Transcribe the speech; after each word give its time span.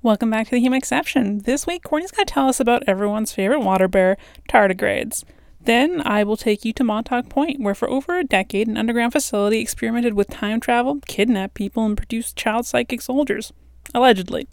Welcome 0.00 0.30
back 0.30 0.46
to 0.46 0.50
the 0.52 0.60
Human 0.60 0.76
Exception. 0.76 1.40
This 1.40 1.66
week, 1.66 1.82
Courtney's 1.82 2.12
going 2.12 2.24
to 2.24 2.32
tell 2.32 2.48
us 2.48 2.60
about 2.60 2.84
everyone's 2.86 3.32
favorite 3.32 3.62
water 3.62 3.88
bear, 3.88 4.16
tardigrades. 4.48 5.24
Then 5.60 6.02
I 6.06 6.22
will 6.22 6.36
take 6.36 6.64
you 6.64 6.72
to 6.74 6.84
Montauk 6.84 7.28
Point, 7.28 7.60
where 7.60 7.74
for 7.74 7.90
over 7.90 8.16
a 8.16 8.22
decade, 8.22 8.68
an 8.68 8.76
underground 8.76 9.10
facility 9.10 9.58
experimented 9.58 10.14
with 10.14 10.30
time 10.30 10.60
travel, 10.60 11.00
kidnapped 11.08 11.54
people, 11.54 11.84
and 11.84 11.96
produced 11.96 12.36
child 12.36 12.64
psychic 12.64 13.02
soldiers. 13.02 13.52
Allegedly. 13.92 14.46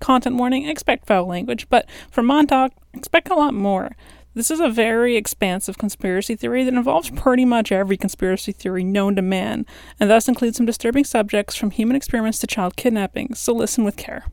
Content 0.00 0.34
warning, 0.34 0.66
expect 0.66 1.06
foul 1.06 1.24
language, 1.24 1.68
but 1.68 1.88
for 2.10 2.22
Montauk, 2.22 2.72
expect 2.92 3.30
a 3.30 3.36
lot 3.36 3.54
more. 3.54 3.92
This 4.34 4.50
is 4.50 4.58
a 4.58 4.68
very 4.68 5.16
expansive 5.16 5.78
conspiracy 5.78 6.34
theory 6.34 6.64
that 6.64 6.74
involves 6.74 7.10
pretty 7.10 7.44
much 7.44 7.70
every 7.70 7.96
conspiracy 7.96 8.50
theory 8.50 8.82
known 8.82 9.14
to 9.14 9.22
man, 9.22 9.66
and 10.00 10.10
thus 10.10 10.26
includes 10.26 10.56
some 10.56 10.66
disturbing 10.66 11.04
subjects 11.04 11.54
from 11.54 11.70
human 11.70 11.94
experiments 11.94 12.40
to 12.40 12.48
child 12.48 12.74
kidnapping, 12.74 13.34
so 13.34 13.52
listen 13.52 13.84
with 13.84 13.96
care. 13.96 14.24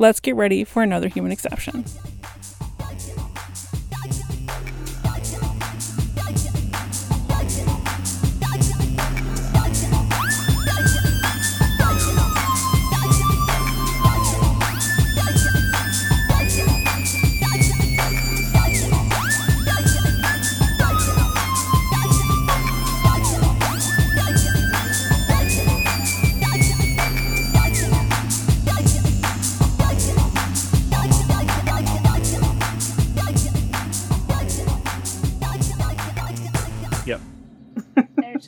Let's 0.00 0.20
get 0.20 0.36
ready 0.36 0.62
for 0.62 0.84
another 0.84 1.08
human 1.08 1.32
exception. 1.32 1.84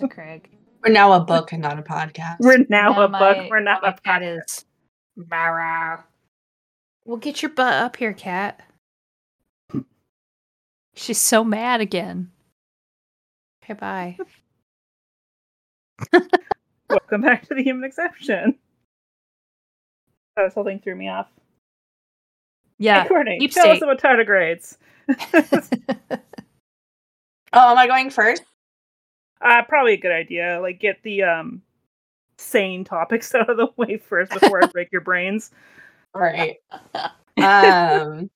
There's 0.00 0.10
a 0.10 0.14
Craig. 0.14 0.48
We're 0.82 0.92
now 0.94 1.12
a 1.12 1.20
book 1.20 1.52
and 1.52 1.60
not 1.60 1.78
a 1.78 1.82
podcast. 1.82 2.36
We're 2.40 2.58
now 2.70 2.92
Now 2.92 3.02
a 3.02 3.08
my- 3.08 3.18
book. 3.18 3.50
We're 3.50 3.60
not 3.60 3.86
a 3.86 3.92
podcast. 3.92 4.38
is 4.38 4.64
Mara. 5.14 6.04
Well, 7.04 7.18
get 7.18 7.42
your 7.42 7.50
butt 7.50 7.74
up 7.74 7.96
here, 7.96 8.14
cat. 8.14 8.62
She's 10.94 11.20
so 11.20 11.44
mad 11.44 11.80
again. 11.82 12.30
Okay, 13.62 13.74
bye. 13.74 14.16
Welcome 16.88 17.20
back 17.20 17.46
to 17.48 17.54
the 17.54 17.62
human 17.62 17.84
exception. 17.84 18.58
This 20.36 20.54
whole 20.54 20.64
thing 20.64 20.80
threw 20.80 20.94
me 20.94 21.08
off. 21.10 21.28
Yeah. 22.78 23.02
hey, 23.02 23.08
Courtney, 23.08 23.38
deep 23.38 23.52
tell 23.52 23.70
us 23.70 23.82
about 23.82 24.00
tardigrades. 24.00 24.78
Oh, 27.52 27.72
am 27.72 27.78
I 27.78 27.88
going 27.88 28.10
first? 28.10 28.44
Uh, 29.40 29.62
probably 29.68 29.94
a 29.94 30.00
good 30.00 30.12
idea. 30.12 30.60
Like, 30.60 30.80
get 30.80 31.02
the 31.02 31.22
um 31.22 31.62
sane 32.38 32.84
topics 32.84 33.34
out 33.34 33.50
of 33.50 33.56
the 33.56 33.68
way 33.76 33.98
first 33.98 34.32
before 34.32 34.62
I 34.62 34.66
break 34.66 34.90
your 34.92 35.02
brains. 35.02 35.50
All 36.14 36.20
right. 36.22 36.56
Um, 37.38 38.30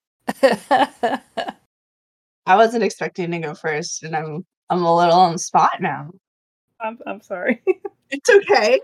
I 2.46 2.56
wasn't 2.56 2.84
expecting 2.84 3.30
to 3.33 3.38
go 3.38 3.55
first, 3.55 4.02
and 4.02 4.14
I'm 4.14 4.44
I'm 4.70 4.84
a 4.84 4.96
little 4.96 5.19
on 5.19 5.33
the 5.33 5.38
spot 5.38 5.80
now. 5.80 6.11
I'm 6.80 6.98
I'm 7.06 7.20
sorry. 7.20 7.62
It's 8.11 8.30
okay. 8.30 8.78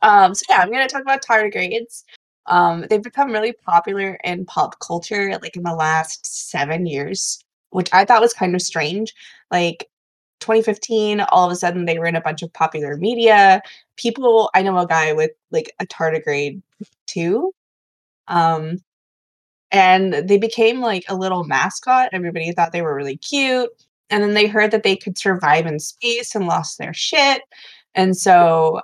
um, 0.00 0.34
so 0.34 0.42
yeah, 0.48 0.58
I'm 0.58 0.72
gonna 0.72 0.88
talk 0.88 1.02
about 1.02 1.22
tardigrades. 1.22 2.02
Um, 2.46 2.86
they've 2.88 3.02
become 3.02 3.30
really 3.30 3.52
popular 3.52 4.18
in 4.24 4.44
pop 4.46 4.80
culture, 4.80 5.38
like 5.40 5.56
in 5.56 5.62
the 5.62 5.74
last 5.74 6.26
seven 6.26 6.86
years, 6.86 7.38
which 7.70 7.88
I 7.92 8.04
thought 8.04 8.22
was 8.22 8.32
kind 8.32 8.56
of 8.56 8.62
strange. 8.62 9.14
Like 9.52 9.88
2015, 10.42 11.20
all 11.32 11.46
of 11.46 11.52
a 11.52 11.56
sudden 11.56 11.86
they 11.86 11.98
were 11.98 12.06
in 12.06 12.16
a 12.16 12.20
bunch 12.20 12.42
of 12.42 12.52
popular 12.52 12.96
media. 12.96 13.62
People, 13.96 14.50
I 14.54 14.62
know 14.62 14.76
a 14.78 14.86
guy 14.86 15.12
with 15.12 15.30
like 15.50 15.72
a 15.80 15.86
tardigrade 15.86 16.60
too. 17.06 17.52
Um, 18.28 18.78
and 19.70 20.12
they 20.12 20.38
became 20.38 20.80
like 20.80 21.04
a 21.08 21.16
little 21.16 21.44
mascot. 21.44 22.10
Everybody 22.12 22.52
thought 22.52 22.72
they 22.72 22.82
were 22.82 22.94
really 22.94 23.16
cute. 23.16 23.70
And 24.10 24.22
then 24.22 24.34
they 24.34 24.46
heard 24.46 24.70
that 24.72 24.82
they 24.82 24.96
could 24.96 25.16
survive 25.16 25.66
in 25.66 25.78
space 25.78 26.34
and 26.34 26.46
lost 26.46 26.78
their 26.78 26.92
shit. 26.92 27.42
And 27.94 28.16
so 28.16 28.82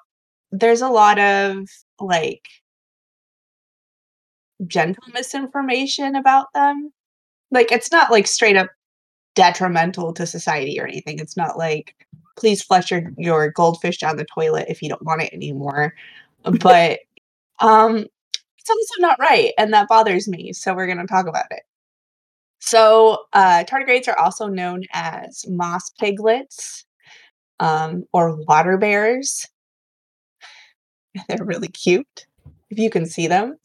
there's 0.51 0.81
a 0.81 0.89
lot 0.89 1.19
of 1.19 1.69
like 2.01 2.49
gentle 4.67 5.05
misinformation 5.13 6.17
about 6.17 6.47
them. 6.55 6.93
Like 7.51 7.71
it's 7.71 7.93
not 7.93 8.11
like 8.11 8.27
straight 8.27 8.57
up 8.57 8.71
detrimental 9.39 10.13
to 10.13 10.27
society 10.27 10.81
or 10.81 10.87
anything. 10.89 11.21
It's 11.21 11.37
not 11.37 11.57
like 11.57 11.95
please 12.37 12.61
flush 12.61 12.91
your, 12.91 13.13
your 13.17 13.53
goldfish 13.53 13.99
down 13.99 14.17
the 14.17 14.25
toilet 14.25 14.67
if 14.69 14.83
you 14.83 14.89
don't 14.89 15.05
want 15.05 15.23
it 15.23 15.33
anymore. 15.33 15.95
But 16.43 16.99
um 17.61 17.99
it's 18.59 18.71
also 18.71 19.01
not 19.01 19.21
right 19.21 19.53
and 19.57 19.73
that 19.73 19.87
bothers 19.87 20.27
me. 20.27 20.53
So 20.53 20.75
we're 20.75 20.89
gonna 20.89 21.07
talk 21.07 21.29
about 21.29 21.47
it. 21.53 21.63
So 22.59 23.27
uh 23.33 23.63
tardigrades 23.63 24.09
are 24.09 24.19
also 24.19 24.49
known 24.49 24.83
as 24.93 25.45
moss 25.47 25.91
piglets 26.01 26.85
um, 27.61 28.05
or 28.13 28.37
water 28.45 28.77
bears. 28.77 29.47
They're 31.29 31.45
really 31.45 31.69
cute 31.69 32.28
if 32.71 32.79
you 32.79 32.91
can 32.91 33.07
see 33.07 33.27
them. 33.27 33.57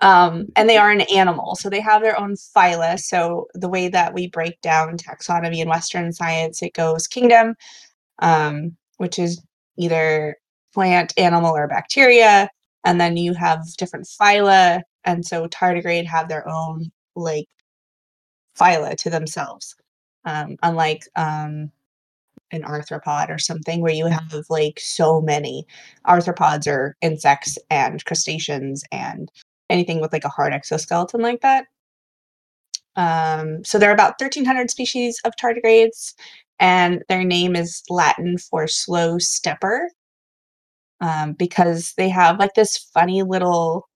Um, 0.00 0.46
and 0.56 0.68
they 0.68 0.78
are 0.78 0.90
an 0.90 1.02
animal, 1.02 1.56
so 1.56 1.68
they 1.68 1.80
have 1.80 2.02
their 2.02 2.18
own 2.18 2.34
phyla. 2.34 2.98
So 2.98 3.48
the 3.54 3.68
way 3.68 3.88
that 3.88 4.14
we 4.14 4.28
break 4.28 4.60
down 4.60 4.96
taxonomy 4.96 5.58
in 5.58 5.68
Western 5.68 6.12
science, 6.12 6.62
it 6.62 6.74
goes 6.74 7.06
kingdom, 7.06 7.54
um, 8.20 8.76
which 8.98 9.18
is 9.18 9.42
either 9.76 10.36
plant, 10.72 11.12
animal, 11.18 11.54
or 11.54 11.68
bacteria, 11.68 12.50
and 12.84 13.00
then 13.00 13.16
you 13.16 13.34
have 13.34 13.66
different 13.76 14.06
phyla. 14.06 14.82
And 15.04 15.24
so 15.24 15.46
tardigrade 15.48 16.06
have 16.06 16.28
their 16.28 16.48
own 16.48 16.90
like 17.14 17.48
phyla 18.58 18.96
to 18.96 19.10
themselves, 19.10 19.74
um, 20.24 20.56
unlike 20.62 21.02
um, 21.14 21.70
an 22.52 22.62
arthropod 22.62 23.28
or 23.28 23.38
something 23.38 23.80
where 23.80 23.92
you 23.92 24.06
have 24.06 24.32
like 24.48 24.78
so 24.80 25.20
many 25.20 25.66
arthropods 26.06 26.66
or 26.66 26.96
insects 27.02 27.58
and 27.70 28.04
crustaceans 28.04 28.84
and 28.92 29.30
anything 29.68 30.00
with 30.00 30.12
like 30.12 30.24
a 30.24 30.28
hard 30.30 30.52
exoskeleton 30.52 31.20
like 31.20 31.40
that. 31.40 31.66
Um, 32.96 33.62
so 33.64 33.78
there 33.78 33.90
are 33.90 33.94
about 33.94 34.20
1,300 34.20 34.70
species 34.70 35.20
of 35.24 35.32
tardigrades, 35.40 36.14
and 36.58 37.02
their 37.08 37.24
name 37.24 37.54
is 37.54 37.82
Latin 37.90 38.38
for 38.38 38.66
slow 38.66 39.18
stepper 39.18 39.90
um, 41.00 41.34
because 41.34 41.92
they 41.96 42.08
have 42.08 42.38
like 42.38 42.54
this 42.54 42.78
funny 42.94 43.22
little, 43.22 43.88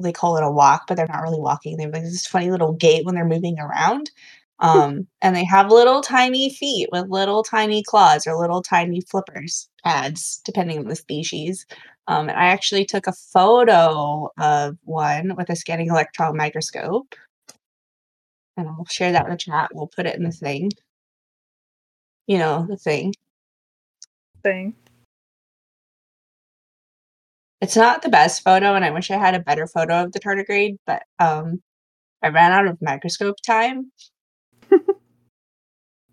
they 0.00 0.12
call 0.12 0.36
it 0.36 0.42
a 0.42 0.50
walk, 0.50 0.84
but 0.88 0.96
they're 0.96 1.06
not 1.06 1.22
really 1.22 1.38
walking. 1.40 1.76
They 1.76 1.84
have 1.84 1.92
like 1.92 2.02
this 2.02 2.26
funny 2.26 2.50
little 2.50 2.72
gait 2.72 3.04
when 3.04 3.14
they're 3.14 3.24
moving 3.24 3.58
around. 3.60 4.10
Um, 4.60 5.06
and 5.20 5.34
they 5.34 5.44
have 5.44 5.70
little 5.70 6.00
tiny 6.00 6.50
feet 6.50 6.88
with 6.92 7.08
little 7.08 7.42
tiny 7.42 7.82
claws 7.82 8.26
or 8.26 8.36
little 8.36 8.62
tiny 8.62 9.00
flippers 9.02 9.68
pads, 9.82 10.40
depending 10.44 10.78
on 10.78 10.88
the 10.88 10.96
species. 10.96 11.66
Um, 12.06 12.28
and 12.28 12.38
I 12.38 12.46
actually 12.46 12.84
took 12.84 13.06
a 13.06 13.12
photo 13.12 14.30
of 14.38 14.76
one 14.84 15.34
with 15.36 15.50
a 15.50 15.56
scanning 15.56 15.88
electron 15.88 16.36
microscope. 16.36 17.14
And 18.56 18.68
I'll 18.68 18.86
share 18.86 19.12
that 19.12 19.24
in 19.24 19.30
the 19.32 19.36
chat. 19.36 19.70
We'll 19.74 19.88
put 19.88 20.06
it 20.06 20.16
in 20.16 20.22
the 20.22 20.30
thing. 20.30 20.70
You 22.26 22.38
know, 22.38 22.66
the 22.68 22.76
thing. 22.76 23.14
Thing. 24.42 24.74
It's 27.60 27.76
not 27.76 28.02
the 28.02 28.10
best 28.10 28.44
photo, 28.44 28.74
and 28.74 28.84
I 28.84 28.90
wish 28.90 29.10
I 29.10 29.16
had 29.16 29.34
a 29.34 29.40
better 29.40 29.66
photo 29.66 30.02
of 30.02 30.12
the 30.12 30.20
tardigrade, 30.20 30.76
but 30.86 31.02
um, 31.18 31.62
I 32.22 32.28
ran 32.28 32.52
out 32.52 32.66
of 32.66 32.80
microscope 32.82 33.36
time. 33.46 33.90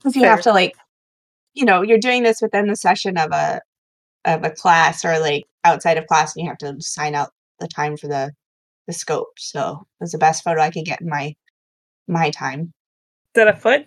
Because 0.04 0.16
you 0.16 0.24
have 0.26 0.42
to 0.42 0.52
like, 0.52 0.76
you 1.54 1.66
know, 1.66 1.82
you're 1.82 1.98
doing 2.00 2.24
this 2.24 2.42
within 2.42 2.68
the 2.68 2.76
session 2.76 3.18
of 3.18 3.32
a 3.32 3.62
of 4.26 4.44
a 4.44 4.52
class 4.52 5.06
or 5.06 5.20
like 5.20 5.46
outside 5.64 5.98
of 5.98 6.08
class, 6.08 6.36
and 6.36 6.44
you 6.44 6.50
have 6.50 6.58
to 6.60 6.76
sign 6.82 7.16
out 7.16 7.32
the 7.60 7.68
time 7.68 7.98
for 7.98 8.08
the 8.08 8.32
the 8.88 8.94
scope. 8.94 9.34
So 9.38 9.88
it 10.00 10.04
was 10.04 10.12
the 10.12 10.18
best 10.18 10.44
photo 10.44 10.62
I 10.62 10.72
could 10.72 10.86
get 10.86 11.02
in 11.02 11.10
my 11.10 11.36
my 12.08 12.32
time. 12.32 12.62
Is 12.62 13.46
that 13.46 13.48
a 13.48 13.54
foot? 13.56 13.86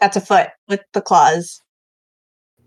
That's 0.00 0.16
a 0.16 0.20
foot 0.20 0.48
with 0.68 0.80
the 0.92 1.00
claws, 1.02 1.62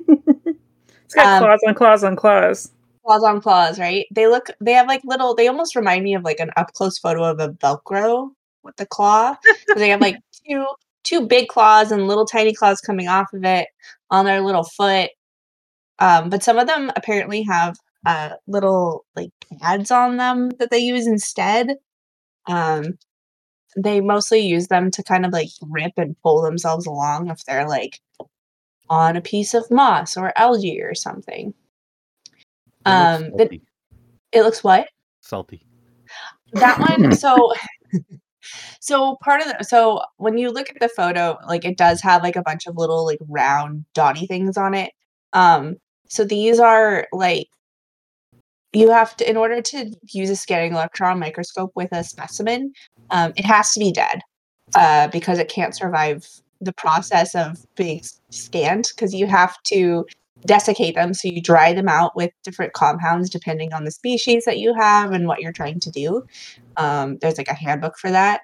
It's 0.07 1.15
got 1.15 1.25
Um, 1.25 1.44
claws 1.44 1.60
on 1.68 1.75
claws 1.75 2.04
on 2.04 2.15
claws. 2.15 2.72
claws 3.06 3.24
on 3.24 3.42
claws, 3.42 3.80
right? 3.80 4.06
They 4.12 4.27
look, 4.27 4.48
they 4.62 4.74
have 4.74 4.88
like 4.88 5.01
little, 5.04 5.36
they 5.36 5.48
almost 5.48 5.75
remind 5.75 6.04
me 6.04 6.15
of 6.15 6.24
like 6.24 6.39
an 6.39 6.51
up 6.57 6.74
close 6.74 6.98
photo 6.98 7.24
of 7.24 7.39
a 7.39 7.50
Velcro 7.50 8.30
with 8.63 8.75
the 8.77 8.86
claw. 8.86 9.36
'cause 9.68 9.77
they 9.77 9.89
have 9.89 10.01
like 10.01 10.18
two 10.48 10.65
two 11.04 11.28
big 11.28 11.48
claws 11.48 11.92
and 11.92 12.07
little 12.07 12.25
tiny 12.25 12.54
claws 12.54 12.81
coming 12.81 13.07
off 13.07 13.34
of 13.34 13.44
it 13.44 13.68
on 14.12 14.25
their 14.25 14.42
little 14.42 14.63
foot. 14.63 15.10
Um, 16.00 16.30
but 16.30 16.44
some 16.44 16.57
of 16.57 16.68
them 16.68 16.92
apparently 16.96 17.44
have 17.44 17.75
uh, 18.06 18.31
little 18.48 19.06
like 19.16 19.31
pads 19.62 19.92
on 19.92 20.18
them 20.18 20.50
that 20.60 20.72
they 20.72 20.80
use 20.80 21.07
instead. 21.07 21.75
Um, 22.48 22.98
they 23.78 24.01
mostly 24.01 24.40
use 24.40 24.68
them 24.68 24.92
to 24.92 25.04
kind 25.04 25.25
of 25.25 25.31
like 25.34 25.50
rip 25.69 25.94
and 25.98 26.16
pull 26.24 26.42
themselves 26.42 26.86
along 26.86 27.30
if 27.30 27.44
they're 27.46 27.68
like 27.68 28.00
on 28.90 29.16
a 29.16 29.22
piece 29.22 29.54
of 29.54 29.69
moss 29.69 30.18
or 30.18 30.34
algae 30.38 30.81
or 30.81 30.96
something. 30.96 31.54
It 32.86 32.90
looks 32.90 33.22
Um, 33.22 33.60
it 34.31 34.42
looks 34.44 34.63
what? 34.63 34.88
salty. 35.22 35.66
that 36.54 36.80
one 36.80 37.12
so 37.16 37.54
so 38.80 39.18
part 39.24 39.42
of 39.42 39.48
the 39.48 39.63
so 39.63 40.01
when 40.18 40.38
you 40.38 40.50
look 40.50 40.69
at 40.69 40.80
the 40.80 40.90
photo 40.90 41.38
like 41.48 41.66
it 41.66 41.78
does 41.78 42.01
have 42.01 42.24
like 42.24 42.36
a 42.36 42.44
bunch 42.44 42.68
of 42.68 42.78
little 42.78 43.06
like 43.06 43.19
round 43.28 43.86
dotty 43.94 44.25
things 44.28 44.57
on 44.57 44.74
it. 44.74 44.92
Um 45.34 45.78
so 46.07 46.24
these 46.24 46.60
are 46.60 47.07
like 47.12 47.48
you 48.74 48.92
have 48.92 49.16
to 49.18 49.30
in 49.30 49.38
order 49.38 49.62
to 49.62 49.92
use 50.12 50.30
a 50.30 50.36
scanning 50.36 50.74
electron 50.74 51.19
microscope 51.19 51.72
with 51.75 51.90
a 51.92 52.04
specimen 52.04 52.72
um, 53.12 53.34
it 53.36 53.46
has 53.46 53.74
to 53.74 53.80
be 53.80 53.92
dead 53.92 54.22
uh, 54.75 55.07
because 55.07 55.40
it 55.40 55.50
can't 55.50 55.75
survive 55.75 56.28
the 56.62 56.74
process 56.74 57.36
of 57.36 57.66
being 57.75 58.01
scanned 58.30 58.90
because 58.96 59.13
you 59.13 59.25
have 59.25 59.62
to 59.63 60.06
desiccate 60.45 60.95
them. 60.95 61.13
So 61.13 61.27
you 61.27 61.41
dry 61.41 61.74
them 61.74 61.89
out 61.89 62.15
with 62.15 62.31
different 62.44 62.74
compounds 62.74 63.30
depending 63.30 63.74
on 63.74 63.83
the 63.83 63.91
species 63.91 64.45
that 64.45 64.59
you 64.59 64.74
have 64.74 65.12
and 65.12 65.27
what 65.27 65.41
you're 65.41 65.51
trying 65.51 65.80
to 65.81 65.91
do. 65.91 66.24
Um, 66.77 67.18
there's 67.21 67.38
like 67.38 67.50
a 67.50 67.53
handbook 67.53 67.97
for 67.97 68.09
that. 68.09 68.41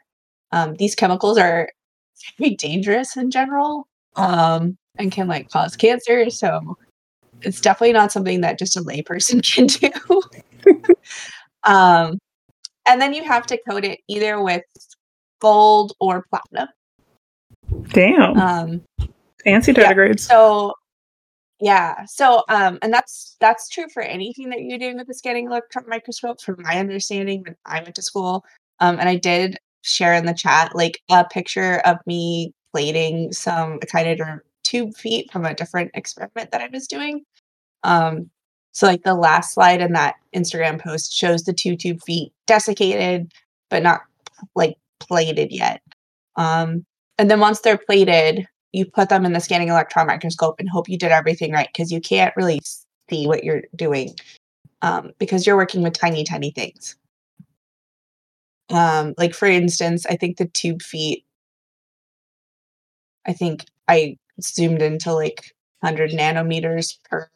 Um, 0.51 0.75
these 0.75 0.95
chemicals 0.95 1.37
are 1.37 1.69
very 2.39 2.55
dangerous 2.55 3.15
in 3.15 3.31
general 3.31 3.87
um, 4.15 4.77
and 4.97 5.11
can 5.11 5.27
like 5.27 5.49
cause 5.49 5.75
cancer. 5.75 6.29
So 6.29 6.77
it's 7.41 7.61
definitely 7.61 7.93
not 7.93 8.11
something 8.11 8.41
that 8.41 8.59
just 8.59 8.77
a 8.77 8.81
layperson 8.81 9.43
can 9.53 9.67
do. 9.67 10.21
Um, 11.65 12.19
and 12.87 13.01
then 13.01 13.13
you 13.13 13.23
have 13.23 13.45
to 13.47 13.59
coat 13.67 13.83
it 13.83 13.99
either 14.07 14.41
with 14.41 14.63
gold 15.41 15.93
or 15.99 16.25
platinum. 16.29 16.69
Damn. 17.89 18.37
um, 18.37 18.81
Fancy 19.43 19.71
yeah, 19.71 19.91
tardigrades. 19.91 20.21
So 20.21 20.73
yeah, 21.65 22.05
so 22.05 22.43
um, 22.47 22.77
and 22.83 22.93
that's 22.93 23.37
that's 23.41 23.69
true 23.69 23.87
for 23.91 24.03
anything 24.03 24.49
that 24.49 24.61
you're 24.61 24.77
doing 24.77 24.97
with 24.97 25.07
the 25.07 25.15
scanning 25.15 25.47
electron 25.47 25.85
microscope. 25.87 26.39
From 26.39 26.57
my 26.59 26.77
understanding, 26.77 27.41
when 27.41 27.55
I 27.65 27.81
went 27.81 27.95
to 27.95 28.03
school, 28.03 28.45
um, 28.81 28.99
and 28.99 29.09
I 29.09 29.15
did 29.15 29.57
share 29.81 30.13
in 30.13 30.27
the 30.27 30.33
chat 30.35 30.75
like 30.75 30.99
a 31.09 31.25
picture 31.25 31.81
of 31.83 31.97
me 32.05 32.53
plating 32.71 33.31
some 33.31 33.79
echinoderm 33.79 34.41
tube 34.63 34.95
feet 34.95 35.31
from 35.31 35.43
a 35.43 35.55
different 35.55 35.89
experiment 35.95 36.51
that 36.51 36.61
I 36.61 36.69
was 36.71 36.85
doing. 36.85 37.23
Um, 37.83 38.29
so 38.71 38.85
like 38.85 39.01
the 39.01 39.15
last 39.15 39.55
slide 39.55 39.81
in 39.81 39.93
that 39.93 40.17
Instagram 40.35 40.79
post 40.79 41.13
shows 41.13 41.45
the 41.45 41.53
two 41.53 41.75
tube 41.75 41.99
feet 42.05 42.31
desiccated, 42.45 43.31
but 43.71 43.81
not 43.81 44.01
like 44.53 44.77
plated 44.99 45.51
yet. 45.51 45.81
Um, 46.35 46.85
and 47.17 47.31
then 47.31 47.39
once 47.39 47.61
they're 47.61 47.79
plated, 47.79 48.45
you 48.75 48.85
put 48.85 49.09
them 49.09 49.25
in 49.25 49.33
the 49.33 49.39
scanning 49.39 49.69
electron 49.69 50.07
microscope 50.07 50.59
and 50.59 50.69
hope 50.69 50.89
you 50.89 50.97
did 50.97 51.11
everything 51.11 51.51
right 51.51 51.69
because 51.71 51.91
you 51.91 52.01
can't 52.01 52.35
really 52.35 52.61
see 53.09 53.27
what 53.27 53.43
you're 53.43 53.63
doing 53.75 54.15
um, 54.81 55.11
because 55.19 55.45
you're 55.45 55.55
working 55.55 55.81
with 55.81 55.93
tiny, 55.93 56.23
tiny 56.23 56.51
things. 56.51 56.95
Um, 58.69 59.13
like 59.17 59.33
for 59.33 59.47
instance, 59.47 60.05
I 60.05 60.15
think 60.15 60.37
the 60.37 60.47
tube 60.47 60.81
feet. 60.81 61.25
I 63.27 63.33
think 63.33 63.65
I 63.87 64.17
zoomed 64.41 64.81
into 64.81 65.13
like 65.13 65.55
100 65.79 66.11
nanometers 66.11 66.97
per 67.09 67.29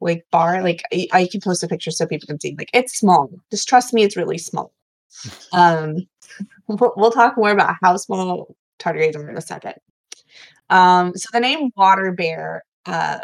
like 0.00 0.24
bar. 0.30 0.62
Like 0.62 0.82
I, 0.92 1.08
I 1.12 1.28
can 1.30 1.40
post 1.40 1.62
a 1.62 1.68
picture 1.68 1.90
so 1.90 2.06
people 2.06 2.26
can 2.26 2.40
see. 2.40 2.54
Like 2.56 2.70
it's 2.72 2.96
small. 2.96 3.30
Just 3.50 3.68
trust 3.68 3.92
me, 3.92 4.02
it's 4.02 4.16
really 4.16 4.38
small. 4.38 4.72
Um, 5.52 6.08
we'll, 6.66 6.92
we'll 6.96 7.12
talk 7.12 7.36
more 7.36 7.50
about 7.50 7.76
how 7.80 7.96
small 7.96 8.56
tardigrades 8.80 9.16
are 9.16 9.30
in 9.30 9.36
a 9.36 9.40
second. 9.40 9.74
Um, 10.70 11.14
so 11.14 11.28
the 11.32 11.40
name 11.40 11.70
water 11.76 12.12
bear 12.12 12.64
uh, 12.86 13.18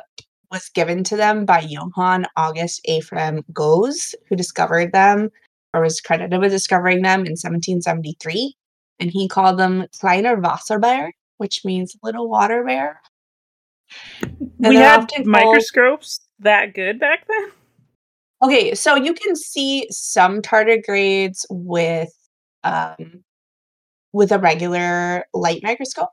was 0.51 0.69
given 0.71 1.05
to 1.05 1.17
them 1.17 1.45
by 1.45 1.61
Johann 1.61 2.27
August 2.37 2.81
Ephraim 2.85 3.43
Goeze, 3.53 4.15
who 4.29 4.37
discovered 4.37 4.93
them 4.93 5.31
or 5.73 5.81
was 5.83 6.01
credited 6.01 6.41
with 6.41 6.51
discovering 6.51 7.03
them 7.03 7.21
in 7.21 7.33
1773. 7.33 8.55
And 8.99 9.11
he 9.11 9.29
called 9.29 9.59
them 9.59 9.87
Kleiner 9.99 10.37
Wasserbär, 10.37 11.11
which 11.39 11.65
means 11.65 11.97
little 12.03 12.29
water 12.29 12.65
bear. 12.65 13.01
we 14.21 14.29
they're 14.59 14.73
had 14.83 15.01
often 15.01 15.25
called- 15.25 15.27
microscopes 15.27 16.21
that 16.41 16.75
good 16.75 16.99
back 16.99 17.27
then. 17.29 17.51
Okay, 18.43 18.75
so 18.75 18.95
you 18.95 19.13
can 19.13 19.37
see 19.37 19.87
some 19.91 20.41
tardigrades 20.41 21.45
with 21.51 22.13
um 22.65 23.23
with 24.13 24.33
a 24.33 24.39
regular 24.39 25.25
light 25.35 25.61
microscope, 25.63 26.11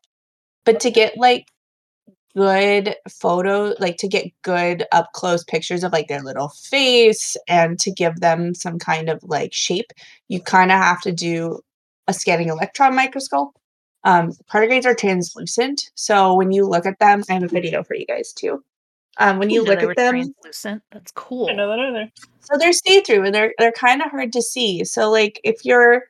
but 0.67 0.81
to 0.81 0.91
get 0.91 1.17
like 1.17 1.47
good 2.35 2.93
photo, 3.09 3.73
like 3.79 3.95
to 3.97 4.07
get 4.07 4.25
good 4.41 4.83
up 4.91 5.13
close 5.13 5.45
pictures 5.45 5.83
of 5.83 5.93
like 5.93 6.09
their 6.09 6.21
little 6.21 6.49
face 6.49 7.37
and 7.47 7.79
to 7.79 7.89
give 7.89 8.19
them 8.19 8.53
some 8.53 8.77
kind 8.77 9.09
of 9.09 9.23
like 9.23 9.53
shape, 9.53 9.93
you 10.27 10.41
kind 10.41 10.71
of 10.71 10.77
have 10.77 11.01
to 11.01 11.13
do 11.13 11.61
a 12.07 12.13
scanning 12.13 12.49
electron 12.49 12.95
microscope. 12.95 13.55
Um, 14.03 14.33
tardigrades 14.51 14.85
are 14.85 14.93
translucent, 14.93 15.89
so 15.95 16.35
when 16.35 16.51
you 16.51 16.67
look 16.67 16.85
at 16.85 16.99
them, 16.99 17.23
I 17.29 17.33
have 17.33 17.43
a 17.43 17.47
video 17.47 17.81
for 17.81 17.95
you 17.95 18.05
guys 18.05 18.33
too. 18.33 18.61
Um, 19.17 19.39
when 19.39 19.49
you 19.49 19.63
look 19.63 19.81
at 19.81 19.95
them, 19.95 20.15
translucent. 20.15 20.83
That's 20.91 21.11
cool. 21.11 21.49
I 21.49 21.53
know 21.53 21.69
that 21.69 21.79
either. 21.79 22.11
so 22.41 22.57
they're 22.57 22.73
see-through 22.73 23.25
and 23.25 23.33
they're 23.33 23.53
they're 23.57 23.71
kind 23.71 24.01
of 24.01 24.11
hard 24.11 24.33
to 24.33 24.41
see 24.41 24.83
so 24.83 25.09
like 25.09 25.39
if 25.43 25.65
you're 25.65 26.03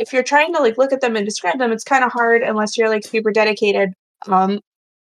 if 0.00 0.12
you're 0.12 0.22
trying 0.22 0.52
to 0.54 0.60
like 0.60 0.78
look 0.78 0.92
at 0.92 1.02
them 1.02 1.14
and 1.14 1.26
describe 1.26 1.58
them 1.58 1.70
it's 1.70 1.84
kind 1.84 2.02
of 2.02 2.10
hard 2.10 2.42
unless 2.42 2.76
you're 2.76 2.88
like 2.88 3.04
super 3.04 3.30
dedicated 3.30 3.92
um 4.26 4.58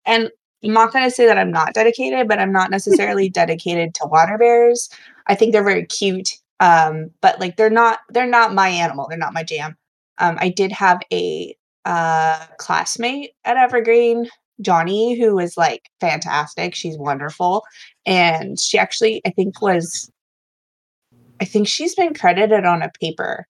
and 0.05 0.31
i'm 0.65 0.73
not 0.73 0.93
going 0.93 1.05
to 1.05 1.11
say 1.11 1.25
that 1.25 1.39
i'm 1.39 1.53
not 1.53 1.73
dedicated 1.73 2.29
but 2.29 2.39
i'm 2.39 2.53
not 2.53 2.71
necessarily 2.77 3.29
dedicated 3.29 3.95
to 3.95 4.07
water 4.07 4.37
bears. 4.37 4.91
I 5.29 5.37
think 5.37 5.53
they're 5.53 5.63
very 5.63 5.87
cute 5.87 6.31
um 6.61 7.11
but 7.21 7.41
like 7.41 7.57
they're 7.57 7.71
not 7.71 8.01
they're 8.11 8.27
not 8.27 8.55
my 8.55 8.69
animal 8.69 9.07
they're 9.09 9.19
not 9.19 9.33
my 9.33 9.45
jam. 9.45 9.77
Um 10.19 10.37
i 10.41 10.49
did 10.49 10.73
have 10.73 11.01
a 11.13 11.57
uh 11.85 12.45
classmate 12.59 13.31
at 13.45 13.57
evergreen 13.57 14.29
johnny 14.61 15.19
who 15.19 15.35
was 15.35 15.57
like 15.57 15.91
fantastic 16.01 16.75
she's 16.75 16.97
wonderful 16.99 17.65
and 18.07 18.61
she 18.61 18.79
actually 18.79 19.21
i 19.27 19.31
think 19.31 19.61
was 19.61 20.11
i 21.41 21.45
think 21.45 21.67
she's 21.67 21.95
been 21.97 22.15
credited 22.15 22.65
on 22.65 22.83
a 22.83 22.91
paper 23.01 23.47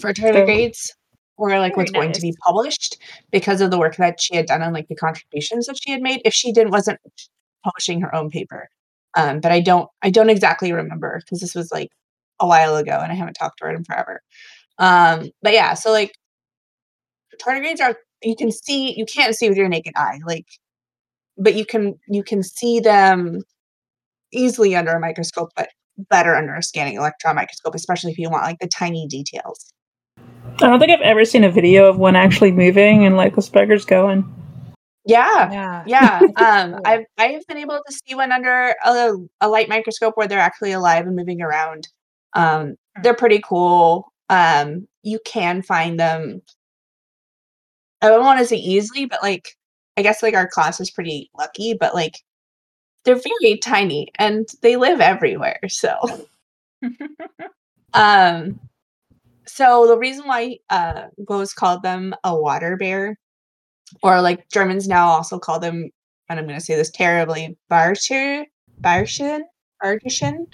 for 0.00 0.12
tardigrades 0.12 0.90
or 1.36 1.58
like 1.58 1.76
what's 1.76 1.90
Very 1.90 2.06
going 2.06 2.12
to 2.12 2.20
be 2.20 2.34
published 2.44 2.98
because 3.30 3.60
of 3.60 3.70
the 3.70 3.78
work 3.78 3.96
that 3.96 4.20
she 4.20 4.36
had 4.36 4.46
done 4.46 4.62
and 4.62 4.72
like 4.72 4.88
the 4.88 4.94
contributions 4.94 5.66
that 5.66 5.78
she 5.82 5.90
had 5.90 6.00
made. 6.02 6.20
If 6.24 6.32
she 6.34 6.52
didn't 6.52 6.72
wasn't 6.72 7.00
publishing 7.64 8.00
her 8.00 8.14
own 8.14 8.30
paper. 8.30 8.68
Um 9.16 9.40
but 9.40 9.52
i 9.52 9.60
don't 9.60 9.88
i 10.02 10.10
don't 10.10 10.30
exactly 10.30 10.72
remember 10.72 11.20
because 11.20 11.40
this 11.40 11.54
was 11.54 11.70
like 11.72 11.90
a 12.40 12.46
while 12.46 12.76
ago 12.76 12.98
and 13.02 13.12
i 13.12 13.14
haven't 13.14 13.34
talked 13.34 13.58
to 13.58 13.66
her 13.66 13.74
in 13.74 13.84
forever. 13.84 14.20
Um 14.78 15.30
but 15.42 15.52
yeah 15.52 15.74
so 15.74 15.90
like 15.90 16.12
tardigrades 17.42 17.80
are 17.80 17.96
you 18.22 18.36
can 18.36 18.50
see 18.50 18.94
you 18.96 19.06
can't 19.06 19.34
see 19.34 19.48
with 19.48 19.58
your 19.58 19.68
naked 19.68 19.92
eye 19.96 20.20
like 20.26 20.46
but 21.36 21.54
you 21.54 21.66
can 21.66 21.94
you 22.08 22.22
can 22.22 22.42
see 22.42 22.80
them 22.80 23.40
easily 24.32 24.74
under 24.76 24.92
a 24.92 25.00
microscope 25.00 25.50
but 25.56 25.68
better 26.10 26.34
under 26.34 26.54
a 26.54 26.62
scanning 26.62 26.96
electron 26.96 27.36
microscope 27.36 27.74
especially 27.74 28.12
if 28.12 28.18
you 28.18 28.30
want 28.30 28.44
like 28.44 28.58
the 28.60 28.68
tiny 28.68 29.06
details 29.08 29.73
I 30.62 30.66
don't 30.68 30.78
think 30.78 30.92
I've 30.92 31.00
ever 31.00 31.24
seen 31.24 31.44
a 31.44 31.50
video 31.50 31.88
of 31.88 31.98
one 31.98 32.16
actually 32.16 32.52
moving 32.52 33.04
and 33.04 33.16
like 33.16 33.34
the 33.34 33.42
specker's 33.42 33.84
going. 33.84 34.24
yeah. 35.04 35.50
Yeah. 35.52 35.82
yeah. 35.86 36.20
Um 36.36 36.80
i've 36.84 37.04
i've 37.18 37.46
been 37.46 37.58
able 37.58 37.80
to 37.86 37.92
see 37.92 38.14
one 38.14 38.32
under 38.32 38.74
a, 38.84 39.14
a 39.40 39.48
light 39.48 39.68
microscope 39.68 40.16
where 40.16 40.28
they're 40.28 40.38
actually 40.38 40.72
alive 40.72 41.06
and 41.06 41.16
moving 41.16 41.42
around. 41.42 41.88
Um 42.34 42.76
they're 43.02 43.14
pretty 43.14 43.40
cool. 43.44 44.12
Um 44.30 44.86
you 45.02 45.18
can 45.26 45.62
find 45.62 45.98
them. 46.00 46.40
I 48.00 48.08
don't 48.08 48.24
want 48.24 48.38
to 48.40 48.46
say 48.46 48.56
easily 48.56 49.06
but 49.06 49.22
like 49.22 49.56
i 49.96 50.02
guess 50.02 50.22
like 50.22 50.34
our 50.34 50.48
class 50.48 50.80
is 50.80 50.90
pretty 50.90 51.30
lucky 51.38 51.74
but 51.78 51.94
like 51.94 52.18
they're 53.04 53.16
very 53.16 53.58
tiny 53.58 54.08
and 54.18 54.48
they 54.62 54.76
live 54.76 55.00
everywhere 55.00 55.60
so. 55.68 55.98
Um 57.94 58.58
so 59.54 59.86
the 59.86 59.98
reason 59.98 60.26
why 60.26 60.58
uh 60.70 61.06
Goeze 61.24 61.54
called 61.54 61.82
them 61.82 62.14
a 62.24 62.34
water 62.34 62.76
bear 62.76 63.16
or 64.02 64.20
like 64.20 64.48
germans 64.50 64.88
now 64.88 65.06
also 65.06 65.38
call 65.38 65.60
them 65.60 65.90
and 66.28 66.38
i'm 66.38 66.46
going 66.46 66.58
to 66.58 66.64
say 66.64 66.74
this 66.74 66.90
terribly 66.90 67.56
barscher 67.70 68.44
barschen 68.80 69.42
barschen 69.82 70.46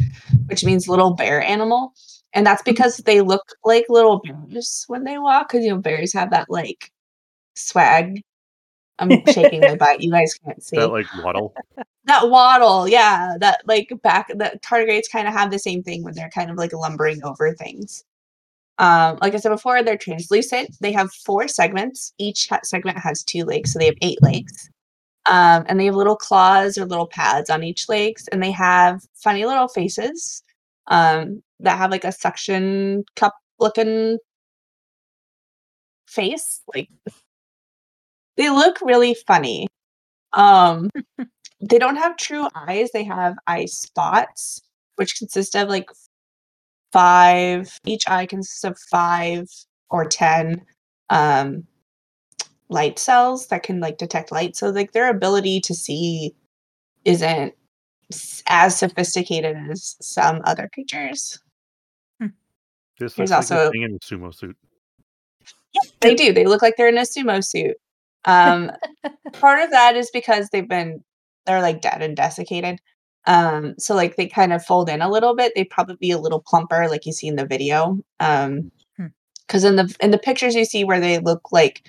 which 0.47 0.65
means 0.65 0.89
little 0.89 1.15
bear 1.15 1.43
animal 1.43 1.93
and 2.35 2.47
that's 2.47 2.63
because 2.63 2.99
they 2.99 3.21
look 3.21 3.45
like 3.65 3.87
little 3.89 4.21
bears 4.21 4.85
when 4.89 5.05
they 5.05 5.19
walk 5.19 5.49
because 5.49 5.65
you 5.65 5.71
know 5.71 5.79
bears 5.79 6.13
have 6.13 6.31
that 6.31 6.51
like 6.51 6.91
swag 7.55 8.23
I'm 9.01 9.25
shaking 9.29 9.63
my 9.63 9.77
butt. 9.79 10.03
You 10.03 10.11
guys 10.11 10.35
can't 10.45 10.63
see. 10.63 10.77
That 10.77 10.91
like 10.91 11.07
waddle. 11.25 11.55
that 12.05 12.29
waddle 12.29 12.89
yeah 12.89 13.37
that 13.41 13.63
like 13.67 13.91
back 14.03 14.27
that 14.37 14.63
tardigrades 14.63 15.11
kind 15.11 15.27
of 15.29 15.33
have 15.33 15.51
the 15.51 15.59
same 15.59 15.83
thing 15.83 16.03
when 16.03 16.15
they're 16.15 16.31
kind 16.31 16.51
of 16.51 16.57
like 16.57 16.73
lumbering 16.75 17.23
over 17.25 17.55
things 17.55 18.05
um 18.81 19.19
like 19.23 19.35
i 19.35 19.39
said 19.39 19.51
before 19.51 19.83
they're 19.85 19.99
translucent. 19.99 20.71
They 20.83 20.93
have 20.93 21.13
four 21.13 21.49
segments. 21.49 22.15
Each 22.19 22.49
ha- 22.51 22.61
segment 22.65 22.99
has 22.99 23.25
two 23.25 23.45
legs 23.45 23.73
so 23.75 23.81
they 23.81 23.87
have 23.87 23.97
eight 24.03 24.23
legs. 24.23 24.71
Um 25.27 25.65
and 25.69 25.81
they 25.81 25.87
have 25.87 25.97
little 25.97 26.17
claws 26.17 26.79
or 26.79 26.87
little 26.87 27.09
pads 27.09 27.51
on 27.51 27.65
each 27.65 27.89
legs 27.89 28.29
and 28.33 28.43
they 28.43 28.53
have 28.53 29.03
funny 29.15 29.47
little 29.47 29.69
faces 29.69 30.43
um 30.89 31.43
that 31.61 31.79
have 31.79 31.93
like 31.93 32.05
a 32.05 32.13
suction 32.13 33.05
cup 33.17 33.35
looking 33.61 34.19
face 36.07 36.63
like 36.75 36.89
they 38.37 38.51
look 38.51 38.81
really 38.83 39.15
funny. 39.27 39.69
Um 40.33 40.91
they 41.61 41.79
don't 41.79 41.97
have 41.97 42.17
true 42.17 42.49
eyes. 42.55 42.91
They 42.93 43.05
have 43.05 43.37
eye 43.47 43.67
spots 43.67 44.63
which 44.97 45.17
consist 45.19 45.57
of 45.57 45.69
like 45.69 45.89
five 46.93 47.79
each 47.85 48.09
eye 48.09 48.27
consists 48.27 48.65
of 48.65 48.79
five 48.91 49.47
or 49.91 50.05
ten 50.05 50.63
um 51.11 51.65
light 52.69 52.99
cells 52.99 53.49
that 53.49 53.63
can 53.63 53.81
like 53.81 53.99
detect 53.99 54.31
light. 54.31 54.57
So 54.57 54.71
like 54.71 54.93
their 54.93 55.09
ability 55.11 55.61
to 55.63 55.75
see 55.75 56.35
isn't 57.05 57.55
as 58.47 58.77
sophisticated 58.79 59.57
as 59.71 59.97
some 60.01 60.41
other 60.45 60.69
creatures. 60.73 61.39
This 62.99 63.15
There's 63.15 63.31
looks 63.31 63.51
like 63.51 63.59
also- 63.61 63.73
thing 63.73 63.83
in 63.83 63.95
a 63.95 63.99
sumo 63.99 64.35
suit. 64.35 64.57
they 66.01 66.15
do. 66.15 66.33
They 66.33 66.45
look 66.45 66.61
like 66.63 66.75
they're 66.77 66.89
in 66.89 66.99
a 66.99 67.03
sumo 67.03 67.43
suit. 67.45 67.77
Um 68.25 68.71
part 69.33 69.61
of 69.63 69.71
that 69.71 69.97
is 69.97 70.11
because 70.13 70.49
they've 70.51 70.69
been 70.69 71.03
they're 71.47 71.63
like 71.63 71.81
dead 71.81 72.03
and 72.03 72.15
desiccated 72.17 72.79
um 73.27 73.75
so 73.79 73.95
like 73.95 74.17
they 74.17 74.27
kind 74.27 74.53
of 74.53 74.65
fold 74.65 74.89
in 74.89 75.03
a 75.03 75.11
little 75.11 75.35
bit 75.35 75.53
they'd 75.55 75.71
probably 75.71 75.97
be 75.97 76.11
a 76.11 76.19
little 76.19 76.41
plumper 76.41 76.89
like 76.89 77.05
you 77.07 77.13
see 77.13 77.27
in 77.29 77.37
the 77.37 77.47
video 77.47 77.99
um 78.21 78.71
Hmm. 78.97 79.07
because 79.47 79.65
in 79.65 79.77
the 79.77 79.95
in 80.01 80.11
the 80.11 80.19
pictures 80.19 80.55
you 80.55 80.65
see 80.65 80.85
where 80.85 81.01
they 81.01 81.19
look 81.19 81.53
like 81.53 81.89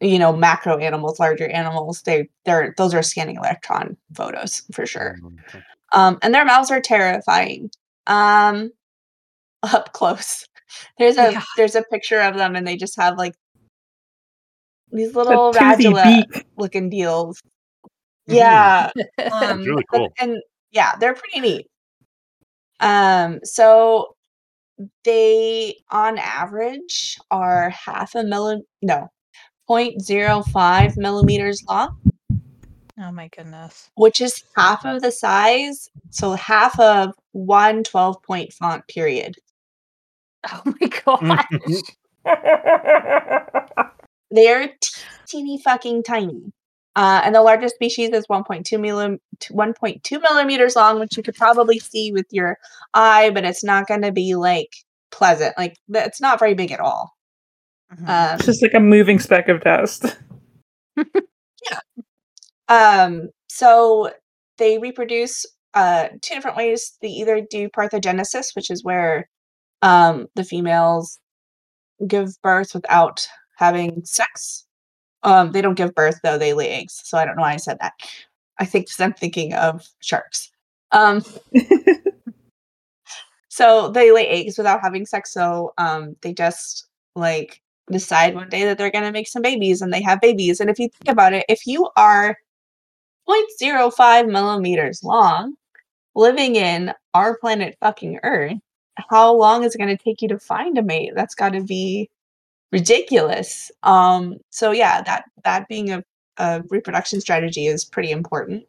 you 0.00 0.18
know 0.18 0.34
macro 0.34 0.78
animals 0.78 1.18
larger 1.20 1.48
animals 1.48 2.02
they 2.02 2.28
they're 2.44 2.74
those 2.76 2.94
are 2.94 3.02
scanning 3.02 3.36
electron 3.36 3.96
photos 4.14 4.62
for 4.72 4.86
sure 4.86 5.18
Um, 5.22 5.38
um 5.92 6.18
and 6.22 6.34
their 6.34 6.44
mouths 6.44 6.70
are 6.70 6.80
terrifying 6.80 7.70
um 8.06 8.70
up 9.62 9.92
close 9.92 10.46
there's 10.98 11.16
a 11.18 11.32
Yeah. 11.32 11.42
there's 11.56 11.74
a 11.74 11.82
picture 11.82 12.20
of 12.20 12.36
them 12.36 12.56
and 12.56 12.66
they 12.66 12.76
just 12.76 12.96
have 12.96 13.16
like 13.18 13.34
these 14.92 15.14
little 15.14 15.52
radula 15.52 16.24
looking 16.56 16.88
deals. 16.88 17.40
Yeah. 18.26 18.90
Um, 19.32 19.64
really 19.64 19.84
but- 19.90 20.10
and 20.18 20.40
yeah 20.72 20.96
they're 20.98 21.14
pretty 21.14 21.40
neat. 21.40 21.66
Um 22.80 23.40
so 23.44 24.14
they 25.04 25.76
on 25.90 26.18
average 26.18 27.16
are 27.30 27.70
half 27.70 28.14
a 28.14 28.18
milli 28.18 28.60
no 28.82 29.08
0.05 29.70 30.96
millimeters 30.96 31.62
long. 31.68 31.98
Oh 32.98 33.10
my 33.12 33.28
goodness. 33.28 33.90
which 33.94 34.20
is 34.20 34.42
half 34.56 34.84
of 34.86 35.02
the 35.02 35.10
size 35.12 35.88
so 36.10 36.32
half 36.32 36.78
of 36.80 37.14
one 37.32 37.84
12 37.84 38.22
point 38.22 38.52
font 38.52 38.86
period. 38.88 39.36
Oh 40.52 40.62
my 40.64 40.88
gosh. 40.88 41.82
they're 44.30 44.70
teeny 45.26 45.58
fucking 45.58 46.02
tiny 46.02 46.52
uh, 46.96 47.20
and 47.24 47.34
the 47.34 47.42
largest 47.42 47.76
species 47.76 48.10
is 48.10 48.26
1.2 48.26 48.64
millim- 48.78 49.20
1.2 49.50 50.22
millimeters 50.22 50.74
long, 50.74 50.98
which 50.98 51.16
you 51.16 51.22
could 51.22 51.36
probably 51.36 51.78
see 51.78 52.10
with 52.10 52.26
your 52.30 52.56
eye, 52.94 53.30
but 53.30 53.44
it's 53.44 53.62
not 53.62 53.86
going 53.86 54.02
to 54.02 54.12
be 54.12 54.34
like 54.34 54.72
pleasant. 55.12 55.56
Like 55.56 55.76
it's 55.88 56.20
not 56.20 56.38
very 56.40 56.54
big 56.54 56.72
at 56.72 56.80
all. 56.80 57.12
Mhm. 57.94 58.08
Um, 58.08 58.34
It's 58.36 58.46
just 58.46 58.62
like 58.62 58.74
a 58.74 58.80
moving 58.80 59.20
speck 59.20 59.48
of 59.48 59.60
dust. 59.60 60.16
Um, 62.68 63.28
so 63.48 64.10
they 64.58 64.78
reproduce 64.78 65.46
uh, 65.74 66.08
two 66.22 66.34
different 66.34 66.56
ways. 66.56 66.96
They 67.00 67.08
either 67.08 67.40
do 67.48 67.68
parthenogenesis, 67.68 68.56
which 68.56 68.70
is 68.70 68.82
where 68.82 69.28
um, 69.82 70.26
the 70.34 70.44
females 70.44 71.20
give 72.06 72.30
birth 72.42 72.74
without 72.74 73.26
having 73.56 74.02
sex. 74.04 74.65
Um, 75.26 75.52
they 75.52 75.62
don't 75.62 75.74
give 75.76 75.94
birth 75.94 76.20
though; 76.24 76.38
they 76.38 76.54
lay 76.54 76.70
eggs. 76.70 77.02
So 77.04 77.18
I 77.18 77.26
don't 77.26 77.36
know 77.36 77.42
why 77.42 77.54
I 77.54 77.58
said 77.58 77.78
that. 77.82 77.94
I 78.60 78.66
think 78.66 78.88
'cause 78.88 79.00
I'm 79.00 79.14
thinking 79.14 79.54
of 79.54 79.88
sharks. 80.00 80.50
Um, 80.92 81.22
so 83.48 83.88
they 83.90 84.12
lay 84.12 84.26
eggs 84.28 84.58
without 84.58 84.80
having 84.82 85.06
sex. 85.06 85.32
So 85.32 85.72
um, 85.78 86.16
they 86.22 86.32
just 86.32 86.86
like 87.14 87.60
decide 87.90 88.34
one 88.34 88.48
day 88.48 88.64
that 88.64 88.78
they're 88.78 88.90
going 88.90 89.04
to 89.04 89.12
make 89.12 89.28
some 89.28 89.42
babies, 89.42 89.82
and 89.82 89.92
they 89.92 90.02
have 90.02 90.20
babies. 90.20 90.60
And 90.60 90.70
if 90.70 90.78
you 90.78 90.88
think 90.88 91.10
about 91.10 91.32
it, 91.32 91.44
if 91.48 91.66
you 91.66 91.88
are 91.96 92.36
0.05 93.28 94.28
millimeters 94.30 95.02
long, 95.04 95.54
living 96.14 96.56
in 96.56 96.92
our 97.14 97.38
planet 97.38 97.76
fucking 97.80 98.20
Earth, 98.24 98.54
how 99.10 99.34
long 99.34 99.64
is 99.64 99.74
it 99.74 99.78
going 99.78 99.96
to 99.96 100.02
take 100.02 100.22
you 100.22 100.28
to 100.28 100.38
find 100.40 100.78
a 100.78 100.82
mate? 100.82 101.12
That's 101.16 101.34
got 101.36 101.50
to 101.54 101.62
be 101.62 102.10
ridiculous. 102.76 103.70
Um, 103.84 104.36
so 104.50 104.70
yeah, 104.70 105.00
that 105.02 105.24
that 105.44 105.66
being 105.66 105.90
a, 105.90 106.02
a 106.36 106.62
reproduction 106.68 107.22
strategy 107.22 107.66
is 107.66 107.86
pretty 107.86 108.10
important. 108.10 108.64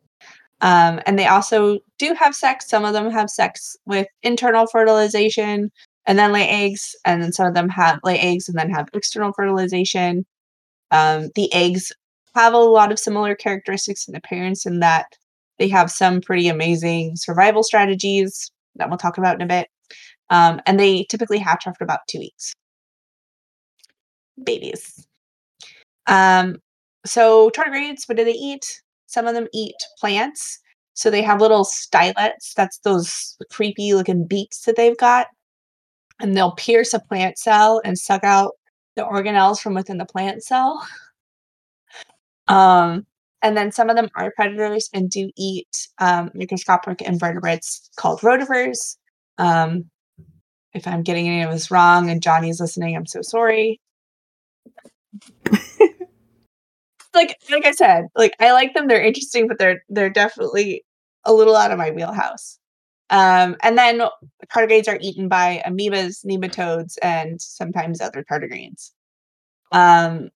Um, 0.61 1.01
and 1.05 1.19
they 1.19 1.27
also 1.27 1.79
do 1.99 2.13
have 2.13 2.33
sex. 2.33 2.69
Some 2.69 2.85
of 2.85 2.93
them 2.93 3.11
have 3.11 3.29
sex 3.29 3.75
with 3.85 4.07
internal 4.23 4.65
fertilization 4.65 5.71
and 6.05 6.17
then 6.17 6.31
lay 6.31 6.47
eggs, 6.47 6.95
and 7.03 7.21
then 7.21 7.33
some 7.33 7.47
of 7.47 7.53
them 7.53 7.67
have 7.67 7.99
lay 8.03 8.17
eggs 8.17 8.47
and 8.47 8.57
then 8.57 8.69
have 8.69 8.87
external 8.93 9.33
fertilization. 9.33 10.25
Um, 10.89 11.29
the 11.35 11.53
eggs 11.53 11.91
have 12.33 12.53
a 12.53 12.57
lot 12.57 12.93
of 12.93 12.99
similar 12.99 13.35
characteristics 13.35 14.07
in 14.07 14.15
appearance 14.15 14.65
in 14.65 14.79
that 14.79 15.07
they 15.59 15.67
have 15.67 15.91
some 15.91 16.21
pretty 16.21 16.47
amazing 16.47 17.17
survival 17.17 17.61
strategies 17.61 18.49
that 18.77 18.89
we'll 18.89 18.97
talk 18.97 19.17
about 19.17 19.35
in 19.35 19.41
a 19.41 19.47
bit. 19.47 19.67
Um, 20.29 20.61
and 20.65 20.79
they 20.79 21.05
typically 21.09 21.39
hatch 21.39 21.67
after 21.67 21.83
about 21.83 22.07
two 22.07 22.19
weeks. 22.19 22.53
Babies. 24.43 25.07
Um, 26.07 26.57
so 27.05 27.49
tardigrades, 27.49 28.07
what 28.07 28.17
do 28.17 28.23
they 28.23 28.31
eat? 28.31 28.81
Some 29.07 29.27
of 29.27 29.33
them 29.33 29.47
eat 29.53 29.75
plants. 29.99 30.59
So 30.93 31.09
they 31.09 31.21
have 31.21 31.41
little 31.41 31.63
stylets. 31.63 32.53
That's 32.55 32.79
those 32.79 33.37
creepy 33.51 33.93
looking 33.93 34.25
beaks 34.27 34.63
that 34.63 34.75
they've 34.75 34.97
got. 34.97 35.27
And 36.19 36.35
they'll 36.35 36.55
pierce 36.55 36.93
a 36.93 36.99
plant 36.99 37.37
cell 37.37 37.81
and 37.85 37.97
suck 37.97 38.23
out 38.23 38.53
the 38.95 39.03
organelles 39.03 39.61
from 39.61 39.75
within 39.75 39.97
the 39.97 40.05
plant 40.05 40.43
cell. 40.43 40.85
Um, 42.49 43.05
and 43.41 43.55
then 43.57 43.71
some 43.71 43.89
of 43.89 43.95
them 43.95 44.09
are 44.15 44.31
predators 44.35 44.89
and 44.93 45.09
do 45.09 45.29
eat 45.37 45.67
um, 45.99 46.31
microscopic 46.33 47.01
invertebrates 47.01 47.89
called 47.97 48.21
rotifers. 48.21 48.97
Um, 49.37 49.89
if 50.73 50.87
I'm 50.87 51.03
getting 51.03 51.27
any 51.27 51.43
of 51.43 51.51
this 51.51 51.69
wrong 51.69 52.09
and 52.09 52.21
Johnny's 52.21 52.59
listening, 52.59 52.95
I'm 52.95 53.05
so 53.05 53.21
sorry. 53.21 53.79
like 57.13 57.37
like 57.51 57.65
I 57.65 57.71
said, 57.71 58.05
like 58.15 58.35
I 58.39 58.51
like 58.51 58.73
them. 58.73 58.87
They're 58.87 59.03
interesting, 59.03 59.47
but 59.47 59.57
they're 59.59 59.83
they're 59.89 60.09
definitely 60.09 60.83
a 61.25 61.33
little 61.33 61.55
out 61.55 61.71
of 61.71 61.77
my 61.77 61.91
wheelhouse. 61.91 62.59
Um, 63.09 63.55
and 63.63 63.77
then 63.77 64.01
tardigrades 64.53 64.87
are 64.87 64.99
eaten 65.01 65.27
by 65.29 65.63
amoebas, 65.65 66.25
nematodes, 66.25 66.95
and 67.01 67.41
sometimes 67.41 68.01
other 68.01 68.23
tardigrades. 68.29 68.91
Um, 69.71 70.29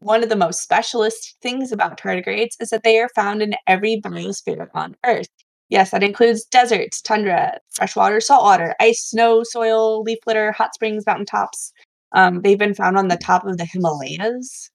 one 0.00 0.22
of 0.22 0.28
the 0.28 0.36
most 0.36 0.62
specialist 0.62 1.36
things 1.42 1.72
about 1.72 2.00
tardigrades 2.00 2.56
is 2.60 2.70
that 2.70 2.84
they 2.84 2.98
are 3.00 3.10
found 3.14 3.42
in 3.42 3.54
every 3.66 4.00
biosphere 4.04 4.68
on 4.74 4.96
Earth. 5.04 5.28
Yes, 5.70 5.90
that 5.90 6.02
includes 6.02 6.44
deserts, 6.44 7.02
tundra, 7.02 7.58
freshwater, 7.70 8.20
saltwater, 8.20 8.74
ice, 8.80 9.00
snow, 9.04 9.42
soil, 9.42 10.02
leaf 10.02 10.18
litter, 10.26 10.52
hot 10.52 10.74
springs, 10.74 11.04
mountaintops. 11.06 11.72
Um, 12.12 12.42
they've 12.42 12.58
been 12.58 12.74
found 12.74 12.96
on 12.96 13.08
the 13.08 13.16
top 13.16 13.46
of 13.46 13.58
the 13.58 13.64
Himalayas. 13.64 14.70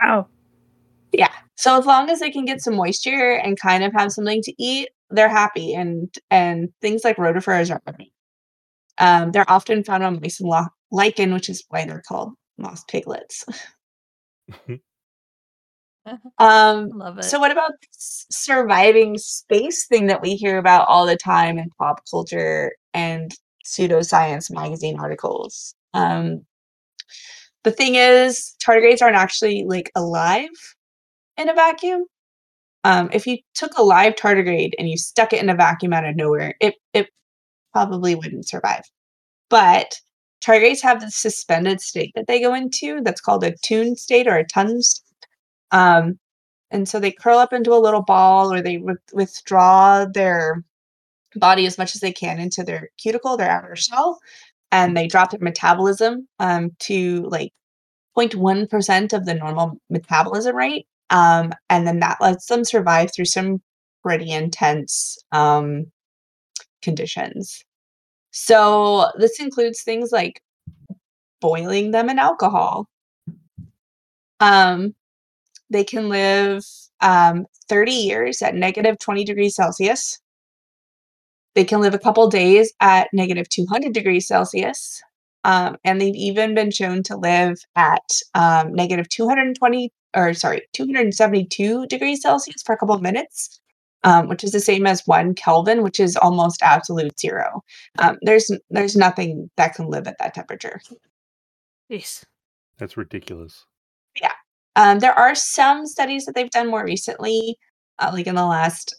Wow. 0.00 0.28
Yeah. 1.12 1.32
So 1.56 1.78
as 1.78 1.86
long 1.86 2.10
as 2.10 2.20
they 2.20 2.30
can 2.30 2.44
get 2.44 2.60
some 2.60 2.76
moisture 2.76 3.32
and 3.34 3.60
kind 3.60 3.84
of 3.84 3.92
have 3.92 4.12
something 4.12 4.42
to 4.42 4.54
eat, 4.58 4.88
they're 5.10 5.28
happy. 5.28 5.74
And 5.74 6.14
and 6.30 6.70
things 6.80 7.04
like 7.04 7.16
rotifers 7.16 7.70
are 7.70 7.80
happy. 7.86 8.12
Um, 8.98 9.32
they're 9.32 9.50
often 9.50 9.84
found 9.84 10.04
on 10.04 10.20
mice 10.20 10.40
and 10.40 10.48
lo- 10.48 10.66
lichen, 10.90 11.32
which 11.32 11.48
is 11.48 11.64
why 11.68 11.84
they're 11.84 12.02
called 12.06 12.32
moss 12.58 12.84
piglets. 12.84 13.44
um, 16.38 16.88
Love 16.88 17.18
it. 17.18 17.24
so 17.24 17.38
what 17.38 17.50
about 17.50 17.72
this 17.80 18.26
surviving 18.30 19.18
space 19.18 19.86
thing 19.86 20.06
that 20.06 20.22
we 20.22 20.34
hear 20.34 20.58
about 20.58 20.88
all 20.88 21.06
the 21.06 21.16
time 21.16 21.58
in 21.58 21.70
pop 21.78 22.00
culture 22.10 22.72
and 22.92 23.32
pseudoscience 23.64 24.50
magazine 24.50 24.98
articles? 24.98 25.74
Um, 25.94 26.44
the 27.64 27.72
thing 27.72 27.94
is, 27.96 28.54
tardigrades 28.64 29.02
aren't 29.02 29.16
actually 29.16 29.64
like 29.66 29.90
alive. 29.94 30.48
in 31.36 31.48
a 31.48 31.54
vacuum. 31.54 32.04
Um, 32.84 33.10
if 33.12 33.26
you 33.26 33.38
took 33.54 33.78
a 33.78 33.82
live 33.82 34.14
tardigrade 34.16 34.72
and 34.78 34.88
you 34.88 34.96
stuck 34.98 35.32
it 35.32 35.42
in 35.42 35.50
a 35.50 35.54
vacuum 35.56 35.92
out 35.92 36.06
of 36.06 36.16
nowhere, 36.16 36.54
it 36.60 36.74
it 36.92 37.08
probably 37.72 38.14
wouldn't 38.16 38.48
survive. 38.48 38.84
But 39.50 40.00
tardigrades 40.44 40.82
have 40.82 41.00
this 41.00 41.16
suspended 41.16 41.80
state 41.80 42.12
that 42.16 42.26
they 42.28 42.40
go 42.40 42.54
into 42.54 43.00
that's 43.02 43.20
called 43.20 43.44
a 43.44 43.56
tune 43.62 43.96
state 43.96 44.28
or 44.28 44.36
a 44.36 44.46
tun 44.46 44.82
state. 44.82 45.04
Um, 45.72 46.18
and 46.70 46.88
so 46.88 47.00
they 47.00 47.12
curl 47.12 47.38
up 47.38 47.52
into 47.52 47.72
a 47.74 47.80
little 47.80 48.02
ball 48.02 48.52
or 48.52 48.62
they 48.62 48.76
wi- 48.76 48.96
withdraw 49.14 50.06
their 50.06 50.64
body 51.36 51.66
as 51.66 51.78
much 51.78 51.94
as 51.94 52.00
they 52.00 52.12
can 52.12 52.38
into 52.40 52.62
their 52.64 52.90
cuticle, 52.98 53.36
their 53.36 53.50
outer 53.50 53.76
shell, 53.76 54.20
and 54.72 54.96
they 54.96 55.06
drop 55.06 55.30
their 55.30 55.40
metabolism 55.40 56.26
um, 56.40 56.70
to 56.80 57.22
like 57.28 57.52
0.1% 58.16 59.12
of 59.12 59.26
the 59.26 59.34
normal 59.34 59.78
metabolism 59.90 60.56
rate. 60.56 60.86
Um, 61.10 61.52
and 61.68 61.86
then 61.86 62.00
that 62.00 62.20
lets 62.20 62.46
them 62.46 62.64
survive 62.64 63.12
through 63.14 63.26
some 63.26 63.60
pretty 64.02 64.32
intense 64.32 65.18
um, 65.30 65.84
conditions. 66.80 67.62
So 68.30 69.10
this 69.18 69.38
includes 69.38 69.82
things 69.82 70.10
like 70.10 70.40
boiling 71.40 71.90
them 71.90 72.08
in 72.08 72.18
alcohol. 72.18 72.88
Um, 74.40 74.94
they 75.68 75.84
can 75.84 76.08
live 76.08 76.64
um, 77.00 77.46
30 77.68 77.92
years 77.92 78.40
at 78.40 78.54
negative 78.54 78.98
20 78.98 79.24
degrees 79.24 79.54
Celsius. 79.54 80.18
They 81.54 81.64
can 81.64 81.80
live 81.80 81.94
a 81.94 81.98
couple 81.98 82.28
days 82.28 82.72
at 82.80 83.08
negative 83.12 83.48
200 83.48 83.92
degrees 83.92 84.26
Celsius. 84.26 85.02
Um, 85.44 85.76
and 85.84 86.00
they've 86.00 86.14
even 86.14 86.54
been 86.54 86.70
shown 86.70 87.02
to 87.04 87.16
live 87.16 87.58
at 87.74 88.08
um, 88.34 88.72
negative 88.72 89.08
220 89.08 89.92
or 90.14 90.34
sorry, 90.34 90.62
272 90.72 91.86
degrees 91.86 92.22
Celsius 92.22 92.62
for 92.62 92.74
a 92.74 92.78
couple 92.78 92.94
of 92.94 93.02
minutes, 93.02 93.60
um, 94.04 94.28
which 94.28 94.44
is 94.44 94.52
the 94.52 94.60
same 94.60 94.86
as 94.86 95.06
one 95.06 95.34
Kelvin, 95.34 95.82
which 95.82 96.00
is 96.00 96.16
almost 96.16 96.62
absolute 96.62 97.18
zero. 97.18 97.62
Um, 97.98 98.18
there's 98.22 98.50
there's 98.70 98.96
nothing 98.96 99.50
that 99.56 99.74
can 99.74 99.88
live 99.88 100.06
at 100.06 100.18
that 100.18 100.34
temperature. 100.34 100.80
Yes. 101.88 102.24
That's 102.78 102.96
ridiculous. 102.96 103.64
Yeah. 104.20 104.32
Um, 104.76 104.98
there 104.98 105.12
are 105.18 105.34
some 105.34 105.86
studies 105.86 106.24
that 106.24 106.34
they've 106.34 106.50
done 106.50 106.68
more 106.68 106.84
recently, 106.84 107.58
uh, 107.98 108.10
like 108.12 108.26
in 108.26 108.34
the 108.34 108.46
last 108.46 108.96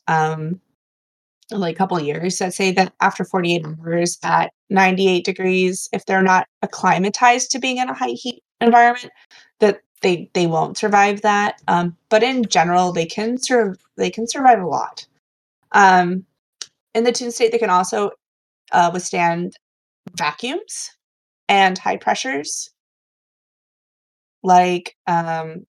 um, 1.51 1.63
a 1.63 1.73
couple 1.73 1.99
years, 1.99 2.37
that 2.37 2.53
say 2.53 2.71
that 2.71 2.93
after 3.01 3.25
48 3.25 3.65
hours 3.65 4.17
at 4.23 4.51
98 4.69 5.25
degrees, 5.25 5.89
if 5.93 6.05
they're 6.05 6.23
not 6.23 6.47
acclimatized 6.61 7.51
to 7.51 7.59
being 7.59 7.77
in 7.77 7.89
a 7.89 7.93
high 7.93 8.15
heat 8.15 8.43
environment, 8.61 9.11
that 9.59 9.81
they 10.01 10.29
they 10.33 10.47
won't 10.47 10.77
survive 10.77 11.21
that. 11.21 11.61
Um, 11.67 11.95
but 12.09 12.23
in 12.23 12.45
general, 12.45 12.91
they 12.91 13.05
can 13.05 13.37
sur- 13.37 13.77
they 13.97 14.09
can 14.09 14.27
survive 14.27 14.59
a 14.59 14.67
lot. 14.67 15.05
Um, 15.71 16.25
in 16.93 17.03
the 17.03 17.11
tune 17.11 17.31
state, 17.31 17.51
they 17.51 17.57
can 17.59 17.69
also 17.69 18.11
uh, 18.71 18.91
withstand 18.93 19.55
vacuums 20.15 20.91
and 21.49 21.77
high 21.77 21.97
pressures 21.97 22.69
like 24.43 24.95
um, 25.07 25.65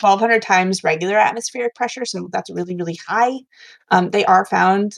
1200 0.00 0.42
times 0.42 0.84
regular 0.84 1.16
atmospheric 1.16 1.74
pressure. 1.74 2.04
So 2.04 2.28
that's 2.32 2.50
really, 2.50 2.76
really 2.76 2.98
high. 3.06 3.38
Um, 3.90 4.10
they 4.10 4.24
are 4.24 4.44
found 4.44 4.94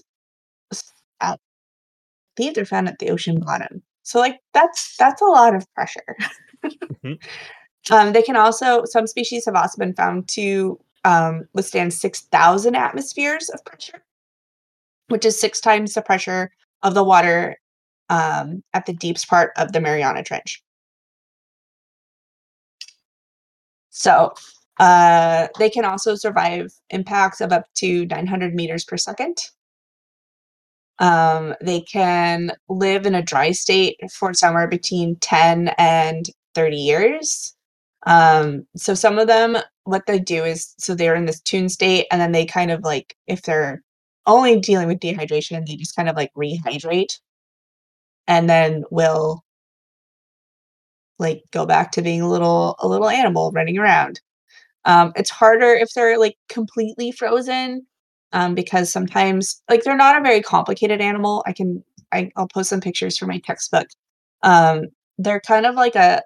believe 2.39 2.55
they're 2.55 2.65
found 2.65 2.89
at 2.89 2.99
the 3.01 3.11
ocean 3.11 3.41
bottom. 3.41 3.83
So 4.05 4.21
like 4.21 4.41
that's 4.55 4.97
that's 4.97 5.23
a 5.23 5.27
lot 5.27 5.55
of 5.55 5.67
pressure. 5.75 6.17
Mhm. 6.65 7.19
um, 7.91 8.13
they 8.13 8.23
can 8.23 8.37
also 8.37 8.85
some 8.87 9.07
species 9.07 9.45
have 9.47 9.57
also 9.57 9.79
been 9.79 9.95
found 9.95 10.29
to 10.31 10.81
um, 11.05 11.49
withstand 11.55 11.95
6,000 11.95 12.77
atmospheres 12.77 13.49
of 13.51 13.65
pressure, 13.65 14.05
which 15.09 15.25
is 15.25 15.41
six 15.41 15.61
times 15.61 15.95
the 15.95 16.03
pressure 16.03 16.53
of 16.83 16.95
the 16.95 17.05
water 17.05 17.57
um, 18.11 18.63
at 18.75 18.87
the 18.87 18.93
deepest 18.95 19.29
part 19.29 19.53
of 19.57 19.73
the 19.73 19.81
Mariana 19.81 20.23
Trench. 20.25 20.63
So 23.91 24.33
uh, 24.79 25.49
they 25.59 25.71
can 25.71 25.85
also 25.85 26.15
survive 26.15 26.73
impacts 26.91 27.41
of 27.41 27.53
up 27.53 27.67
to 27.77 28.07
900 28.07 28.55
meters 28.55 28.85
per 28.85 28.97
second. 28.97 29.39
Um, 31.01 31.55
they 31.61 31.81
can 31.83 32.53
live 32.69 33.07
in 33.07 33.15
a 33.15 33.23
dry 33.23 33.53
state 33.53 33.99
for 34.13 34.35
somewhere 34.35 34.67
between 34.69 35.17
10 35.17 35.69
and 35.79 36.27
30 36.55 36.77
years. 36.77 37.55
Um, 38.07 38.67
so 38.77 38.95
some 38.95 39.19
of 39.19 39.29
them, 39.29 39.57
what 39.85 40.07
they 40.07 40.19
do 40.19 40.45
is, 40.45 40.75
so 40.79 40.95
they're 40.95 41.15
in 41.15 41.27
this 41.27 41.41
tune 41.41 41.69
state, 41.69 42.07
and 42.11 42.21
then 42.21 42.33
they 42.33 42.47
kind 42.47 42.71
of 42.71 42.83
like, 42.83 43.17
if 43.27 43.43
they're 43.43 43.83
only 44.27 44.61
dealing 44.61 44.89
with 44.89 45.01
dehydration, 45.01 45.67
they 45.67 45.77
just 45.77 45.97
kind 45.97 46.09
of 46.09 46.17
like 46.17 46.33
rehydrate, 46.35 47.19
and 48.29 48.49
then 48.49 48.85
will 48.91 49.43
like 51.19 51.43
go 51.53 51.67
back 51.67 51.93
to 51.93 52.03
being 52.03 52.21
a 52.23 52.29
little 52.29 52.77
a 52.81 52.89
little 52.89 53.09
animal 53.09 53.51
running 53.53 53.79
around. 53.79 54.21
Um, 54.85 55.13
it's 55.17 55.31
harder 55.31 55.73
if 55.75 55.93
they're 55.95 56.19
like 56.19 56.37
completely 56.49 57.13
frozen 57.13 57.87
um, 58.33 58.55
because 58.55 58.93
sometimes 58.93 59.63
like 59.69 59.85
they're 59.85 59.97
not 59.97 60.19
a 60.19 60.23
very 60.23 60.43
complicated 60.43 61.01
animal. 61.01 61.43
I 61.47 61.53
can 61.53 61.83
I, 62.13 62.31
I'll 62.37 62.49
post 62.49 62.71
some 62.71 62.81
pictures 62.81 63.19
for 63.19 63.27
my 63.27 63.39
textbook. 63.39 63.89
Um, 64.43 64.87
they're 65.19 65.41
kind 65.41 65.67
of 65.67 65.75
like 65.75 65.97
a 65.97 66.23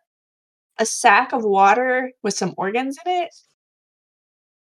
a 0.78 0.86
sack 0.86 1.32
of 1.32 1.44
water 1.44 2.12
with 2.22 2.34
some 2.34 2.54
organs 2.56 2.98
in 3.04 3.12
it. 3.12 3.34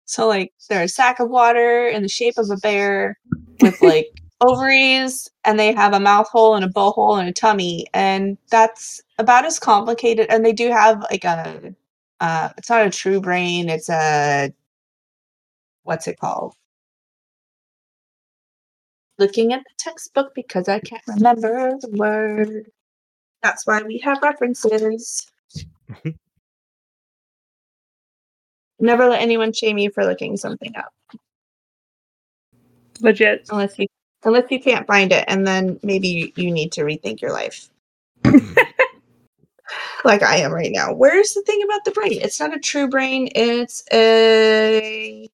So 0.06 0.28
like 0.28 0.54
they're 0.70 0.84
a 0.84 0.88
sack 0.88 1.20
of 1.20 1.30
water 1.30 1.88
in 1.88 2.02
the 2.04 2.10
shape 2.10 2.38
of 2.38 2.50
a 2.50 2.58
bear 2.58 3.18
with 3.62 3.82
like 3.82 4.08
ovaries 4.42 5.30
and 5.46 5.58
they 5.58 5.74
have 5.74 5.94
a 5.94 6.00
mouth 6.00 6.28
hole 6.28 6.56
and 6.56 6.66
a 6.66 6.70
bow 6.70 6.92
hole 6.92 7.16
and 7.16 7.30
a 7.30 7.34
tummy 7.34 7.86
and 7.94 8.38
that's 8.50 9.02
about 9.18 9.46
as 9.46 9.60
complicated 9.60 10.28
and 10.30 10.46
they 10.46 10.52
do 10.52 10.70
have 10.70 11.02
like 11.10 11.24
a 11.24 11.74
uh 12.20 12.50
it's 12.58 12.70
not 12.70 12.86
a 12.86 12.90
true 12.90 13.22
brain 13.22 13.70
it's 13.70 13.90
a 13.90 14.52
what's 15.84 16.08
it 16.08 16.20
called 16.20 16.56
looking 19.20 19.54
at 19.54 19.64
the 19.64 19.72
textbook 19.78 20.34
because 20.36 20.68
i 20.68 20.80
can't 20.80 21.04
remember 21.08 21.78
the 21.80 21.90
word. 21.92 22.72
That's 23.42 23.68
why 23.68 23.82
we 23.84 23.98
have 24.00 24.20
references. 24.24 25.30
Mm-hmm. 25.90 26.10
Never 28.80 29.08
let 29.08 29.22
anyone 29.22 29.54
shame 29.54 29.78
you 29.78 29.92
for 29.92 30.06
looking 30.06 30.38
something 30.38 30.76
up. 30.76 30.94
Legit. 33.02 33.48
unless 33.52 33.78
you 33.78 33.88
unless 34.24 34.50
you 34.50 34.62
can't 34.62 34.88
find 34.88 35.12
it 35.12 35.26
and 35.28 35.46
then 35.46 35.80
maybe 35.84 36.08
you, 36.08 36.32
you 36.38 36.52
need 36.52 36.72
to 36.74 36.82
rethink 36.82 37.22
your 37.22 37.32
life. 37.32 37.70
Like 40.04 40.22
i 40.22 40.38
am 40.38 40.52
right 40.52 40.72
now. 40.72 40.94
Where's 40.94 41.34
the 41.34 41.42
thing 41.44 41.62
about 41.64 41.86
the 41.86 41.92
brain? 41.92 42.20
It's 42.22 42.40
not 42.40 42.56
a 42.56 42.60
true 42.60 42.88
brain. 42.90 43.30
It's 43.36 43.84
a 43.92 45.30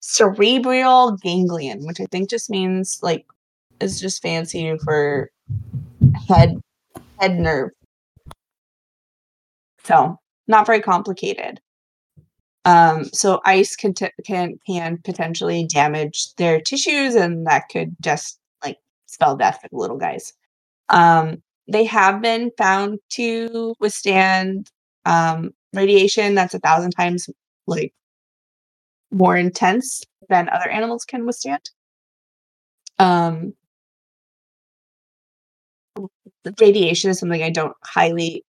cerebral 0.00 1.16
ganglion 1.22 1.86
which 1.86 2.00
i 2.00 2.06
think 2.10 2.28
just 2.28 2.50
means 2.50 2.98
like 3.02 3.26
is 3.80 4.00
just 4.00 4.22
fancy 4.22 4.76
for 4.84 5.30
head 6.28 6.60
head 7.20 7.38
nerve 7.38 7.70
so 9.84 10.18
not 10.48 10.66
very 10.66 10.80
complicated 10.80 11.60
um, 12.64 13.04
so 13.12 13.40
ice 13.44 13.74
can, 13.74 13.94
t- 13.94 14.10
can 14.24 14.58
can 14.66 14.98
potentially 15.02 15.66
damage 15.66 16.34
their 16.34 16.60
tissues, 16.60 17.14
and 17.14 17.46
that 17.46 17.68
could 17.70 17.96
just 18.00 18.38
like 18.62 18.76
spell 19.06 19.36
death 19.36 19.60
for 19.62 19.68
the 19.68 19.76
little 19.76 19.96
guys. 19.96 20.32
Um, 20.90 21.42
they 21.68 21.84
have 21.84 22.20
been 22.20 22.50
found 22.58 22.98
to 23.10 23.74
withstand 23.80 24.70
um, 25.06 25.52
radiation 25.72 26.34
that's 26.34 26.54
a 26.54 26.58
thousand 26.58 26.90
times 26.90 27.30
like 27.66 27.94
more 29.10 29.36
intense 29.36 30.02
than 30.28 30.48
other 30.48 30.68
animals 30.68 31.04
can 31.04 31.26
withstand. 31.26 31.70
Um, 32.98 33.54
radiation 36.60 37.10
is 37.10 37.18
something 37.18 37.42
I 37.42 37.50
don't 37.50 37.76
highly 37.84 38.44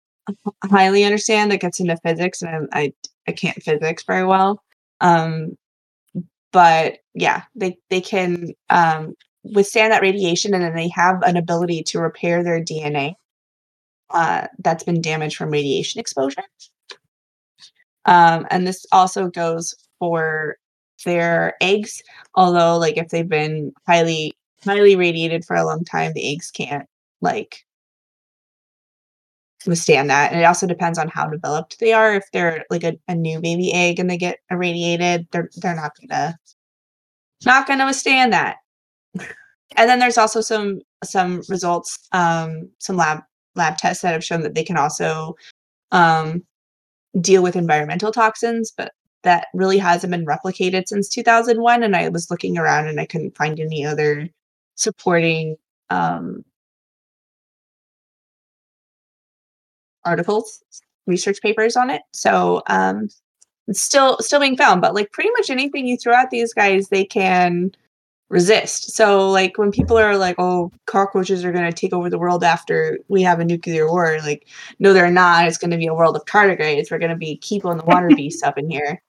highly 0.65 1.03
understand 1.03 1.51
that 1.51 1.61
gets 1.61 1.79
into 1.79 1.97
physics, 1.97 2.41
and 2.41 2.67
I 2.71 2.79
I, 2.79 2.93
I 3.27 3.31
can't 3.31 3.61
physics 3.61 4.03
very 4.05 4.25
well. 4.25 4.61
Um, 4.99 5.57
but 6.51 6.99
yeah, 7.13 7.43
they 7.55 7.77
they 7.89 8.01
can 8.01 8.53
um, 8.69 9.15
withstand 9.43 9.91
that 9.91 10.01
radiation, 10.01 10.53
and 10.53 10.63
then 10.63 10.75
they 10.75 10.89
have 10.89 11.21
an 11.23 11.37
ability 11.37 11.83
to 11.83 11.99
repair 11.99 12.43
their 12.43 12.63
DNA 12.63 13.15
uh, 14.11 14.47
that's 14.59 14.83
been 14.83 15.01
damaged 15.01 15.37
from 15.37 15.51
radiation 15.51 15.99
exposure. 15.99 16.43
Um, 18.05 18.47
and 18.49 18.65
this 18.65 18.85
also 18.91 19.27
goes 19.29 19.75
for 20.01 20.57
their 21.05 21.53
eggs, 21.61 22.01
although 22.33 22.77
like 22.79 22.97
if 22.97 23.09
they've 23.09 23.29
been 23.29 23.71
highly 23.85 24.33
highly 24.63 24.95
radiated 24.95 25.45
for 25.45 25.55
a 25.55 25.65
long 25.65 25.83
time, 25.85 26.11
the 26.13 26.33
eggs 26.33 26.49
can't 26.49 26.87
like 27.21 27.63
withstand 29.67 30.09
that. 30.09 30.31
And 30.31 30.41
it 30.41 30.45
also 30.45 30.65
depends 30.65 30.97
on 30.97 31.07
how 31.07 31.27
developed 31.27 31.79
they 31.79 31.93
are. 31.93 32.15
If 32.15 32.25
they're 32.33 32.65
like 32.71 32.83
a, 32.83 32.97
a 33.07 33.13
new 33.13 33.39
baby 33.39 33.71
egg 33.73 33.99
and 33.99 34.09
they 34.09 34.17
get 34.17 34.39
irradiated, 34.49 35.27
they're 35.31 35.49
they're 35.57 35.75
not 35.75 35.91
gonna 36.01 36.35
not 37.45 37.67
gonna 37.67 37.85
withstand 37.85 38.33
that. 38.33 38.57
And 39.77 39.89
then 39.89 39.99
there's 39.99 40.17
also 40.17 40.41
some 40.41 40.81
some 41.03 41.43
results, 41.47 42.07
um, 42.11 42.71
some 42.79 42.97
lab 42.97 43.21
lab 43.55 43.77
tests 43.77 44.01
that 44.01 44.13
have 44.13 44.23
shown 44.23 44.41
that 44.41 44.55
they 44.55 44.63
can 44.63 44.77
also 44.77 45.35
um, 45.91 46.43
deal 47.19 47.43
with 47.43 47.55
environmental 47.55 48.11
toxins, 48.11 48.71
but 48.75 48.93
that 49.23 49.47
really 49.53 49.77
hasn't 49.77 50.11
been 50.11 50.25
replicated 50.25 50.87
since 50.87 51.09
2001. 51.09 51.83
And 51.83 51.95
I 51.95 52.09
was 52.09 52.31
looking 52.31 52.57
around 52.57 52.87
and 52.87 52.99
I 52.99 53.05
couldn't 53.05 53.35
find 53.37 53.59
any 53.59 53.85
other 53.85 54.29
supporting 54.75 55.57
um, 55.89 56.43
articles, 60.05 60.63
research 61.07 61.41
papers 61.41 61.75
on 61.75 61.89
it. 61.89 62.01
So 62.13 62.63
um, 62.67 63.09
it's 63.67 63.81
still 63.81 64.17
still 64.19 64.39
being 64.39 64.57
found, 64.57 64.81
but 64.81 64.95
like 64.95 65.11
pretty 65.11 65.29
much 65.37 65.49
anything 65.49 65.87
you 65.87 65.97
throw 65.97 66.13
at 66.13 66.29
these 66.31 66.53
guys, 66.53 66.89
they 66.89 67.05
can 67.05 67.71
resist. 68.29 68.91
So 68.91 69.29
like 69.29 69.57
when 69.57 69.71
people 69.71 69.97
are 69.97 70.17
like, 70.17 70.35
"Oh, 70.39 70.71
cockroaches 70.87 71.45
are 71.45 71.51
going 71.51 71.69
to 71.69 71.73
take 71.73 71.93
over 71.93 72.09
the 72.09 72.17
world 72.17 72.43
after 72.43 72.99
we 73.09 73.21
have 73.23 73.39
a 73.39 73.45
nuclear 73.45 73.87
war," 73.89 74.17
like, 74.23 74.47
no, 74.79 74.93
they're 74.93 75.11
not. 75.11 75.47
It's 75.47 75.57
going 75.57 75.71
to 75.71 75.77
be 75.77 75.87
a 75.87 75.93
world 75.93 76.15
of 76.15 76.25
tardigrades. 76.25 76.91
We're 76.91 76.99
going 76.99 77.11
to 77.11 77.17
be 77.17 77.39
and 77.65 77.79
the 77.79 77.85
water 77.85 78.09
beast 78.15 78.43
up 78.43 78.57
in 78.57 78.69
here. 78.69 79.01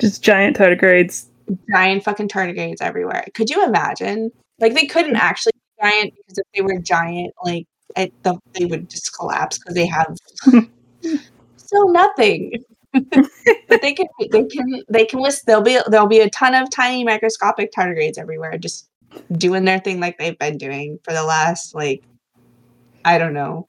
Just 0.00 0.22
giant 0.22 0.56
tardigrades. 0.56 1.26
Giant 1.70 2.04
fucking 2.04 2.28
tardigrades 2.28 2.80
everywhere. 2.80 3.24
Could 3.34 3.50
you 3.50 3.64
imagine? 3.64 4.30
Like 4.58 4.74
they 4.74 4.86
couldn't 4.86 5.16
actually 5.16 5.52
be 5.54 5.82
giant 5.82 6.14
because 6.14 6.38
if 6.38 6.46
they 6.54 6.62
were 6.62 6.78
giant, 6.80 7.34
like 7.44 7.66
it, 7.96 8.12
the, 8.22 8.38
they 8.58 8.66
would 8.66 8.88
just 8.88 9.14
collapse 9.16 9.58
because 9.58 9.74
they 9.74 9.86
have 9.86 10.16
so 11.56 11.82
nothing. 11.84 12.52
but 12.92 13.82
they 13.82 13.92
can 13.92 14.06
they 14.32 14.44
can 14.46 14.82
they 14.88 15.04
can 15.04 15.20
list 15.20 15.46
there'll 15.46 15.62
be 15.62 15.78
there'll 15.86 16.08
be 16.08 16.18
a 16.18 16.28
ton 16.30 16.56
of 16.56 16.68
tiny 16.70 17.04
microscopic 17.04 17.72
tardigrades 17.72 18.18
everywhere 18.18 18.58
just 18.58 18.88
doing 19.36 19.64
their 19.64 19.78
thing 19.78 20.00
like 20.00 20.18
they've 20.18 20.38
been 20.40 20.58
doing 20.58 20.98
for 21.04 21.12
the 21.12 21.22
last 21.22 21.72
like 21.72 22.02
I 23.04 23.18
don't 23.18 23.34
know. 23.34 23.68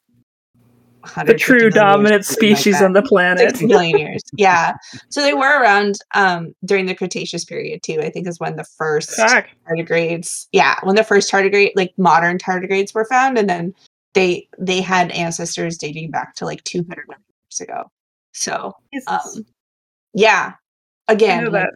The 1.26 1.34
true 1.34 1.70
dominant 1.70 2.26
something 2.26 2.50
like 2.50 2.58
species 2.58 2.82
on 2.82 2.94
the 2.94 3.02
planet. 3.02 3.50
60 3.50 3.68
billion 3.68 3.98
years. 3.98 4.22
Yeah. 4.38 4.74
So 5.10 5.22
they 5.22 5.34
were 5.34 5.62
around 5.62 5.96
um 6.14 6.54
during 6.66 6.86
the 6.86 6.96
Cretaceous 6.96 7.46
period 7.46 7.84
too. 7.84 8.00
I 8.02 8.10
think 8.10 8.28
is 8.28 8.40
when 8.40 8.56
the 8.56 8.66
first 8.78 9.12
Fuck. 9.12 9.48
tardigrades 9.68 10.48
yeah 10.52 10.76
when 10.84 10.96
the 10.96 11.04
first 11.04 11.32
tardigrade 11.32 11.72
like 11.76 11.94
modern 11.98 12.38
tardigrades 12.38 12.94
were 12.94 13.06
found 13.06 13.38
and 13.38 13.50
then 13.50 13.74
they 14.14 14.48
they 14.60 14.82
had 14.82 15.12
ancestors 15.12 15.78
dating 15.78 16.12
back 16.12 16.36
to 16.36 16.46
like 16.46 16.64
200 16.64 17.08
million 17.08 17.24
years 17.46 17.62
ago 17.62 17.90
so 18.34 18.74
um 19.08 19.46
yeah 20.14 20.54
again 21.08 21.52
like, 21.52 21.68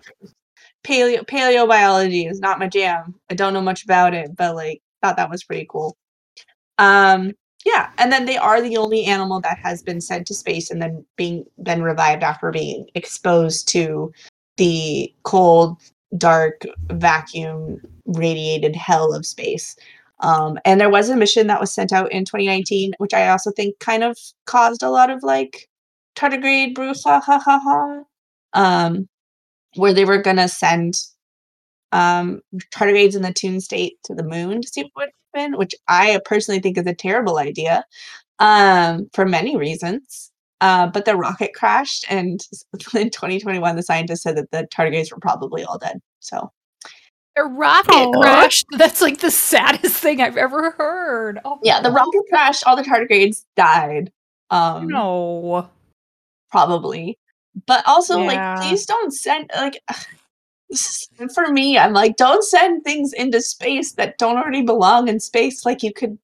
paleo 0.85 1.25
paleobiology 1.25 2.29
is 2.29 2.39
not 2.39 2.59
my 2.59 2.67
jam 2.67 3.15
i 3.29 3.33
don't 3.33 3.53
know 3.53 3.61
much 3.61 3.83
about 3.83 4.13
it 4.13 4.35
but 4.35 4.55
like 4.55 4.81
thought 5.01 5.17
that 5.17 5.29
was 5.29 5.43
pretty 5.43 5.67
cool 5.69 5.95
um 6.77 7.31
yeah 7.65 7.89
and 7.97 8.11
then 8.11 8.25
they 8.25 8.37
are 8.37 8.61
the 8.61 8.77
only 8.77 9.05
animal 9.05 9.41
that 9.41 9.57
has 9.57 9.83
been 9.83 9.99
sent 9.99 10.27
to 10.27 10.33
space 10.33 10.71
and 10.71 10.81
then 10.81 11.05
being 11.15 11.45
then 11.57 11.81
revived 11.81 12.23
after 12.23 12.51
being 12.51 12.87
exposed 12.95 13.67
to 13.67 14.11
the 14.57 15.13
cold 15.23 15.77
dark 16.17 16.61
vacuum 16.91 17.81
radiated 18.05 18.75
hell 18.75 19.13
of 19.13 19.25
space. 19.25 19.75
Um, 20.21 20.57
and 20.63 20.79
there 20.79 20.89
was 20.89 21.09
a 21.09 21.15
mission 21.15 21.47
that 21.47 21.59
was 21.59 21.73
sent 21.73 21.91
out 21.91 22.09
in 22.11 22.23
2019 22.23 22.93
which 22.99 23.13
i 23.13 23.27
also 23.27 23.51
think 23.51 23.77
kind 23.79 24.01
of 24.01 24.17
caused 24.45 24.81
a 24.81 24.89
lot 24.89 25.09
of 25.09 25.21
like 25.23 25.67
tardigrade 26.15 26.73
brew 26.73 26.93
ha 27.03 27.19
ha 27.19 27.37
ha 27.37 27.59
ha 27.59 28.03
um, 28.53 29.09
where 29.75 29.93
they 29.93 30.05
were 30.05 30.21
going 30.21 30.37
to 30.37 30.47
send 30.47 30.95
um, 31.91 32.39
tardigrades 32.73 33.17
in 33.17 33.23
the 33.23 33.33
tune 33.33 33.59
state 33.59 33.97
to 34.05 34.15
the 34.15 34.23
moon 34.23 34.61
to 34.61 34.67
see 34.69 34.89
what 34.93 35.09
happen, 35.35 35.57
which 35.57 35.73
I 35.87 36.19
personally 36.25 36.59
think 36.59 36.77
is 36.77 36.87
a 36.87 36.93
terrible 36.93 37.37
idea 37.37 37.83
um, 38.39 39.09
for 39.13 39.25
many 39.25 39.57
reasons. 39.57 40.31
Uh, 40.61 40.87
but 40.87 41.05
the 41.05 41.15
rocket 41.15 41.53
crashed, 41.53 42.05
and 42.09 42.39
in 42.95 43.09
2021, 43.09 43.75
the 43.75 43.83
scientists 43.83 44.23
said 44.23 44.37
that 44.37 44.51
the 44.51 44.67
tardigrades 44.73 45.11
were 45.11 45.19
probably 45.19 45.63
all 45.63 45.77
dead. 45.77 45.99
So 46.19 46.51
A 47.35 47.43
rocket 47.43 47.91
Aw. 47.91 48.21
crashed. 48.21 48.65
That's 48.77 49.01
like 49.01 49.19
the 49.19 49.31
saddest 49.31 49.97
thing 49.97 50.21
I've 50.21 50.37
ever 50.37 50.71
heard. 50.71 51.39
Oh, 51.45 51.59
yeah, 51.61 51.81
the 51.81 51.91
rocket 51.91 52.21
crashed. 52.29 52.65
All 52.65 52.75
the 52.75 52.83
tardigrades 52.83 53.43
died. 53.55 54.11
Um, 54.49 54.87
No. 54.87 55.69
probably. 56.51 57.19
But 57.67 57.83
also, 57.87 58.19
Yeah. 58.19 58.25
like, 58.27 58.61
please 58.61 58.85
don't 58.85 59.11
send 59.13 59.49
like. 59.55 59.73
this 59.87 60.07
is- 60.69 61.07
For 61.33 61.47
me, 61.49 61.77
I'm 61.77 61.93
like, 61.93 62.17
don't 62.17 62.43
send 62.43 62.83
things 62.83 63.13
into 63.13 63.41
space 63.41 63.93
that 63.93 64.17
don't 64.17 64.37
already 64.37 64.61
belong 64.61 65.07
in 65.07 65.19
space. 65.19 65.65
Like, 65.65 65.83
you 65.83 65.93
could, 65.93 66.17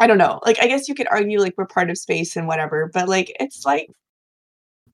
I 0.00 0.06
don't 0.06 0.18
know. 0.18 0.40
Like, 0.44 0.58
I 0.60 0.66
guess 0.66 0.88
you 0.88 0.94
could 0.94 1.08
argue 1.10 1.38
like 1.40 1.54
we're 1.56 1.66
part 1.66 1.90
of 1.90 1.98
space 1.98 2.36
and 2.36 2.46
whatever, 2.48 2.90
but 2.92 3.08
like, 3.08 3.34
it's 3.38 3.64
like 3.64 3.88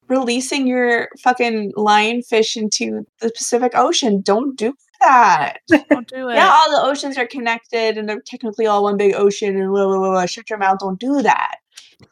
releasing 0.08 0.66
your 0.66 1.08
fucking 1.22 1.72
lionfish 1.76 2.56
into 2.56 3.06
the 3.20 3.30
Pacific 3.30 3.72
Ocean. 3.74 4.20
Don't 4.20 4.56
do 4.58 4.74
that. 5.00 5.58
Don't 5.70 6.06
do 6.08 6.28
it. 6.28 6.34
Yeah, 6.34 6.52
all 6.52 6.70
the 6.70 6.90
oceans 6.90 7.16
are 7.16 7.26
connected 7.26 7.96
and 7.96 8.08
they're 8.08 8.20
technically 8.20 8.66
all 8.66 8.82
one 8.82 8.96
big 8.96 9.14
ocean 9.14 9.56
and 9.56 9.70
blah, 9.70 9.86
blah, 9.86 9.98
blah, 9.98 10.10
blah. 10.10 10.26
Shut 10.26 10.50
your 10.50 10.58
mouth. 10.58 10.78
Don't 10.80 10.98
do 11.00 11.22
that. 11.22 11.56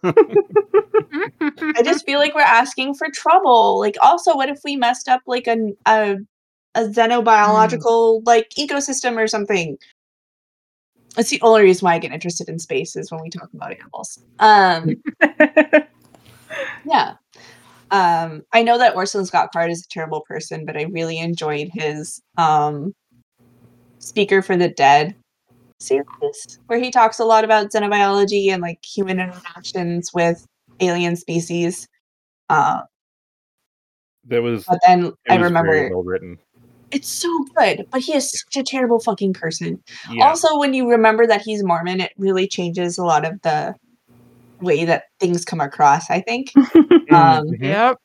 I 0.05 1.83
just 1.85 2.05
feel 2.05 2.19
like 2.19 2.35
we're 2.35 2.41
asking 2.41 2.95
for 2.95 3.09
trouble. 3.13 3.79
Like, 3.79 3.97
also, 4.03 4.35
what 4.37 4.49
if 4.49 4.61
we 4.65 4.77
messed 4.77 5.09
up 5.09 5.23
like 5.27 5.47
a 5.47 5.73
a, 5.87 6.17
a 6.75 6.81
xenobiological 6.83 8.23
like 8.27 8.51
ecosystem 8.59 9.17
or 9.17 9.27
something? 9.27 9.79
That's 11.17 11.31
the 11.31 11.41
only 11.43 11.63
reason 11.63 11.87
why 11.87 11.95
I 11.95 11.99
get 11.99 12.13
interested 12.13 12.49
in 12.49 12.59
space 12.59 12.95
is 12.95 13.11
when 13.11 13.23
we 13.23 13.31
talk 13.31 13.49
about 13.53 13.73
animals. 13.73 14.23
Um, 14.39 14.97
yeah. 16.85 17.15
Um, 17.91 18.43
I 18.53 18.63
know 18.63 18.79
that 18.79 18.95
Orson 18.95 19.25
Scott 19.25 19.51
Card 19.53 19.71
is 19.71 19.85
a 19.85 19.89
terrible 19.89 20.23
person, 20.29 20.67
but 20.67 20.77
I 20.77 20.83
really 20.83 21.19
enjoyed 21.19 21.71
his 21.73 22.21
um, 22.37 22.95
Speaker 23.99 24.43
for 24.43 24.57
the 24.57 24.69
Dead 24.69 25.17
series, 25.81 26.59
where 26.67 26.79
he 26.79 26.91
talks 26.91 27.19
a 27.19 27.25
lot 27.25 27.45
about 27.45 27.71
xenobiology 27.71 28.49
and 28.51 28.63
like 28.63 28.85
human 28.85 29.21
interactions 29.21 30.13
with 30.13 30.45
alien 30.81 31.17
species. 31.17 31.89
Uh, 32.49 32.81
That 34.27 34.43
was. 34.43 34.65
but 34.69 34.79
then 34.87 35.13
I 35.29 35.37
was 35.37 35.45
remember 35.45 35.73
very 35.73 35.91
well 35.91 36.03
written. 36.03 36.39
it's 36.91 37.09
so 37.09 37.29
good, 37.57 37.87
but 37.91 38.01
he 38.01 38.15
is 38.15 38.31
such 38.31 38.57
a 38.57 38.63
terrible 38.65 39.01
fucking 39.01 39.35
person. 39.35 39.83
Yeah. 40.11 40.27
Also, 40.29 40.59
when 40.59 40.75
you 40.75 40.89
remember 40.91 41.27
that 41.27 41.43
he's 41.43 41.63
Mormon, 41.65 42.01
it 42.01 42.13
really 42.19 42.49
changes 42.49 42.99
a 42.99 43.05
lot 43.05 43.25
of 43.25 43.41
the 43.43 43.75
way 44.61 44.85
that 44.85 45.05
things 45.21 45.45
come 45.45 45.61
across. 45.61 46.11
I 46.11 46.21
think. 46.21 46.53
Um, 47.11 47.47
Mhm. 47.47 47.63
Yep. 47.63 47.97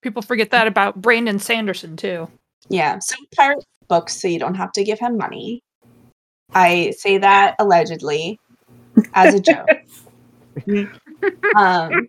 People 0.00 0.20
forget 0.22 0.50
that 0.50 0.66
about 0.66 1.00
Brandon 1.00 1.38
Sanderson 1.38 1.96
too. 1.96 2.26
Yeah, 2.68 2.98
so 2.98 3.14
pirate 3.36 3.64
books 3.88 4.20
so 4.20 4.26
you 4.26 4.40
don't 4.40 4.56
have 4.56 4.72
to 4.72 4.82
give 4.82 4.98
him 4.98 5.16
money. 5.16 5.62
I 6.54 6.90
say 6.96 7.18
that 7.18 7.56
allegedly 7.58 8.38
as 9.14 9.34
a 9.34 9.40
joke. 9.40 9.68
um, 11.56 12.08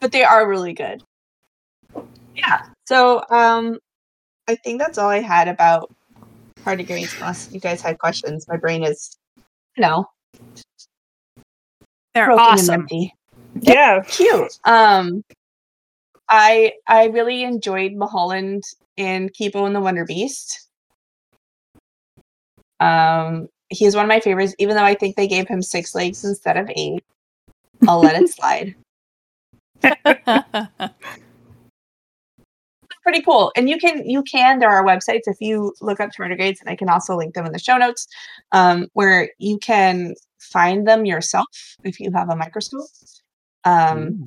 but 0.00 0.12
they 0.12 0.24
are 0.24 0.48
really 0.48 0.72
good. 0.72 1.02
Yeah. 2.34 2.66
So 2.86 3.24
um, 3.30 3.78
I 4.48 4.54
think 4.56 4.80
that's 4.80 4.98
all 4.98 5.08
I 5.08 5.20
had 5.20 5.48
about 5.48 5.92
tardigrades. 6.64 7.14
Unless 7.20 7.50
you 7.52 7.60
guys 7.60 7.80
had 7.80 7.98
questions, 7.98 8.46
my 8.48 8.56
brain 8.56 8.84
is, 8.84 9.16
you 9.76 9.82
know, 9.82 10.08
They're 12.14 12.30
awesome. 12.30 12.86
yeah. 13.60 14.02
Cute. 14.06 14.58
Um, 14.64 15.24
I 16.28 16.72
I 16.86 17.06
really 17.06 17.44
enjoyed 17.44 17.92
Mulholland 17.92 18.64
and 18.98 19.32
Kipo 19.32 19.66
and 19.66 19.74
the 19.74 19.80
Wonder 19.80 20.04
Beast. 20.04 20.68
Um, 22.80 23.48
he 23.68 23.84
is 23.84 23.94
one 23.94 24.04
of 24.04 24.08
my 24.08 24.20
favorites, 24.20 24.54
even 24.58 24.76
though 24.76 24.84
I 24.84 24.94
think 24.94 25.16
they 25.16 25.28
gave 25.28 25.48
him 25.48 25.62
six 25.62 25.94
legs 25.94 26.24
instead 26.24 26.56
of 26.56 26.70
eight. 26.74 27.02
I'll 27.86 28.00
let 28.00 28.20
it 28.20 28.28
slide. 28.34 28.74
Pretty 33.02 33.22
cool. 33.22 33.52
And 33.56 33.68
you 33.68 33.78
can 33.78 34.08
you 34.08 34.22
can 34.24 34.58
there 34.58 34.70
are 34.70 34.84
websites 34.84 35.22
if 35.26 35.36
you 35.40 35.72
look 35.80 36.00
up 36.00 36.10
tardigrades, 36.10 36.60
and 36.60 36.68
I 36.68 36.74
can 36.76 36.88
also 36.88 37.16
link 37.16 37.34
them 37.34 37.46
in 37.46 37.52
the 37.52 37.58
show 37.58 37.76
notes, 37.76 38.08
um, 38.52 38.88
where 38.94 39.30
you 39.38 39.58
can 39.58 40.14
find 40.40 40.88
them 40.88 41.04
yourself 41.04 41.46
if 41.84 42.00
you 42.00 42.10
have 42.12 42.30
a 42.30 42.36
microscope. 42.36 42.88
Um, 43.64 44.26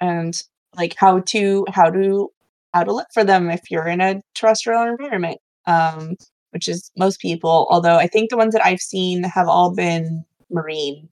and 0.00 0.40
like 0.76 0.94
how 0.96 1.20
to 1.20 1.64
how 1.68 1.90
to 1.90 2.30
how 2.74 2.84
to 2.84 2.92
look 2.92 3.08
for 3.12 3.24
them 3.24 3.50
if 3.50 3.70
you're 3.70 3.86
in 3.86 4.00
a 4.00 4.20
terrestrial 4.34 4.82
environment 4.82 5.38
um 5.66 6.16
which 6.52 6.68
is 6.68 6.90
most 6.96 7.20
people 7.20 7.66
although 7.70 7.96
i 7.96 8.06
think 8.06 8.30
the 8.30 8.36
ones 8.36 8.52
that 8.54 8.64
i've 8.64 8.80
seen 8.80 9.22
have 9.24 9.48
all 9.48 9.74
been 9.74 10.24
marine 10.50 11.08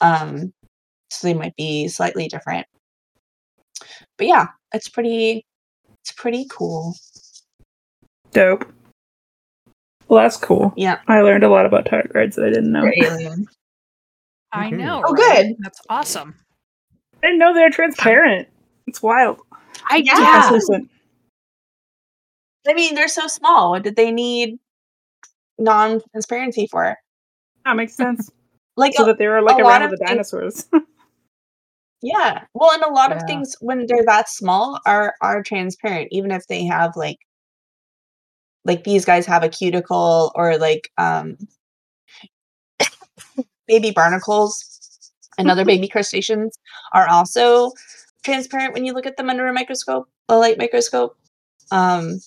Um, 0.00 0.52
so 1.10 1.26
they 1.28 1.34
might 1.34 1.56
be 1.56 1.88
slightly 1.88 2.28
different. 2.28 2.66
But 4.18 4.26
yeah, 4.26 4.48
it's 4.74 4.88
pretty 4.88 5.44
it's 6.02 6.12
pretty 6.12 6.46
cool. 6.50 6.94
Dope. 8.32 8.70
Well, 10.08 10.22
that's 10.22 10.36
cool. 10.36 10.72
Yeah. 10.76 10.98
I 11.08 11.20
learned 11.22 11.44
a 11.44 11.48
lot 11.48 11.64
about 11.66 11.86
tardigrades 11.86 12.34
that 12.34 12.44
I 12.44 12.50
didn't 12.50 12.72
know. 12.72 12.84
Alien. 13.02 13.46
I 14.52 14.70
Mhm. 14.70 14.78
know. 14.78 15.02
Oh, 15.06 15.12
right? 15.14 15.44
good. 15.46 15.56
That's 15.60 15.80
awesome. 15.88 16.34
I 17.22 17.26
didn't 17.28 17.38
know 17.38 17.54
they're 17.54 17.70
transparent. 17.70 18.48
It's 18.86 19.02
wild. 19.02 19.40
I 19.88 19.98
Yeah. 19.98 20.50
I 22.68 22.74
mean, 22.74 22.94
they're 22.94 23.08
so 23.08 23.26
small. 23.26 23.70
What 23.70 23.82
did 23.84 23.96
they 23.96 24.10
need 24.10 24.58
non-transparency 25.58 26.68
for? 26.70 26.96
That 27.64 27.76
makes 27.76 27.94
sense. 27.96 28.30
Like 28.78 28.92
so 28.92 29.06
that 29.06 29.16
they 29.16 29.26
were 29.26 29.40
like 29.40 29.58
a 29.58 29.62
around 29.62 29.90
the 29.90 29.96
things- 29.96 30.10
dinosaurs. 30.10 30.68
Yeah. 32.02 32.44
Well, 32.54 32.72
and 32.72 32.82
a 32.82 32.92
lot 32.92 33.10
of 33.10 33.22
things 33.26 33.56
when 33.60 33.86
they're 33.86 34.04
that 34.04 34.28
small 34.28 34.78
are 34.86 35.14
are 35.22 35.42
transparent, 35.42 36.08
even 36.10 36.30
if 36.30 36.46
they 36.46 36.64
have 36.66 36.94
like 36.94 37.16
like 38.66 38.84
these 38.84 39.04
guys 39.04 39.24
have 39.26 39.42
a 39.42 39.48
cuticle 39.48 40.30
or 40.34 40.58
like 40.58 40.90
um 40.98 41.36
baby 43.66 43.90
barnacles 43.92 44.62
and 45.38 45.50
other 45.50 45.64
baby 45.64 45.88
crustaceans 45.94 46.58
are 46.92 47.08
also 47.08 47.72
transparent 48.22 48.74
when 48.74 48.84
you 48.84 48.92
look 48.92 49.06
at 49.06 49.16
them 49.16 49.30
under 49.30 49.46
a 49.46 49.52
microscope, 49.52 50.06
a 50.28 50.36
light 50.36 50.58
microscope. 50.58 51.16
Um 51.70 52.20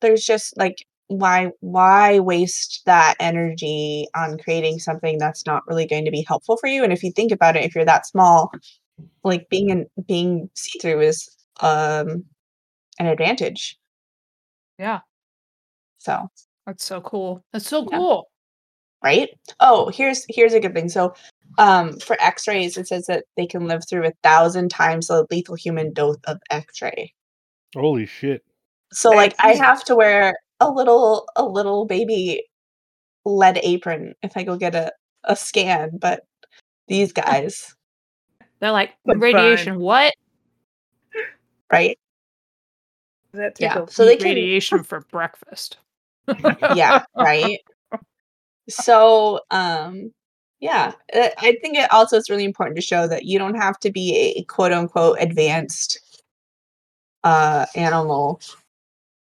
there's 0.00 0.24
just 0.24 0.56
like 0.56 0.84
why 1.08 1.50
why 1.60 2.18
waste 2.18 2.82
that 2.86 3.14
energy 3.18 4.06
on 4.14 4.36
creating 4.38 4.78
something 4.78 5.16
that's 5.18 5.46
not 5.46 5.66
really 5.66 5.86
going 5.86 6.04
to 6.04 6.10
be 6.10 6.22
helpful 6.26 6.56
for 6.58 6.66
you 6.66 6.84
and 6.84 6.92
if 6.92 7.02
you 7.02 7.10
think 7.12 7.32
about 7.32 7.56
it 7.56 7.64
if 7.64 7.74
you're 7.74 7.84
that 7.84 8.06
small 8.06 8.50
like 9.24 9.48
being 9.48 9.70
in 9.70 9.86
being 10.06 10.50
see-through 10.54 11.00
is 11.00 11.28
um 11.60 12.24
an 12.98 13.06
advantage 13.06 13.78
Yeah. 14.78 15.00
so 15.98 16.28
That's 16.66 16.84
so 16.84 17.00
cool. 17.00 17.42
That's 17.52 17.66
so 17.68 17.86
Yeah. 17.90 17.98
cool. 17.98 18.28
right 19.02 19.30
oh 19.60 19.88
here's 19.88 20.26
here's 20.28 20.52
a 20.52 20.60
good 20.60 20.74
thing 20.74 20.88
so 20.90 21.14
um 21.56 21.98
for 22.00 22.16
x-rays 22.20 22.76
it 22.76 22.86
says 22.86 23.06
that 23.06 23.24
they 23.36 23.46
can 23.46 23.66
live 23.66 23.82
through 23.88 24.06
a 24.06 24.12
thousand 24.22 24.68
times 24.68 25.06
the 25.06 25.26
lethal 25.30 25.54
human 25.54 25.92
dose 25.94 26.18
of 26.26 26.38
x-ray 26.50 27.14
Holy 27.74 28.06
shit. 28.06 28.42
So 28.92 29.10
like 29.10 29.34
i 29.40 29.54
have 29.54 29.84
to 29.84 29.94
wear 29.94 30.34
a 30.60 30.70
little 30.70 31.28
a 31.36 31.44
little 31.44 31.84
baby 31.86 32.42
lead 33.24 33.58
apron 33.62 34.14
if 34.22 34.36
i 34.36 34.42
go 34.42 34.56
get 34.56 34.74
a 34.74 34.90
a 35.24 35.36
scan 35.36 35.90
but 36.00 36.24
these 36.88 37.12
guys 37.24 37.74
They're 38.60 38.72
like 38.72 38.94
That's 39.04 39.20
radiation. 39.20 39.78
What? 39.78 40.14
right 41.70 41.98
That 43.32 43.56
Yeah, 43.60 43.84
so 43.86 44.04
they 44.04 44.14
Eat 44.14 44.20
can- 44.20 44.28
radiation 44.28 44.82
for 44.82 45.00
breakfast. 45.10 45.78
yeah 46.74 47.04
right 47.16 47.58
so 48.68 49.40
um 49.50 50.10
yeah 50.60 50.92
uh, 51.14 51.28
i 51.38 51.56
think 51.62 51.76
it 51.76 51.90
also 51.92 52.16
is 52.16 52.28
really 52.28 52.44
important 52.44 52.76
to 52.76 52.82
show 52.82 53.06
that 53.06 53.24
you 53.24 53.38
don't 53.38 53.54
have 53.54 53.78
to 53.80 53.90
be 53.90 54.34
a 54.36 54.42
quote 54.44 54.72
unquote 54.72 55.16
advanced 55.20 56.00
uh 57.24 57.64
animal 57.74 58.40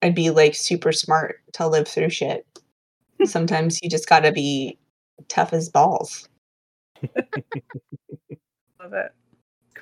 and 0.02 0.14
be 0.14 0.30
like 0.30 0.54
super 0.54 0.92
smart 0.92 1.40
to 1.52 1.66
live 1.66 1.86
through 1.88 2.10
shit 2.10 2.46
hmm. 3.18 3.24
sometimes 3.24 3.80
you 3.82 3.88
just 3.90 4.08
gotta 4.08 4.32
be 4.32 4.76
tough 5.28 5.52
as 5.52 5.68
balls 5.68 6.28
Love 8.80 8.92
it. 8.92 9.12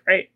Great. 0.05 0.31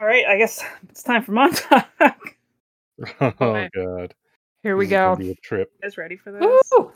All 0.00 0.06
right, 0.06 0.24
I 0.26 0.36
guess 0.38 0.62
it's 0.88 1.02
time 1.02 1.22
for 1.22 1.32
Montauk. 1.32 1.86
Oh 3.20 3.26
Okay. 3.38 3.68
god. 3.74 4.12
Here 4.64 4.76
we 4.76 4.86
This 4.86 4.88
is 4.88 4.96
go. 4.96 5.16
be 5.16 5.30
a 5.30 5.34
trip. 5.36 5.70
You 5.74 5.82
guys 5.86 5.96
ready 5.96 6.16
for 6.16 6.32
this? 6.32 6.42
Woo! 6.76 6.92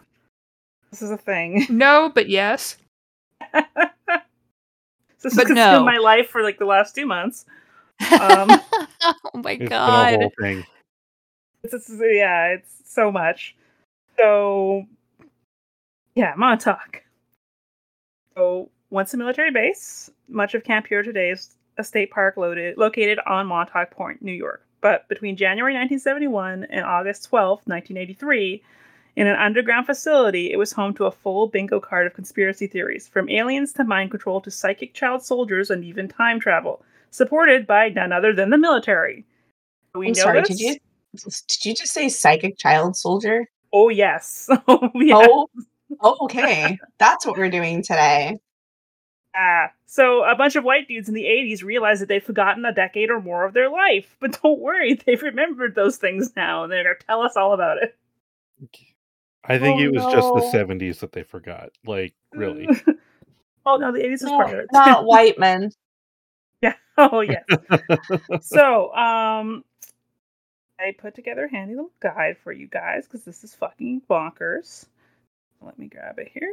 This 0.90 1.00
is 1.00 1.10
a 1.12 1.16
thing. 1.16 1.64
No, 1.70 2.10
but 2.12 2.28
yes. 2.28 2.76
this 3.52 3.62
has 5.22 5.34
But 5.36 5.46
consumed 5.46 5.54
no. 5.56 5.84
my 5.84 5.98
life 5.98 6.28
for 6.28 6.42
like 6.42 6.58
the 6.58 6.64
last 6.64 6.94
two 6.96 7.06
months. 7.06 7.44
Um, 8.10 8.50
oh 9.34 9.38
my 9.42 9.56
god. 9.56 10.10
been 10.10 10.20
whole 10.20 10.32
thing. 10.40 10.64
It's, 11.62 11.74
it's 11.74 11.90
yeah, 11.90 12.48
it's 12.48 12.82
so 12.84 13.12
much. 13.12 13.54
So 14.18 14.84
yeah, 16.14 16.34
Montauk. 16.36 17.02
So 18.34 18.70
once 18.90 19.14
a 19.14 19.16
military 19.16 19.50
base, 19.50 20.10
much 20.28 20.54
of 20.54 20.64
Camp 20.64 20.86
Hero 20.86 21.02
today 21.02 21.30
is 21.30 21.54
a 21.78 21.84
state 21.84 22.10
park 22.10 22.36
loaded, 22.36 22.76
located 22.76 23.18
on 23.26 23.46
Montauk 23.46 23.90
Point, 23.90 24.22
New 24.22 24.32
York. 24.32 24.66
But 24.80 25.08
between 25.08 25.36
January 25.36 25.72
1971 25.74 26.64
and 26.64 26.84
August 26.84 27.24
12, 27.28 27.60
1983, 27.66 28.62
in 29.14 29.26
an 29.26 29.36
underground 29.36 29.86
facility, 29.86 30.52
it 30.52 30.56
was 30.56 30.72
home 30.72 30.94
to 30.94 31.04
a 31.04 31.10
full 31.10 31.46
bingo 31.46 31.78
card 31.78 32.06
of 32.06 32.14
conspiracy 32.14 32.66
theories, 32.66 33.06
from 33.06 33.28
aliens 33.28 33.72
to 33.74 33.84
mind 33.84 34.10
control 34.10 34.40
to 34.40 34.50
psychic 34.50 34.94
child 34.94 35.22
soldiers 35.22 35.70
and 35.70 35.84
even 35.84 36.08
time 36.08 36.40
travel, 36.40 36.82
supported 37.12 37.66
by 37.66 37.88
none 37.90 38.10
other 38.12 38.32
than 38.34 38.50
the 38.50 38.58
military. 38.58 39.24
We 39.94 40.06
i'm 40.08 40.12
know 40.14 40.22
sorry 40.22 40.40
this? 40.40 40.48
did 40.48 40.58
you 40.60 40.76
did 41.46 41.64
you 41.66 41.74
just 41.74 41.92
say 41.92 42.08
psychic 42.08 42.58
child 42.58 42.96
soldier 42.96 43.46
Oh 43.72 43.88
yes. 43.90 44.48
Oh 44.68 44.90
yeah. 44.94 45.14
oh 45.16 45.48
oh 46.00 46.16
okay 46.22 46.78
that's 46.98 47.24
what 47.26 47.36
we're 47.36 47.50
doing 47.50 47.82
today 47.82 48.36
Ah. 49.34 49.70
So 49.86 50.24
a 50.24 50.34
bunch 50.34 50.56
of 50.56 50.64
white 50.64 50.88
dudes 50.88 51.08
in 51.08 51.14
the 51.14 51.24
80s 51.24 51.62
realized 51.62 52.02
that 52.02 52.08
they'd 52.08 52.22
forgotten 52.24 52.64
a 52.66 52.72
decade 52.72 53.10
or 53.10 53.20
more 53.20 53.44
of 53.46 53.54
their 53.54 53.70
life. 53.70 54.14
But 54.20 54.38
don't 54.42 54.60
worry, 54.60 54.94
they've 55.06 55.22
remembered 55.22 55.74
those 55.74 55.96
things 55.96 56.32
now 56.36 56.64
and 56.64 56.72
they're 56.72 56.82
gonna 56.84 56.96
tell 57.06 57.22
us 57.22 57.36
all 57.36 57.52
about 57.54 57.78
it. 57.82 57.96
I 59.44 59.58
think 59.58 59.80
Oh, 59.80 59.84
it 59.84 59.92
was 59.92 60.04
just 60.12 60.28
the 60.52 60.58
70s 60.58 61.00
that 61.00 61.12
they 61.12 61.22
forgot. 61.22 61.70
Like, 61.86 62.14
really. 62.32 62.68
oh 63.66 63.76
no, 63.76 63.90
the 63.92 64.00
80s 64.00 64.10
was 64.12 64.22
no, 64.22 64.36
part 64.36 64.50
of 64.54 64.60
it. 64.60 64.66
not 64.72 65.04
white 65.04 65.38
men 65.38 65.70
yeah. 66.62 66.74
Oh 66.98 67.20
yes. 67.20 67.44
so, 68.42 68.92
um 68.94 69.64
I 70.78 70.92
put 70.98 71.14
together 71.14 71.44
a 71.44 71.50
handy 71.50 71.74
little 71.74 71.90
guide 72.00 72.36
for 72.42 72.52
you 72.52 72.66
guys 72.66 73.04
because 73.06 73.24
this 73.24 73.44
is 73.44 73.54
fucking 73.54 74.02
bonkers. 74.10 74.86
Let 75.62 75.78
me 75.78 75.86
grab 75.86 76.18
it 76.18 76.28
here. 76.34 76.52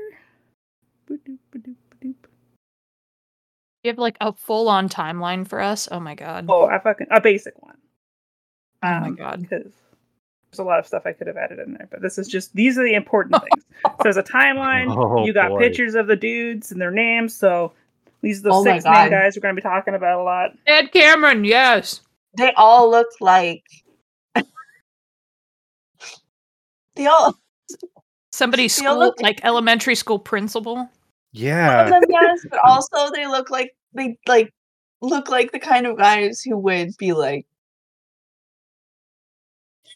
Boop-doop, 1.10 1.38
boop-doop, 1.54 1.76
boop-doop. 1.92 2.14
You 3.84 3.90
have 3.92 3.98
like 3.98 4.18
a 4.22 4.32
full 4.34 4.70
on 4.70 4.88
timeline 4.88 5.48
for 5.48 5.60
us? 5.60 5.88
Oh 5.92 6.00
my 6.00 6.16
god. 6.16 6.46
Oh, 6.48 6.66
I 6.68 6.80
fucking 6.80 7.08
a 7.12 7.20
basic 7.20 7.62
one. 7.62 7.78
Oh 8.84 8.88
my 8.88 9.08
Um, 9.08 9.16
God. 9.16 9.42
Because 9.42 9.72
there's 10.52 10.60
a 10.60 10.64
lot 10.64 10.80
of 10.80 10.86
stuff 10.88 11.04
I 11.06 11.14
could 11.14 11.28
have 11.28 11.38
added 11.38 11.60
in 11.60 11.74
there, 11.74 11.88
but 11.92 12.02
this 12.02 12.18
is 12.18 12.28
just 12.28 12.54
these 12.56 12.78
are 12.78 12.84
the 12.84 12.94
important 12.94 13.42
things. 13.52 13.66
So 13.86 13.96
there's 14.04 14.18
a 14.18 14.24
timeline. 14.24 14.96
Oh, 14.96 15.26
you 15.26 15.34
got 15.34 15.50
boy. 15.50 15.60
pictures 15.60 15.96
of 15.96 16.08
the 16.08 16.16
dudes 16.16 16.72
and 16.72 16.80
their 16.80 16.92
names. 16.92 17.36
So 17.36 17.74
these 18.22 18.40
are 18.40 18.44
the 18.44 18.50
Oh 18.52 18.64
my 18.64 18.74
six 18.80 18.86
main 18.86 19.10
guys 19.10 19.36
we're 19.36 19.42
going 19.42 19.56
to 19.56 19.62
be 19.62 19.68
talking 19.68 19.96
about 19.96 20.20
a 20.20 20.24
lot. 20.24 20.52
Ed 20.68 20.92
Cameron, 20.92 21.44
yes. 21.46 22.02
they 22.38 22.52
all 22.54 22.90
look 22.90 23.08
like 23.20 23.64
they 26.96 27.06
all 27.08 27.38
Somebody 28.32 28.68
school 28.68 28.98
look- 28.98 29.22
like 29.22 29.40
elementary 29.44 29.96
school 29.96 30.20
principal. 30.20 30.76
some 30.76 30.84
of 30.86 30.90
yeah. 31.32 31.90
them 31.90 32.02
yes 32.10 32.46
but 32.50 32.60
also 32.64 33.12
they 33.14 33.28
look 33.28 33.50
like 33.50 33.72
they 33.94 34.18
like 34.28 34.54
look 35.02 35.30
like 35.30 35.52
the 35.52 35.60
kind 35.60 35.86
of 35.88 35.98
guys 35.98 36.42
who 36.42 36.58
would 36.58 36.90
be 36.98 37.14
like 37.14 37.46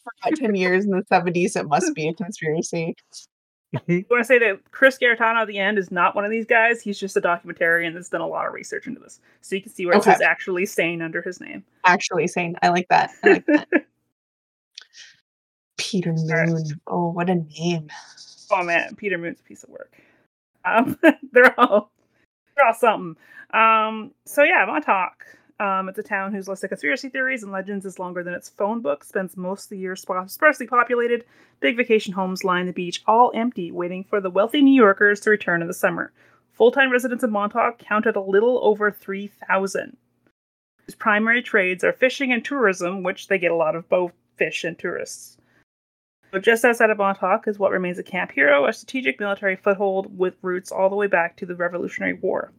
forgot 0.24 0.38
10 0.40 0.56
years 0.56 0.86
in 0.86 0.92
the 0.92 1.04
70s 1.12 1.56
it 1.56 1.68
must 1.68 1.94
be 1.96 2.08
a 2.08 2.14
conspiracy 2.14 2.96
You 3.88 4.06
want 4.12 4.22
to 4.22 4.26
say 4.26 4.38
that 4.40 4.60
Chris 4.72 5.00
Garetano 5.00 5.42
at 5.42 5.48
the 5.48 5.58
end 5.58 5.78
is 5.80 5.90
not 5.92 6.16
one 6.16 6.26
of 6.26 6.30
these 6.32 6.46
guys. 6.46 6.80
He's 6.82 7.00
just 7.00 7.18
a 7.18 7.22
documentarian 7.22 7.94
that's 7.94 8.10
done 8.10 8.22
a 8.22 8.28
lot 8.28 8.46
of 8.46 8.54
research 8.54 8.86
into 8.86 9.00
this. 9.00 9.20
So 9.42 9.56
you 9.56 9.62
can 9.64 9.72
see 9.72 9.86
where 9.86 9.96
it 9.96 10.00
Okay. 10.00 10.12
says 10.12 10.22
actually 10.22 10.66
sane 10.68 11.02
under 11.02 11.22
his 11.24 11.40
name. 11.42 11.64
actually 11.86 12.28
saying 12.28 12.56
i 12.62 12.70
like 12.70 12.88
that 12.90 13.12
i 13.24 13.30
like 13.30 13.46
that 13.48 13.68
peter 15.78 16.14
right. 16.30 16.48
moon 16.50 16.64
oh 16.88 17.10
what 17.12 17.30
a 17.30 17.36
name 17.36 17.90
Oh 18.52 18.64
man, 18.64 18.94
Peter 18.96 19.18
Moon's 19.18 19.40
a 19.40 19.44
piece 19.44 19.64
of 19.64 19.70
work. 19.70 19.92
Um, 20.64 21.00
they're 21.32 21.60
all 21.60 21.90
they're 22.56 22.68
all 22.68 22.74
something. 22.76 23.16
Um, 23.52 24.12
so 24.26 24.44
yeah, 24.44 24.64
Montauk. 24.68 25.26
Um, 25.60 25.88
it's 25.88 26.00
a 26.00 26.04
town 26.04 26.34
whose 26.34 26.48
list 26.48 26.64
of 26.64 26.70
conspiracy 26.70 27.10
theories 27.10 27.44
and 27.44 27.52
legends 27.52 27.86
is 27.86 28.00
longer 28.00 28.24
than 28.24 28.34
its 28.34 28.50
phone 28.50 28.82
book. 28.82 29.04
Spends 29.04 29.38
most 29.38 29.66
of 29.66 29.70
the 29.70 29.78
year 29.78 29.96
sparsely 29.96 30.68
populated. 30.68 31.26
Big 31.60 31.78
vacation 31.78 32.14
homes 32.14 32.44
line 32.44 32.66
the 32.66 32.74
beach, 32.74 33.04
all 33.06 33.32
empty, 33.36 33.72
waiting 33.72 34.04
for 34.04 34.20
the 34.20 34.32
wealthy 34.32 34.62
New 34.62 34.74
Yorkers 34.74 35.20
to 35.22 35.30
return 35.30 35.62
in 35.62 35.68
the 35.68 35.74
summer. 35.74 36.12
Full-time 36.54 36.92
residents 36.92 37.24
of 37.24 37.32
Montauk 37.32 37.80
counted 37.80 38.16
a 38.16 38.22
little 38.22 38.60
over 38.64 38.92
three 38.92 39.28
thousand. 39.48 39.98
Its 40.88 40.96
primary 40.96 41.42
trades 41.42 41.84
are 41.84 41.94
fishing 41.94 42.34
and 42.34 42.44
tourism, 42.44 43.04
which 43.04 43.28
they 43.28 43.38
get 43.38 43.52
a 43.52 43.56
lot 43.56 43.76
of 43.76 43.88
both 43.90 44.12
fish 44.36 44.64
and 44.64 44.78
tourists. 44.78 45.38
So 46.32 46.40
just 46.40 46.66
outside 46.66 46.90
of 46.90 46.98
Montauk 46.98 47.48
is 47.48 47.60
what 47.60 47.72
remains 47.72 48.00
of 48.00 48.06
Camp 48.06 48.32
Hero, 48.32 48.66
a 48.66 48.74
strategic 48.74 49.20
military 49.20 49.56
foothold 49.56 50.18
with 50.18 50.36
roots 50.42 50.72
all 50.72 50.90
the 50.90 50.96
way 50.96 51.08
back 51.08 51.38
to 51.38 51.46
the 51.46 51.56
Revolutionary 51.56 52.14
War. 52.14 52.52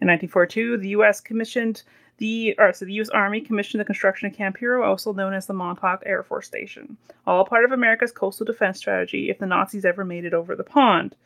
In 0.00 0.08
1942, 0.08 0.78
the 0.78 0.88
U.S. 0.88 1.20
commissioned 1.20 1.84
the, 2.22 2.54
or 2.56 2.72
so 2.72 2.84
the 2.84 2.92
U.S. 2.94 3.08
Army 3.08 3.40
commissioned 3.40 3.80
the 3.80 3.84
construction 3.84 4.28
of 4.28 4.36
Camp 4.36 4.56
Hero, 4.56 4.84
also 4.84 5.12
known 5.12 5.34
as 5.34 5.46
the 5.46 5.52
Montauk 5.52 6.04
Air 6.06 6.22
Force 6.22 6.46
Station, 6.46 6.96
all 7.26 7.44
part 7.44 7.64
of 7.64 7.72
America's 7.72 8.12
coastal 8.12 8.46
defense 8.46 8.78
strategy 8.78 9.28
if 9.28 9.40
the 9.40 9.46
Nazis 9.46 9.84
ever 9.84 10.04
made 10.04 10.24
it 10.24 10.32
over 10.32 10.54
the 10.54 10.62
pond. 10.62 11.16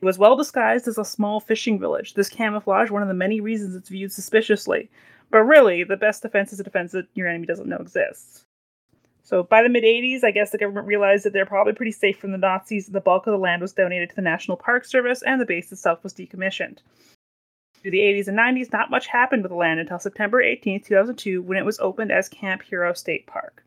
It 0.00 0.04
was 0.04 0.18
well 0.18 0.36
disguised 0.36 0.86
as 0.86 0.96
a 0.96 1.04
small 1.04 1.40
fishing 1.40 1.80
village. 1.80 2.14
This 2.14 2.28
camouflage, 2.28 2.88
one 2.88 3.02
of 3.02 3.08
the 3.08 3.14
many 3.14 3.40
reasons 3.40 3.74
it's 3.74 3.88
viewed 3.88 4.12
suspiciously. 4.12 4.88
But 5.30 5.42
really, 5.42 5.82
the 5.82 5.96
best 5.96 6.22
defense 6.22 6.52
is 6.52 6.60
a 6.60 6.64
defense 6.64 6.92
that 6.92 7.08
your 7.14 7.26
enemy 7.26 7.46
doesn't 7.46 7.68
know 7.68 7.78
exists. 7.78 8.44
So 9.24 9.42
by 9.42 9.64
the 9.64 9.68
mid 9.68 9.82
80s, 9.82 10.22
I 10.22 10.30
guess 10.30 10.50
the 10.50 10.58
government 10.58 10.86
realized 10.86 11.24
that 11.24 11.32
they're 11.32 11.46
probably 11.46 11.72
pretty 11.72 11.92
safe 11.92 12.18
from 12.18 12.30
the 12.30 12.38
Nazis, 12.38 12.86
and 12.86 12.94
the 12.94 13.00
bulk 13.00 13.26
of 13.26 13.32
the 13.32 13.38
land 13.38 13.60
was 13.60 13.72
donated 13.72 14.10
to 14.10 14.16
the 14.16 14.22
National 14.22 14.56
Park 14.56 14.84
Service, 14.84 15.22
and 15.22 15.40
the 15.40 15.46
base 15.46 15.72
itself 15.72 16.04
was 16.04 16.14
decommissioned. 16.14 16.78
Through 17.82 17.90
the 17.90 17.98
80s 17.98 18.28
and 18.28 18.38
90s, 18.38 18.72
not 18.72 18.90
much 18.90 19.08
happened 19.08 19.42
with 19.42 19.50
the 19.50 19.56
land 19.56 19.80
until 19.80 19.98
September 19.98 20.40
18, 20.40 20.82
2002, 20.82 21.42
when 21.42 21.58
it 21.58 21.64
was 21.64 21.80
opened 21.80 22.12
as 22.12 22.28
Camp 22.28 22.62
Hero 22.62 22.92
State 22.92 23.26
Park. 23.26 23.64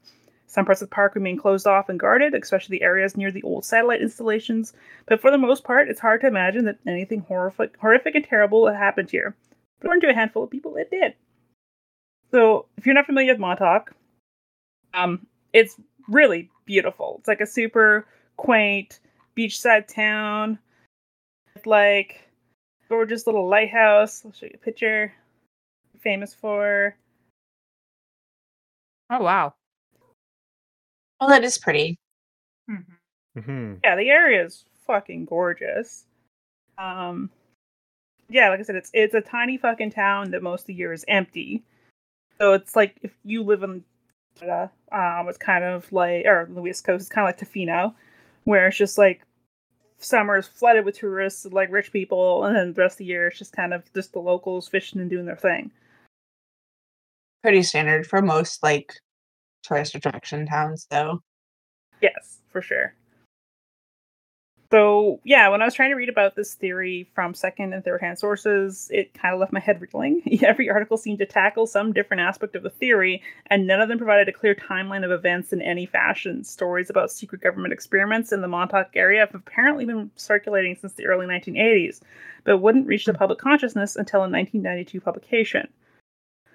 Some 0.47 0.65
parts 0.65 0.81
of 0.81 0.89
the 0.89 0.95
park 0.95 1.15
remain 1.15 1.37
closed 1.37 1.67
off 1.67 1.89
and 1.89 1.99
guarded, 1.99 2.33
especially 2.33 2.77
the 2.77 2.85
areas 2.85 3.17
near 3.17 3.29
the 3.29 3.43
old 3.43 3.65
satellite 3.65 4.01
installations, 4.01 4.73
but 5.05 5.19
for 5.19 5.31
the 5.31 5.37
most 5.37 5.65
part, 5.65 5.89
it's 5.89 5.99
hard 5.99 6.21
to 6.21 6.27
imagine 6.27 6.63
that 6.63 6.77
anything 6.87 7.25
horrific, 7.27 7.75
horrific 7.77 8.15
and 8.15 8.23
terrible 8.23 8.71
happened 8.71 9.11
here. 9.11 9.35
But 9.79 9.87
according 9.87 10.01
to 10.01 10.09
a 10.11 10.13
handful 10.13 10.43
of 10.43 10.49
people, 10.49 10.77
it 10.77 10.89
did. 10.89 11.15
So, 12.31 12.67
if 12.77 12.85
you're 12.85 12.95
not 12.95 13.05
familiar 13.05 13.33
with 13.33 13.41
Montauk, 13.41 13.91
um, 14.93 15.27
it's 15.51 15.75
really 16.07 16.49
beautiful. 16.65 17.17
It's 17.19 17.27
like 17.27 17.41
a 17.41 17.45
super 17.45 18.07
quaint 18.37 18.99
beachside 19.37 19.87
town 19.87 20.57
with 21.53 21.65
like 21.65 22.24
gorgeous 22.89 23.25
little 23.25 23.47
lighthouse. 23.47 24.23
I'll 24.25 24.31
show 24.31 24.45
you 24.45 24.53
a 24.55 24.57
picture. 24.57 25.13
Famous 25.99 26.33
for. 26.33 26.95
Oh 29.09 29.21
wow. 29.23 29.53
Well, 31.19 31.29
that 31.29 31.43
is 31.43 31.57
pretty. 31.57 31.97
hmm 33.37 33.73
Yeah, 33.83 33.95
the 33.95 34.09
area 34.09 34.43
is 34.45 34.65
fucking 34.85 35.25
gorgeous. 35.25 36.05
Um, 36.77 37.29
yeah, 38.29 38.49
like 38.49 38.59
I 38.59 38.63
said, 38.63 38.75
it's 38.75 38.91
it's 38.93 39.13
a 39.13 39.21
tiny 39.21 39.57
fucking 39.57 39.91
town 39.91 40.31
that 40.31 40.43
most 40.43 40.61
of 40.61 40.67
the 40.67 40.73
year 40.73 40.93
is 40.93 41.05
empty. 41.07 41.63
So 42.39 42.53
it's 42.53 42.75
like 42.75 42.97
if 43.03 43.13
you 43.23 43.43
live 43.43 43.63
in 43.63 43.83
Canada, 44.39 44.71
um, 44.91 45.27
it's 45.29 45.37
kind 45.37 45.63
of 45.63 45.91
like 45.93 46.25
or 46.25 46.47
the 46.49 46.61
West 46.61 46.83
Coast, 46.83 47.03
it's 47.03 47.09
kind 47.09 47.27
of 47.27 47.35
like 47.39 47.49
Tofino, 47.49 47.93
where 48.45 48.67
it's 48.67 48.77
just 48.77 48.97
like 48.97 49.24
summer 50.05 50.37
is 50.37 50.47
flooded 50.47 50.85
with 50.85 50.97
tourists, 50.97 51.45
like 51.45 51.71
rich 51.71 51.91
people, 51.91 52.45
and 52.45 52.55
then 52.55 52.73
the 52.73 52.81
rest 52.81 52.95
of 52.95 52.97
the 52.99 53.05
year 53.05 53.27
it's 53.27 53.37
just 53.37 53.53
kind 53.53 53.73
of 53.73 53.83
just 53.93 54.13
the 54.13 54.19
locals 54.19 54.67
fishing 54.67 55.01
and 55.01 55.09
doing 55.09 55.25
their 55.25 55.35
thing. 55.35 55.71
Pretty 57.41 57.63
standard 57.63 58.07
for 58.07 58.21
most 58.21 58.63
like 58.63 58.93
tourist 59.63 59.95
attraction 59.95 60.45
towns, 60.45 60.87
though. 60.89 61.21
Yes, 62.01 62.41
for 62.51 62.61
sure. 62.61 62.95
So, 64.71 65.19
yeah, 65.23 65.47
when 65.49 65.61
I 65.61 65.65
was 65.65 65.75
trying 65.75 65.91
to 65.91 65.95
read 65.95 66.09
about 66.09 66.35
this 66.35 66.55
theory 66.55 67.07
from 67.13 67.35
second 67.35 67.73
and 67.73 67.83
third 67.83 68.01
hand 68.01 68.17
sources, 68.17 68.89
it 68.91 69.13
kind 69.13 69.33
of 69.33 69.39
left 69.39 69.53
my 69.53 69.59
head 69.59 69.79
reeling. 69.79 70.23
Every 70.43 70.69
article 70.69 70.97
seemed 70.97 71.19
to 71.19 71.25
tackle 71.25 71.67
some 71.67 71.93
different 71.93 72.21
aspect 72.21 72.55
of 72.55 72.63
the 72.63 72.71
theory, 72.71 73.21
and 73.47 73.67
none 73.67 73.79
of 73.79 73.89
them 73.89 73.99
provided 73.99 74.27
a 74.27 74.33
clear 74.33 74.55
timeline 74.55 75.05
of 75.05 75.11
events 75.11 75.53
in 75.53 75.61
any 75.61 75.85
fashion. 75.85 76.43
Stories 76.43 76.89
about 76.89 77.11
secret 77.11 77.41
government 77.41 77.73
experiments 77.73 78.31
in 78.31 78.41
the 78.41 78.47
Montauk 78.47 78.89
area 78.95 79.19
have 79.19 79.35
apparently 79.35 79.85
been 79.85 80.09
circulating 80.15 80.75
since 80.75 80.93
the 80.93 81.05
early 81.05 81.27
1980s, 81.27 82.01
but 82.43 82.57
wouldn't 82.57 82.87
reach 82.87 83.05
the 83.05 83.11
hmm. 83.11 83.19
public 83.19 83.37
consciousness 83.37 83.95
until 83.95 84.21
a 84.21 84.29
1992 84.29 84.99
publication. 84.99 85.67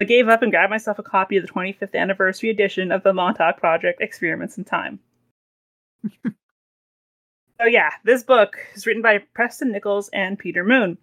I 0.00 0.04
gave 0.04 0.28
up 0.28 0.42
and 0.42 0.50
grabbed 0.50 0.70
myself 0.70 0.98
a 0.98 1.04
copy 1.04 1.36
of 1.36 1.46
the 1.46 1.52
25th 1.52 1.94
anniversary 1.94 2.50
edition 2.50 2.90
of 2.90 3.02
the 3.02 3.12
Montauk 3.12 3.58
Project 3.58 4.00
Experiments 4.00 4.58
in 4.58 4.64
Time. 4.64 4.98
So, 7.60 7.66
yeah, 7.66 7.90
this 8.04 8.22
book 8.22 8.56
is 8.74 8.86
written 8.86 9.02
by 9.02 9.18
Preston 9.34 9.70
Nichols 9.70 10.08
and 10.14 10.38
Peter 10.38 10.64
Moon. 10.64 10.96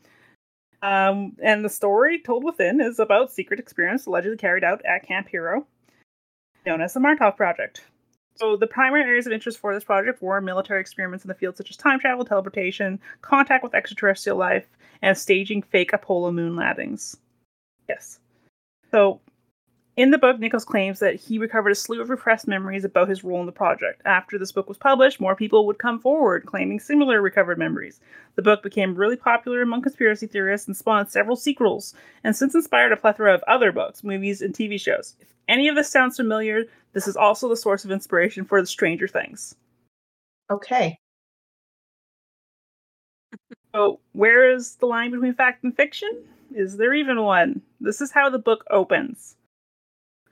Um, 0.82 1.36
and 1.42 1.64
the 1.64 1.70
story 1.70 2.20
told 2.20 2.44
within 2.44 2.82
is 2.82 2.98
about 2.98 3.32
secret 3.32 3.60
experiments 3.60 4.08
allegedly 4.08 4.38
carried 4.38 4.64
out 4.64 4.84
at 4.86 5.08
Camp 5.08 5.28
Hero, 5.28 5.68
known 6.66 6.82
as 6.82 6.94
the 6.94 7.00
Montauk 7.00 7.38
Project. 7.38 7.84
So, 8.36 8.56
the 8.56 8.68
primary 8.68 9.04
areas 9.04 9.28
of 9.28 9.34
interest 9.34 9.60
for 9.60 9.74
this 9.74 9.84
project 9.84 10.22
were 10.22 10.42
military 10.42 10.82
experiments 10.82 11.26
in 11.26 11.30
the 11.30 11.36
field 11.36 11.58
such 11.58 11.70
as 11.70 11.78
time 11.78 12.00
travel, 12.00 12.26
teleportation, 12.26 13.00
contact 13.22 13.64
with 13.64 13.74
extraterrestrial 13.74 14.38
life, 14.38 14.68
and 15.02 15.18
staging 15.18 15.62
fake 15.62 15.94
Apollo 15.94 16.32
moon 16.32 16.56
landings. 16.56 17.18
Yes. 17.88 18.20
So, 18.92 19.22
in 19.98 20.12
the 20.12 20.20
book, 20.20 20.38
Nichols 20.38 20.64
claims 20.64 21.00
that 21.00 21.16
he 21.16 21.40
recovered 21.40 21.72
a 21.72 21.76
slew 21.76 22.00
of 22.00 22.12
repressed 22.12 22.48
memories 22.48 22.86
about 22.86 23.10
his 23.10 23.24
role 23.24 23.40
in 23.40 23.48
the 23.48 23.52
project. 23.52 24.00
After 24.06 24.38
this 24.38 24.52
book 24.52 24.70
was 24.70 24.78
published, 24.78 25.20
more 25.20 25.36
people 25.36 25.66
would 25.66 25.80
come 25.80 26.00
forward 26.00 26.46
claiming 26.46 26.80
similar 26.80 27.20
recovered 27.20 27.58
memories. 27.58 28.00
The 28.36 28.44
book 28.44 28.62
became 28.62 28.94
really 28.94 29.16
popular 29.16 29.64
among 29.64 29.82
conspiracy 29.82 30.28
theorists 30.28 30.68
and 30.68 30.78
spawned 30.78 31.10
several 31.10 31.36
sequels, 31.36 31.96
and 32.24 32.36
since 32.36 32.54
inspired 32.54 32.92
a 32.92 32.98
plethora 32.98 33.34
of 33.34 33.44
other 33.48 33.72
books, 33.72 34.04
movies, 34.04 34.40
and 34.40 34.54
TV 34.54 34.80
shows. 34.80 35.16
If 35.20 35.34
any 35.48 35.68
of 35.68 35.76
this 35.76 35.90
sounds 35.90 36.18
familiar, 36.18 36.66
this 36.94 37.08
is 37.08 37.18
also 37.18 37.50
the 37.50 37.58
source 37.58 37.84
of 37.84 37.90
inspiration 37.90 38.46
for 38.46 38.62
the 38.62 38.68
Stranger 38.68 39.08
Things. 39.08 39.56
Okay. 40.52 41.00
So, 43.76 44.00
where 44.14 44.50
is 44.50 44.76
the 44.76 44.88
line 44.88 45.12
between 45.12 45.36
fact 45.36 45.64
and 45.64 45.76
fiction? 45.76 46.10
Is 46.56 46.78
there 46.78 46.96
even 46.96 47.22
one? 47.22 47.62
This 47.80 48.02
is 48.02 48.12
how 48.12 48.30
the 48.30 48.40
book 48.40 48.64
opens. 48.72 49.37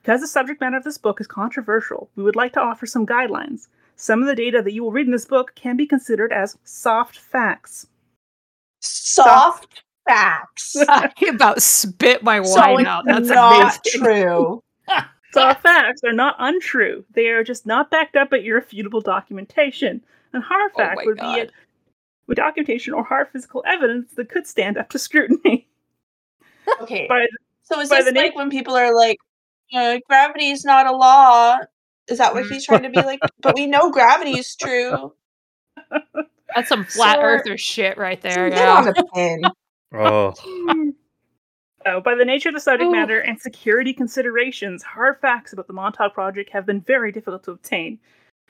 Because 0.05 0.21
the 0.21 0.27
subject 0.27 0.61
matter 0.61 0.77
of 0.77 0.83
this 0.83 0.99
book 0.99 1.19
is 1.19 1.25
controversial, 1.25 2.11
we 2.15 2.21
would 2.21 2.35
like 2.35 2.53
to 2.53 2.61
offer 2.61 2.85
some 2.85 3.07
guidelines. 3.07 3.69
Some 3.95 4.21
of 4.21 4.27
the 4.27 4.35
data 4.35 4.61
that 4.61 4.71
you 4.71 4.83
will 4.83 4.91
read 4.91 5.07
in 5.07 5.11
this 5.11 5.25
book 5.25 5.55
can 5.55 5.75
be 5.75 5.87
considered 5.87 6.31
as 6.31 6.59
soft 6.63 7.17
facts. 7.17 7.87
Soft 8.81 9.81
facts. 10.07 10.75
I 10.87 11.11
about 11.27 11.59
spit 11.63 12.21
my 12.21 12.43
so 12.43 12.61
wine 12.61 12.81
it's 12.81 12.87
out. 12.87 13.05
That's 13.07 13.29
not 13.29 13.63
amazing. 13.63 14.01
true. 14.03 14.63
Soft 15.33 15.63
facts 15.63 16.01
are 16.05 16.13
not 16.13 16.35
untrue. 16.37 17.03
They 17.15 17.29
are 17.29 17.43
just 17.43 17.65
not 17.65 17.89
backed 17.89 18.15
up 18.15 18.29
by 18.29 18.37
irrefutable 18.37 19.01
documentation. 19.01 20.03
And 20.33 20.43
hard 20.43 20.71
Oh 20.75 20.77
fact 20.77 20.97
my 20.97 21.03
would 21.07 21.17
God. 21.17 21.33
be 21.33 21.41
it 21.41 21.51
with 22.27 22.37
documentation 22.37 22.93
or 22.93 23.03
hard 23.03 23.29
physical 23.29 23.63
evidence 23.65 24.11
that 24.13 24.29
could 24.29 24.45
stand 24.45 24.77
up 24.77 24.89
to 24.89 24.99
scrutiny. 24.99 25.67
Okay. 26.79 27.07
By 27.09 27.25
So 27.63 27.79
is 27.79 27.89
by 27.89 28.03
this 28.03 28.13
the 28.13 28.19
like 28.19 28.35
na- 28.35 28.37
when 28.37 28.51
people 28.51 28.75
are 28.75 28.95
like, 28.95 29.17
you 29.69 29.79
know, 29.79 29.99
gravity 30.07 30.49
is 30.49 30.63
not 30.63 30.87
a 30.87 30.95
law? 30.95 31.57
Is 32.07 32.19
that 32.19 32.33
what 32.33 32.45
mm. 32.45 32.49
he's 32.49 32.65
trying 32.65 32.83
to 32.83 32.89
be 32.89 33.01
like? 33.01 33.19
But 33.41 33.55
we 33.55 33.65
know 33.65 33.91
gravity 33.91 34.31
is 34.31 34.55
true. 34.55 35.13
That's 36.55 36.69
some 36.69 36.85
flat 36.85 37.17
Sir, 37.17 37.23
earther 37.23 37.57
shit 37.57 37.97
right 37.97 38.21
there. 38.21 38.49
Get 38.49 38.67
on 38.67 38.85
Yeah. 38.85 38.93
a 38.97 39.03
pin. 39.13 39.41
Oh, 39.93 40.33
hmm. 40.39 40.89
So, 41.85 42.01
by 42.01 42.15
the 42.15 42.25
nature 42.25 42.49
of 42.49 42.55
the 42.55 42.61
subject 42.61 42.87
Ooh. 42.87 42.91
matter 42.91 43.19
and 43.19 43.39
security 43.39 43.93
considerations, 43.93 44.81
hard 44.81 45.19
facts 45.21 45.53
about 45.53 45.67
the 45.67 45.73
Montauk 45.73 46.13
Project 46.13 46.49
have 46.49 46.65
been 46.65 46.81
very 46.81 47.11
difficult 47.11 47.43
to 47.43 47.51
obtain. 47.51 47.99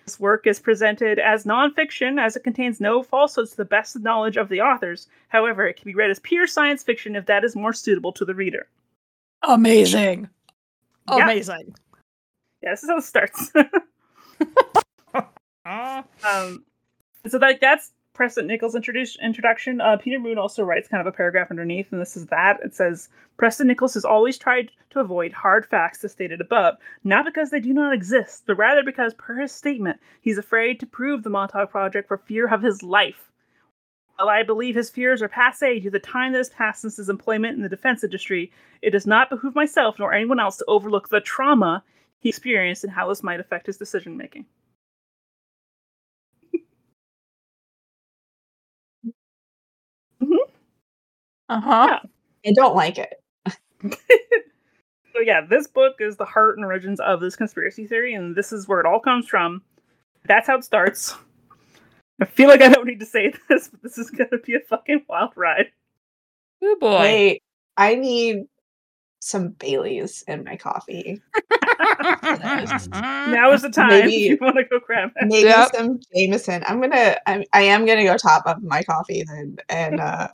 This 0.05 0.19
work 0.19 0.45
is 0.47 0.59
presented 0.59 1.19
as 1.19 1.45
nonfiction 1.45 2.19
as 2.23 2.35
it 2.35 2.43
contains 2.43 2.79
no 2.79 3.01
falsehoods 3.01 3.51
to 3.51 3.57
the 3.57 3.65
best 3.65 3.99
knowledge 3.99 4.37
of 4.37 4.49
the 4.49 4.61
authors. 4.61 5.07
However, 5.29 5.67
it 5.67 5.75
can 5.77 5.85
be 5.85 5.95
read 5.95 6.11
as 6.11 6.19
pure 6.19 6.47
science 6.47 6.83
fiction 6.83 7.15
if 7.15 7.25
that 7.25 7.43
is 7.43 7.55
more 7.55 7.73
suitable 7.73 8.13
to 8.13 8.23
the 8.23 8.35
reader. 8.35 8.67
Amazing. 9.41 10.29
Yeah. 11.09 11.23
Amazing. 11.23 11.75
Yeah, 12.61 12.71
this 12.71 12.83
is 12.83 12.89
how 12.89 12.97
it 12.97 13.03
starts. 13.03 13.51
um, 15.65 16.63
so 17.27 17.39
that 17.39 17.59
that's 17.61 17.91
Preston 18.13 18.47
Nichols' 18.47 18.75
introduction. 18.75 19.81
Uh, 19.81 19.97
Peter 19.97 20.19
Moon 20.19 20.37
also 20.37 20.63
writes 20.63 20.87
kind 20.87 21.01
of 21.01 21.07
a 21.07 21.15
paragraph 21.15 21.51
underneath, 21.51 21.91
and 21.91 22.01
this 22.01 22.15
is 22.15 22.27
that. 22.27 22.59
It 22.63 22.73
says 22.73 23.09
Preston 23.37 23.67
Nichols 23.67 23.93
has 23.95 24.05
always 24.05 24.37
tried 24.37 24.71
to 24.91 24.99
avoid 24.99 25.33
hard 25.33 25.65
facts 25.65 26.03
as 26.03 26.13
stated 26.13 26.39
above, 26.41 26.77
not 27.03 27.25
because 27.25 27.49
they 27.49 27.59
do 27.59 27.73
not 27.73 27.93
exist, 27.93 28.43
but 28.47 28.55
rather 28.55 28.83
because, 28.83 29.13
per 29.13 29.35
his 29.35 29.51
statement, 29.51 29.99
he's 30.21 30.37
afraid 30.37 30.79
to 30.79 30.85
prove 30.85 31.23
the 31.23 31.29
Montauk 31.29 31.69
Project 31.69 32.07
for 32.07 32.17
fear 32.17 32.47
of 32.47 32.61
his 32.61 32.81
life. 32.81 33.31
While 34.17 34.27
I 34.27 34.43
believe 34.43 34.75
his 34.75 34.89
fears 34.89 35.21
are 35.21 35.29
passe 35.29 35.79
due 35.79 35.83
to 35.83 35.89
the 35.91 35.99
time 35.99 36.33
that 36.33 36.39
has 36.39 36.49
passed 36.49 36.81
since 36.81 36.97
his 36.97 37.07
employment 37.07 37.55
in 37.55 37.61
the 37.63 37.69
defense 37.69 38.03
industry, 38.03 38.51
it 38.81 38.89
does 38.91 39.07
not 39.07 39.29
behoove 39.29 39.55
myself 39.55 39.97
nor 39.99 40.13
anyone 40.13 40.37
else 40.39 40.57
to 40.57 40.65
overlook 40.67 41.07
the 41.07 41.21
trauma 41.21 41.81
he 42.19 42.27
experienced 42.27 42.83
and 42.83 42.91
how 42.91 43.07
this 43.07 43.23
might 43.23 43.39
affect 43.39 43.67
his 43.67 43.77
decision 43.77 44.17
making. 44.17 44.45
Uh 51.49 51.59
huh. 51.61 51.99
I 52.45 52.51
don't 52.55 52.75
like 52.75 52.97
it. 52.97 53.21
So 55.13 55.19
yeah, 55.21 55.41
this 55.41 55.67
book 55.67 55.95
is 55.99 56.17
the 56.17 56.25
heart 56.25 56.57
and 56.57 56.65
origins 56.65 56.99
of 56.99 57.21
this 57.21 57.35
conspiracy 57.35 57.87
theory, 57.87 58.13
and 58.13 58.35
this 58.35 58.51
is 58.51 58.67
where 58.67 58.79
it 58.79 58.85
all 58.85 58.99
comes 58.99 59.27
from. 59.27 59.61
That's 60.25 60.47
how 60.47 60.57
it 60.57 60.63
starts. 60.65 61.15
I 62.21 62.25
feel 62.25 62.47
like 62.49 62.61
I 62.61 62.69
don't 62.69 62.85
need 62.87 62.99
to 63.01 63.05
say 63.05 63.33
this, 63.49 63.67
but 63.67 63.81
this 63.83 63.97
is 63.97 64.09
gonna 64.09 64.37
be 64.43 64.55
a 64.55 64.59
fucking 64.61 65.03
wild 65.09 65.31
ride. 65.35 65.67
Oh 66.63 66.75
boy. 66.79 66.99
Wait, 66.99 67.43
I 67.77 67.95
need 67.95 68.45
some 69.19 69.49
Baileys 69.49 70.23
in 70.27 70.43
my 70.43 70.55
coffee. 70.55 71.21
Now 72.91 73.51
is 73.51 73.61
the 73.63 73.69
time 73.69 73.91
if 73.91 74.05
Maybe- 74.05 74.13
you 74.23 74.37
want 74.39 74.55
to 74.57 74.63
go 74.63 74.79
grab 74.79 75.11
it. 75.15 75.27
Maybe 75.27 75.47
Yep. 75.49 75.75
some 75.75 75.99
Jameson. 76.15 76.63
I'm 76.67 76.79
gonna. 76.81 77.17
I'm, 77.25 77.43
I 77.53 77.61
am 77.63 77.85
gonna 77.85 78.03
go 78.03 78.17
top 78.17 78.45
up 78.45 78.61
my 78.61 78.81
coffee 78.83 79.23
then, 79.27 79.57
and 79.69 79.99
uh, 79.99 80.29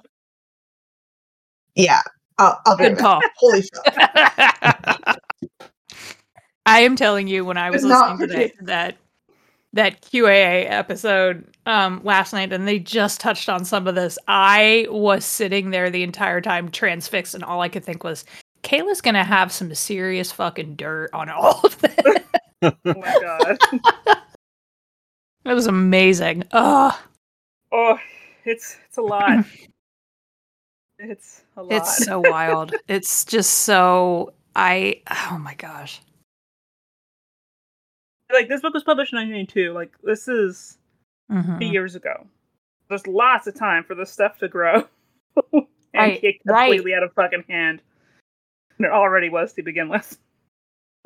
yeah, 1.75 2.01
I'll, 2.37 2.59
I'll 2.65 2.77
Good 2.77 2.97
call. 2.97 3.21
Holy 3.37 3.61
fuck! 3.63 5.19
I 6.65 6.81
am 6.81 6.95
telling 6.95 7.27
you, 7.27 7.43
when 7.43 7.57
I 7.57 7.69
was 7.71 7.83
It's 7.83 7.89
listening 7.91 8.17
to 8.19 8.27
that, 8.27 8.65
that 8.65 8.97
that 9.73 10.01
QAA 10.01 10.69
episode 10.69 11.50
um, 11.71 12.01
last 12.03 12.33
night, 12.33 12.51
and 12.51 12.67
they 12.67 12.79
just 12.79 13.21
touched 13.21 13.47
on 13.47 13.63
some 13.63 13.87
of 13.87 13.95
this, 13.95 14.19
I 14.27 14.87
was 14.89 15.23
sitting 15.23 15.69
there 15.71 15.89
the 15.89 16.03
entire 16.03 16.41
time 16.41 16.69
transfixed, 16.69 17.33
and 17.33 17.43
all 17.45 17.61
I 17.61 17.69
could 17.69 17.85
think 17.85 18.03
was, 18.03 18.25
Cayla's 18.61 18.99
gonna 18.99 19.23
have 19.23 19.51
some 19.53 19.73
serious 19.73 20.31
fucking 20.33 20.75
dirt 20.75 21.09
on 21.13 21.29
all 21.29 21.61
of 21.63 21.79
this. 21.79 21.95
Oh 22.63 22.73
my 22.85 23.19
god. 23.19 23.57
It 25.45 25.53
was 25.55 25.65
amazing. 25.65 26.43
Ugh, 26.51 26.93
Oh, 27.71 27.97
it's 28.45 28.77
it's 28.87 28.97
a 28.97 29.01
lot. 29.01 29.45
It's 30.99 31.41
a 31.57 31.63
lot. 31.63 31.71
it's 31.71 32.05
so 32.05 32.19
wild. 32.19 32.75
It's 32.87 33.25
just 33.25 33.49
so 33.61 34.33
I. 34.55 35.01
Oh 35.09 35.39
my 35.39 35.55
gosh. 35.55 35.99
like 38.31 38.47
this 38.49 38.61
book 38.61 38.75
was 38.75 38.83
published 38.83 39.11
in 39.13 39.17
1992. 39.17 39.73
Like 39.73 39.93
this 40.03 40.27
is 40.27 40.77
Mhm. 41.31 41.59
two 41.59 41.65
years 41.65 41.95
ago. 41.95 42.27
There's 42.89 43.07
lots 43.07 43.47
of 43.47 43.55
time 43.55 43.83
for 43.85 43.95
this 43.95 44.11
stuff 44.11 44.37
to 44.39 44.47
grow 44.49 44.87
and 45.53 45.65
Right, 45.93 46.21
get 46.21 46.35
right. 46.45 46.65
completely 46.67 46.93
out 46.93 47.03
of 47.03 47.13
fucking 47.13 47.45
hand. 47.47 47.81
And 48.77 48.85
it 48.85 48.91
already 48.91 49.29
was 49.29 49.53
to 49.53 49.63
begin 49.63 49.87
with. 49.89 50.17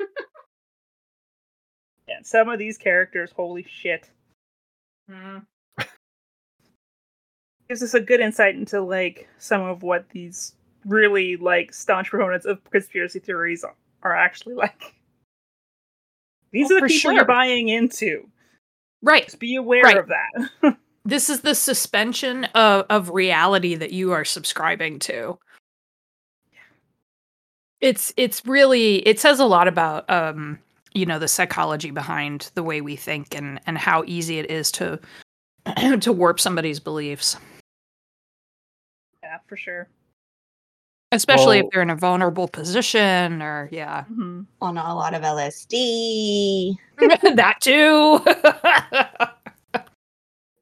yeah, 2.08 2.20
some 2.22 2.48
of 2.48 2.58
these 2.58 2.76
characters, 2.78 3.30
holy 3.32 3.64
shit. 3.68 4.10
Gives 7.68 7.82
us 7.82 7.94
a 7.94 8.00
good 8.00 8.20
insight 8.20 8.54
into 8.54 8.80
like 8.80 9.28
some 9.38 9.60
of 9.62 9.82
what 9.82 10.08
these 10.10 10.54
really 10.84 11.36
like 11.36 11.72
staunch 11.74 12.10
proponents 12.10 12.46
of 12.46 12.62
conspiracy 12.70 13.18
theories 13.18 13.64
are 14.02 14.14
actually 14.16 14.54
like. 14.54 14.94
These 16.52 16.70
Oh, 16.70 16.76
are 16.76 16.80
the 16.82 16.86
people 16.86 16.98
sure. 17.00 17.12
you're 17.12 17.24
buying 17.24 17.68
into. 17.68 18.28
Right. 19.02 19.24
Just 19.24 19.38
be 19.38 19.56
aware 19.56 19.82
Right. 19.82 19.96
of 19.98 20.08
that. 20.08 20.76
this 21.04 21.30
is 21.30 21.40
the 21.42 21.54
suspension 21.54 22.44
of, 22.54 22.86
of 22.90 23.10
reality 23.10 23.74
that 23.76 23.92
you 23.92 24.12
are 24.12 24.24
subscribing 24.24 24.98
to 25.00 25.38
it's 27.80 28.12
it's 28.16 28.44
really 28.46 29.06
it 29.06 29.20
says 29.20 29.38
a 29.38 29.44
lot 29.44 29.68
about 29.68 30.08
um 30.08 30.58
you 30.94 31.04
know 31.04 31.18
the 31.18 31.28
psychology 31.28 31.90
behind 31.90 32.50
the 32.54 32.62
way 32.62 32.80
we 32.80 32.96
think 32.96 33.34
and 33.34 33.60
and 33.66 33.76
how 33.76 34.02
easy 34.06 34.38
it 34.38 34.50
is 34.50 34.72
to 34.72 34.98
to 36.00 36.10
warp 36.12 36.40
somebody's 36.40 36.80
beliefs 36.80 37.36
yeah, 39.22 39.38
for 39.46 39.56
sure. 39.56 39.88
Especially 41.12 41.58
Well- 41.58 41.66
if 41.66 41.72
they're 41.72 41.82
in 41.82 41.90
a 41.90 41.96
vulnerable 41.96 42.48
position 42.48 43.42
or 43.42 43.68
yeah 43.72 44.04
hmm 44.04 44.42
On 44.60 44.76
a 44.78 44.94
lot 44.94 45.14
of 45.14 45.22
LSD. 45.22 46.76
that 47.36 47.56
too 47.60 48.20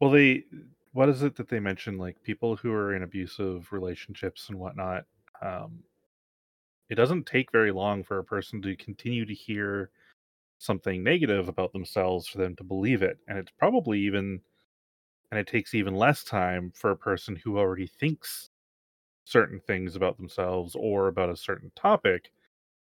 Well, 0.01 0.11
they 0.11 0.45
what 0.93 1.09
is 1.09 1.23
it 1.23 1.35
that 1.37 1.49
they 1.49 1.61
mention? 1.61 1.97
Like 1.99 2.23
people 2.23 2.57
who 2.57 2.73
are 2.73 2.95
in 2.95 3.03
abusive 3.03 3.73
relationships 3.73 4.49
and 4.49 4.59
whatnot. 4.59 5.05
Um, 5.41 5.83
it 6.91 6.97
doesn't 6.97 7.27
take 7.27 7.51
very 7.51 7.73
long 7.73 8.05
for 8.05 8.19
a 8.19 8.25
person 8.25 8.61
to 8.63 8.77
continue 8.77 9.25
to 9.25 9.33
hear 9.35 9.91
something 10.59 11.03
negative 11.03 11.49
about 11.49 11.73
themselves 11.73 12.29
for 12.29 12.39
them 12.39 12.55
to 12.57 12.65
believe 12.65 13.03
it, 13.03 13.19
and 13.29 13.39
it's 13.39 13.51
probably 13.59 13.99
even, 14.01 14.41
and 15.31 15.41
it 15.41 15.47
takes 15.47 15.75
even 15.75 15.95
less 15.95 16.23
time 16.23 16.71
for 16.75 16.91
a 16.91 16.97
person 16.97 17.35
who 17.43 17.59
already 17.59 17.87
thinks 17.87 18.51
certain 19.25 19.61
things 19.61 19.97
about 19.97 20.17
themselves 20.17 20.77
or 20.79 21.09
about 21.09 21.31
a 21.31 21.37
certain 21.37 21.71
topic 21.75 22.31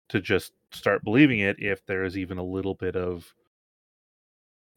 to 0.09 0.19
just 0.21 0.53
start 0.71 1.03
believing 1.03 1.39
it 1.39 1.57
if 1.59 1.85
there 1.85 2.03
is 2.03 2.17
even 2.17 2.37
a 2.37 2.43
little 2.43 2.75
bit 2.75 2.95
of 2.95 3.33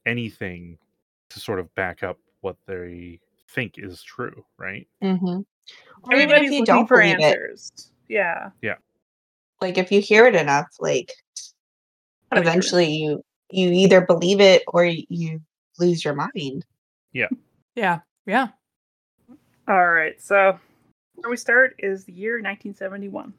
anything 0.07 0.79
to 1.31 1.41
sort 1.41 1.61
of 1.61 1.73
back 1.75 2.03
up 2.03 2.19
what 2.41 2.57
they 2.67 3.21
think 3.51 3.75
is 3.79 4.03
true, 4.03 4.45
right? 4.59 4.87
Mm-hmm. 5.03 5.27
Or 5.27 6.15
even 6.15 6.23
Everybody's 6.31 6.49
if 6.49 6.53
you 6.53 6.61
looking 6.61 6.75
don't 6.75 6.87
for 6.87 7.01
believe 7.01 7.19
it, 7.19 7.23
answers. 7.23 7.73
Yeah. 8.09 8.51
Yeah. 8.61 8.75
Like 9.61 9.79
if 9.79 9.93
you 9.93 10.01
hear 10.01 10.27
it 10.27 10.35
enough, 10.35 10.67
like 10.81 11.13
Kinda 12.33 12.43
true. 12.43 12.51
eventually 12.51 12.93
you 12.93 13.25
you 13.51 13.71
either 13.71 14.01
believe 14.01 14.41
it 14.41 14.63
or 14.69 14.85
you 14.85 15.41
lose 15.79 16.05
your 16.05 16.15
mind. 16.15 16.65
Yeah. 17.13 17.29
Yeah 17.75 18.01
yeah 18.27 18.49
All 19.69 19.91
right. 19.91 20.21
So 20.21 20.59
where 21.23 21.31
we 21.31 21.37
start 21.37 21.77
is 21.79 22.05
the 22.05 22.12
year 22.12 22.35
1971. 22.35 23.33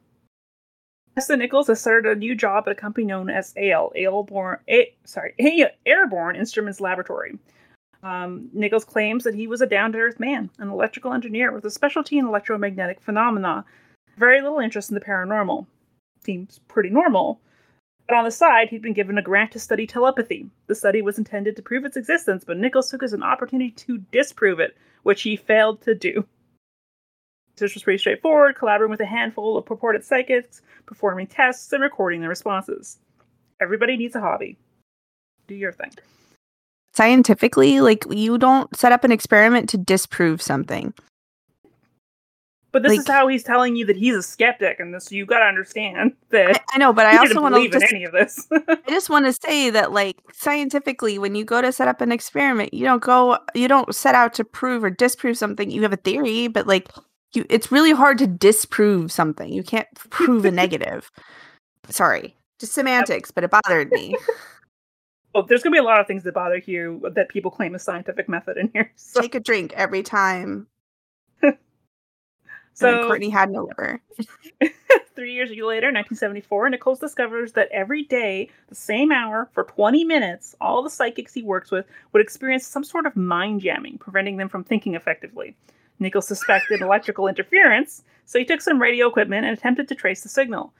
Tessa 1.14 1.36
Nichols 1.36 1.68
has 1.68 1.80
started 1.80 2.10
a 2.10 2.18
new 2.18 2.34
job 2.34 2.64
at 2.66 2.72
a 2.72 2.74
company 2.74 3.06
known 3.06 3.30
as 3.30 3.54
AIL, 3.56 3.92
Airborne, 3.94 4.58
A, 4.68 4.94
sorry, 5.04 5.34
Airborne 5.86 6.34
Instruments 6.34 6.80
Laboratory. 6.80 7.38
Um, 8.02 8.48
Nichols 8.52 8.84
claims 8.84 9.24
that 9.24 9.34
he 9.34 9.46
was 9.46 9.60
a 9.60 9.66
down-to-earth 9.66 10.18
man, 10.18 10.50
an 10.58 10.70
electrical 10.70 11.12
engineer 11.12 11.52
with 11.52 11.64
a 11.64 11.70
specialty 11.70 12.18
in 12.18 12.26
electromagnetic 12.26 13.00
phenomena. 13.00 13.64
Very 14.16 14.42
little 14.42 14.58
interest 14.58 14.90
in 14.90 14.94
the 14.94 15.00
paranormal. 15.00 15.66
Seems 16.24 16.60
pretty 16.68 16.90
normal. 16.90 17.40
But 18.08 18.16
on 18.16 18.24
the 18.24 18.30
side, 18.30 18.68
he'd 18.68 18.82
been 18.82 18.92
given 18.92 19.16
a 19.16 19.22
grant 19.22 19.52
to 19.52 19.58
study 19.58 19.86
telepathy. 19.86 20.50
The 20.66 20.74
study 20.74 21.00
was 21.00 21.16
intended 21.16 21.56
to 21.56 21.62
prove 21.62 21.84
its 21.84 21.96
existence, 21.96 22.44
but 22.44 22.58
Nichols 22.58 22.90
took 22.90 23.02
it 23.02 23.06
as 23.06 23.12
an 23.12 23.22
opportunity 23.22 23.70
to 23.70 23.98
disprove 24.12 24.60
it, 24.60 24.76
which 25.02 25.22
he 25.22 25.36
failed 25.36 25.80
to 25.82 25.94
do. 25.94 26.26
This 27.56 27.74
was 27.74 27.82
pretty 27.82 27.98
straightforward, 27.98 28.56
collaborating 28.56 28.90
with 28.90 29.00
a 29.00 29.06
handful 29.06 29.56
of 29.56 29.64
purported 29.64 30.04
psychics, 30.04 30.62
performing 30.86 31.26
tests, 31.26 31.72
and 31.72 31.82
recording 31.82 32.20
their 32.20 32.28
responses. 32.28 32.98
Everybody 33.60 33.96
needs 33.96 34.16
a 34.16 34.20
hobby. 34.20 34.58
Do 35.46 35.54
your 35.54 35.72
thing. 35.72 35.92
Scientifically, 36.92 37.80
like 37.80 38.04
you 38.10 38.38
don't 38.38 38.74
set 38.76 38.92
up 38.92 39.04
an 39.04 39.12
experiment 39.12 39.68
to 39.68 39.78
disprove 39.78 40.42
something. 40.42 40.94
But 42.74 42.82
this 42.82 42.98
is 42.98 43.06
how 43.06 43.28
he's 43.28 43.44
telling 43.44 43.76
you 43.76 43.86
that 43.86 43.96
he's 43.96 44.16
a 44.16 44.22
skeptic, 44.22 44.80
and 44.80 44.92
this 44.92 45.12
you 45.12 45.26
gotta 45.26 45.44
understand 45.44 46.14
that 46.30 46.56
I, 46.56 46.60
I 46.72 46.78
know, 46.78 46.92
but 46.92 47.06
I 47.06 47.18
also 47.18 47.40
want 47.40 47.54
to 47.54 47.60
believe 47.60 47.74
in 47.74 47.82
any 47.84 48.02
of 48.02 48.10
this. 48.10 48.48
I 48.52 48.78
just 48.88 49.08
want 49.08 49.26
to 49.26 49.32
say 49.32 49.70
that 49.70 49.92
like 49.92 50.16
scientifically 50.32 51.16
when 51.16 51.36
you 51.36 51.44
go 51.44 51.62
to 51.62 51.70
set 51.70 51.86
up 51.86 52.00
an 52.00 52.10
experiment, 52.10 52.74
you 52.74 52.84
don't 52.84 53.00
go 53.00 53.38
you 53.54 53.68
don't 53.68 53.94
set 53.94 54.16
out 54.16 54.34
to 54.34 54.44
prove 54.44 54.82
or 54.82 54.90
disprove 54.90 55.38
something. 55.38 55.70
You 55.70 55.82
have 55.82 55.92
a 55.92 55.96
theory, 55.96 56.48
but 56.48 56.66
like 56.66 56.88
you 57.36 57.44
it's 57.48 57.72
really 57.72 57.92
hard 57.92 58.18
to 58.18 58.26
disprove 58.26 59.10
something. 59.12 59.52
You 59.52 59.62
can't 59.62 59.88
prove 60.10 60.44
a 60.44 60.50
negative. 60.50 61.10
Sorry. 61.88 62.36
Just 62.58 62.72
semantics, 62.72 63.30
but 63.30 63.44
it 63.44 63.50
bothered 63.50 63.90
me. 63.90 64.16
well, 65.34 65.44
there's 65.44 65.62
gonna 65.62 65.74
be 65.74 65.78
a 65.78 65.82
lot 65.82 66.00
of 66.00 66.06
things 66.06 66.22
that 66.22 66.34
bother 66.34 66.58
you 66.58 67.10
that 67.14 67.28
people 67.28 67.50
claim 67.50 67.74
is 67.74 67.82
scientific 67.82 68.28
method 68.28 68.56
in 68.56 68.70
here. 68.72 68.92
So, 68.96 69.20
Take 69.20 69.34
a 69.34 69.40
drink 69.40 69.72
every 69.74 70.02
time. 70.02 70.68
So 72.74 72.90
so 72.90 73.06
Courtney 73.06 73.30
had 73.30 73.50
no 73.50 73.64
liver. 73.64 74.00
Three 75.14 75.32
years 75.32 75.50
later, 75.50 75.92
1974, 75.92 76.70
Nichols 76.70 76.98
discovers 76.98 77.52
that 77.52 77.68
every 77.70 78.02
day, 78.02 78.50
the 78.68 78.74
same 78.74 79.12
hour, 79.12 79.48
for 79.52 79.62
20 79.62 80.02
minutes, 80.02 80.56
all 80.60 80.82
the 80.82 80.90
psychics 80.90 81.32
he 81.32 81.42
works 81.42 81.70
with 81.70 81.86
would 82.12 82.20
experience 82.20 82.66
some 82.66 82.82
sort 82.82 83.06
of 83.06 83.14
mind 83.14 83.60
jamming, 83.60 83.98
preventing 83.98 84.38
them 84.38 84.48
from 84.48 84.64
thinking 84.64 84.96
effectively. 84.96 85.54
Nichols 85.98 86.28
suspected 86.28 86.80
electrical 86.80 87.28
interference, 87.28 88.02
so 88.24 88.38
he 88.38 88.44
took 88.44 88.60
some 88.60 88.80
radio 88.80 89.08
equipment 89.08 89.46
and 89.46 89.56
attempted 89.56 89.88
to 89.88 89.94
trace 89.94 90.22
the 90.22 90.28
signal. 90.28 90.72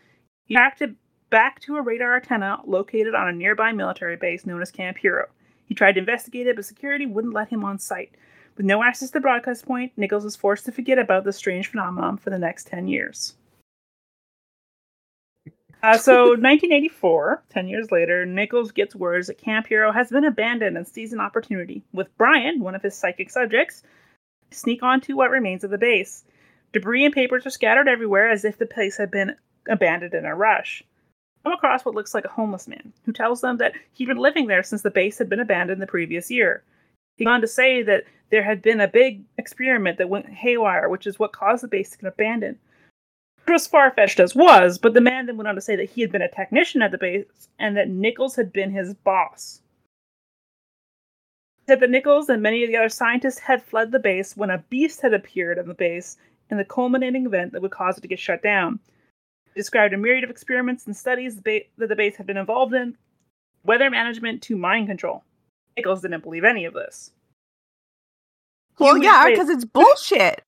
He 0.47 0.55
tracked 0.55 0.83
it 0.83 0.95
back 1.31 1.61
to 1.61 1.77
a 1.77 1.83
radar 1.83 2.17
antenna 2.17 2.61
located 2.67 3.15
on 3.15 3.29
a 3.29 3.33
nearby 3.33 3.73
military 3.73 4.17
base 4.17 4.47
known 4.47 4.63
as 4.63 4.71
Camp 4.71 4.99
Hero. 4.99 5.27
He 5.67 5.75
tried 5.75 5.93
to 5.93 6.01
investigate 6.01 6.47
it, 6.47 6.57
but 6.57 6.65
security 6.65 7.07
wouldn't 7.07 7.35
let 7.35 7.49
him 7.49 7.65
on 7.65 7.79
site. 7.79 8.13
With 8.57 8.67
no 8.67 8.83
access 8.83 9.09
to 9.09 9.15
the 9.15 9.21
broadcast 9.21 9.67
point, 9.67 9.93
Nichols 9.97 10.25
was 10.25 10.37
forced 10.37 10.65
to 10.67 10.73
forget 10.73 10.99
about 10.99 11.25
this 11.25 11.37
strange 11.37 11.69
phenomenon 11.69 12.19
for 12.19 12.31
the 12.31 12.39
next 12.39 12.69
10 12.69 12.87
years. 12.87 13.35
Uh, 15.83 15.99
so, 15.99 16.15
1984, 16.29 17.43
10 17.51 17.69
years 17.69 17.91
later, 17.91 18.25
Nichols 18.25 18.71
gets 18.71 18.95
words 18.95 19.27
that 19.27 19.39
Camp 19.39 19.67
Hero 19.67 19.91
has 19.91 20.11
been 20.11 20.25
abandoned 20.25 20.77
and 20.77 20.87
sees 20.87 21.13
an 21.13 21.21
opportunity, 21.21 21.83
with 21.93 22.17
Brian, 22.17 22.61
one 22.61 22.75
of 22.75 22.83
his 22.83 22.95
psychic 22.95 23.29
subjects, 23.31 23.83
sneak 24.55 24.83
onto 24.83 25.17
what 25.17 25.31
remains 25.31 25.65
of 25.65 25.71
the 25.71 25.79
base. 25.79 26.25
Debris 26.73 27.05
and 27.05 27.15
papers 27.15 27.47
are 27.47 27.51
scattered 27.51 27.89
everywhere 27.89 28.31
as 28.31 28.45
if 28.45 28.59
the 28.59 28.67
place 28.67 28.97
had 28.97 29.11
been 29.11 29.37
abandoned 29.69 30.15
in 30.15 30.25
a 30.25 30.35
rush. 30.35 30.83
come 31.43 31.53
across 31.53 31.85
what 31.85 31.95
looks 31.95 32.15
like 32.15 32.25
a 32.25 32.31
homeless 32.31 32.67
man 32.67 32.93
who 33.05 33.13
tells 33.13 33.41
them 33.41 33.59
that 33.59 33.75
he'd 33.93 34.07
been 34.09 34.17
living 34.17 34.47
there 34.47 34.63
since 34.63 34.83
the 34.83 34.91
base 34.91 35.19
had 35.19 35.29
been 35.29 35.41
abandoned 35.41 35.81
the 35.81 35.87
previous 35.87 36.31
year. 36.31 36.63
He 37.17 37.25
went 37.25 37.35
on 37.35 37.41
to 37.43 37.47
say 37.47 37.83
that 37.83 38.05
there 38.31 38.43
had 38.43 38.63
been 38.63 38.81
a 38.81 38.89
big 38.89 39.23
experiment 39.39 39.99
that 39.99 40.09
went 40.09 40.29
haywire, 40.29 40.89
which 40.89 41.07
is 41.07 41.19
what 41.19 41.33
caused 41.33 41.63
the 41.63 41.69
base 41.69 41.91
to 41.91 41.99
get 41.99 42.09
abandoned. 42.09 42.59
Which 43.45 43.53
was 43.53 43.67
far 43.67 43.91
fetched 43.91 44.19
as 44.19 44.35
was, 44.35 44.79
but 44.79 44.95
the 44.95 45.01
man 45.01 45.27
then 45.27 45.37
went 45.37 45.49
on 45.49 45.55
to 45.55 45.61
say 45.61 45.77
that 45.77 45.91
he 45.91 46.01
had 46.01 46.11
been 46.11 46.23
a 46.23 46.31
technician 46.31 46.83
at 46.83 46.91
the 46.91 46.99
base 46.99 47.49
and 47.59 47.77
that 47.77 47.89
Nichols 47.89 48.37
had 48.37 48.53
been 48.53 48.71
his 48.71 48.95
boss. 48.95 49.61
That 51.67 51.89
Nichols 51.89 52.29
and 52.29 52.43
many 52.43 52.63
of 52.63 52.69
the 52.69 52.77
other 52.77 52.89
scientists 52.89 53.39
had 53.39 53.63
fled 53.63 53.91
the 53.91 53.99
base 53.99 54.37
when 54.37 54.51
a 54.51 54.59
beast 54.69 55.01
had 55.01 55.15
appeared 55.15 55.59
on 55.59 55.67
the 55.67 55.75
base 55.75 56.19
in 56.51 56.59
the 56.59 56.65
culminating 56.65 57.25
event 57.25 57.53
that 57.53 57.63
would 57.63 57.71
cause 57.71 57.97
it 57.97 58.03
to 58.03 58.09
get 58.09 58.19
shut 58.19 58.43
down. 58.43 58.79
He 59.55 59.61
described 59.61 59.95
a 59.95 59.97
myriad 59.97 60.25
of 60.25 60.31
experiments 60.31 60.87
and 60.87 60.97
studies 60.97 61.37
that 61.37 61.65
the 61.77 61.97
base 61.97 62.17
had 62.17 62.27
been 62.27 62.37
involved 62.37 62.75
in, 62.75 62.97
weather 63.65 63.89
management 63.89 64.43
to 64.43 64.57
mind 64.57 64.89
control. 64.89 65.25
Nichols 65.77 66.03
didn't 66.03 66.23
believe 66.23 66.45
any 66.45 66.65
of 66.65 66.75
this. 66.75 67.13
Well, 68.79 68.99
yeah, 68.99 69.29
because 69.31 69.49
it's 69.49 69.65
bullshit. 69.73 70.43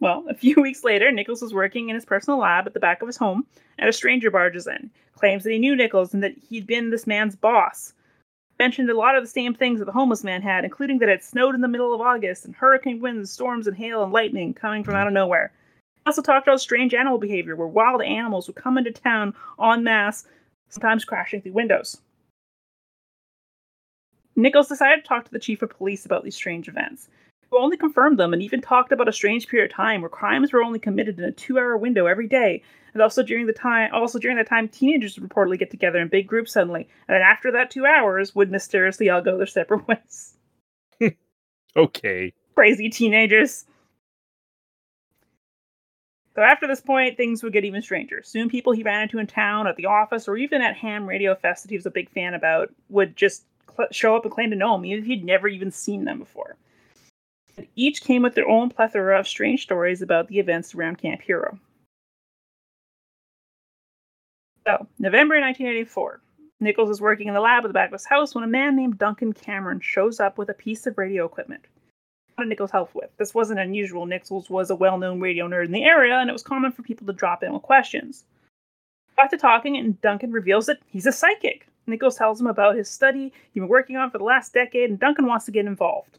Well, 0.00 0.24
a 0.28 0.34
few 0.34 0.60
weeks 0.60 0.84
later, 0.84 1.10
Nichols 1.10 1.42
was 1.42 1.54
working 1.54 1.88
in 1.88 1.94
his 1.94 2.04
personal 2.04 2.40
lab 2.40 2.66
at 2.66 2.74
the 2.74 2.80
back 2.80 3.02
of 3.02 3.08
his 3.08 3.16
home, 3.16 3.46
and 3.78 3.88
a 3.88 3.92
stranger 3.92 4.30
barges 4.30 4.66
in, 4.66 4.90
claims 5.14 5.44
that 5.44 5.52
he 5.52 5.58
knew 5.58 5.76
Nichols 5.76 6.12
and 6.12 6.22
that 6.22 6.36
he'd 6.36 6.66
been 6.66 6.90
this 6.90 7.06
man's 7.06 7.36
boss. 7.36 7.94
Mentioned 8.58 8.90
a 8.90 8.96
lot 8.96 9.16
of 9.16 9.24
the 9.24 9.30
same 9.30 9.54
things 9.54 9.78
that 9.78 9.86
the 9.86 9.92
homeless 9.92 10.22
man 10.22 10.42
had, 10.42 10.64
including 10.64 10.98
that 10.98 11.08
it 11.08 11.24
snowed 11.24 11.54
in 11.54 11.60
the 11.60 11.68
middle 11.68 11.94
of 11.94 12.00
August, 12.00 12.44
and 12.44 12.54
hurricane 12.54 13.00
winds, 13.00 13.30
storms, 13.30 13.66
and 13.66 13.76
hail 13.76 14.02
and 14.02 14.12
lightning 14.12 14.54
coming 14.54 14.84
from 14.84 14.94
mm. 14.94 14.98
out 14.98 15.06
of 15.06 15.12
nowhere. 15.12 15.52
He 15.96 16.02
also 16.06 16.22
talked 16.22 16.46
about 16.46 16.60
strange 16.60 16.94
animal 16.94 17.18
behavior, 17.18 17.56
where 17.56 17.66
wild 17.66 18.02
animals 18.02 18.46
would 18.46 18.56
come 18.56 18.78
into 18.78 18.92
town 18.92 19.34
en 19.60 19.82
masse, 19.84 20.26
sometimes 20.68 21.04
crashing 21.04 21.42
through 21.42 21.52
windows. 21.52 22.00
Nichols 24.36 24.68
decided 24.68 25.02
to 25.02 25.08
talk 25.08 25.24
to 25.24 25.32
the 25.32 25.38
chief 25.38 25.62
of 25.62 25.70
police 25.70 26.06
about 26.06 26.24
these 26.24 26.34
strange 26.34 26.68
events 26.68 27.08
who 27.52 27.58
only 27.58 27.76
confirmed 27.76 28.18
them 28.18 28.32
and 28.32 28.42
even 28.42 28.62
talked 28.62 28.92
about 28.92 29.08
a 29.08 29.12
strange 29.12 29.46
period 29.46 29.70
of 29.70 29.76
time 29.76 30.00
where 30.00 30.08
crimes 30.08 30.52
were 30.52 30.62
only 30.62 30.78
committed 30.78 31.18
in 31.18 31.24
a 31.24 31.30
two-hour 31.30 31.76
window 31.76 32.06
every 32.06 32.26
day, 32.26 32.62
and 32.94 33.02
also 33.02 33.22
during 33.22 33.46
the 33.46 33.52
time, 33.52 33.90
also 33.92 34.18
during 34.18 34.38
that 34.38 34.48
time, 34.48 34.68
teenagers 34.68 35.18
would 35.18 35.28
reportedly 35.28 35.58
get 35.58 35.70
together 35.70 35.98
in 35.98 36.08
big 36.08 36.26
groups 36.26 36.52
suddenly, 36.52 36.88
and 37.06 37.14
then 37.14 37.22
after 37.22 37.52
that 37.52 37.70
two 37.70 37.84
hours, 37.84 38.34
would 38.34 38.50
mysteriously 38.50 39.10
all 39.10 39.20
go 39.20 39.36
their 39.36 39.46
separate 39.46 39.86
ways. 39.88 40.34
Okay. 41.76 42.32
Crazy 42.54 42.88
teenagers. 42.90 43.64
So 46.34 46.42
after 46.42 46.66
this 46.66 46.80
point, 46.80 47.18
things 47.18 47.42
would 47.42 47.52
get 47.52 47.64
even 47.64 47.82
stranger. 47.82 48.22
Soon, 48.22 48.48
people 48.48 48.72
he 48.72 48.82
ran 48.82 49.02
into 49.02 49.18
in 49.18 49.26
town, 49.26 49.66
at 49.66 49.76
the 49.76 49.86
office, 49.86 50.26
or 50.26 50.36
even 50.38 50.62
at 50.62 50.76
Ham 50.76 51.06
Radio 51.06 51.34
Fest 51.34 51.64
that 51.64 51.70
he 51.70 51.76
was 51.76 51.86
a 51.86 51.90
big 51.90 52.10
fan 52.10 52.32
about, 52.32 52.70
would 52.88 53.14
just 53.16 53.44
cl- 53.74 53.88
show 53.90 54.16
up 54.16 54.24
and 54.24 54.32
claim 54.32 54.50
to 54.50 54.56
know 54.56 54.74
him, 54.74 54.86
even 54.86 55.00
if 55.00 55.06
he'd 55.06 55.24
never 55.24 55.48
even 55.48 55.70
seen 55.70 56.04
them 56.04 56.18
before. 56.18 56.56
Each 57.76 58.02
came 58.02 58.22
with 58.22 58.34
their 58.34 58.48
own 58.48 58.70
plethora 58.70 59.18
of 59.18 59.28
strange 59.28 59.62
stories 59.62 60.02
about 60.02 60.28
the 60.28 60.38
events 60.38 60.74
around 60.74 60.98
Camp 60.98 61.20
Hero. 61.22 61.58
So, 64.66 64.86
November 64.98 65.40
1984. 65.40 66.20
Nichols 66.60 66.90
is 66.90 67.00
working 67.00 67.26
in 67.26 67.34
the 67.34 67.40
lab 67.40 67.64
at 67.64 67.68
the 67.68 67.74
back 67.74 67.88
of 67.88 67.94
his 67.94 68.06
house 68.06 68.34
when 68.34 68.44
a 68.44 68.48
man 68.48 68.76
named 68.76 68.98
Duncan 68.98 69.32
Cameron 69.32 69.80
shows 69.80 70.20
up 70.20 70.38
with 70.38 70.48
a 70.48 70.54
piece 70.54 70.86
of 70.86 70.96
radio 70.96 71.24
equipment. 71.24 71.66
What 72.34 72.44
did 72.44 72.50
Nichols 72.50 72.70
help 72.70 72.94
with? 72.94 73.10
This 73.18 73.34
wasn't 73.34 73.60
unusual. 73.60 74.06
Nichols 74.06 74.48
was 74.48 74.70
a 74.70 74.76
well 74.76 74.96
known 74.96 75.20
radio 75.20 75.48
nerd 75.48 75.66
in 75.66 75.72
the 75.72 75.84
area, 75.84 76.16
and 76.16 76.30
it 76.30 76.32
was 76.32 76.42
common 76.42 76.72
for 76.72 76.82
people 76.82 77.06
to 77.06 77.12
drop 77.12 77.42
in 77.42 77.52
with 77.52 77.62
questions. 77.62 78.24
After 79.18 79.36
talking, 79.36 79.76
and 79.76 80.00
Duncan 80.00 80.32
reveals 80.32 80.66
that 80.66 80.78
he's 80.86 81.06
a 81.06 81.12
psychic. 81.12 81.66
Nichols 81.86 82.16
tells 82.16 82.40
him 82.40 82.46
about 82.46 82.76
his 82.76 82.88
study 82.88 83.32
he's 83.52 83.60
been 83.60 83.68
working 83.68 83.96
on 83.96 84.10
for 84.10 84.18
the 84.18 84.24
last 84.24 84.54
decade, 84.54 84.88
and 84.88 84.98
Duncan 84.98 85.26
wants 85.26 85.44
to 85.46 85.50
get 85.50 85.66
involved. 85.66 86.18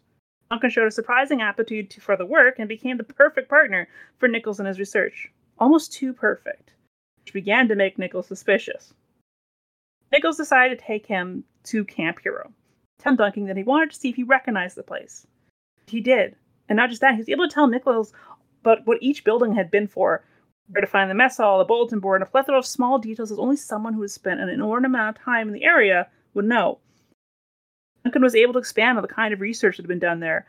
Duncan 0.53 0.69
showed 0.69 0.85
a 0.85 0.91
surprising 0.91 1.41
aptitude 1.41 1.91
for 1.99 2.15
the 2.15 2.27
work 2.27 2.59
and 2.59 2.69
became 2.69 2.97
the 2.97 3.03
perfect 3.03 3.49
partner 3.49 3.87
for 4.19 4.27
Nichols 4.27 4.59
in 4.59 4.67
his 4.67 4.77
research. 4.77 5.31
Almost 5.57 5.91
too 5.91 6.13
perfect, 6.13 6.73
which 7.23 7.33
began 7.33 7.67
to 7.67 7.75
make 7.75 7.97
Nichols 7.97 8.27
suspicious. 8.27 8.93
Nichols 10.11 10.37
decided 10.37 10.77
to 10.77 10.85
take 10.85 11.07
him 11.07 11.43
to 11.63 11.83
Camp 11.83 12.19
Hero, 12.21 12.51
tell 12.99 13.15
Duncan 13.15 13.45
that 13.45 13.57
he 13.57 13.63
wanted 13.63 13.89
to 13.89 13.97
see 13.97 14.09
if 14.09 14.15
he 14.15 14.21
recognized 14.21 14.75
the 14.75 14.83
place. 14.83 15.25
He 15.87 16.01
did. 16.01 16.35
And 16.69 16.77
not 16.77 16.89
just 16.89 17.01
that, 17.01 17.13
he 17.13 17.17
was 17.17 17.29
able 17.29 17.47
to 17.47 17.51
tell 17.51 17.65
Nichols 17.65 18.13
about 18.61 18.85
what 18.85 19.01
each 19.01 19.23
building 19.23 19.55
had 19.55 19.71
been 19.71 19.87
for, 19.87 20.23
where 20.67 20.81
to 20.81 20.87
find 20.87 21.09
the 21.09 21.15
mess 21.15 21.37
hall, 21.37 21.57
the 21.57 21.65
bulletin 21.65 21.99
board, 21.99 22.21
and 22.21 22.27
a 22.27 22.31
plethora 22.31 22.59
of 22.59 22.67
small 22.67 22.99
details 22.99 23.29
that 23.29 23.39
only 23.39 23.57
someone 23.57 23.95
who 23.95 24.03
has 24.03 24.13
spent 24.13 24.39
an 24.39 24.49
inordinate 24.49 24.91
amount 24.91 25.17
of 25.17 25.23
time 25.23 25.47
in 25.47 25.53
the 25.55 25.63
area 25.63 26.09
would 26.35 26.45
know. 26.45 26.77
Duncan 28.03 28.21
was 28.21 28.35
able 28.35 28.53
to 28.53 28.59
expand 28.59 28.97
on 28.97 29.01
the 29.01 29.07
kind 29.07 29.33
of 29.33 29.41
research 29.41 29.77
that 29.77 29.83
had 29.83 29.87
been 29.87 29.99
done 29.99 30.19
there. 30.19 30.45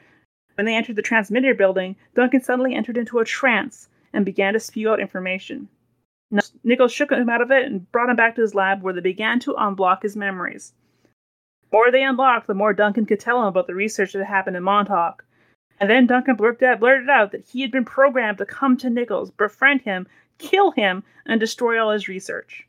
When 0.57 0.67
they 0.67 0.75
entered 0.75 0.97
the 0.97 1.03
transmitter 1.03 1.55
building, 1.55 1.97
Duncan 2.15 2.41
suddenly 2.41 2.75
entered 2.75 2.97
into 2.97 3.19
a 3.19 3.25
trance 3.25 3.89
and 4.13 4.25
began 4.25 4.53
to 4.55 4.61
spew 4.61 4.91
out 4.91 5.01
information. 5.01 5.69
Nichols 6.65 6.93
shook 6.93 7.13
him 7.13 7.29
out 7.29 7.41
of 7.41 7.51
it 7.51 7.67
and 7.67 7.91
brought 7.93 8.11
him 8.11 8.17
back 8.17 8.35
to 8.35 8.41
his 8.41 8.55
lab 8.55 8.83
where 8.83 8.93
they 8.93 9.01
began 9.01 9.39
to 9.41 9.55
unblock 9.55 10.03
his 10.03 10.17
memories. 10.17 10.73
The 11.63 11.69
more 11.77 11.91
they 11.91 12.03
unlocked, 12.03 12.47
the 12.47 12.55
more 12.55 12.73
Duncan 12.73 13.07
could 13.07 13.21
tell 13.21 13.41
him 13.41 13.47
about 13.47 13.67
the 13.67 13.75
research 13.75 14.13
that 14.13 14.21
had 14.21 14.29
happened 14.29 14.57
in 14.57 14.63
Montauk. 14.63 15.25
And 15.81 15.91
then 15.91 16.07
Duncan 16.07 16.37
blurted 16.37 16.63
out, 16.63 16.81
blurted 16.81 17.11
out 17.11 17.33
that 17.33 17.45
he 17.45 17.61
had 17.61 17.71
been 17.71 17.85
programmed 17.85 18.39
to 18.39 18.47
come 18.47 18.77
to 18.79 18.91
Nichols, 18.91 19.31
befriend 19.31 19.83
him, 19.83 20.07
kill 20.39 20.71
him, 20.73 21.03
and 21.27 21.41
destroy 21.41 21.83
all 21.83 21.91
his 21.91 22.09
research. 22.09 22.67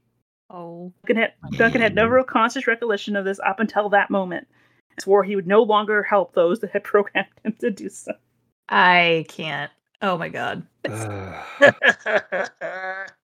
Oh. 0.50 0.92
Duncan 1.06 1.18
had, 1.18 1.34
Duncan 1.58 1.82
had 1.82 1.96
no 1.96 2.08
mm. 2.08 2.12
real 2.12 2.24
conscious 2.24 2.68
recollection 2.68 3.16
of 3.16 3.26
this 3.26 3.40
up 3.46 3.60
until 3.60 3.90
that 3.90 4.10
moment. 4.10 4.48
He 4.96 5.02
swore 5.02 5.24
he 5.24 5.36
would 5.36 5.48
no 5.48 5.64
longer 5.64 6.04
help 6.04 6.34
those 6.34 6.60
that 6.60 6.72
had 6.72 6.84
programmed 6.84 7.28
him 7.44 7.54
to 7.60 7.72
do 7.72 7.90
so. 7.90 8.14
I 8.70 9.26
can't. 9.28 9.72
Oh 10.02 10.18
my 10.18 10.30
god. 10.30 10.66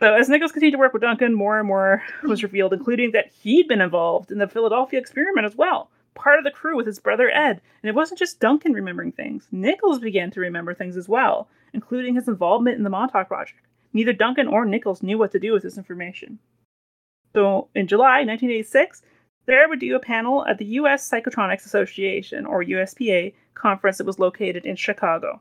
So, 0.00 0.14
as 0.14 0.30
Nichols 0.30 0.52
continued 0.52 0.72
to 0.72 0.78
work 0.78 0.94
with 0.94 1.02
Duncan, 1.02 1.34
more 1.34 1.58
and 1.58 1.68
more 1.68 2.02
was 2.22 2.42
revealed, 2.42 2.72
including 2.72 3.10
that 3.10 3.30
he'd 3.42 3.68
been 3.68 3.82
involved 3.82 4.32
in 4.32 4.38
the 4.38 4.48
Philadelphia 4.48 4.98
experiment 4.98 5.46
as 5.46 5.56
well, 5.56 5.90
part 6.14 6.38
of 6.38 6.44
the 6.44 6.50
crew 6.50 6.74
with 6.74 6.86
his 6.86 6.98
brother 6.98 7.30
Ed. 7.30 7.60
And 7.82 7.90
it 7.90 7.94
wasn't 7.94 8.18
just 8.18 8.40
Duncan 8.40 8.72
remembering 8.72 9.12
things, 9.12 9.46
Nichols 9.52 9.98
began 9.98 10.30
to 10.30 10.40
remember 10.40 10.72
things 10.72 10.96
as 10.96 11.06
well, 11.06 11.48
including 11.74 12.14
his 12.14 12.28
involvement 12.28 12.78
in 12.78 12.82
the 12.82 12.88
Montauk 12.88 13.28
Project. 13.28 13.60
Neither 13.92 14.14
Duncan 14.14 14.48
or 14.48 14.64
Nichols 14.64 15.02
knew 15.02 15.18
what 15.18 15.32
to 15.32 15.38
do 15.38 15.52
with 15.52 15.64
this 15.64 15.76
information. 15.76 16.38
So, 17.34 17.68
in 17.74 17.86
July 17.86 18.24
1986, 18.24 19.02
there 19.46 19.68
would 19.68 19.80
do 19.80 19.96
a 19.96 20.00
panel 20.00 20.46
at 20.46 20.58
the 20.58 20.64
U.S. 20.66 21.08
Psychotronics 21.08 21.66
Association, 21.66 22.46
or 22.46 22.62
USPA, 22.62 23.34
conference 23.54 23.98
that 23.98 24.06
was 24.06 24.18
located 24.18 24.64
in 24.64 24.76
Chicago. 24.76 25.40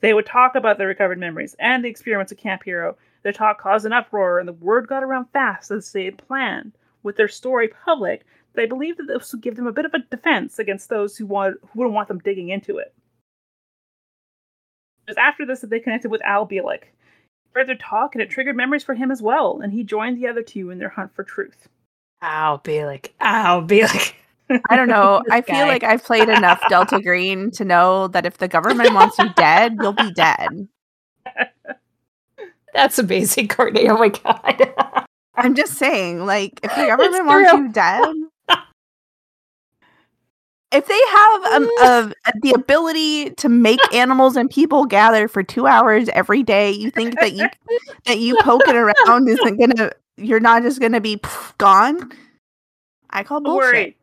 They 0.00 0.14
would 0.14 0.26
talk 0.26 0.54
about 0.54 0.78
their 0.78 0.86
recovered 0.86 1.18
memories 1.18 1.56
and 1.58 1.84
the 1.84 1.88
experiments 1.88 2.32
at 2.32 2.38
Camp 2.38 2.62
Hero. 2.64 2.96
Their 3.22 3.32
talk 3.32 3.60
caused 3.60 3.84
an 3.84 3.92
uproar, 3.92 4.38
and 4.38 4.48
the 4.48 4.52
word 4.52 4.86
got 4.86 5.02
around 5.02 5.26
fast 5.32 5.70
as 5.70 5.92
they 5.92 6.04
had 6.04 6.18
planned, 6.18 6.72
with 7.02 7.16
their 7.16 7.28
story 7.28 7.68
public. 7.68 8.24
They 8.54 8.66
believed 8.66 8.98
that 8.98 9.06
this 9.08 9.32
would 9.32 9.42
give 9.42 9.56
them 9.56 9.66
a 9.66 9.72
bit 9.72 9.84
of 9.84 9.94
a 9.94 9.98
defense 10.10 10.58
against 10.58 10.88
those 10.88 11.16
who, 11.16 11.26
want, 11.26 11.56
who 11.60 11.80
wouldn't 11.80 11.94
want 11.94 12.08
them 12.08 12.20
digging 12.20 12.48
into 12.48 12.78
it. 12.78 12.94
It 15.06 15.12
was 15.12 15.16
after 15.16 15.44
this 15.44 15.60
that 15.60 15.70
they 15.70 15.80
connected 15.80 16.10
with 16.10 16.24
Al 16.24 16.46
Bielek. 16.46 16.82
He 16.82 17.50
heard 17.54 17.68
their 17.68 17.76
talk, 17.76 18.14
and 18.14 18.22
it 18.22 18.30
triggered 18.30 18.56
memories 18.56 18.84
for 18.84 18.94
him 18.94 19.10
as 19.10 19.22
well, 19.22 19.60
and 19.60 19.72
he 19.72 19.84
joined 19.84 20.18
the 20.18 20.28
other 20.28 20.42
two 20.42 20.70
in 20.70 20.78
their 20.78 20.90
hunt 20.90 21.14
for 21.14 21.24
truth. 21.24 21.68
Ow, 22.22 22.60
be 22.64 22.84
like, 22.84 23.14
ow, 23.20 23.60
be 23.60 23.82
like. 23.84 24.14
I 24.70 24.76
don't 24.76 24.88
know. 24.88 25.22
I 25.30 25.42
feel 25.42 25.56
guy. 25.56 25.68
like 25.68 25.84
I've 25.84 26.02
played 26.02 26.28
enough 26.28 26.60
Delta 26.68 27.00
Green 27.02 27.50
to 27.52 27.64
know 27.64 28.08
that 28.08 28.26
if 28.26 28.38
the 28.38 28.48
government 28.48 28.94
wants 28.94 29.18
you 29.18 29.28
dead, 29.34 29.76
you'll 29.80 29.92
be 29.92 30.10
dead. 30.12 30.68
That's 32.74 32.98
amazing, 32.98 33.48
Courtney. 33.48 33.88
Oh 33.88 33.98
my 33.98 34.08
god. 34.08 34.74
I'm 35.36 35.54
just 35.54 35.74
saying, 35.74 36.24
like, 36.26 36.60
if 36.62 36.74
the 36.74 36.86
government 36.86 37.26
wants 37.26 37.52
you 37.52 37.68
dead, 37.68 38.14
if 40.70 40.86
they 40.86 41.00
have 41.10 41.44
um, 41.54 41.70
uh, 41.80 42.10
the 42.42 42.52
ability 42.52 43.30
to 43.30 43.48
make 43.48 43.80
animals 43.94 44.36
and 44.36 44.50
people 44.50 44.84
gather 44.84 45.26
for 45.28 45.42
two 45.42 45.66
hours 45.66 46.08
every 46.10 46.42
day, 46.42 46.70
you 46.70 46.90
think 46.90 47.18
that 47.20 47.32
you 47.32 47.48
that 48.06 48.18
you 48.18 48.36
poking 48.42 48.74
around 48.74 49.28
isn't 49.28 49.58
gonna, 49.58 49.92
you're 50.18 50.40
not 50.40 50.62
just 50.62 50.80
gonna 50.80 51.00
be 51.00 51.16
pff, 51.16 51.56
gone? 51.58 52.12
I 53.10 53.22
call 53.22 53.40
Don't 53.40 53.54
bullshit. 53.54 53.72
worry. 53.72 53.96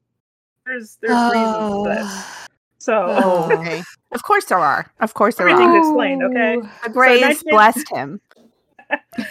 There's, 0.65 0.95
there's 1.01 1.31
reasons 1.31 1.55
for 1.57 1.87
this. 1.89 2.25
So, 2.77 3.05
Oh. 3.09 3.49
Okay. 3.51 3.81
Of 4.11 4.21
course 4.21 4.45
there 4.45 4.59
are. 4.59 4.91
Of 4.99 5.15
course 5.15 5.35
there 5.35 5.49
Everything's 5.49 5.73
are. 5.73 5.79
explained, 5.79 6.21
okay? 6.23 6.57
The 6.83 6.89
Grays 6.91 7.21
19 7.21 7.43
blessed 7.49 7.89
him. 7.89 8.21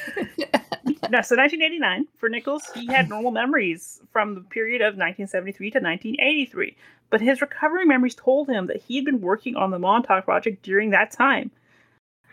No, 1.11 1.21
so 1.21 1.37
1989 1.37 2.07
for 2.17 2.29
Nichols, 2.29 2.65
he 2.75 2.87
had 2.87 3.09
normal 3.09 3.31
memories 3.31 4.01
from 4.11 4.35
the 4.35 4.41
period 4.41 4.81
of 4.81 4.97
1973 4.97 5.71
to 5.73 5.79
1983, 5.79 6.77
but 7.11 7.21
his 7.21 7.41
recovery 7.41 7.85
memories 7.85 8.15
told 8.15 8.49
him 8.49 8.67
that 8.67 8.83
he 8.83 8.97
had 8.97 9.05
been 9.05 9.21
working 9.21 9.55
on 9.55 9.71
the 9.71 9.79
Montauk 9.79 10.25
project 10.25 10.63
during 10.63 10.91
that 10.91 11.11
time. 11.11 11.51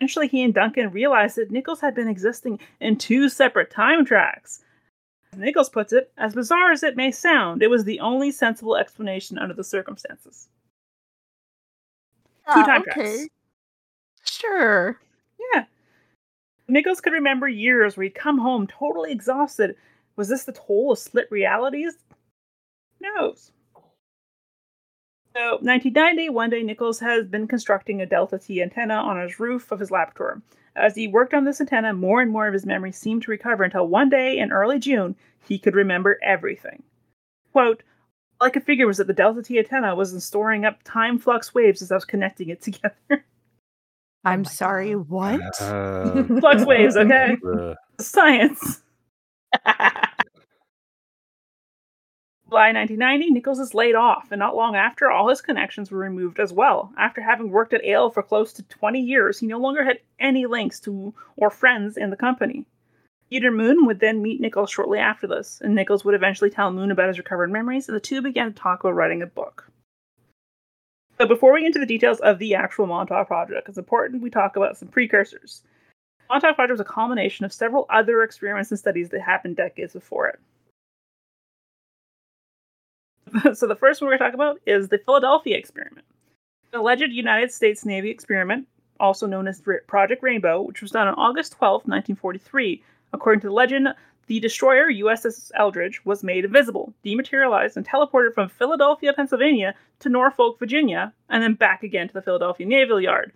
Eventually, 0.02 0.28
he 0.28 0.42
and 0.42 0.52
Duncan 0.52 0.90
realized 0.90 1.36
that 1.36 1.52
Nichols 1.52 1.80
had 1.80 1.94
been 1.94 2.08
existing 2.08 2.60
in 2.80 2.98
two 2.98 3.30
separate 3.30 3.70
time 3.70 4.04
tracks. 4.04 4.64
As 5.32 5.38
Nichols 5.38 5.70
puts 5.70 5.94
it, 5.94 6.12
as 6.18 6.34
bizarre 6.34 6.72
as 6.72 6.82
it 6.82 6.96
may 6.98 7.12
sound, 7.12 7.62
it 7.62 7.70
was 7.70 7.84
the 7.84 8.00
only 8.00 8.32
sensible 8.32 8.76
explanation 8.76 9.38
under 9.38 9.54
the 9.54 9.64
circumstances. 9.64 10.50
Two 12.52 12.62
Ah, 12.62 12.66
time 12.66 12.82
okay. 12.82 12.92
tracks. 12.94 13.28
Sure. 14.26 15.00
Yeah. 15.54 15.66
Nichols 16.68 17.00
could 17.00 17.14
remember 17.14 17.48
years 17.48 17.96
where 17.96 18.06
he'd 18.06 18.16
come 18.16 18.40
home 18.40 18.66
totally 18.66 19.12
exhausted. 19.12 19.76
Was 20.16 20.30
this 20.30 20.46
the 20.46 20.52
toll 20.52 20.94
of 20.94 20.98
split 20.98 21.28
realities? 21.30 21.94
Who 23.00 23.06
knows? 23.14 23.52
So, 25.36 25.52
1990, 25.62 26.30
one 26.30 26.50
day 26.50 26.62
Nichols 26.62 27.00
has 27.00 27.26
been 27.26 27.48
constructing 27.48 28.02
a 28.02 28.06
Delta 28.06 28.38
T 28.38 28.62
antenna 28.62 28.96
on 28.96 29.20
his 29.22 29.40
roof 29.40 29.72
of 29.72 29.80
his 29.80 29.90
laboratory. 29.92 30.42
As 30.76 30.96
he 30.96 31.08
worked 31.08 31.34
on 31.34 31.46
this 31.46 31.62
antenna, 31.62 31.94
more 31.94 32.22
and 32.22 32.32
more 32.32 32.48
of 32.48 32.54
his 32.54 32.66
memory 32.66 32.92
seemed 32.92 33.24
to 33.24 33.32
recover 33.32 33.64
until 33.64 33.88
one 33.88 34.10
day 34.10 34.38
in 34.38 34.52
early 34.52 34.80
June, 34.80 35.16
he 35.48 35.58
could 35.58 35.76
remember 35.76 36.20
everything. 36.22 36.84
Quote, 37.54 37.84
All 38.40 38.48
I 38.48 38.50
could 38.52 38.64
figure 38.64 38.88
was 38.88 38.98
that 38.98 39.08
the 39.08 39.14
Delta 39.14 39.42
T 39.42 39.58
antenna 39.58 39.96
was 39.96 40.22
storing 40.24 40.66
up 40.66 40.80
time 40.84 41.18
flux 41.18 41.54
waves 41.54 41.82
as 41.82 41.92
I 41.92 41.96
was 41.96 42.06
connecting 42.06 42.50
it 42.50 42.62
together. 42.64 43.26
I'm 44.24 44.42
my 44.44 44.50
sorry, 44.50 44.92
God. 44.94 45.10
what? 45.10 45.62
Uh, 45.62 46.24
flux 46.40 46.66
waves, 46.66 46.98
okay? 46.98 47.38
uh, 47.58 47.76
Science. 48.00 48.82
July 52.52 52.74
1990, 52.74 53.32
Nichols 53.32 53.60
is 53.62 53.74
laid 53.74 53.96
off, 53.96 54.28
and 54.30 54.40
not 54.40 54.58
long 54.58 54.76
after, 54.76 55.10
all 55.10 55.30
his 55.30 55.40
connections 55.40 55.90
were 55.90 56.00
removed 56.00 56.38
as 56.38 56.52
well. 56.52 56.92
After 56.98 57.22
having 57.22 57.50
worked 57.50 57.74
at 57.74 57.82
AIL 57.86 58.10
for 58.10 58.22
close 58.22 58.52
to 58.52 58.64
20 58.64 59.00
years, 59.00 59.40
he 59.40 59.48
no 59.48 59.58
longer 59.58 59.86
had 59.86 60.02
any 60.20 60.46
links 60.46 60.78
to 60.82 61.14
or 61.38 61.50
friends 61.50 61.96
in 61.96 62.10
the 62.10 62.18
company. 62.18 62.66
Peter 63.30 63.52
Moon 63.52 63.86
would 63.86 64.02
then 64.02 64.22
meet 64.22 64.42
Nichols 64.42 64.70
shortly 64.70 65.00
after 65.00 65.28
this, 65.28 65.62
and 65.64 65.74
Nichols 65.74 66.04
would 66.04 66.14
eventually 66.14 66.50
tell 66.50 66.72
Moon 66.72 66.92
about 66.92 67.08
his 67.08 67.18
recovered 67.18 67.50
memories, 67.50 67.88
and 67.88 67.96
the 67.96 68.02
two 68.02 68.22
began 68.22 68.48
to 68.52 68.60
talk 68.60 68.82
about 68.82 68.96
writing 68.96 69.22
a 69.22 69.28
book. 69.28 69.72
So 71.20 71.26
before 71.26 71.54
we 71.54 71.62
get 71.62 71.68
into 71.68 71.80
the 71.80 71.86
details 71.86 72.20
of 72.20 72.38
the 72.38 72.56
actual 72.56 72.86
Montauk 72.86 73.28
Project, 73.28 73.70
it's 73.70 73.78
important 73.78 74.22
we 74.22 74.30
talk 74.30 74.58
about 74.58 74.76
some 74.76 74.90
precursors. 74.90 75.64
Montauk 76.30 76.56
Project 76.56 76.72
was 76.72 76.82
a 76.82 76.84
culmination 76.84 77.46
of 77.46 77.54
several 77.54 77.86
other 77.90 78.24
experiments 78.24 78.72
and 78.72 78.80
studies 78.80 79.08
that 79.12 79.22
happened 79.22 79.56
decades 79.56 79.94
before 79.94 80.28
it. 80.28 80.42
so 83.54 83.68
the 83.68 83.76
first 83.76 84.02
one 84.02 84.08
we're 84.08 84.18
going 84.18 84.20
to 84.20 84.26
talk 84.26 84.34
about 84.34 84.60
is 84.66 84.90
the 84.90 84.98
Philadelphia 84.98 85.58
experiment. 85.58 86.06
An 86.74 86.80
alleged 86.80 87.12
United 87.12 87.52
States 87.52 87.86
Navy 87.86 88.10
experiment, 88.10 88.68
also 89.00 89.28
known 89.28 89.48
as 89.48 89.62
Project 89.88 90.24
Rainbow, 90.24 90.62
which 90.62 90.82
was 90.82 90.92
done 90.92 91.08
on 91.08 91.16
August 91.16 91.54
12, 91.54 91.82
1943. 91.82 92.84
According 93.14 93.42
to 93.42 93.48
the 93.48 93.54
legend, 93.54 93.90
the 94.28 94.40
destroyer 94.40 94.90
USS 94.90 95.52
Eldridge 95.56 96.06
was 96.06 96.24
made 96.24 96.46
invisible, 96.46 96.94
dematerialized, 97.04 97.76
and 97.76 97.86
teleported 97.86 98.34
from 98.34 98.48
Philadelphia, 98.48 99.12
Pennsylvania 99.14 99.76
to 100.00 100.10
Norfolk, 100.10 100.58
Virginia, 100.60 101.12
and 101.30 101.44
then 101.44 101.54
back 101.54 101.84
again 101.84 102.08
to 102.08 102.14
the 102.14 102.22
Philadelphia 102.22 102.66
Naval 102.66 103.02
Yard. 103.02 103.34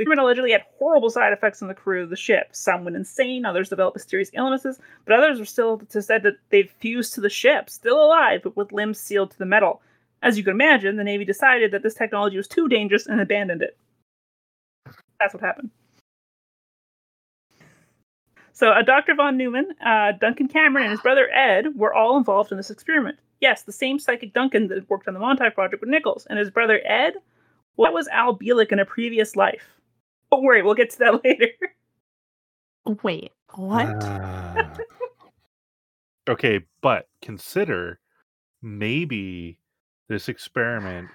The 0.00 0.04
experiment 0.04 0.24
allegedly 0.24 0.52
had 0.52 0.64
horrible 0.78 1.10
side 1.10 1.34
effects 1.34 1.60
on 1.60 1.68
the 1.68 1.74
crew 1.74 2.02
of 2.02 2.08
the 2.08 2.16
ship. 2.16 2.48
Some 2.52 2.84
went 2.84 2.96
insane, 2.96 3.44
others 3.44 3.68
developed 3.68 3.96
mysterious 3.96 4.30
illnesses, 4.32 4.80
but 5.04 5.12
others 5.12 5.38
were 5.38 5.44
still 5.44 5.82
said 5.90 6.22
that 6.22 6.38
they 6.48 6.62
fused 6.62 7.12
to 7.12 7.20
the 7.20 7.28
ship, 7.28 7.68
still 7.68 8.02
alive, 8.02 8.40
but 8.42 8.56
with 8.56 8.72
limbs 8.72 8.98
sealed 8.98 9.30
to 9.32 9.38
the 9.38 9.44
metal. 9.44 9.82
As 10.22 10.38
you 10.38 10.42
can 10.42 10.52
imagine, 10.52 10.96
the 10.96 11.04
Navy 11.04 11.26
decided 11.26 11.70
that 11.72 11.82
this 11.82 11.92
technology 11.92 12.38
was 12.38 12.48
too 12.48 12.66
dangerous 12.66 13.06
and 13.06 13.20
abandoned 13.20 13.60
it. 13.60 13.76
That's 15.18 15.34
what 15.34 15.42
happened. 15.42 15.68
So, 18.54 18.70
uh, 18.70 18.80
Dr. 18.80 19.14
Von 19.14 19.36
Neumann, 19.36 19.74
uh, 19.84 20.12
Duncan 20.12 20.48
Cameron, 20.48 20.84
and 20.84 20.92
his 20.92 21.02
brother 21.02 21.28
Ed 21.30 21.76
were 21.76 21.92
all 21.92 22.16
involved 22.16 22.50
in 22.52 22.56
this 22.56 22.70
experiment. 22.70 23.18
Yes, 23.42 23.64
the 23.64 23.72
same 23.72 23.98
psychic 23.98 24.32
Duncan 24.32 24.68
that 24.68 24.88
worked 24.88 25.08
on 25.08 25.12
the 25.12 25.20
Montauk 25.20 25.54
Project 25.54 25.82
with 25.82 25.90
Nichols, 25.90 26.24
and 26.30 26.38
his 26.38 26.50
brother 26.50 26.80
Ed, 26.86 27.16
what 27.74 27.92
was 27.92 28.08
Al 28.08 28.34
Bielek 28.34 28.72
in 28.72 28.78
a 28.78 28.86
previous 28.86 29.36
life? 29.36 29.76
Don't 30.32 30.42
worry, 30.42 30.62
we'll 30.62 30.74
get 30.74 30.90
to 30.90 30.98
that 31.00 31.24
later. 31.24 31.48
Wait, 33.02 33.32
what? 33.54 33.96
ah. 34.02 34.72
okay, 36.28 36.60
but 36.80 37.08
consider 37.22 38.00
maybe 38.62 39.58
this 40.08 40.28
experiment 40.28 41.08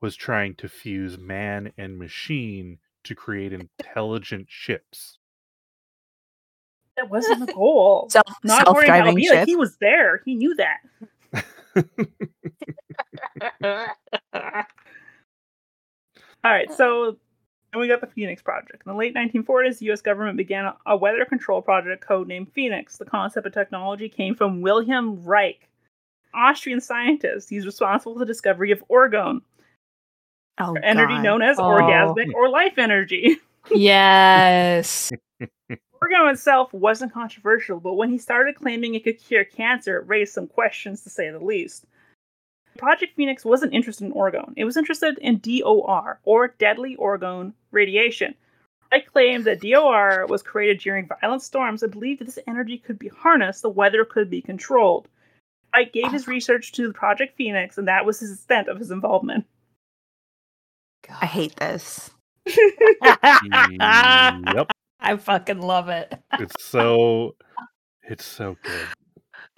was 0.00 0.16
trying 0.16 0.54
to 0.56 0.68
fuse 0.68 1.18
man 1.18 1.72
and 1.76 1.98
machine 1.98 2.78
to 3.04 3.14
create 3.14 3.52
intelligent 3.52 4.46
ships. 4.48 5.18
That 6.96 7.10
wasn't 7.10 7.46
the 7.46 7.52
goal. 7.52 8.08
Self 8.10 8.24
Not 8.42 8.62
according 8.62 8.88
to 8.88 8.92
Al 8.92 9.04
self-driving 9.04 9.16
Bielek. 9.16 9.32
ship. 9.40 9.48
He 9.48 9.56
was 9.56 9.76
there. 9.76 10.22
He 10.24 10.34
knew 10.34 10.54
that. 10.56 10.78
All 16.42 16.50
right, 16.50 16.72
so 16.72 17.16
then 17.72 17.80
we 17.80 17.88
got 17.88 18.00
the 18.00 18.06
Phoenix 18.06 18.42
Project. 18.42 18.82
In 18.84 18.90
the 18.92 18.98
late 18.98 19.14
1940s, 19.14 19.78
the 19.78 19.86
U.S. 19.86 20.00
government 20.02 20.36
began 20.36 20.64
a, 20.66 20.76
a 20.86 20.96
weather 20.96 21.24
control 21.24 21.62
project 21.62 22.04
codenamed 22.06 22.50
Phoenix. 22.52 22.96
The 22.98 23.04
concept 23.04 23.46
of 23.46 23.52
technology 23.54 24.08
came 24.08 24.34
from 24.34 24.60
Wilhelm 24.60 25.24
Reich, 25.24 25.68
Austrian 26.34 26.80
scientist. 26.80 27.48
He's 27.48 27.66
responsible 27.66 28.14
for 28.14 28.18
the 28.20 28.26
discovery 28.26 28.70
of 28.72 28.82
orgone, 28.90 29.42
Oh, 30.58 30.74
energy 30.82 31.14
God. 31.14 31.22
known 31.22 31.42
as 31.42 31.58
Oh. 31.58 31.62
orgasmic 31.62 32.32
or 32.34 32.48
life 32.48 32.76
energy. 32.78 33.36
yes. 33.70 35.10
Orgone 36.02 36.32
itself 36.32 36.72
wasn't 36.72 37.12
controversial, 37.12 37.78
but 37.78 37.92
when 37.94 38.10
he 38.10 38.18
started 38.18 38.56
claiming 38.56 38.94
it 38.94 39.04
could 39.04 39.18
cure 39.20 39.44
cancer, 39.44 39.98
it 39.98 40.08
raised 40.08 40.32
some 40.32 40.46
questions 40.46 41.02
to 41.02 41.10
say 41.10 41.30
the 41.30 41.38
least. 41.38 41.84
Project 42.78 43.16
Phoenix 43.16 43.44
wasn't 43.44 43.74
interested 43.74 44.04
in 44.04 44.12
orgone. 44.12 44.52
It 44.56 44.64
was 44.64 44.76
interested 44.76 45.18
in 45.18 45.38
DOR, 45.40 46.20
or 46.24 46.48
deadly 46.58 46.96
orgone 46.96 47.52
radiation. 47.72 48.34
I 48.92 49.00
claimed 49.00 49.44
that 49.44 49.60
DOR 49.60 50.26
was 50.26 50.42
created 50.42 50.80
during 50.80 51.08
violent 51.20 51.42
storms 51.42 51.82
and 51.82 51.92
believed 51.92 52.20
that 52.20 52.24
this 52.24 52.38
energy 52.46 52.78
could 52.78 52.98
be 52.98 53.08
harnessed, 53.08 53.62
the 53.62 53.70
weather 53.70 54.04
could 54.04 54.30
be 54.30 54.42
controlled. 54.42 55.08
I 55.72 55.84
gave 55.84 56.10
his 56.10 56.26
ah. 56.26 56.30
research 56.30 56.72
to 56.72 56.92
Project 56.92 57.36
Phoenix, 57.36 57.78
and 57.78 57.86
that 57.86 58.04
was 58.04 58.18
his 58.18 58.32
extent 58.32 58.68
of 58.68 58.78
his 58.78 58.90
involvement. 58.90 59.44
I 61.20 61.26
hate 61.26 61.56
this. 61.56 62.10
yep. 62.46 62.56
I 65.00 65.16
fucking 65.16 65.60
love 65.60 65.88
it. 65.88 66.12
It's 66.38 66.64
so 66.64 67.36
it's 68.02 68.24
so 68.24 68.56
good. 68.62 68.86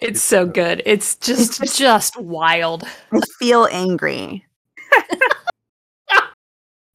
It's 0.03 0.11
It's 0.11 0.23
so 0.23 0.45
so- 0.47 0.53
good. 0.53 0.83
It's 0.85 1.17
just 1.17 1.63
just 1.77 2.17
wild. 2.21 2.85
I 3.13 3.21
feel 3.39 3.69
angry. 3.71 4.45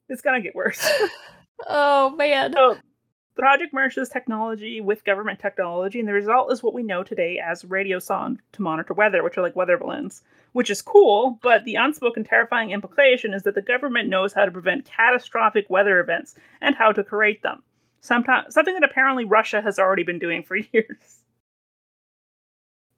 It's 0.10 0.22
gonna 0.22 0.42
get 0.42 0.56
worse. 0.56 0.88
Oh 1.68 2.12
man. 2.12 2.54
So, 2.54 2.78
project 3.36 3.74
merged 3.74 3.98
this 3.98 4.10
technology 4.10 4.80
with 4.80 5.04
government 5.04 5.40
technology, 5.40 6.00
and 6.00 6.08
the 6.08 6.14
result 6.14 6.52
is 6.52 6.62
what 6.62 6.76
we 6.76 6.84
know 6.84 7.04
today 7.04 7.40
as 7.40 7.66
radio 7.66 7.98
radiosonde 7.98 8.38
to 8.54 8.62
monitor 8.62 8.94
weather, 8.94 9.24
which 9.24 9.38
are 9.40 9.42
like 9.42 9.56
weather 9.56 9.76
balloons, 9.76 10.22
which 10.54 10.70
is 10.70 10.84
cool. 10.84 11.40
But 11.42 11.66
the 11.66 11.74
unspoken, 11.76 12.24
terrifying 12.24 12.70
implication 12.72 13.34
is 13.34 13.42
that 13.44 13.56
the 13.56 13.62
government 13.64 14.08
knows 14.08 14.34
how 14.34 14.46
to 14.46 14.52
prevent 14.52 14.86
catastrophic 14.86 15.68
weather 15.68 16.00
events 16.00 16.36
and 16.62 16.76
how 16.76 16.92
to 16.92 17.04
create 17.04 17.42
them. 17.42 17.64
Sometimes, 18.02 18.54
something 18.54 18.76
that 18.76 18.84
apparently 18.90 19.26
Russia 19.26 19.62
has 19.62 19.80
already 19.80 20.04
been 20.04 20.20
doing 20.20 20.44
for 20.44 20.56
years. 20.72 21.24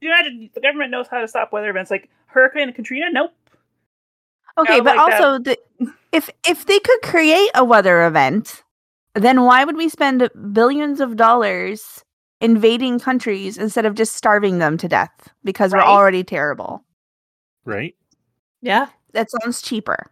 Can 0.02 0.10
you 0.10 0.14
imagine 0.14 0.50
the 0.54 0.62
government 0.62 0.92
knows 0.92 1.08
how 1.10 1.20
to 1.20 1.28
stop 1.28 1.52
weather 1.52 1.70
events 1.70 1.92
like 1.92 2.10
Hurricane 2.28 2.72
Katrina? 2.74 3.08
Nope. 3.12 3.34
Okay, 4.58 4.78
Yeah, 4.78 4.82
but 4.82 4.98
like 4.98 5.14
also, 5.14 5.40
the, 5.40 5.58
if 6.12 6.30
if 6.48 6.66
they 6.66 6.80
could 6.80 7.02
create 7.02 7.50
a 7.56 7.64
weather 7.64 8.06
event, 8.06 8.64
then 9.14 9.44
why 9.44 9.64
would 9.66 9.78
we 9.78 9.90
spend 9.90 10.30
billions 10.54 11.00
of 11.02 11.16
dollars 11.18 12.04
invading 12.42 13.00
countries 13.00 13.58
instead 13.58 13.86
of 13.86 13.96
just 13.96 14.16
starving 14.16 14.60
them 14.60 14.78
to 14.78 14.88
death 14.88 15.30
because 15.44 15.74
Right. 15.74 15.86
we're 15.86 15.92
already 15.92 16.24
terrible? 16.24 16.84
Right? 17.66 17.96
Yeah. 18.62 18.88
That 19.14 19.28
sounds 19.32 19.62
cheaper. 19.62 20.12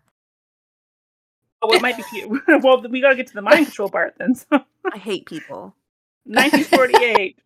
Oh, 1.61 1.73
it 1.73 1.81
might 1.81 1.97
be 1.97 2.03
cute. 2.03 2.29
well, 2.63 2.81
we 2.89 3.01
got 3.01 3.09
to 3.09 3.15
get 3.15 3.27
to 3.27 3.33
the 3.33 3.41
mind 3.41 3.65
control 3.65 3.89
part 3.89 4.15
then. 4.17 4.35
So. 4.35 4.63
I 4.93 4.97
hate 4.97 5.25
people. 5.25 5.75
1948. 6.25 7.39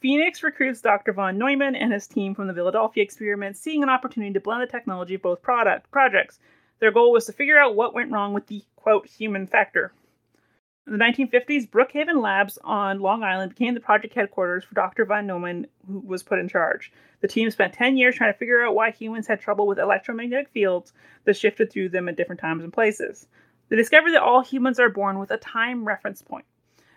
Phoenix 0.00 0.44
recruits 0.44 0.80
Dr. 0.80 1.12
von 1.12 1.38
Neumann 1.38 1.74
and 1.74 1.92
his 1.92 2.06
team 2.06 2.32
from 2.32 2.46
the 2.46 2.54
Philadelphia 2.54 3.02
experiment, 3.02 3.56
seeing 3.56 3.82
an 3.82 3.88
opportunity 3.88 4.32
to 4.32 4.40
blend 4.40 4.62
the 4.62 4.66
technology 4.66 5.14
of 5.14 5.22
both 5.22 5.42
product 5.42 5.90
projects. 5.90 6.38
Their 6.78 6.92
goal 6.92 7.10
was 7.10 7.26
to 7.26 7.32
figure 7.32 7.58
out 7.58 7.74
what 7.74 7.94
went 7.94 8.12
wrong 8.12 8.32
with 8.32 8.46
the 8.46 8.62
quote 8.76 9.08
human 9.08 9.48
factor. 9.48 9.92
In 10.86 10.96
the 10.96 11.04
1950s, 11.04 11.68
Brookhaven 11.68 12.22
Labs 12.22 12.58
on 12.62 13.00
Long 13.00 13.24
Island 13.24 13.50
became 13.50 13.74
the 13.74 13.80
project 13.80 14.14
headquarters 14.14 14.64
for 14.64 14.74
Dr. 14.74 15.04
von 15.04 15.26
Neumann, 15.26 15.66
who 15.86 15.98
was 15.98 16.22
put 16.22 16.38
in 16.38 16.48
charge. 16.48 16.92
The 17.20 17.28
team 17.28 17.50
spent 17.50 17.74
10 17.74 17.96
years 17.96 18.14
trying 18.14 18.32
to 18.32 18.38
figure 18.38 18.64
out 18.64 18.76
why 18.76 18.92
humans 18.92 19.26
had 19.26 19.40
trouble 19.40 19.66
with 19.66 19.80
electromagnetic 19.80 20.48
fields 20.48 20.92
that 21.24 21.36
shifted 21.36 21.72
through 21.72 21.88
them 21.88 22.08
at 22.08 22.16
different 22.16 22.40
times 22.40 22.62
and 22.62 22.72
places. 22.72 23.26
They 23.68 23.76
discovered 23.76 24.12
that 24.12 24.22
all 24.22 24.42
humans 24.42 24.78
are 24.78 24.88
born 24.88 25.18
with 25.18 25.32
a 25.32 25.36
time 25.38 25.84
reference 25.84 26.22
point. 26.22 26.46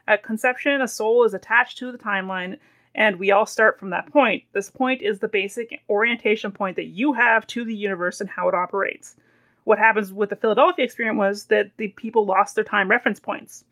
At 0.07 0.23
conception, 0.23 0.81
a 0.81 0.87
soul 0.87 1.23
is 1.25 1.33
attached 1.33 1.79
to 1.79 1.91
the 1.91 1.97
timeline, 1.97 2.59
and 2.95 3.17
we 3.17 3.31
all 3.31 3.45
start 3.45 3.79
from 3.79 3.91
that 3.91 4.11
point. 4.11 4.43
This 4.53 4.69
point 4.69 5.01
is 5.01 5.19
the 5.19 5.27
basic 5.27 5.81
orientation 5.89 6.51
point 6.51 6.75
that 6.75 6.87
you 6.87 7.13
have 7.13 7.47
to 7.47 7.63
the 7.63 7.75
universe 7.75 8.21
and 8.21 8.29
how 8.29 8.49
it 8.49 8.55
operates. 8.55 9.15
What 9.63 9.77
happens 9.77 10.11
with 10.11 10.29
the 10.29 10.35
Philadelphia 10.35 10.85
experiment 10.85 11.19
was 11.19 11.45
that 11.45 11.71
the 11.77 11.89
people 11.89 12.25
lost 12.25 12.55
their 12.55 12.63
time 12.63 12.89
reference 12.89 13.19
points, 13.19 13.63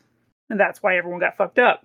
and 0.50 0.60
that's 0.60 0.82
why 0.82 0.98
everyone 0.98 1.20
got 1.20 1.38
fucked 1.38 1.60
up. 1.60 1.84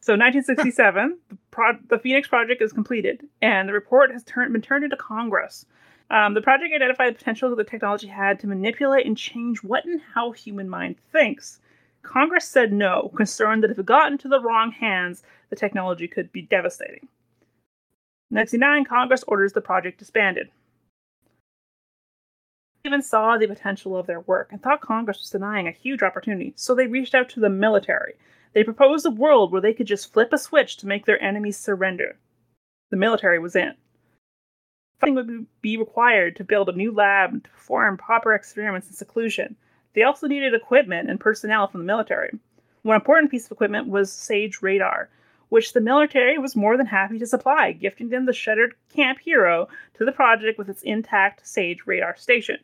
So, 0.00 0.12
1967, 0.12 1.18
the, 1.30 1.36
pro- 1.50 1.78
the 1.88 1.98
Phoenix 1.98 2.28
Project 2.28 2.62
is 2.62 2.72
completed, 2.72 3.26
and 3.42 3.68
the 3.68 3.72
report 3.72 4.12
has 4.12 4.22
turn- 4.22 4.52
been 4.52 4.62
turned 4.62 4.84
into 4.84 4.96
Congress. 4.96 5.66
Um, 6.10 6.34
the 6.34 6.40
project 6.40 6.72
identified 6.72 7.12
the 7.12 7.18
potential 7.18 7.50
that 7.50 7.56
the 7.56 7.64
technology 7.64 8.06
had 8.06 8.38
to 8.40 8.46
manipulate 8.46 9.06
and 9.06 9.16
change 9.16 9.64
what 9.64 9.84
and 9.84 10.00
how 10.14 10.30
human 10.30 10.68
mind 10.68 10.94
thinks. 11.10 11.58
Congress 12.06 12.46
said 12.46 12.72
no, 12.72 13.10
concerned 13.16 13.62
that 13.62 13.70
if 13.70 13.78
it 13.78 13.84
got 13.84 14.12
into 14.12 14.28
the 14.28 14.40
wrong 14.40 14.70
hands, 14.70 15.24
the 15.50 15.56
technology 15.56 16.06
could 16.06 16.30
be 16.30 16.40
devastating. 16.40 17.08
In 18.30 18.36
1969, 18.36 18.84
Congress 18.84 19.24
orders 19.26 19.52
the 19.52 19.60
project 19.60 19.98
disbanded. 19.98 20.48
They 22.82 22.90
even 22.90 23.02
saw 23.02 23.36
the 23.36 23.48
potential 23.48 23.96
of 23.96 24.06
their 24.06 24.20
work 24.20 24.50
and 24.52 24.62
thought 24.62 24.80
Congress 24.80 25.18
was 25.18 25.30
denying 25.30 25.66
a 25.66 25.72
huge 25.72 26.02
opportunity, 26.02 26.52
so 26.54 26.74
they 26.74 26.86
reached 26.86 27.14
out 27.14 27.28
to 27.30 27.40
the 27.40 27.50
military. 27.50 28.14
They 28.54 28.62
proposed 28.62 29.04
a 29.04 29.10
world 29.10 29.50
where 29.50 29.60
they 29.60 29.74
could 29.74 29.88
just 29.88 30.12
flip 30.12 30.32
a 30.32 30.38
switch 30.38 30.76
to 30.78 30.86
make 30.86 31.06
their 31.06 31.22
enemies 31.22 31.58
surrender. 31.58 32.16
The 32.90 32.96
military 32.96 33.40
was 33.40 33.56
in. 33.56 33.74
Funding 35.00 35.16
would 35.16 35.46
be 35.60 35.76
required 35.76 36.36
to 36.36 36.44
build 36.44 36.68
a 36.68 36.72
new 36.72 36.92
lab 36.92 37.32
and 37.32 37.44
to 37.44 37.50
perform 37.50 37.98
proper 37.98 38.32
experiments 38.32 38.86
in 38.88 38.94
seclusion. 38.94 39.56
They 39.96 40.02
also 40.02 40.28
needed 40.28 40.54
equipment 40.54 41.10
and 41.10 41.18
personnel 41.18 41.66
from 41.66 41.80
the 41.80 41.86
military. 41.86 42.38
One 42.82 42.96
important 42.96 43.30
piece 43.30 43.46
of 43.46 43.52
equipment 43.52 43.88
was 43.88 44.12
Sage 44.12 44.60
radar, 44.60 45.08
which 45.48 45.72
the 45.72 45.80
military 45.80 46.36
was 46.36 46.54
more 46.54 46.76
than 46.76 46.84
happy 46.84 47.18
to 47.18 47.26
supply, 47.26 47.72
gifting 47.72 48.10
them 48.10 48.26
the 48.26 48.34
shuttered 48.34 48.74
Camp 48.94 49.18
Hero 49.18 49.68
to 49.94 50.04
the 50.04 50.12
project 50.12 50.58
with 50.58 50.68
its 50.68 50.82
intact 50.82 51.48
Sage 51.48 51.86
radar 51.86 52.14
station. 52.14 52.58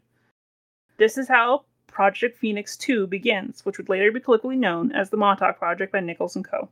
This 0.99 1.17
is 1.17 1.27
how 1.27 1.65
Project 1.87 2.37
Phoenix 2.37 2.77
2 2.77 3.07
begins, 3.07 3.65
which 3.65 3.79
would 3.79 3.89
later 3.89 4.13
be 4.13 4.21
colloquially 4.21 4.57
known 4.57 4.93
as 4.93 5.09
the 5.09 5.17
Montauk 5.17 5.59
Project 5.59 5.91
by 5.91 6.01
Nichols 6.01 6.37
and 6.37 6.45
Co. 6.45 6.69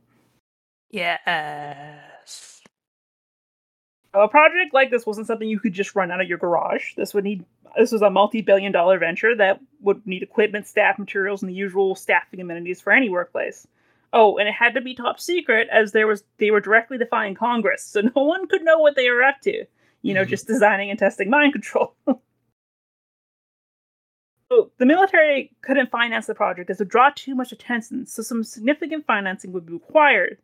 Yes. 0.91 2.61
A 4.13 4.27
project 4.27 4.73
like 4.73 4.91
this 4.91 5.07
wasn't 5.07 5.25
something 5.25 5.49
you 5.49 5.59
could 5.59 5.73
just 5.73 5.95
run 5.95 6.11
out 6.11 6.21
of 6.21 6.27
your 6.27 6.37
garage. 6.37 6.93
This 6.95 7.15
would 7.15 7.23
need 7.23 7.45
this 7.77 7.91
was 7.91 8.01
a 8.01 8.09
multi-billion 8.09 8.71
dollar 8.71 8.97
venture 8.99 9.35
that 9.35 9.59
would 9.81 10.05
need 10.05 10.23
equipment, 10.23 10.67
staff, 10.67 10.97
materials, 10.99 11.41
and 11.41 11.49
the 11.49 11.53
usual 11.55 11.95
staffing 11.95 12.39
amenities 12.39 12.81
for 12.81 12.91
any 12.93 13.09
workplace. 13.09 13.67
Oh, 14.13 14.37
and 14.37 14.47
it 14.49 14.53
had 14.53 14.73
to 14.73 14.81
be 14.81 14.93
top 14.93 15.19
secret 15.19 15.67
as 15.71 15.91
there 15.93 16.07
was 16.07 16.23
they 16.37 16.51
were 16.51 16.59
directly 16.59 16.97
defying 16.97 17.33
Congress, 17.35 17.83
so 17.83 18.01
no 18.15 18.23
one 18.23 18.47
could 18.47 18.63
know 18.63 18.79
what 18.79 18.95
they 18.95 19.09
were 19.09 19.23
up 19.23 19.39
to. 19.41 19.65
You 20.01 20.13
know, 20.13 20.23
Mhm. 20.25 20.29
just 20.29 20.47
designing 20.47 20.89
and 20.89 20.99
testing 20.99 21.29
mind 21.29 21.53
control. 21.53 21.93
so 24.51 24.71
the 24.77 24.85
military 24.85 25.51
couldn't 25.61 25.91
finance 25.91 26.25
the 26.27 26.35
project 26.35 26.69
as 26.69 26.77
it 26.79 26.83
would 26.83 26.89
draw 26.89 27.09
too 27.15 27.35
much 27.35 27.51
attention, 27.51 28.05
so 28.05 28.21
some 28.21 28.43
significant 28.43 29.05
financing 29.05 29.51
would 29.53 29.65
be 29.65 29.73
required. 29.73 30.37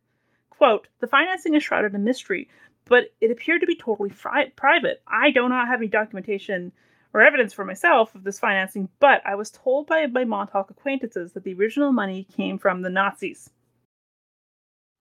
Quote, 0.50 0.88
the 1.02 1.08
financing 1.08 1.54
is 1.56 1.64
shrouded 1.64 1.94
in 1.94 2.04
mystery, 2.04 2.48
but 2.86 3.12
it 3.22 3.32
appeared 3.32 3.62
to 3.62 3.68
be 3.68 3.76
totally 3.76 4.10
fri- 4.10 4.52
private. 4.56 5.02
I 5.08 5.32
do 5.32 5.48
not 5.50 5.68
have 5.68 5.80
any 5.80 5.88
documentation 5.88 6.72
or 7.14 7.22
evidence 7.22 7.54
for 7.54 7.66
myself 7.66 8.14
of 8.16 8.24
this 8.24 8.40
financing, 8.40 8.90
but 9.00 9.22
I 9.26 9.36
was 9.36 9.50
told 9.52 9.88
by 9.88 10.06
my 10.08 10.24
Montauk 10.24 10.70
acquaintances 10.70 11.34
that 11.34 11.44
the 11.44 11.54
original 11.54 11.92
money 11.92 12.28
came 12.36 12.58
from 12.58 12.82
the 12.82 12.90
Nazis. 12.90 13.50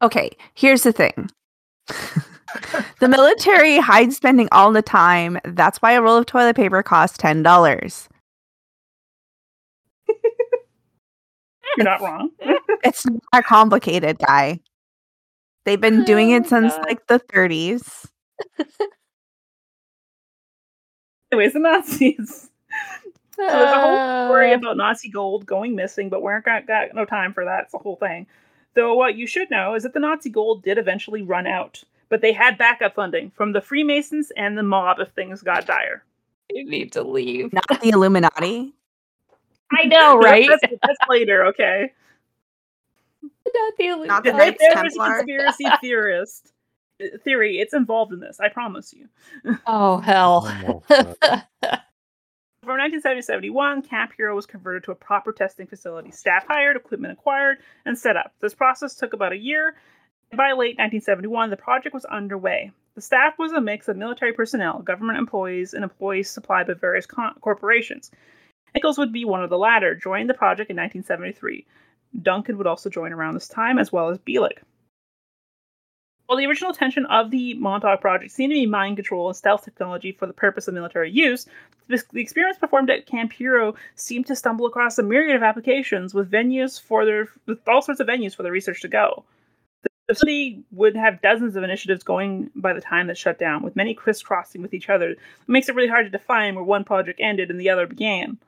Okay, 0.02 0.30
here's 0.54 0.82
the 0.82 0.92
thing. 0.92 1.30
the 3.00 3.08
military 3.08 3.78
hides 3.78 4.16
spending 4.16 4.48
all 4.52 4.72
the 4.72 4.82
time. 4.82 5.38
That's 5.44 5.78
why 5.78 5.92
a 5.92 6.02
roll 6.02 6.16
of 6.16 6.26
toilet 6.26 6.56
paper 6.56 6.82
costs 6.82 7.18
ten 7.18 7.42
dollars. 7.42 8.08
You're 11.76 11.84
not 11.84 12.00
wrong. 12.00 12.30
It's 12.84 13.04
not 13.32 13.44
complicated, 13.44 14.18
guy. 14.18 14.60
They've 15.64 15.80
been 15.80 16.04
doing 16.04 16.30
it 16.30 16.44
Oh, 16.44 16.48
since 16.48 16.74
like 16.86 17.04
the 17.08 17.18
30s. 17.18 18.06
Anyways, 21.36 21.52
the 21.52 21.58
Nazis. 21.58 22.48
So 23.36 23.42
there's 23.42 23.70
a 23.70 23.80
whole 23.82 24.28
story 24.28 24.54
Uh, 24.54 24.56
about 24.56 24.78
Nazi 24.78 25.10
gold 25.10 25.44
going 25.44 25.74
missing, 25.74 26.08
but 26.08 26.22
we 26.22 26.28
aren't 26.32 26.46
got, 26.46 26.66
got 26.66 26.94
no 26.94 27.04
time 27.04 27.34
for 27.34 27.44
that. 27.44 27.64
It's 27.64 27.72
the 27.72 27.76
whole 27.76 27.96
thing. 27.96 28.26
Though 28.72 28.94
what 28.94 29.16
you 29.16 29.26
should 29.26 29.50
know 29.50 29.74
is 29.74 29.82
that 29.82 29.92
the 29.92 30.00
Nazi 30.00 30.30
gold 30.30 30.62
did 30.62 30.78
eventually 30.78 31.20
run 31.20 31.46
out, 31.46 31.84
but 32.08 32.22
they 32.22 32.32
had 32.32 32.56
backup 32.56 32.94
funding 32.94 33.30
from 33.32 33.52
the 33.52 33.60
Freemasons 33.60 34.32
and 34.38 34.56
the 34.56 34.62
mob 34.62 35.00
if 35.00 35.10
things 35.10 35.42
got 35.42 35.66
dire. 35.66 36.02
you 36.50 36.64
need 36.64 36.92
to 36.92 37.02
leave. 37.02 37.52
Not 37.52 37.68
the 37.82 37.90
Illuminati. 37.90 38.72
I 39.70 39.84
know, 39.84 40.16
right? 40.16 40.48
That's, 40.48 40.72
that's 40.82 40.98
later, 41.10 41.44
okay. 41.48 41.92
Not 43.22 43.76
the 43.76 43.88
elite. 43.88 44.08
Not 44.08 44.24
the 44.24 44.32
Knights 44.32 44.56
there 44.60 44.82
was 44.82 44.94
a 44.94 44.98
conspiracy 44.98 45.66
theorist 45.82 46.52
theory, 47.24 47.58
it's 47.58 47.74
involved 47.74 48.12
in 48.12 48.20
this. 48.20 48.40
I 48.40 48.48
promise 48.48 48.92
you. 48.94 49.08
Oh 49.66 49.98
hell. 49.98 50.82
Uh, 50.90 51.40
From 52.64 52.78
1970 52.78 53.22
71, 53.22 53.82
Camp 53.82 54.10
Hero 54.16 54.34
was 54.34 54.44
converted 54.44 54.82
to 54.84 54.90
a 54.90 54.96
proper 54.96 55.32
testing 55.32 55.68
facility. 55.68 56.10
Staff 56.10 56.46
hired, 56.48 56.76
equipment 56.76 57.12
acquired, 57.12 57.58
and 57.84 57.96
set 57.96 58.16
up. 58.16 58.32
This 58.40 58.54
process 58.54 58.96
took 58.96 59.12
about 59.12 59.32
a 59.32 59.36
year. 59.38 59.76
and 60.32 60.36
By 60.36 60.48
late 60.48 60.76
1971, 60.76 61.50
the 61.50 61.56
project 61.56 61.94
was 61.94 62.04
underway. 62.06 62.72
The 62.96 63.02
staff 63.02 63.34
was 63.38 63.52
a 63.52 63.60
mix 63.60 63.86
of 63.86 63.96
military 63.96 64.32
personnel, 64.32 64.80
government 64.80 65.18
employees, 65.18 65.74
and 65.74 65.84
employees 65.84 66.28
supplied 66.28 66.66
by 66.66 66.74
various 66.74 67.06
co- 67.06 67.34
corporations. 67.40 68.10
Nichols 68.74 68.98
would 68.98 69.12
be 69.12 69.24
one 69.24 69.44
of 69.44 69.50
the 69.50 69.58
latter, 69.58 69.94
joining 69.94 70.26
the 70.26 70.34
project 70.34 70.68
in 70.68 70.76
1973. 70.76 71.64
Duncan 72.22 72.58
would 72.58 72.66
also 72.66 72.90
join 72.90 73.12
around 73.12 73.34
this 73.34 73.46
time, 73.48 73.78
as 73.78 73.92
well 73.92 74.08
as 74.08 74.18
Bielek. 74.18 74.58
While 76.26 76.38
the 76.38 76.46
original 76.46 76.70
intention 76.70 77.06
of 77.06 77.30
the 77.30 77.54
Montauk 77.54 78.00
project 78.00 78.32
seemed 78.32 78.50
to 78.50 78.54
be 78.54 78.66
mind 78.66 78.96
control 78.96 79.28
and 79.28 79.36
stealth 79.36 79.64
technology 79.64 80.10
for 80.10 80.26
the 80.26 80.32
purpose 80.32 80.66
of 80.66 80.74
military 80.74 81.10
use, 81.10 81.46
the 81.88 82.02
experiments 82.14 82.58
performed 82.58 82.90
at 82.90 83.06
Camp 83.06 83.32
Hero 83.32 83.76
seemed 83.94 84.26
to 84.26 84.34
stumble 84.34 84.66
across 84.66 84.98
a 84.98 85.04
myriad 85.04 85.36
of 85.36 85.44
applications 85.44 86.14
with 86.14 86.30
venues 86.30 86.80
for 86.80 87.04
their 87.04 87.28
with 87.46 87.60
all 87.68 87.80
sorts 87.80 88.00
of 88.00 88.08
venues 88.08 88.34
for 88.34 88.42
the 88.42 88.50
research 88.50 88.82
to 88.82 88.88
go. 88.88 89.24
The 89.82 90.14
facility 90.14 90.64
would 90.72 90.96
have 90.96 91.22
dozens 91.22 91.54
of 91.54 91.62
initiatives 91.62 92.02
going 92.02 92.50
by 92.56 92.72
the 92.72 92.80
time 92.80 93.06
that 93.06 93.18
shut 93.18 93.38
down, 93.38 93.62
with 93.62 93.76
many 93.76 93.94
crisscrossing 93.94 94.62
with 94.62 94.74
each 94.74 94.88
other. 94.88 95.10
It 95.10 95.18
makes 95.46 95.68
it 95.68 95.76
really 95.76 95.88
hard 95.88 96.06
to 96.06 96.10
define 96.10 96.56
where 96.56 96.64
one 96.64 96.84
project 96.84 97.20
ended 97.22 97.50
and 97.50 97.60
the 97.60 97.70
other 97.70 97.86
began. 97.86 98.38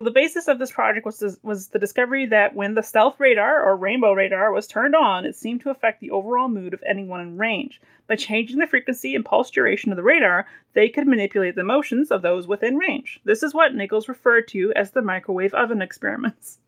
The 0.00 0.12
basis 0.12 0.46
of 0.46 0.60
this 0.60 0.70
project 0.70 1.04
was 1.04 1.38
was 1.42 1.68
the 1.68 1.78
discovery 1.78 2.24
that 2.26 2.54
when 2.54 2.74
the 2.74 2.82
stealth 2.82 3.18
radar 3.18 3.62
or 3.62 3.76
rainbow 3.76 4.12
radar 4.12 4.52
was 4.52 4.68
turned 4.68 4.94
on, 4.94 5.24
it 5.24 5.34
seemed 5.34 5.60
to 5.62 5.70
affect 5.70 6.00
the 6.00 6.12
overall 6.12 6.48
mood 6.48 6.72
of 6.72 6.82
anyone 6.86 7.20
in 7.20 7.36
range. 7.36 7.80
By 8.06 8.14
changing 8.14 8.58
the 8.58 8.68
frequency 8.68 9.16
and 9.16 9.24
pulse 9.24 9.50
duration 9.50 9.90
of 9.90 9.96
the 9.96 10.04
radar, 10.04 10.46
they 10.74 10.88
could 10.88 11.08
manipulate 11.08 11.56
the 11.56 11.64
motions 11.64 12.12
of 12.12 12.22
those 12.22 12.46
within 12.46 12.76
range. 12.76 13.20
This 13.24 13.42
is 13.42 13.52
what 13.52 13.74
Nichols 13.74 14.08
referred 14.08 14.46
to 14.48 14.72
as 14.76 14.92
the 14.92 15.02
microwave 15.02 15.52
oven 15.52 15.82
experiments. 15.82 16.58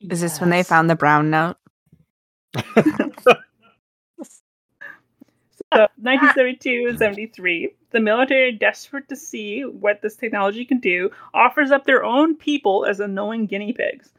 Is 0.00 0.22
this 0.22 0.40
when 0.40 0.50
they 0.50 0.62
found 0.62 0.88
the 0.88 0.96
brown 0.96 1.30
note? 1.30 1.56
So, 5.74 5.80
1972 5.96 6.86
and 6.88 6.98
73, 6.98 7.74
the 7.90 8.00
military, 8.00 8.52
desperate 8.52 9.08
to 9.08 9.16
see 9.16 9.62
what 9.62 10.02
this 10.02 10.16
technology 10.16 10.64
can 10.64 10.78
do, 10.78 11.10
offers 11.34 11.70
up 11.70 11.84
their 11.84 12.04
own 12.04 12.36
people 12.36 12.84
as 12.84 13.00
unknowing 13.00 13.46
guinea 13.46 13.72
pigs. 13.72 14.12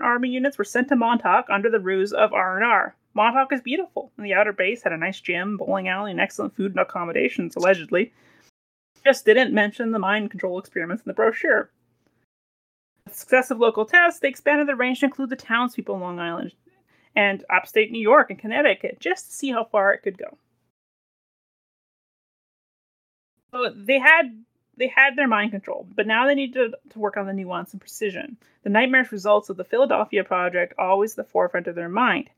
Army 0.00 0.28
units 0.28 0.58
were 0.58 0.64
sent 0.64 0.88
to 0.88 0.96
Montauk 0.96 1.46
under 1.48 1.70
the 1.70 1.80
ruse 1.80 2.12
of 2.12 2.32
R&R. 2.32 2.96
Montauk 3.14 3.52
is 3.52 3.60
beautiful, 3.60 4.10
and 4.16 4.26
the 4.26 4.34
outer 4.34 4.52
base 4.52 4.82
had 4.82 4.92
a 4.92 4.96
nice 4.96 5.20
gym, 5.20 5.56
bowling 5.56 5.88
alley, 5.88 6.10
and 6.10 6.20
excellent 6.20 6.56
food 6.56 6.72
and 6.72 6.80
accommodations, 6.80 7.54
allegedly. 7.54 8.12
Just 9.04 9.24
didn't 9.24 9.54
mention 9.54 9.92
the 9.92 9.98
mind 9.98 10.30
control 10.30 10.58
experiments 10.58 11.04
in 11.04 11.10
the 11.10 11.14
brochure. 11.14 11.70
With 13.04 13.14
successive 13.14 13.58
local 13.58 13.84
tests, 13.84 14.18
they 14.18 14.28
expanded 14.28 14.66
the 14.66 14.74
range 14.74 15.00
to 15.00 15.06
include 15.06 15.30
the 15.30 15.36
townspeople 15.36 15.94
on 15.94 16.00
Long 16.00 16.18
Island 16.18 16.54
and 17.14 17.44
upstate 17.50 17.92
New 17.92 18.00
York 18.00 18.30
and 18.30 18.38
Connecticut, 18.38 18.98
just 18.98 19.26
to 19.26 19.32
see 19.32 19.50
how 19.50 19.64
far 19.64 19.92
it 19.92 20.02
could 20.02 20.18
go. 20.18 20.36
They 23.74 23.98
had 23.98 24.44
they 24.76 24.88
had 24.88 25.14
their 25.14 25.28
mind 25.28 25.52
control, 25.52 25.86
but 25.94 26.06
now 26.06 26.26
they 26.26 26.34
needed 26.34 26.54
to 26.54 26.78
to 26.90 26.98
work 26.98 27.16
on 27.16 27.26
the 27.26 27.32
nuance 27.32 27.72
and 27.72 27.80
precision. 27.80 28.36
The 28.62 28.70
nightmarish 28.70 29.12
results 29.12 29.48
of 29.48 29.56
the 29.56 29.64
Philadelphia 29.64 30.24
project 30.24 30.74
always 30.78 31.14
the 31.14 31.24
forefront 31.24 31.66
of 31.66 31.74
their 31.74 31.88
mind. 31.88 32.30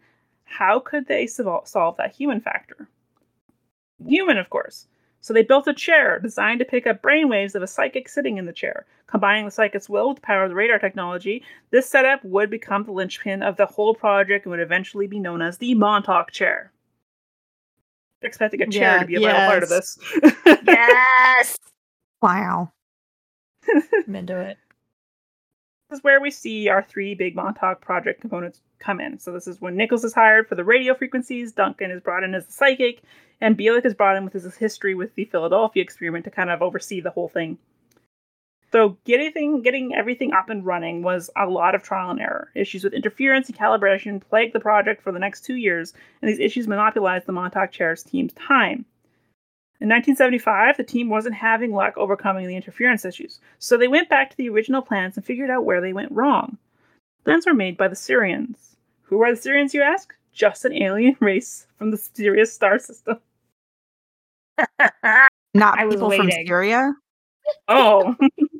How 0.45 0.79
could 0.79 1.07
they 1.07 1.27
sol- 1.27 1.65
solve 1.65 1.97
that 1.97 2.15
human 2.15 2.41
factor? 2.41 2.89
Human, 4.05 4.37
of 4.37 4.51
course. 4.51 4.87
So 5.21 5.33
they 5.33 5.43
built 5.43 5.67
a 5.67 5.75
chair 5.75 6.21
designed 6.21 6.61
to 6.61 6.65
pick 6.65 6.87
up 6.87 7.03
brainwaves 7.03 7.55
of 7.55 7.63
a 7.63 7.67
psychic 7.67 8.09
sitting 8.09 8.37
in 8.37 8.45
the 8.45 8.53
chair. 8.53 8.87
Combining 9.07 9.45
the 9.45 9.51
psychic's 9.51 9.89
will 9.89 10.11
with 10.11 10.17
the 10.19 10.23
power 10.23 10.45
of 10.45 10.51
the 10.51 10.55
radar 10.55 10.79
technology, 10.79 11.43
this 11.71 11.89
setup 11.89 12.23
would 12.25 12.51
become 12.51 12.85
the 12.85 12.93
linchpin 12.93 13.43
of 13.43 13.57
the 13.57 13.67
whole 13.67 13.95
project 13.95 14.45
and 14.45 14.51
would 14.51 14.61
eventually 14.61 15.07
be 15.07 15.19
known 15.19 15.43
as 15.43 15.59
the 15.59 15.75
Montauk 15.75 16.31
chair. 16.31 16.71
Expecting 18.23 18.63
a 18.63 18.67
chair 18.67 18.97
Yeah, 18.97 19.01
to 19.01 19.07
be 19.07 19.15
a 19.17 19.21
vital 19.21 19.47
part 19.47 19.63
of 19.63 19.69
this. 19.69 19.99
Yes. 20.67 21.57
Wow. 22.23 22.73
I'm 24.07 24.15
into 24.17 24.39
it. 24.41 24.57
this 25.91 25.99
is 25.99 26.05
where 26.05 26.21
we 26.21 26.31
see 26.31 26.69
our 26.69 26.83
three 26.83 27.15
big 27.15 27.37
Montauk 27.37 27.81
project 27.81 28.21
components 28.21 28.61
come 28.79 29.01
in. 29.01 29.19
So 29.19 29.33
this 29.33 29.47
is 29.47 29.61
when 29.61 29.77
Nichols 29.77 30.05
is 30.05 30.15
hired 30.15 30.49
for 30.49 30.55
the 30.55 30.65
radio 30.65 30.95
frequencies, 30.95 31.53
Duncan 31.53 31.91
is 31.91 32.01
brought 32.01 32.25
in 32.25 32.35
as 32.35 32.47
the 32.47 32.53
psychic, 32.53 33.03
and 33.41 33.57
Bielek 33.57 33.85
is 33.85 33.95
brought 33.95 34.17
in 34.17 34.25
with 34.25 34.33
his 34.33 34.57
history 34.57 34.95
with 34.95 35.15
the 35.15 35.25
Philadelphia 35.27 35.83
experiment 35.83 36.25
to 36.25 36.31
kind 36.31 36.51
of 36.51 36.63
oversee 36.63 37.01
the 37.01 37.11
whole 37.11 37.29
thing. 37.29 37.59
So 38.77 38.99
getting 39.07 39.63
getting 39.63 39.95
everything 39.95 40.35
up 40.35 40.51
and 40.51 40.63
running 40.63 41.03
was 41.03 41.31
a 41.35 41.47
lot 41.47 41.75
of 41.75 41.83
trial 41.83 42.11
and 42.11 42.21
error. 42.21 42.51
Issues 42.55 42.85
with 42.85 42.93
interference 42.93 43.49
and 43.49 43.57
calibration 43.57 44.21
plagued 44.21 44.53
the 44.53 44.61
project 44.61 45.03
for 45.03 45.13
the 45.13 45.19
next 45.19 45.47
two 45.47 45.55
years, 45.55 45.95
and 46.21 46.29
these 46.29 46.39
issues 46.39 46.69
monopolized 46.69 47.25
the 47.25 47.33
Montauk 47.33 47.73
Chairs 47.73 48.03
team's 48.03 48.35
time. 48.35 48.85
In 49.81 49.89
1975, 49.89 50.77
the 50.77 50.85
team 50.85 51.09
wasn't 51.09 51.37
having 51.37 51.73
luck 51.73 51.95
overcoming 51.97 52.47
the 52.47 52.55
interference 52.55 53.07
issues, 53.07 53.41
so 53.59 53.79
they 53.79 53.89
went 53.89 54.11
back 54.11 54.29
to 54.29 54.37
the 54.37 54.51
original 54.51 54.83
plans 54.83 55.17
and 55.17 55.25
figured 55.25 55.49
out 55.49 55.65
where 55.65 55.81
they 55.81 55.95
went 55.95 56.13
wrong. 56.13 56.59
Plans 57.25 57.47
were 57.47 57.55
made 57.55 57.79
by 57.79 57.89
the 57.89 57.97
Sirians. 57.97 58.77
Who 59.05 59.23
are 59.23 59.35
the 59.35 59.41
Sirians, 59.41 59.73
you 59.73 59.81
ask? 59.81 60.13
Just 60.35 60.67
an 60.67 60.75
alien 60.75 61.17
race 61.21 61.67
from 61.79 61.93
the 61.93 61.97
Sirius 61.97 62.53
star 62.53 62.79
system. 62.79 63.21
Not 65.55 65.79
I 65.79 65.87
was 65.87 65.95
people 65.95 66.11
from. 66.11 66.31
Syria? 66.31 66.93
Oh, 67.69 68.15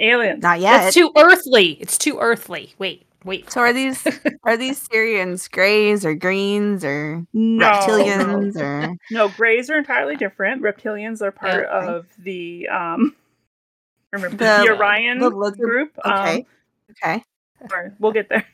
aliens. 0.00 0.42
Not 0.42 0.60
yet. 0.60 0.86
It's 0.86 0.94
too 0.94 1.12
earthly. 1.16 1.72
It's 1.80 1.96
too 1.98 2.18
earthly. 2.18 2.74
Wait, 2.78 3.04
wait. 3.24 3.50
so 3.50 3.60
are 3.60 3.72
these 3.72 4.04
are 4.44 4.56
these 4.56 4.86
Sirians 4.88 5.50
grays 5.50 6.04
or 6.04 6.14
greens 6.14 6.84
or 6.84 7.24
No, 7.32 7.66
reptilians 7.66 8.56
or 8.56 8.94
No, 9.10 9.28
grays 9.28 9.70
are 9.70 9.78
entirely 9.78 10.16
different. 10.16 10.62
Reptilians 10.62 11.22
are 11.22 11.32
part 11.32 11.66
Yeah, 11.70 11.76
okay. 11.78 11.86
of 11.88 12.06
the 12.18 12.68
um. 12.68 13.16
Remember 14.12 14.36
The- 14.36 14.64
the, 14.66 14.74
Orion 14.76 15.18
the 15.20 15.30
lizard- 15.30 15.58
group? 15.60 15.98
okay. 16.04 16.38
Um, 16.40 16.46
okay. 16.90 17.24
sorry, 17.68 17.90
we'll 18.00 18.12
get 18.12 18.28
there. 18.28 18.44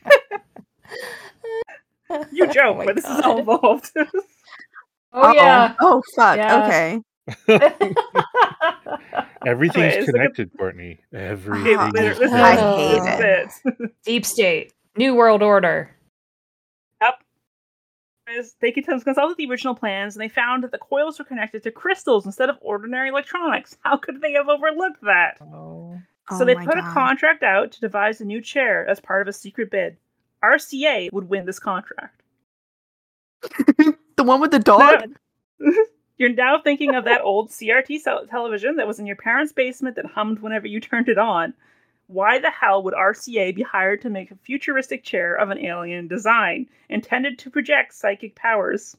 You 2.31 2.47
joke, 2.53 2.77
Oh 2.79 2.85
but 2.85 2.95
this 2.95 3.03
is 3.03 3.09
all 3.21 3.21
God. 3.21 3.39
involved. 3.39 3.91
Oh 5.13 5.21
Uh-oh. 5.21 5.33
yeah. 5.33 5.73
Oh 5.79 6.01
fuck. 6.15 6.37
Yeah. 6.37 6.65
Okay. 6.65 7.01
Everything's 9.45 9.75
Anyways, 9.95 10.07
look 10.07 10.07
at- 10.09 10.13
connected, 10.13 10.51
Courtney. 10.57 10.99
Everything. 11.13 11.77
literally- 11.77 12.07
is 12.07 12.19
this 12.19 12.31
I 12.31 12.55
hate 12.55 12.99
this 13.01 13.61
it. 13.65 13.71
is 13.71 13.75
it. 13.79 13.91
Deep 14.03 14.25
state. 14.25 14.73
New 14.97 15.13
world 15.15 15.43
order. 15.43 15.91
Yep. 17.01 17.23
They 18.59 18.71
could 18.71 18.85
consulted 18.85 19.37
the 19.37 19.49
original 19.49 19.75
plans 19.75 20.15
and 20.15 20.21
they 20.21 20.27
found 20.29 20.63
that 20.63 20.71
the 20.71 20.77
coils 20.77 21.17
were 21.19 21.25
connected 21.25 21.63
to 21.63 21.71
crystals 21.71 22.25
instead 22.25 22.49
of 22.49 22.57
ordinary 22.61 23.09
electronics. 23.09 23.77
How 23.81 23.95
could 23.97 24.21
they 24.21 24.33
have 24.33 24.49
overlooked 24.49 25.01
that? 25.03 25.37
Oh. 25.41 25.97
So 26.31 26.39
Oh 26.41 26.45
they 26.45 26.55
my 26.55 26.65
put 26.65 26.77
a 26.77 26.81
contract 26.81 27.41
out 27.43 27.71
to 27.73 27.79
devise 27.79 28.19
a 28.19 28.25
new 28.25 28.41
chair 28.41 28.85
as 28.85 28.99
part 28.99 29.21
of 29.21 29.29
a 29.29 29.33
secret 29.33 29.71
bid. 29.71 29.95
RCA 30.43 31.09
would 31.13 31.29
win 31.29 31.45
this 31.45 31.59
contract. 31.59 32.21
the 34.17 34.23
one 34.23 34.41
with 34.41 34.51
the 34.51 34.59
dog? 34.59 35.03
You're 36.17 36.33
now 36.33 36.59
thinking 36.59 36.95
of 36.95 37.05
that 37.05 37.21
old 37.21 37.49
CRT 37.49 38.03
television 38.29 38.77
that 38.77 38.87
was 38.87 38.99
in 38.99 39.05
your 39.05 39.15
parents' 39.15 39.53
basement 39.53 39.95
that 39.97 40.05
hummed 40.05 40.39
whenever 40.39 40.65
you 40.67 40.79
turned 40.79 41.09
it 41.09 41.17
on. 41.17 41.53
Why 42.07 42.39
the 42.39 42.49
hell 42.49 42.81
would 42.83 42.93
RCA 42.93 43.53
be 43.53 43.61
hired 43.61 44.01
to 44.01 44.09
make 44.09 44.31
a 44.31 44.35
futuristic 44.35 45.03
chair 45.03 45.35
of 45.35 45.49
an 45.49 45.59
alien 45.59 46.07
design 46.07 46.67
intended 46.89 47.37
to 47.39 47.49
project 47.51 47.93
psychic 47.93 48.35
powers? 48.35 48.95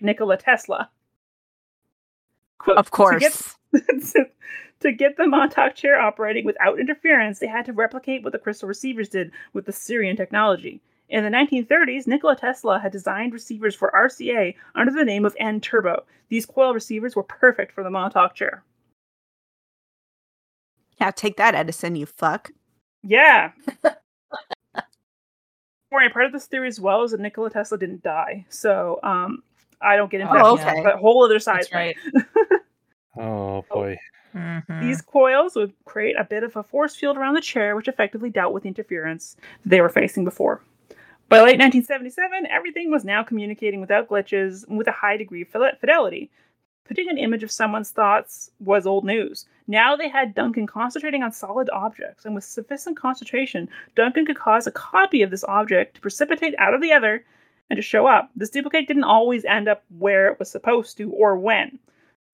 Nikola 0.00 0.38
Tesla. 0.38 0.90
Quote, 2.58 2.78
Of 2.78 2.86
"To 2.86 2.90
course. 2.90 3.56
get- 3.72 4.32
to 4.80 4.92
get 4.92 5.16
the 5.16 5.26
Montauk 5.26 5.74
chair 5.74 6.00
operating 6.00 6.44
without 6.44 6.78
interference, 6.80 7.38
they 7.38 7.46
had 7.46 7.64
to 7.66 7.72
replicate 7.72 8.22
what 8.22 8.32
the 8.32 8.38
crystal 8.38 8.68
receivers 8.68 9.08
did 9.08 9.30
with 9.52 9.66
the 9.66 9.72
Sirian 9.72 10.16
technology. 10.16 10.80
In 11.08 11.22
the 11.22 11.30
1930s, 11.30 12.06
Nikola 12.06 12.36
Tesla 12.36 12.78
had 12.78 12.90
designed 12.92 13.32
receivers 13.32 13.74
for 13.74 13.92
RCA 13.94 14.54
under 14.74 14.92
the 14.92 15.04
name 15.04 15.24
of 15.24 15.36
N 15.38 15.60
Terbo. 15.60 16.02
These 16.28 16.46
coil 16.46 16.74
receivers 16.74 17.14
were 17.14 17.22
perfect 17.22 17.72
for 17.72 17.84
the 17.84 17.90
Montauk 17.90 18.34
chair. 18.34 18.64
Yeah, 21.00 21.10
take 21.12 21.36
that, 21.36 21.54
Edison, 21.54 21.94
you 21.94 22.06
fuck. 22.06 22.50
Yeah. 23.02 23.52
Worry, 25.92 26.08
part 26.10 26.24
of 26.26 26.32
this 26.32 26.46
theory 26.46 26.66
as 26.68 26.80
well 26.80 27.04
is 27.04 27.12
that 27.12 27.20
Nikola 27.20 27.50
Tesla 27.50 27.78
didn't 27.78 28.02
die. 28.02 28.44
So 28.48 28.98
um, 29.04 29.42
I 29.80 29.94
don't 29.96 30.10
get 30.10 30.20
into 30.22 30.32
Oh, 30.34 30.56
that. 30.56 30.72
okay. 30.72 30.82
But 30.82 30.96
whole 30.96 31.22
other 31.24 31.38
side. 31.38 31.60
That's 31.70 31.72
right. 31.72 31.96
Oh 33.18 33.64
boy. 33.70 33.96
Mhm. 34.34 34.82
These 34.82 35.00
coils 35.00 35.54
would 35.56 35.72
create 35.86 36.16
a 36.18 36.24
bit 36.24 36.42
of 36.42 36.54
a 36.54 36.62
force 36.62 36.94
field 36.94 37.16
around 37.16 37.32
the 37.32 37.40
chair, 37.40 37.74
which 37.74 37.88
effectively 37.88 38.28
dealt 38.28 38.52
with 38.52 38.64
the 38.64 38.68
interference 38.68 39.38
they 39.64 39.80
were 39.80 39.88
facing 39.88 40.22
before. 40.22 40.60
By 41.28 41.38
late 41.38 41.58
1977, 41.58 42.46
everything 42.46 42.88
was 42.88 43.04
now 43.04 43.24
communicating 43.24 43.80
without 43.80 44.08
glitches 44.08 44.64
and 44.68 44.78
with 44.78 44.86
a 44.86 44.92
high 44.92 45.16
degree 45.16 45.42
of 45.42 45.48
fidelity. 45.48 46.30
Putting 46.84 47.10
an 47.10 47.18
image 47.18 47.42
of 47.42 47.50
someone's 47.50 47.90
thoughts 47.90 48.52
was 48.60 48.86
old 48.86 49.04
news. 49.04 49.44
Now 49.66 49.96
they 49.96 50.08
had 50.08 50.36
Duncan 50.36 50.68
concentrating 50.68 51.24
on 51.24 51.32
solid 51.32 51.68
objects, 51.70 52.24
and 52.24 52.34
with 52.36 52.44
sufficient 52.44 52.96
concentration, 52.96 53.68
Duncan 53.96 54.24
could 54.24 54.38
cause 54.38 54.68
a 54.68 54.70
copy 54.70 55.22
of 55.22 55.32
this 55.32 55.42
object 55.48 55.96
to 55.96 56.00
precipitate 56.00 56.54
out 56.58 56.74
of 56.74 56.80
the 56.80 56.92
other 56.92 57.24
and 57.70 57.76
to 57.76 57.82
show 57.82 58.06
up. 58.06 58.30
This 58.36 58.50
duplicate 58.50 58.86
didn't 58.86 59.02
always 59.02 59.44
end 59.44 59.66
up 59.66 59.82
where 59.98 60.28
it 60.30 60.38
was 60.38 60.48
supposed 60.48 60.96
to 60.98 61.10
or 61.10 61.36
when. 61.36 61.70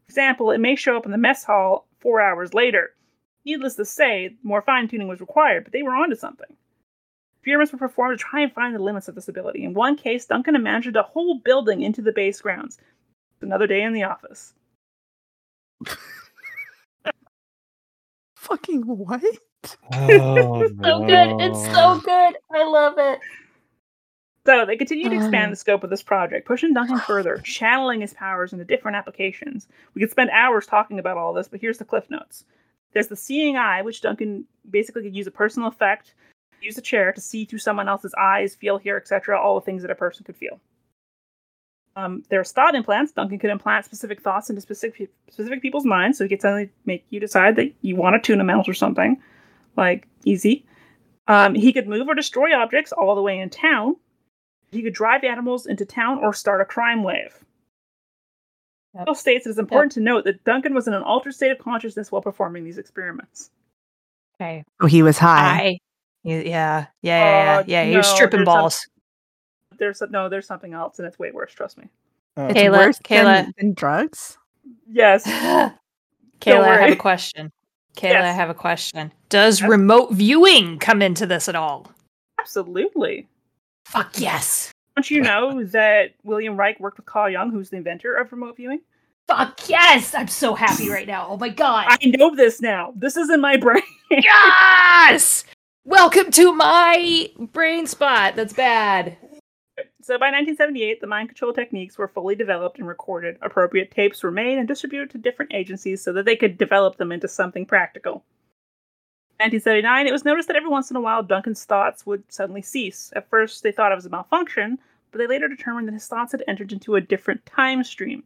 For 0.05 0.11
example, 0.11 0.51
it 0.51 0.59
may 0.59 0.77
show 0.77 0.99
up 0.99 1.07
in 1.07 1.13
the 1.13 1.17
mess 1.17 1.45
hall 1.45 1.87
four 2.01 2.21
hours 2.21 2.53
later. 2.53 2.91
Needless 3.47 3.77
to 3.77 3.87
say, 3.87 4.37
more 4.43 4.61
fine 4.61 4.87
tuning 4.87 5.09
was 5.09 5.21
required, 5.21 5.65
but 5.65 5.73
they 5.73 5.83
were 5.83 5.97
onto 5.97 6.15
something. 6.15 6.55
Experiments 7.43 7.73
were 7.73 7.79
performed 7.79 8.17
to 8.17 8.25
try 8.25 8.41
and 8.41 8.53
find 8.53 8.73
the 8.73 8.79
limits 8.79 9.09
of 9.09 9.17
this 9.17 9.27
ability. 9.27 9.65
In 9.65 9.75
one 9.75 9.97
case, 9.97 10.27
Duncan 10.27 10.55
imagined 10.55 10.95
a 10.95 11.03
whole 11.03 11.41
building 11.41 11.83
into 11.83 12.01
the 12.01 12.13
base 12.13 12.41
grounds. 12.41 12.79
Another 13.41 13.67
day 13.67 13.83
in 13.83 13.93
the 13.93 14.05
office. 14.05 14.55
Fucking 18.37 18.83
what? 18.83 19.21
Oh, 19.93 20.69
So 20.83 21.05
good. 21.05 21.41
It's 21.41 21.65
so 21.67 22.01
good. 22.05 22.37
I 22.55 22.65
love 22.65 22.95
it. 22.99 23.19
So 24.47 24.65
they 24.65 24.77
continued 24.77 25.11
to 25.11 25.17
expand 25.17 25.47
um. 25.47 25.51
the 25.51 25.57
scope 25.57 25.83
of 25.83 25.91
this 25.91 26.03
project, 26.03 26.47
pushing 26.47 26.73
Duncan 26.73 26.99
further, 27.07 27.39
channeling 27.39 28.03
his 28.03 28.15
powers 28.15 28.53
into 28.53 28.65
different 28.65 28.97
applications. 28.97 29.67
We 29.95 30.01
could 30.01 30.13
spend 30.13 30.31
hours 30.31 30.65
talking 30.65 31.01
about 31.01 31.17
all 31.17 31.33
this, 31.33 31.49
but 31.49 31.61
here's 31.61 31.79
the 31.79 31.85
cliff 31.85 32.09
notes. 32.09 32.45
There's 32.93 33.09
the 33.09 33.17
seeing 33.17 33.57
eye, 33.57 33.83
which 33.83 34.01
Duncan 34.01 34.45
basically 34.71 35.03
could 35.03 35.17
use 35.17 35.27
a 35.27 35.33
personal 35.33 35.67
effect, 35.69 36.15
use 36.63 36.79
a 36.79 36.83
chair 36.83 37.13
to 37.13 37.21
see 37.21 37.45
through 37.45 37.59
someone 37.59 37.89
else's 37.89 38.15
eyes, 38.19 38.55
feel, 38.55 38.79
hear, 38.79 38.97
etc., 38.97 39.41
all 39.41 39.55
the 39.55 39.65
things 39.65 39.83
that 39.83 39.91
a 39.91 39.95
person 39.97 40.25
could 40.25 40.37
feel. 40.37 40.61
Um, 41.95 42.23
there's 42.31 42.53
thought 42.53 42.75
implants. 42.75 43.13
Duncan 43.13 43.39
could 43.39 43.51
implant 43.51 43.85
specific 43.85 44.23
thoughts 44.23 44.49
into 44.49 44.63
specific 44.63 45.11
specific 45.31 45.61
people's 45.61 45.85
minds, 45.85 46.19
so 46.19 46.25
he 46.25 46.29
could 46.29 46.41
suddenly 46.41 46.71
make 46.87 47.05
you 47.11 47.21
decide 47.21 47.57
that 47.57 47.73
you 47.83 47.97
want 47.97 48.17
a 48.17 48.19
tuna 48.19 48.45
melt 48.45 48.69
or 48.69 48.75
something, 48.75 49.21
like 49.77 50.07
easy. 50.25 50.65
Um, 51.29 51.55
he 51.55 51.73
could 51.73 51.87
move 51.87 52.09
or 52.09 52.15
destroy 52.15 52.55
objects 52.55 52.93
all 52.93 53.15
the 53.15 53.23
way 53.23 53.39
in 53.39 53.51
town. 53.51 53.97
He 54.71 54.83
could 54.83 54.95
drive 54.95 55.23
animals 55.23 55.67
into 55.67 55.85
town 55.85 56.19
or 56.19 56.33
start 56.33 56.63
a 56.63 56.65
crime 56.65 57.03
wave. 57.03 57.45
Yep. 58.95 59.07
Bill 59.07 59.15
states 59.15 59.47
it 59.47 59.51
is 59.51 59.59
important 59.59 59.93
to 59.93 60.01
note 60.01 60.25
that 60.25 60.45
Duncan 60.45 60.75
was 60.75 60.87
in 60.87 60.95
an 60.95 61.03
altered 61.03 61.35
state 61.35 61.51
of 61.51 61.59
consciousness 61.59 62.11
while 62.11 62.23
performing 62.23 62.65
these 62.65 62.79
experiments. 62.79 63.51
Okay. 64.37 64.65
Oh, 64.81 64.87
he 64.87 65.03
was 65.03 65.19
high. 65.19 65.79
I. 66.25 66.29
Yeah, 66.31 66.41
yeah, 66.43 66.87
yeah, 67.03 67.45
yeah. 67.55 67.59
Uh, 67.59 67.65
yeah. 67.67 67.85
He 67.85 67.97
was 67.97 68.07
no, 68.09 68.15
stripping 68.15 68.39
there's 68.39 68.47
some- 68.47 68.55
balls. 68.61 68.87
There's 69.79 70.03
no, 70.11 70.29
there's 70.29 70.47
something 70.47 70.75
else, 70.75 70.99
and 70.99 71.09
it's 71.09 71.19
way 71.19 71.33
worse. 71.33 71.53
Trust 71.53 71.79
me. 71.79 71.89
Oh, 72.37 72.47
It's 72.47 72.59
Cayla- 72.59 72.73
worse 72.73 72.99
Cayla. 73.01 73.25
Than, 73.45 73.55
than 73.59 73.75
drugs. 73.75 74.39
Yes. 74.89 75.25
Cayla, 76.41 76.65
I 76.69 76.81
have 76.83 76.91
a 76.93 76.97
question. 76.97 77.51
Cayla, 77.97 78.21
I 78.23 78.33
have 78.33 78.49
a 78.51 78.55
question. 78.55 79.13
Does 79.29 79.61
Yes. 79.61 79.69
remote 79.69 80.13
viewing 80.13 80.79
come 80.79 81.03
into 81.03 81.27
this 81.27 81.49
at 81.49 81.57
all? 81.57 81.91
Absolutely. 82.39 83.29
Fuck 83.87 84.19
yes. 84.21 84.71
Don't 84.97 85.11
you 85.11 85.21
know 85.23 85.65
that 85.65 86.13
William 86.23 86.57
Reich 86.57 86.79
worked 86.79 86.99
with 86.99 87.07
Carl 87.07 87.31
Jung, 87.31 87.51
who's 87.51 87.71
the 87.71 87.77
inventor 87.77 88.15
of 88.15 88.31
remote 88.31 88.57
viewing? 88.57 88.81
Fuck 89.29 89.69
yes! 89.69 90.15
I'm 90.15 90.29
so 90.29 90.55
happy 90.55 90.91
right 90.91 91.07
now. 91.07 91.27
Oh 91.31 91.37
my 91.37 91.49
god. 91.49 91.87
I 91.89 91.99
know 92.07 92.35
this 92.35 92.61
now. 92.61 92.93
This 92.97 93.17
is 93.17 93.31
in 93.31 93.41
my 93.41 93.57
brain. 93.57 93.83
Yes! 94.11 95.45
Welcome 95.85 96.31
to 96.33 96.55
my 96.55 97.29
brain 97.37 97.89
spot. 97.89 98.37
That's 98.37 98.53
bad. 98.53 99.17
So 100.01 100.17
by 100.17 100.31
1978, 100.31 101.01
the 101.01 101.09
mind 101.09 101.29
control 101.29 101.53
techniques 101.53 101.99
were 101.99 102.07
fully 102.07 102.37
developed 102.37 102.79
and 102.79 102.87
recorded. 102.87 103.37
Appropriate 103.43 103.91
tapes 103.91 104.23
were 104.23 104.31
made 104.31 104.59
and 104.59 104.69
distributed 104.69 105.11
to 105.11 105.19
different 105.19 105.53
agencies 105.53 106.01
so 106.01 106.13
that 106.13 106.25
they 106.25 106.37
could 106.37 106.57
develop 106.57 106.99
them 106.99 107.11
into 107.11 107.27
something 107.27 107.67
practical. 107.67 108.23
1979, 109.41 110.07
it 110.07 110.13
was 110.13 110.25
noticed 110.25 110.47
that 110.47 110.57
every 110.57 110.71
once 110.71 110.89
in 110.89 110.97
a 110.97 111.01
while 111.01 111.21
Duncan's 111.21 111.65
thoughts 111.65 112.07
would 112.07 112.23
suddenly 112.33 112.63
cease. 112.63 113.13
At 113.17 113.29
first, 113.29 113.65
they 113.65 113.73
thought 113.73 113.91
it 113.91 113.97
was 113.97 114.07
a 114.07 114.11
malfunction, 114.11 114.79
but 115.11 115.19
they 115.19 115.27
later 115.27 115.49
determined 115.49 115.89
that 115.89 115.95
his 115.95 116.07
thoughts 116.07 116.31
had 116.31 116.45
entered 116.47 116.71
into 116.71 116.95
a 116.95 117.01
different 117.01 117.45
time 117.45 117.83
stream. 117.83 118.23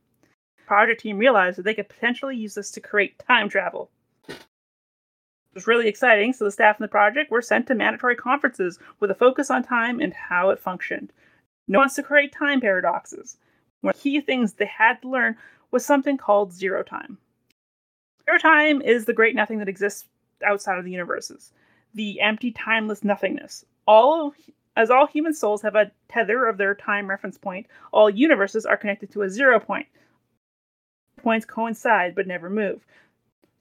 The 0.59 0.65
project 0.67 1.01
team 1.01 1.17
realized 1.17 1.57
that 1.57 1.63
they 1.63 1.75
could 1.75 1.89
potentially 1.89 2.37
use 2.37 2.55
this 2.55 2.71
to 2.73 2.83
create 2.83 3.19
time 3.27 3.49
travel. 3.49 3.91
Was 5.57 5.67
really 5.67 5.89
exciting, 5.89 6.35
so 6.35 6.45
the 6.45 6.51
staff 6.51 6.79
in 6.79 6.85
the 6.85 6.89
project 6.89 7.31
were 7.31 7.41
sent 7.41 7.67
to 7.69 7.75
mandatory 7.75 8.15
conferences 8.15 8.79
with 9.01 9.11
a 9.11 9.15
focus 9.15 9.51
on 9.51 9.63
time 9.63 10.01
and 10.01 10.13
how 10.13 10.51
it 10.51 10.61
functioned. 10.61 11.15
No 11.67 11.79
one 11.79 11.85
wants 11.85 11.95
to 11.95 12.03
create 12.03 12.31
time 12.31 12.61
paradoxes. 12.61 13.39
One 13.81 13.95
of 13.95 13.97
the 13.97 14.03
key 14.03 14.21
things 14.21 14.53
they 14.53 14.67
had 14.67 15.01
to 15.01 15.09
learn 15.09 15.35
was 15.71 15.83
something 15.83 16.19
called 16.19 16.53
zero 16.53 16.83
time. 16.83 17.17
Zero 18.27 18.39
time 18.39 18.83
is 18.83 19.07
the 19.07 19.15
great 19.15 19.35
nothing 19.35 19.59
that 19.61 19.69
exists 19.69 20.05
outside 20.45 20.79
of 20.79 20.85
the 20.85 20.91
universes, 20.91 21.55
the 21.95 22.21
empty, 22.21 22.53
timeless 22.53 23.03
nothingness. 23.03 23.65
All 23.87 24.35
as 24.77 24.91
all 24.91 25.07
human 25.07 25.33
souls 25.33 25.63
have 25.63 25.75
a 25.75 25.91
tether 26.11 26.45
of 26.45 26.59
their 26.59 26.75
time 26.75 27.09
reference 27.09 27.39
point, 27.39 27.67
all 27.95 28.11
universes 28.11 28.67
are 28.67 28.77
connected 28.77 29.11
to 29.13 29.23
a 29.23 29.31
zero 29.31 29.59
point. 29.59 29.87
Points 31.23 31.47
coincide 31.47 32.15
but 32.15 32.27
never 32.27 32.51
move. 32.51 32.85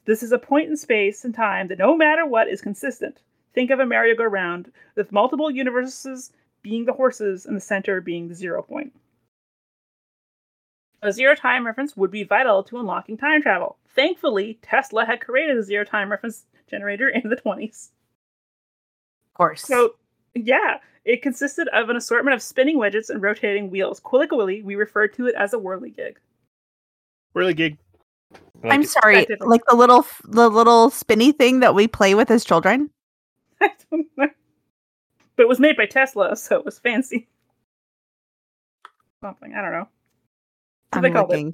This 0.06 0.24
is 0.24 0.32
a 0.32 0.40
point 0.40 0.70
in 0.70 0.78
space 0.78 1.26
and 1.26 1.34
time 1.34 1.68
that 1.68 1.80
no 1.80 1.96
matter 1.98 2.26
what 2.26 2.48
is 2.48 2.62
consistent. 2.62 3.22
Think 3.54 3.72
of 3.72 3.80
a 3.80 3.86
merry-go-round 3.86 4.72
with 4.96 5.12
multiple 5.12 5.50
universes 5.50 6.32
being 6.62 6.86
the 6.86 6.94
horses 6.94 7.46
and 7.46 7.56
the 7.56 7.62
center 7.62 8.02
being 8.02 8.28
the 8.28 8.36
zero 8.36 8.62
point. 8.62 8.94
A 11.02 11.14
zero 11.14 11.36
time 11.36 11.66
reference 11.66 11.96
would 11.96 12.12
be 12.12 12.24
vital 12.24 12.64
to 12.64 12.80
unlocking 12.80 13.18
time 13.18 13.42
travel. 13.42 13.78
Thankfully, 13.96 14.60
Tesla 14.62 15.06
had 15.06 15.22
created 15.22 15.58
a 15.58 15.64
zero 15.64 15.86
time 15.86 16.10
reference 16.10 16.46
generator 16.68 17.08
in 17.08 17.30
the 17.30 17.36
20s. 17.36 17.90
Of 19.30 19.38
course. 19.38 19.62
So, 19.62 19.96
yeah, 20.34 20.80
it 21.06 21.22
consisted 21.22 21.68
of 21.70 21.90
an 21.90 21.96
assortment 21.96 22.34
of 22.34 22.42
spinning 22.42 22.78
widgets 22.78 23.10
and 23.10 23.22
rotating 23.22 23.70
wheels. 23.70 24.00
Quillicawilly, 24.00 24.64
we 24.64 24.76
referred 24.76 25.14
to 25.14 25.28
it 25.28 25.36
as 25.36 25.54
a 25.54 25.58
whirligig. 25.58 26.16
Whirligig. 27.36 27.78
Like 28.32 28.74
I'm 28.74 28.84
sorry, 28.84 29.28
like 29.40 29.62
the 29.68 29.76
little 29.76 30.06
the 30.24 30.50
little 30.50 30.90
spinny 30.90 31.32
thing 31.32 31.60
that 31.60 31.76
we 31.76 31.88
play 31.88 32.16
with 32.16 32.32
as 32.32 32.44
children. 32.44 32.90
I 33.62 33.70
don't 33.92 34.08
know. 34.18 34.30
But 35.36 35.44
it 35.44 35.50
was 35.50 35.60
made 35.60 35.78
by 35.78 35.86
Tesla, 35.86 36.36
so 36.36 36.58
it 36.58 36.66
was 36.66 36.80
fancy. 36.80 37.28
Something, 39.22 39.54
I 39.54 39.62
don't 39.62 39.72
know. 39.72 39.80
What 39.80 39.90
I'm 40.94 41.02
they 41.02 41.12
looking 41.12 41.54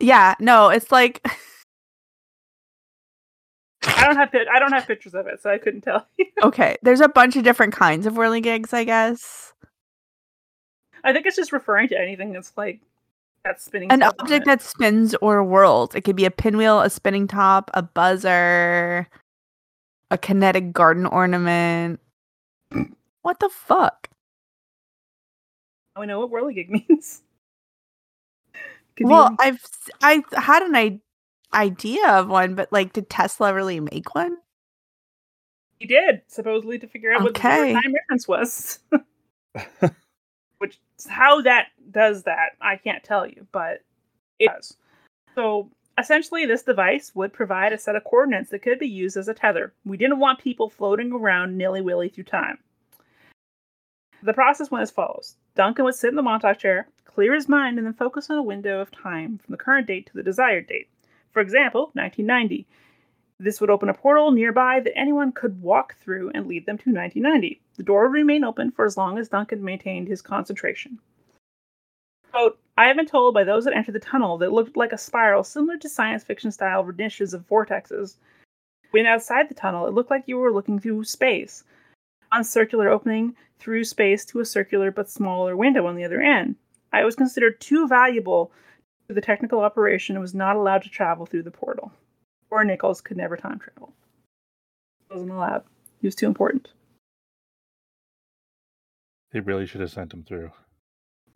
yeah, 0.00 0.34
no, 0.40 0.70
it's 0.70 0.90
like 0.90 1.20
I 3.84 4.06
don't 4.06 4.16
have 4.16 4.34
I 4.52 4.58
don't 4.58 4.72
have 4.72 4.86
pictures 4.86 5.14
of 5.14 5.26
it, 5.26 5.40
so 5.42 5.50
I 5.50 5.58
couldn't 5.58 5.82
tell 5.82 6.06
okay. 6.42 6.76
There's 6.82 7.00
a 7.00 7.08
bunch 7.08 7.36
of 7.36 7.44
different 7.44 7.74
kinds 7.74 8.06
of 8.06 8.16
whirling 8.16 8.42
gigs, 8.42 8.72
I 8.72 8.84
guess. 8.84 9.52
I 11.04 11.12
think 11.12 11.26
it's 11.26 11.36
just 11.36 11.52
referring 11.52 11.88
to 11.88 11.98
anything 11.98 12.32
that's 12.32 12.52
like 12.56 12.80
that 13.44 13.60
spinning. 13.60 13.90
An 13.90 14.02
object 14.02 14.46
that 14.46 14.62
spins 14.62 15.14
or 15.22 15.42
whirls. 15.42 15.94
It 15.94 16.02
could 16.02 16.16
be 16.16 16.24
a 16.24 16.30
pinwheel, 16.30 16.80
a 16.80 16.90
spinning 16.90 17.26
top, 17.26 17.70
a 17.74 17.82
buzzer, 17.82 19.08
a 20.10 20.18
kinetic 20.18 20.72
garden 20.72 21.06
ornament. 21.06 22.00
what 23.22 23.40
the 23.40 23.48
fuck? 23.48 24.08
I 25.96 26.04
know 26.06 26.20
what 26.26 26.30
whirligig 26.30 26.68
means. 26.88 27.22
Could 28.96 29.06
well, 29.06 29.26
any- 29.26 29.36
I've 29.40 29.54
s- 29.56 29.90
I 30.02 30.22
had 30.34 30.62
an 30.62 30.76
I- 30.76 31.00
idea 31.54 32.08
of 32.08 32.28
one, 32.28 32.54
but 32.54 32.70
like, 32.72 32.92
did 32.92 33.10
Tesla 33.10 33.54
really 33.54 33.80
make 33.80 34.14
one? 34.14 34.36
he 35.78 35.86
did 35.86 36.20
supposedly 36.28 36.78
to 36.78 36.86
figure 36.86 37.10
out 37.10 37.22
what 37.22 37.32
the 37.32 37.40
Okay. 37.40 37.72
time 37.72 37.94
reference 37.94 38.28
was. 38.28 38.80
Which 40.58 40.78
how 41.06 41.42
that 41.42 41.68
does 41.90 42.24
that, 42.24 42.50
I 42.60 42.76
can't 42.76 43.02
tell 43.02 43.26
you, 43.26 43.46
but 43.52 43.82
it 44.38 44.50
does. 44.54 44.76
So 45.34 45.70
essentially, 45.98 46.46
this 46.46 46.62
device 46.62 47.12
would 47.14 47.32
provide 47.32 47.72
a 47.72 47.78
set 47.78 47.96
of 47.96 48.04
coordinates 48.04 48.50
that 48.50 48.62
could 48.62 48.78
be 48.78 48.88
used 48.88 49.16
as 49.16 49.28
a 49.28 49.34
tether. 49.34 49.72
We 49.84 49.96
didn't 49.96 50.18
want 50.18 50.40
people 50.40 50.70
floating 50.70 51.12
around 51.12 51.56
nilly 51.56 51.80
willy 51.80 52.08
through 52.08 52.24
time. 52.24 52.58
The 54.22 54.34
process 54.34 54.70
went 54.70 54.82
as 54.82 54.90
follows 54.90 55.36
Duncan 55.54 55.84
would 55.84 55.94
sit 55.94 56.10
in 56.10 56.16
the 56.16 56.22
Montauk 56.22 56.58
chair, 56.58 56.88
clear 57.04 57.34
his 57.34 57.48
mind, 57.48 57.78
and 57.78 57.86
then 57.86 57.94
focus 57.94 58.30
on 58.30 58.36
a 58.36 58.42
window 58.42 58.80
of 58.80 58.90
time 58.90 59.38
from 59.38 59.52
the 59.52 59.58
current 59.58 59.86
date 59.86 60.06
to 60.06 60.14
the 60.14 60.22
desired 60.22 60.66
date. 60.66 60.88
For 61.32 61.40
example, 61.40 61.90
1990. 61.94 62.66
This 63.42 63.58
would 63.58 63.70
open 63.70 63.88
a 63.88 63.94
portal 63.94 64.32
nearby 64.32 64.80
that 64.80 64.98
anyone 64.98 65.32
could 65.32 65.62
walk 65.62 65.96
through 65.96 66.30
and 66.34 66.46
lead 66.46 66.66
them 66.66 66.76
to 66.76 66.92
1990. 66.92 67.58
The 67.78 67.82
door 67.82 68.02
would 68.02 68.12
remain 68.12 68.44
open 68.44 68.70
for 68.70 68.84
as 68.84 68.98
long 68.98 69.16
as 69.16 69.30
Duncan 69.30 69.64
maintained 69.64 70.08
his 70.08 70.20
concentration. 70.20 70.98
Quote, 72.30 72.58
I 72.76 72.88
have 72.88 72.96
been 72.96 73.06
told 73.06 73.32
by 73.32 73.44
those 73.44 73.64
that 73.64 73.74
entered 73.74 73.94
the 73.94 73.98
tunnel 73.98 74.36
that 74.38 74.48
it 74.48 74.52
looked 74.52 74.76
like 74.76 74.92
a 74.92 74.98
spiral 74.98 75.42
similar 75.42 75.78
to 75.78 75.88
science 75.88 76.22
fiction 76.22 76.52
style 76.52 76.84
niches 76.84 77.32
of 77.32 77.48
vortexes. 77.48 78.16
When 78.90 79.06
outside 79.06 79.48
the 79.48 79.54
tunnel, 79.54 79.86
it 79.86 79.94
looked 79.94 80.10
like 80.10 80.24
you 80.26 80.36
were 80.36 80.52
looking 80.52 80.78
through 80.78 81.04
space. 81.04 81.64
One 82.30 82.44
circular 82.44 82.90
opening 82.90 83.36
through 83.58 83.84
space 83.84 84.26
to 84.26 84.40
a 84.40 84.44
circular 84.44 84.90
but 84.90 85.08
smaller 85.08 85.56
window 85.56 85.86
on 85.86 85.96
the 85.96 86.04
other 86.04 86.20
end. 86.20 86.56
I 86.92 87.06
was 87.06 87.16
considered 87.16 87.58
too 87.58 87.88
valuable 87.88 88.52
to 89.08 89.14
the 89.14 89.22
technical 89.22 89.60
operation 89.60 90.14
and 90.14 90.20
was 90.20 90.34
not 90.34 90.56
allowed 90.56 90.82
to 90.82 90.90
travel 90.90 91.24
through 91.24 91.44
the 91.44 91.50
portal. 91.50 91.90
Or 92.50 92.64
Nichols 92.64 93.00
could 93.00 93.16
never 93.16 93.36
time 93.36 93.58
travel. 93.58 93.92
Wasn't 95.10 95.30
allowed. 95.30 95.64
He 96.00 96.06
was 96.06 96.14
too 96.14 96.26
important. 96.26 96.68
They 99.32 99.40
really 99.40 99.66
should 99.66 99.80
have 99.80 99.90
sent 99.90 100.12
him 100.12 100.24
through. 100.24 100.50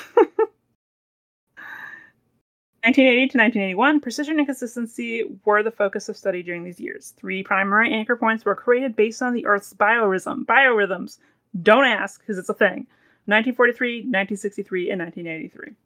1980 2.84 3.28
to 3.28 3.38
1981, 3.38 4.00
precision 4.00 4.38
and 4.38 4.46
consistency 4.46 5.22
were 5.44 5.62
the 5.62 5.70
focus 5.70 6.08
of 6.08 6.16
study 6.16 6.42
during 6.42 6.64
these 6.64 6.80
years. 6.80 7.14
Three 7.16 7.44
primary 7.44 7.92
anchor 7.92 8.16
points 8.16 8.44
were 8.44 8.56
created 8.56 8.96
based 8.96 9.22
on 9.22 9.34
the 9.34 9.46
Earth's 9.46 9.72
biorhythm, 9.72 10.44
biorhythms. 10.46 11.18
Don't 11.62 11.84
ask, 11.84 12.20
because 12.20 12.38
it's 12.38 12.48
a 12.48 12.54
thing. 12.54 12.88
1943, 13.26 13.98
1963, 13.98 14.90
and 14.90 15.00
1983. 15.00 15.76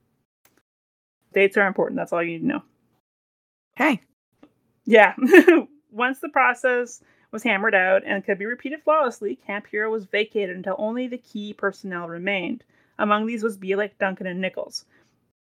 Dates 1.34 1.58
are 1.58 1.66
important. 1.66 1.98
That's 1.98 2.14
all 2.14 2.22
you 2.22 2.30
need 2.30 2.38
to 2.38 2.46
know. 2.46 2.62
Okay. 3.78 4.00
Yeah. 4.86 5.14
Once 5.90 6.20
the 6.20 6.28
process 6.28 7.02
was 7.32 7.42
hammered 7.42 7.74
out 7.74 8.02
and 8.06 8.24
could 8.24 8.38
be 8.38 8.46
repeated 8.46 8.82
flawlessly, 8.82 9.36
Camp 9.36 9.66
Hero 9.66 9.90
was 9.90 10.06
vacated 10.06 10.56
until 10.56 10.76
only 10.78 11.06
the 11.06 11.18
key 11.18 11.52
personnel 11.52 12.08
remained. 12.08 12.64
Among 12.98 13.26
these 13.26 13.42
was 13.42 13.58
Bielek, 13.58 13.98
Duncan, 13.98 14.26
and 14.26 14.40
Nichols. 14.40 14.84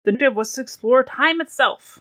The 0.04 0.10
objective 0.10 0.34
was 0.34 0.52
to 0.54 0.60
explore 0.60 1.04
time 1.04 1.40
itself. 1.40 2.00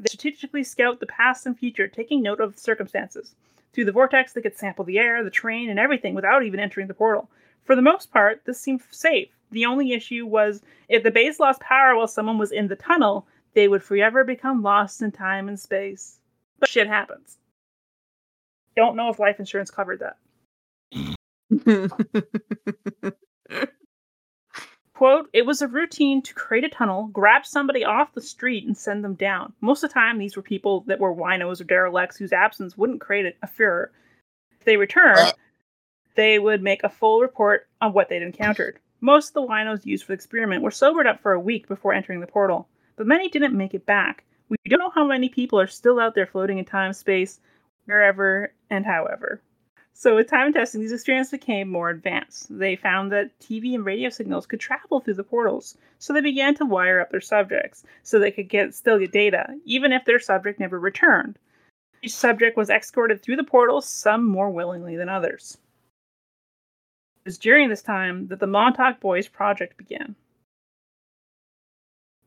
They 0.00 0.08
strategically 0.08 0.64
scout 0.64 1.00
the 1.00 1.06
past 1.06 1.46
and 1.46 1.58
future, 1.58 1.86
taking 1.86 2.22
note 2.22 2.40
of 2.40 2.54
the 2.54 2.60
circumstances. 2.60 3.34
Through 3.72 3.84
the 3.84 3.92
vortex, 3.92 4.32
they 4.32 4.40
could 4.40 4.56
sample 4.56 4.84
the 4.84 4.98
air, 4.98 5.22
the 5.22 5.30
terrain, 5.30 5.68
and 5.68 5.78
everything 5.78 6.14
without 6.14 6.44
even 6.44 6.60
entering 6.60 6.86
the 6.86 6.94
portal. 6.94 7.28
For 7.64 7.76
the 7.76 7.82
most 7.82 8.10
part, 8.10 8.42
this 8.46 8.60
seemed 8.60 8.82
safe. 8.90 9.28
The 9.50 9.66
only 9.66 9.92
issue 9.92 10.26
was 10.26 10.62
if 10.88 11.02
the 11.02 11.10
base 11.10 11.38
lost 11.38 11.60
power 11.60 11.94
while 11.94 12.08
someone 12.08 12.38
was 12.38 12.52
in 12.52 12.68
the 12.68 12.76
tunnel, 12.76 13.26
they 13.54 13.68
would 13.68 13.82
forever 13.82 14.24
become 14.24 14.62
lost 14.62 15.02
in 15.02 15.12
time 15.12 15.48
and 15.48 15.58
space. 15.58 16.18
But 16.58 16.68
shit 16.68 16.86
happens. 16.88 17.38
Don't 18.76 18.96
know 18.96 19.08
if 19.10 19.18
life 19.18 19.38
insurance 19.38 19.70
covered 19.70 20.00
that. 20.00 20.16
Quote, 24.94 25.30
it 25.32 25.46
was 25.46 25.62
a 25.62 25.68
routine 25.68 26.22
to 26.22 26.34
create 26.34 26.64
a 26.64 26.68
tunnel, 26.68 27.06
grab 27.12 27.46
somebody 27.46 27.84
off 27.84 28.14
the 28.14 28.20
street, 28.20 28.66
and 28.66 28.76
send 28.76 29.04
them 29.04 29.14
down. 29.14 29.52
Most 29.60 29.84
of 29.84 29.90
the 29.90 29.94
time, 29.94 30.18
these 30.18 30.36
were 30.36 30.42
people 30.42 30.80
that 30.88 30.98
were 30.98 31.14
winos 31.14 31.60
or 31.60 31.64
derelicts 31.64 32.16
whose 32.16 32.32
absence 32.32 32.76
wouldn't 32.76 33.00
create 33.00 33.26
a- 33.26 33.34
a 33.44 33.46
furor. 33.46 33.92
If 34.58 34.64
they 34.64 34.76
returned, 34.76 35.34
they 36.16 36.40
would 36.40 36.62
make 36.64 36.82
a 36.82 36.88
full 36.88 37.20
report 37.20 37.68
on 37.80 37.92
what 37.92 38.08
they'd 38.08 38.22
encountered. 38.22 38.80
Most 39.00 39.28
of 39.28 39.34
the 39.34 39.42
winos 39.42 39.86
used 39.86 40.02
for 40.04 40.08
the 40.08 40.14
experiment 40.14 40.64
were 40.64 40.72
sobered 40.72 41.06
up 41.06 41.20
for 41.20 41.32
a 41.32 41.38
week 41.40 41.68
before 41.68 41.92
entering 41.94 42.18
the 42.18 42.26
portal, 42.26 42.68
but 42.96 43.06
many 43.06 43.28
didn't 43.28 43.56
make 43.56 43.74
it 43.74 43.86
back. 43.86 44.24
We 44.48 44.56
don't 44.68 44.78
know 44.78 44.90
how 44.90 45.06
many 45.06 45.28
people 45.28 45.60
are 45.60 45.66
still 45.66 46.00
out 46.00 46.14
there 46.14 46.26
floating 46.26 46.58
in 46.58 46.64
time, 46.64 46.92
space, 46.92 47.40
wherever, 47.84 48.52
and 48.70 48.86
however. 48.86 49.42
So, 49.92 50.14
with 50.14 50.30
time 50.30 50.52
testing, 50.52 50.80
these 50.80 50.92
experiments 50.92 51.32
became 51.32 51.68
more 51.68 51.90
advanced. 51.90 52.56
They 52.56 52.76
found 52.76 53.10
that 53.10 53.36
TV 53.40 53.74
and 53.74 53.84
radio 53.84 54.10
signals 54.10 54.46
could 54.46 54.60
travel 54.60 55.00
through 55.00 55.14
the 55.14 55.24
portals, 55.24 55.76
so 55.98 56.12
they 56.12 56.20
began 56.20 56.54
to 56.54 56.64
wire 56.64 57.00
up 57.00 57.10
their 57.10 57.20
subjects 57.20 57.82
so 58.04 58.18
they 58.18 58.30
could 58.30 58.48
get 58.48 58.74
still 58.74 58.98
get 58.98 59.10
data, 59.10 59.56
even 59.64 59.92
if 59.92 60.04
their 60.04 60.20
subject 60.20 60.60
never 60.60 60.78
returned. 60.78 61.36
Each 62.00 62.14
subject 62.14 62.56
was 62.56 62.70
escorted 62.70 63.20
through 63.20 63.36
the 63.36 63.42
portals, 63.44 63.88
some 63.88 64.24
more 64.24 64.50
willingly 64.50 64.96
than 64.96 65.08
others. 65.08 65.58
It 67.16 67.24
was 67.24 67.38
during 67.38 67.68
this 67.68 67.82
time 67.82 68.28
that 68.28 68.38
the 68.38 68.46
Montauk 68.46 69.00
Boys 69.00 69.26
Project 69.26 69.76
began. 69.76 70.14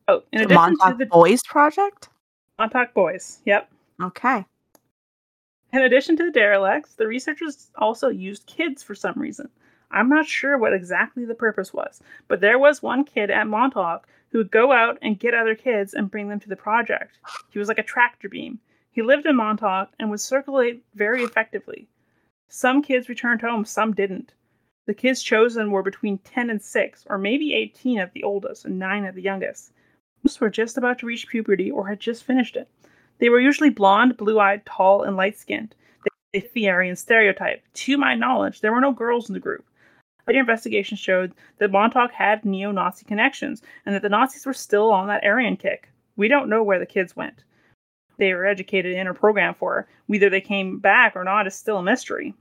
Oh, 0.08 0.22
in 0.30 0.40
The 0.40 0.44
addition 0.44 0.56
Montauk 0.56 0.90
to 0.90 0.98
the 0.98 1.06
Boys 1.06 1.40
Project? 1.48 2.10
Montauk 2.62 2.94
Boys, 2.94 3.40
yep. 3.44 3.68
Okay. 4.00 4.46
In 5.72 5.82
addition 5.82 6.16
to 6.16 6.24
the 6.24 6.30
derelicts, 6.30 6.94
the 6.94 7.08
researchers 7.08 7.72
also 7.74 8.06
used 8.06 8.46
kids 8.46 8.84
for 8.84 8.94
some 8.94 9.18
reason. 9.18 9.48
I'm 9.90 10.08
not 10.08 10.28
sure 10.28 10.56
what 10.56 10.72
exactly 10.72 11.24
the 11.24 11.34
purpose 11.34 11.74
was, 11.74 12.00
but 12.28 12.40
there 12.40 12.60
was 12.60 12.80
one 12.80 13.02
kid 13.02 13.32
at 13.32 13.48
Montauk 13.48 14.06
who 14.30 14.38
would 14.38 14.52
go 14.52 14.70
out 14.70 14.96
and 15.02 15.18
get 15.18 15.34
other 15.34 15.56
kids 15.56 15.92
and 15.92 16.08
bring 16.08 16.28
them 16.28 16.38
to 16.38 16.48
the 16.48 16.54
project. 16.54 17.18
He 17.50 17.58
was 17.58 17.66
like 17.66 17.80
a 17.80 17.82
tractor 17.82 18.28
beam. 18.28 18.60
He 18.92 19.02
lived 19.02 19.26
in 19.26 19.34
Montauk 19.34 19.90
and 19.98 20.08
would 20.08 20.20
circulate 20.20 20.84
very 20.94 21.24
effectively. 21.24 21.88
Some 22.48 22.80
kids 22.80 23.08
returned 23.08 23.40
home, 23.40 23.64
some 23.64 23.92
didn't. 23.92 24.34
The 24.86 24.94
kids 24.94 25.20
chosen 25.20 25.72
were 25.72 25.82
between 25.82 26.18
10 26.18 26.48
and 26.48 26.62
6, 26.62 27.06
or 27.10 27.18
maybe 27.18 27.54
18 27.54 27.98
at 27.98 28.12
the 28.12 28.22
oldest 28.22 28.64
and 28.66 28.78
9 28.78 29.04
at 29.04 29.16
the 29.16 29.22
youngest. 29.22 29.72
Most 30.24 30.40
were 30.40 30.50
just 30.50 30.78
about 30.78 30.98
to 31.00 31.06
reach 31.06 31.28
puberty 31.28 31.70
or 31.70 31.88
had 31.88 31.98
just 31.98 32.24
finished 32.24 32.56
it. 32.56 32.68
They 33.18 33.28
were 33.28 33.40
usually 33.40 33.70
blonde, 33.70 34.16
blue 34.16 34.38
eyed, 34.38 34.64
tall, 34.64 35.02
and 35.02 35.16
light 35.16 35.36
skinned. 35.36 35.74
They 36.32 36.40
fit 36.40 36.52
the 36.52 36.68
Aryan 36.68 36.96
stereotype. 36.96 37.62
To 37.72 37.96
my 37.96 38.14
knowledge, 38.14 38.60
there 38.60 38.72
were 38.72 38.80
no 38.80 38.92
girls 38.92 39.28
in 39.28 39.34
the 39.34 39.40
group. 39.40 39.64
Later 40.26 40.40
investigations 40.40 41.00
showed 41.00 41.32
that 41.58 41.72
Montauk 41.72 42.12
had 42.12 42.44
neo 42.44 42.70
Nazi 42.70 43.04
connections 43.04 43.62
and 43.84 43.94
that 43.94 44.02
the 44.02 44.08
Nazis 44.08 44.46
were 44.46 44.54
still 44.54 44.92
on 44.92 45.08
that 45.08 45.24
Aryan 45.24 45.56
kick. 45.56 45.88
We 46.16 46.28
don't 46.28 46.48
know 46.48 46.62
where 46.62 46.78
the 46.78 46.86
kids 46.86 47.16
went. 47.16 47.42
They 48.18 48.32
were 48.32 48.46
educated 48.46 48.94
in 48.94 49.08
or 49.08 49.14
programmed 49.14 49.56
for. 49.56 49.88
Whether 50.06 50.30
they 50.30 50.40
came 50.40 50.78
back 50.78 51.16
or 51.16 51.24
not 51.24 51.48
is 51.48 51.54
still 51.54 51.78
a 51.78 51.82
mystery. 51.82 52.34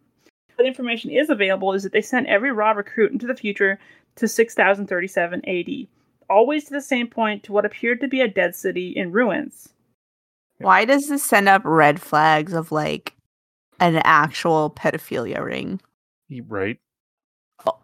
What 0.56 0.68
information 0.68 1.10
is 1.10 1.32
available 1.32 1.74
is 1.74 1.82
that 1.82 1.92
they 1.92 2.02
sent 2.02 2.28
every 2.28 2.52
raw 2.52 2.72
recruit 2.72 3.12
into 3.12 3.26
the 3.26 3.36
future 3.36 3.80
to 4.18 4.28
6037 4.28 5.42
AD, 5.48 5.88
always 6.32 6.64
to 6.66 6.72
the 6.72 6.82
same 6.82 7.08
point 7.08 7.44
to 7.44 7.52
what 7.52 7.66
appeared 7.66 8.00
to 8.02 8.08
be 8.08 8.22
a 8.22 8.28
dead 8.28 8.56
city 8.56 8.90
in 8.96 9.12
ruins. 9.12 9.70
Why 10.58 10.86
does 10.86 11.10
this 11.10 11.24
send 11.24 11.50
up 11.50 11.64
red 11.66 12.02
flags 12.02 12.54
of 12.54 12.72
like 12.72 13.14
an 13.80 13.98
actual 14.04 14.70
pedophilia 14.70 15.44
ring? 15.44 15.82
Right? 16.48 16.80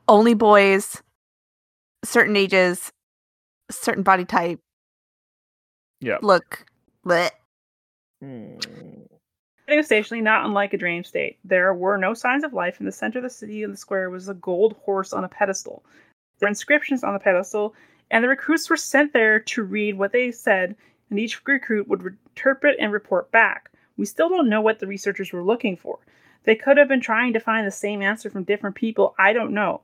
Only 0.08 0.34
boys, 0.34 1.02
certain 2.06 2.38
ages, 2.38 2.91
certain 3.70 4.04
body 4.04 4.26
type. 4.26 4.60
Yeah. 6.00 6.18
Look, 6.22 6.66
bleh. 7.06 7.32
Hmm. 8.22 8.58
Setting 9.68 9.84
stationary, 9.84 10.22
not 10.22 10.45
unlike 10.45 10.74
a 10.74 10.78
dream 10.78 11.04
state. 11.04 11.39
There 11.43 11.74
were 11.74 11.98
no 11.98 12.14
signs 12.14 12.43
of 12.43 12.54
life. 12.54 12.80
In 12.80 12.86
the 12.86 12.91
center 12.91 13.20
of 13.20 13.24
the 13.24 13.30
city 13.30 13.64
and 13.64 13.74
the 13.74 13.78
square 13.78 14.10
was 14.10 14.30
a 14.30 14.34
gold 14.36 14.78
horse 14.86 15.12
on 15.12 15.26
a 15.26 15.30
pedestal. 15.30 15.84
There 16.39 16.48
were 16.48 16.50
inscriptions 16.50 17.04
on 17.04 17.14
the 17.14 17.20
pedestal, 17.20 17.76
and 18.10 18.24
the 18.24 18.30
recruits 18.30 18.70
were 18.70 18.78
sent 18.78 19.14
there 19.14 19.39
to 19.39 19.64
read 19.64 19.97
what 19.97 20.12
they 20.12 20.32
said, 20.32 20.76
and 21.10 21.20
each 21.20 21.45
recruit 21.45 21.88
would 21.88 22.18
interpret 22.30 22.78
and 22.80 22.91
report 22.91 23.32
back. 23.32 23.72
We 23.97 24.05
still 24.05 24.30
don't 24.30 24.49
know 24.49 24.62
what 24.62 24.80
the 24.80 24.88
researchers 24.88 25.32
were 25.32 25.43
looking 25.43 25.76
for. 25.76 25.99
They 26.43 26.55
could 26.55 26.78
have 26.78 26.88
been 26.88 27.01
trying 27.01 27.34
to 27.34 27.39
find 27.39 27.66
the 27.68 27.72
same 27.72 28.01
answer 28.01 28.30
from 28.30 28.43
different 28.43 28.76
people. 28.76 29.16
I 29.20 29.34
don't 29.34 29.53
know. 29.53 29.82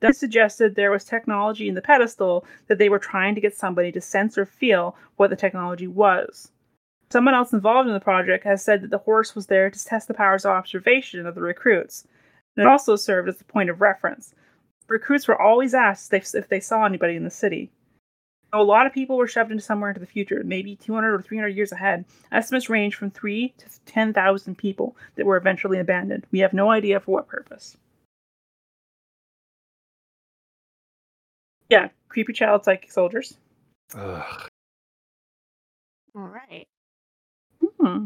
Dunn 0.00 0.12
suggested 0.12 0.74
there 0.74 0.90
was 0.90 1.04
technology 1.04 1.68
in 1.68 1.74
the 1.74 1.80
pedestal 1.80 2.44
that 2.66 2.78
they 2.78 2.88
were 2.88 2.98
trying 2.98 3.36
to 3.36 3.40
get 3.40 3.56
somebody 3.56 3.92
to 3.92 4.00
sense 4.00 4.36
or 4.36 4.44
feel 4.44 4.96
what 5.16 5.30
the 5.30 5.36
technology 5.36 5.86
was. 5.86 6.50
Someone 7.10 7.34
else 7.34 7.52
involved 7.52 7.88
in 7.88 7.94
the 7.94 8.00
project 8.00 8.42
has 8.44 8.64
said 8.64 8.82
that 8.82 8.90
the 8.90 8.98
horse 8.98 9.34
was 9.34 9.46
there 9.46 9.70
to 9.70 9.84
test 9.84 10.08
the 10.08 10.14
powers 10.14 10.44
of 10.44 10.50
observation 10.50 11.24
of 11.24 11.34
the 11.34 11.40
recruits. 11.40 12.06
And 12.56 12.66
it 12.66 12.68
also 12.68 12.96
served 12.96 13.28
as 13.28 13.40
a 13.40 13.44
point 13.44 13.70
of 13.70 13.80
reference. 13.80 14.34
Recruits 14.88 15.28
were 15.28 15.40
always 15.40 15.74
asked 15.74 16.12
if 16.12 16.34
if 16.34 16.48
they 16.48 16.60
saw 16.60 16.84
anybody 16.84 17.16
in 17.16 17.24
the 17.24 17.30
city. 17.30 17.70
A 18.52 18.62
lot 18.62 18.86
of 18.86 18.92
people 18.92 19.16
were 19.16 19.26
shoved 19.26 19.50
into 19.50 19.62
somewhere 19.62 19.88
into 19.90 20.00
the 20.00 20.06
future, 20.06 20.42
maybe 20.44 20.76
200 20.76 21.14
or 21.14 21.22
300 21.22 21.48
years 21.48 21.72
ahead. 21.72 22.04
Estimates 22.30 22.68
range 22.68 22.94
from 22.94 23.10
3 23.10 23.54
to 23.56 23.66
10,000 23.86 24.58
people 24.58 24.94
that 25.16 25.24
were 25.24 25.38
eventually 25.38 25.78
abandoned. 25.78 26.26
We 26.30 26.40
have 26.40 26.52
no 26.52 26.70
idea 26.70 27.00
for 27.00 27.12
what 27.12 27.28
purpose. 27.28 27.78
Yeah, 31.70 31.88
creepy 32.10 32.34
child 32.34 32.64
psychic 32.64 32.92
soldiers. 32.92 33.38
Ugh. 33.94 34.48
All 36.14 36.28
right. 36.28 36.68
Hmm. 37.80 38.04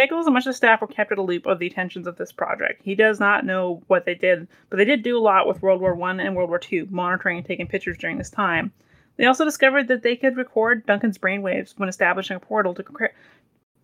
Nichols 0.00 0.26
and 0.26 0.32
much 0.32 0.46
of 0.46 0.50
the 0.50 0.54
staff 0.54 0.80
were 0.80 0.86
kept 0.86 1.12
at 1.12 1.18
a 1.18 1.22
loop 1.22 1.44
of 1.44 1.58
the 1.58 1.66
intentions 1.66 2.06
of 2.06 2.16
this 2.16 2.32
project. 2.32 2.80
He 2.82 2.94
does 2.94 3.20
not 3.20 3.44
know 3.44 3.82
what 3.86 4.06
they 4.06 4.14
did, 4.14 4.48
but 4.70 4.78
they 4.78 4.86
did 4.86 5.02
do 5.02 5.18
a 5.18 5.20
lot 5.20 5.46
with 5.46 5.60
World 5.60 5.82
War 5.82 5.94
One 5.94 6.20
and 6.20 6.34
World 6.34 6.48
War 6.48 6.58
Two, 6.58 6.88
monitoring 6.90 7.36
and 7.36 7.46
taking 7.46 7.66
pictures 7.66 7.98
during 7.98 8.16
this 8.16 8.30
time. 8.30 8.72
They 9.18 9.26
also 9.26 9.44
discovered 9.44 9.88
that 9.88 10.02
they 10.02 10.16
could 10.16 10.38
record 10.38 10.86
Duncan's 10.86 11.18
brainwaves 11.18 11.78
when 11.78 11.90
establishing 11.90 12.34
a 12.34 12.40
portal 12.40 12.72
to 12.72 12.82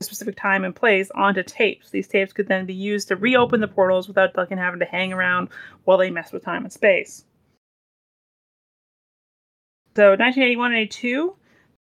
a 0.01 0.05
specific 0.05 0.37
time 0.37 0.65
and 0.65 0.75
place 0.75 1.11
onto 1.11 1.43
tapes. 1.43 1.91
These 1.91 2.09
tapes 2.09 2.33
could 2.33 2.49
then 2.49 2.65
be 2.65 2.73
used 2.73 3.09
to 3.09 3.17
reopen 3.17 3.61
the 3.61 3.69
portals 3.69 4.09
without 4.09 4.33
Duncan 4.33 4.57
having 4.57 4.81
to 4.81 4.87
hang 4.87 5.13
around 5.13 5.51
while 5.85 5.99
they 5.99 6.11
mess 6.11 6.33
with 6.33 6.43
time 6.43 6.65
and 6.65 6.73
space. 6.73 7.27
So, 9.95 10.13
1981 10.13 10.73
and 10.73 10.81
82, 10.81 11.37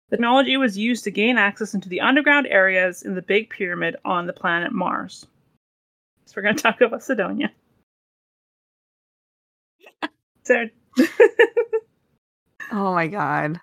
the 0.10 0.18
technology 0.18 0.58
was 0.58 0.78
used 0.78 1.04
to 1.06 1.12
gain 1.12 1.38
access 1.38 1.74
into 1.74 1.89
the 1.89 2.01
underground 2.01 2.47
areas 2.47 3.01
in 3.04 3.16
the 3.16 3.22
Big 3.22 3.49
Pyramid 3.49 3.95
on 4.06 4.28
the 4.28 4.34
planet 4.34 4.72
Mars. 4.72 5.26
So 6.26 6.34
we're 6.38 6.43
going 6.43 6.56
to 6.56 6.62
talk 6.64 6.82
about 6.82 7.04
Cydonia. 7.04 7.51
So, 10.45 10.66
Oh 12.72 12.93
my 12.93 13.08
god. 13.08 13.62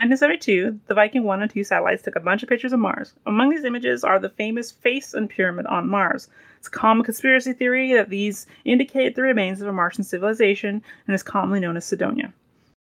in 0.00 0.08
1972, 0.08 0.80
the 0.86 0.94
Viking 0.94 1.24
1 1.24 1.42
and 1.42 1.50
2 1.50 1.62
satellites 1.62 2.02
took 2.02 2.16
a 2.16 2.20
bunch 2.20 2.42
of 2.42 2.48
pictures 2.48 2.72
of 2.72 2.80
Mars. 2.80 3.12
Among 3.26 3.50
these 3.50 3.64
images 3.64 4.02
are 4.02 4.18
the 4.18 4.30
famous 4.30 4.70
face 4.72 5.12
and 5.12 5.28
pyramid 5.28 5.66
on 5.66 5.88
Mars. 5.90 6.28
It's 6.58 6.68
a 6.68 6.70
common 6.70 7.04
conspiracy 7.04 7.52
theory 7.52 7.92
that 7.92 8.08
these 8.08 8.46
indicate 8.64 9.14
the 9.14 9.20
remains 9.20 9.60
of 9.60 9.68
a 9.68 9.72
Martian 9.74 10.04
civilization 10.04 10.82
and 11.06 11.14
is 11.14 11.22
commonly 11.22 11.60
known 11.60 11.76
as 11.76 11.84
Cydonia. 11.84 12.32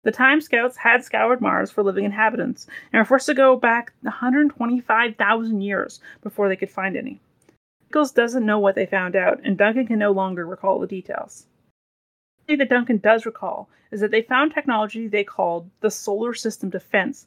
The 0.05 0.13
Time 0.13 0.43
Scouts 0.43 0.77
had 0.77 1.03
scoured 1.03 1.41
Mars 1.41 1.71
for 1.71 1.83
living 1.83 2.05
inhabitants 2.05 2.67
and 2.93 3.01
were 3.01 3.07
forced 3.07 3.25
to 3.27 3.35
go 3.35 3.57
back 3.57 3.95
125,000 4.03 5.61
years 5.63 6.01
before 6.23 6.49
they 6.49 6.57
could 6.57 6.71
find 6.71 6.95
any. 6.95 7.21
Nichols 7.89 8.13
doesn't 8.13 8.45
know 8.45 8.59
what 8.59 8.75
they 8.75 8.85
found 8.85 9.17
out, 9.17 9.41
and 9.45 9.57
Duncan 9.57 9.87
can 9.87 9.99
no 9.99 10.13
longer 10.13 10.47
recall 10.47 10.79
the 10.79 10.87
details. 10.87 11.47
The 12.41 12.45
thing 12.53 12.59
that 12.59 12.69
Duncan 12.69 12.99
does 12.99 13.25
recall 13.25 13.71
is 13.91 14.01
that 14.01 14.11
they 14.11 14.21
found 14.21 14.53
technology 14.53 15.09
they 15.09 15.25
called 15.25 15.71
the 15.81 15.91
solar 15.91 16.35
system 16.35 16.69
defense. 16.69 17.25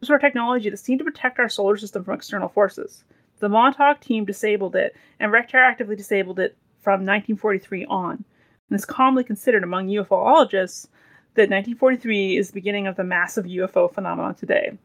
This 0.00 0.08
was 0.08 0.16
a 0.16 0.18
technology 0.18 0.70
that 0.70 0.78
seemed 0.78 1.00
to 1.00 1.04
protect 1.04 1.38
our 1.38 1.50
solar 1.50 1.76
system 1.76 2.02
from 2.02 2.14
external 2.14 2.48
forces. 2.48 3.04
The 3.40 3.50
Montauk 3.50 4.00
team 4.00 4.24
disabled 4.24 4.74
it 4.74 4.96
and 5.20 5.32
retroactively 5.32 5.98
disabled 5.98 6.38
it 6.38 6.56
from 6.80 7.04
1943 7.04 7.84
on. 7.86 8.24
And 8.70 8.76
it's 8.76 8.86
commonly 8.86 9.24
considered 9.24 9.64
among 9.64 9.88
UFOologists 9.88 10.88
that 11.36 11.50
1943 11.50 12.36
is 12.36 12.48
the 12.48 12.54
beginning 12.54 12.86
of 12.86 12.96
the 12.96 13.04
massive 13.04 13.44
UFO 13.44 13.92
phenomenon 13.92 14.34
today. 14.34 14.76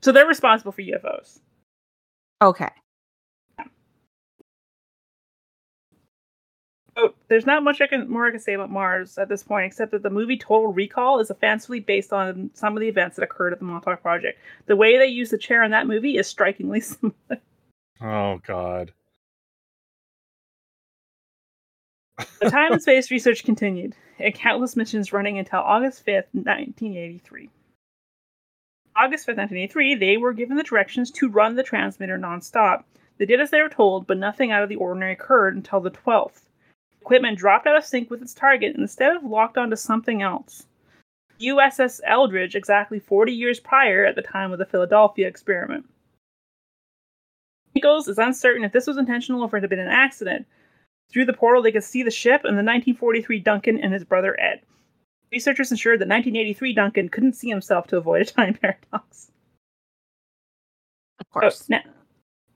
So 0.00 0.12
they're 0.12 0.26
responsible 0.26 0.72
for 0.72 0.82
UFOs. 0.82 1.40
Okay. 2.40 2.68
Oh, 7.00 7.14
there's 7.28 7.46
not 7.46 7.62
much 7.62 7.80
I 7.80 7.86
can, 7.86 8.10
more 8.10 8.26
I 8.26 8.32
can 8.32 8.40
say 8.40 8.54
about 8.54 8.70
Mars 8.70 9.18
at 9.18 9.28
this 9.28 9.44
point, 9.44 9.66
except 9.66 9.92
that 9.92 10.02
the 10.02 10.10
movie 10.10 10.36
Total 10.36 10.72
Recall 10.72 11.20
is 11.20 11.30
fancifully 11.40 11.78
based 11.78 12.12
on 12.12 12.50
some 12.54 12.76
of 12.76 12.80
the 12.80 12.88
events 12.88 13.16
that 13.16 13.22
occurred 13.22 13.52
at 13.52 13.60
the 13.60 13.64
Montauk 13.64 14.02
Project. 14.02 14.38
The 14.66 14.74
way 14.74 14.98
they 14.98 15.06
use 15.06 15.30
the 15.30 15.38
chair 15.38 15.62
in 15.62 15.70
that 15.70 15.86
movie 15.86 16.16
is 16.16 16.26
strikingly 16.26 16.80
similar. 16.80 17.14
Oh 18.00 18.40
God. 18.44 18.92
The 22.40 22.50
time 22.50 22.72
and 22.72 22.82
space 22.82 23.10
research 23.10 23.44
continued, 23.44 23.94
and 24.18 24.34
countless 24.34 24.76
missions 24.76 25.12
running 25.12 25.38
until 25.38 25.60
August 25.60 26.04
5th, 26.04 26.26
1983. 26.32 27.48
August 28.96 29.24
5th, 29.24 29.38
1983, 29.38 29.94
they 29.94 30.16
were 30.16 30.32
given 30.32 30.56
the 30.56 30.64
directions 30.64 31.10
to 31.12 31.28
run 31.28 31.54
the 31.54 31.62
transmitter 31.62 32.18
nonstop. 32.18 32.82
They 33.18 33.26
did 33.26 33.40
as 33.40 33.50
they 33.50 33.62
were 33.62 33.68
told, 33.68 34.06
but 34.06 34.18
nothing 34.18 34.50
out 34.50 34.62
of 34.62 34.68
the 34.68 34.76
ordinary 34.76 35.12
occurred 35.12 35.54
until 35.54 35.80
the 35.80 35.90
12th. 35.90 36.42
Equipment 37.00 37.38
dropped 37.38 37.66
out 37.66 37.76
of 37.76 37.84
sync 37.84 38.10
with 38.10 38.20
its 38.20 38.34
target 38.34 38.74
and 38.74 38.82
instead 38.82 39.16
of 39.16 39.22
locked 39.22 39.56
onto 39.56 39.76
something 39.76 40.20
else. 40.20 40.66
USS 41.40 42.00
Eldridge, 42.04 42.56
exactly 42.56 42.98
40 42.98 43.32
years 43.32 43.60
prior 43.60 44.04
at 44.04 44.16
the 44.16 44.22
time 44.22 44.52
of 44.52 44.58
the 44.58 44.66
Philadelphia 44.66 45.28
experiment. 45.28 45.88
Nichols 47.74 48.08
is 48.08 48.18
uncertain 48.18 48.64
if 48.64 48.72
this 48.72 48.88
was 48.88 48.96
intentional 48.96 49.42
or 49.42 49.46
if 49.46 49.54
it 49.54 49.62
had 49.62 49.70
been 49.70 49.78
an 49.78 49.86
accident. 49.86 50.46
Through 51.10 51.24
the 51.24 51.32
portal, 51.32 51.62
they 51.62 51.72
could 51.72 51.84
see 51.84 52.02
the 52.02 52.10
ship 52.10 52.42
and 52.44 52.52
the 52.52 52.64
1943 52.64 53.40
Duncan 53.40 53.78
and 53.78 53.92
his 53.92 54.04
brother 54.04 54.38
Ed. 54.38 54.60
Researchers 55.32 55.70
ensured 55.70 56.00
that 56.00 56.08
1983 56.08 56.72
Duncan 56.74 57.08
couldn't 57.08 57.34
see 57.34 57.48
himself 57.48 57.86
to 57.88 57.96
avoid 57.96 58.22
a 58.22 58.24
time 58.24 58.54
paradox. 58.62 59.30
Of 61.20 61.30
course. 61.30 61.62
Oh, 61.62 61.66
now, 61.70 61.82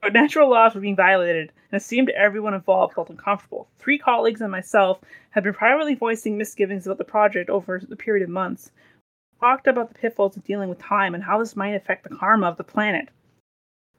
But 0.01 0.13
natural 0.13 0.49
laws 0.49 0.73
were 0.73 0.81
being 0.81 0.95
violated, 0.95 1.51
and 1.71 1.81
it 1.81 1.83
seemed 1.83 2.09
everyone 2.09 2.53
involved 2.53 2.93
felt 2.93 3.09
uncomfortable. 3.09 3.67
Three 3.79 3.97
colleagues 3.97 4.41
and 4.41 4.51
myself 4.51 5.01
had 5.31 5.43
been 5.43 5.53
privately 5.53 5.95
voicing 5.95 6.37
misgivings 6.37 6.85
about 6.85 6.97
the 6.99 7.03
project 7.03 7.49
over 7.49 7.79
the 7.79 7.95
period 7.95 8.23
of 8.23 8.29
months. 8.29 8.71
We 9.33 9.47
talked 9.47 9.67
about 9.67 9.89
the 9.89 9.99
pitfalls 9.99 10.37
of 10.37 10.43
dealing 10.43 10.69
with 10.69 10.79
time 10.79 11.13
and 11.15 11.23
how 11.23 11.39
this 11.39 11.55
might 11.55 11.75
affect 11.75 12.03
the 12.03 12.15
karma 12.15 12.47
of 12.47 12.57
the 12.57 12.63
planet. 12.63 13.09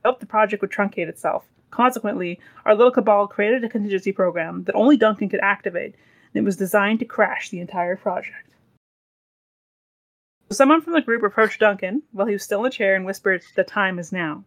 I 0.05 0.09
hoped 0.09 0.21
the 0.21 0.27
project 0.27 0.63
would 0.63 0.71
truncate 0.71 1.09
itself. 1.09 1.45
Consequently, 1.75 2.39
our 2.65 2.77
little 2.77 2.93
cabal 2.93 3.27
created 3.27 3.65
a 3.65 3.69
contingency 3.69 4.13
program 4.13 4.63
that 4.63 4.77
only 4.77 4.97
Duncan 4.97 5.29
could 5.29 5.41
activate, 5.41 5.97
and 6.33 6.41
it 6.41 6.45
was 6.45 6.57
designed 6.57 7.01
to 7.01 7.05
crash 7.05 7.49
the 7.49 7.59
entire 7.59 7.97
project. 7.97 8.49
Someone 10.53 10.83
from 10.83 10.93
the 10.93 11.01
group 11.01 11.25
approached 11.25 11.59
Duncan 11.59 12.03
while 12.13 12.29
he 12.29 12.33
was 12.33 12.45
still 12.45 12.61
in 12.61 12.65
the 12.67 12.71
chair 12.71 12.95
and 12.95 13.05
whispered, 13.05 13.43
The 13.57 13.65
time 13.65 13.99
is 13.99 14.13
now. 14.13 14.45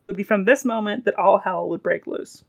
It 0.00 0.08
would 0.08 0.16
be 0.18 0.22
from 0.22 0.44
this 0.44 0.62
moment 0.62 1.06
that 1.06 1.18
all 1.18 1.38
hell 1.38 1.66
would 1.70 1.82
break 1.82 2.06
loose. 2.06 2.44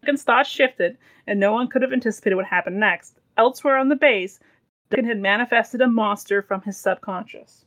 Duncan's 0.00 0.22
thoughts 0.22 0.48
shifted, 0.48 0.96
and 1.26 1.38
no 1.38 1.52
one 1.52 1.68
could 1.68 1.82
have 1.82 1.92
anticipated 1.92 2.36
what 2.36 2.46
happened 2.46 2.80
next. 2.80 3.20
Elsewhere 3.36 3.76
on 3.76 3.90
the 3.90 3.94
base, 3.94 4.40
Duncan 4.88 5.06
had 5.06 5.20
manifested 5.20 5.82
a 5.82 5.86
monster 5.86 6.40
from 6.40 6.62
his 6.62 6.78
subconscious. 6.78 7.66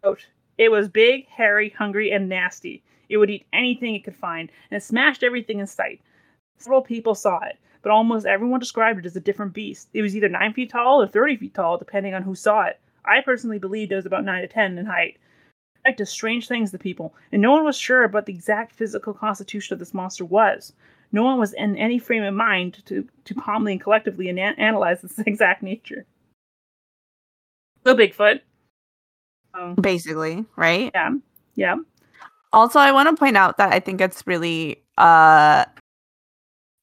Quote, 0.00 0.28
it 0.58 0.70
was 0.70 0.88
big, 0.88 1.26
hairy, 1.28 1.70
hungry, 1.70 2.10
and 2.10 2.28
nasty. 2.28 2.82
It 3.08 3.16
would 3.16 3.30
eat 3.30 3.46
anything 3.52 3.94
it 3.94 4.04
could 4.04 4.16
find, 4.16 4.50
and 4.70 4.76
it 4.76 4.82
smashed 4.84 5.22
everything 5.22 5.60
in 5.60 5.66
sight. 5.66 6.00
Several 6.58 6.82
people 6.82 7.14
saw 7.14 7.38
it, 7.44 7.58
but 7.80 7.92
almost 7.92 8.26
everyone 8.26 8.60
described 8.60 8.98
it 8.98 9.06
as 9.06 9.16
a 9.16 9.20
different 9.20 9.52
beast. 9.52 9.88
It 9.94 10.02
was 10.02 10.16
either 10.16 10.28
9 10.28 10.52
feet 10.52 10.70
tall 10.70 11.00
or 11.00 11.06
30 11.06 11.36
feet 11.36 11.54
tall, 11.54 11.78
depending 11.78 12.12
on 12.12 12.22
who 12.22 12.34
saw 12.34 12.64
it. 12.64 12.80
I 13.04 13.20
personally 13.20 13.58
believed 13.58 13.92
it 13.92 13.96
was 13.96 14.04
about 14.04 14.24
9 14.24 14.42
to 14.42 14.48
10 14.48 14.76
in 14.76 14.86
height. 14.86 15.16
It 15.84 15.96
does 15.96 16.10
strange 16.10 16.48
things 16.48 16.72
to 16.72 16.78
people, 16.78 17.14
and 17.32 17.40
no 17.40 17.52
one 17.52 17.64
was 17.64 17.78
sure 17.78 18.02
about 18.02 18.26
the 18.26 18.34
exact 18.34 18.74
physical 18.74 19.14
constitution 19.14 19.74
of 19.74 19.78
this 19.78 19.94
monster 19.94 20.24
was. 20.24 20.72
No 21.12 21.22
one 21.22 21.38
was 21.38 21.54
in 21.54 21.76
any 21.76 21.98
frame 21.98 22.24
of 22.24 22.34
mind 22.34 22.84
to, 22.86 23.08
to 23.24 23.34
calmly 23.34 23.72
and 23.72 23.80
collectively 23.80 24.28
ana- 24.28 24.54
analyze 24.58 25.02
its 25.04 25.18
exact 25.26 25.62
nature. 25.62 26.04
So 27.84 27.94
Bigfoot. 27.94 28.40
Basically, 29.80 30.44
right? 30.56 30.90
yeah, 30.94 31.10
yeah. 31.54 31.76
Also, 32.52 32.78
I 32.78 32.92
want 32.92 33.08
to 33.08 33.18
point 33.18 33.36
out 33.36 33.58
that 33.58 33.72
I 33.72 33.80
think 33.80 34.00
it's 34.00 34.26
really 34.26 34.82
uh 34.96 35.64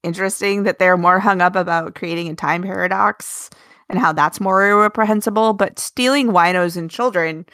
interesting 0.03 0.63
that 0.63 0.77
they're 0.79 0.97
more 0.97 1.19
hung 1.19 1.41
up 1.41 1.55
about 1.55 1.95
creating 1.95 2.29
a 2.29 2.35
time 2.35 2.61
paradox 2.61 3.49
and 3.89 3.99
how 3.99 4.13
that's 4.13 4.39
more 4.39 4.79
reprehensible, 4.79 5.53
but 5.53 5.79
stealing 5.79 6.27
winos 6.27 6.77
and 6.77 6.89
children 6.89 7.45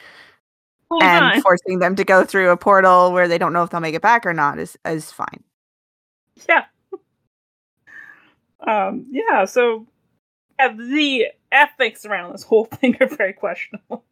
Hold 0.90 1.02
and 1.02 1.24
on. 1.24 1.40
forcing 1.40 1.78
them 1.78 1.96
to 1.96 2.04
go 2.04 2.24
through 2.24 2.50
a 2.50 2.56
portal 2.56 3.12
where 3.12 3.26
they 3.26 3.38
don't 3.38 3.54
know 3.54 3.62
if 3.62 3.70
they'll 3.70 3.80
make 3.80 3.94
it 3.94 4.02
back 4.02 4.26
or 4.26 4.34
not 4.34 4.58
is 4.58 4.76
is 4.84 5.10
fine. 5.10 5.42
Yeah. 6.48 6.64
Um, 8.64 9.06
yeah, 9.10 9.44
so 9.44 9.88
yeah, 10.56 10.72
the 10.72 11.26
ethics 11.50 12.04
around 12.04 12.30
this 12.30 12.44
whole 12.44 12.66
thing 12.66 12.96
are 13.00 13.08
very 13.08 13.32
questionable. 13.32 14.04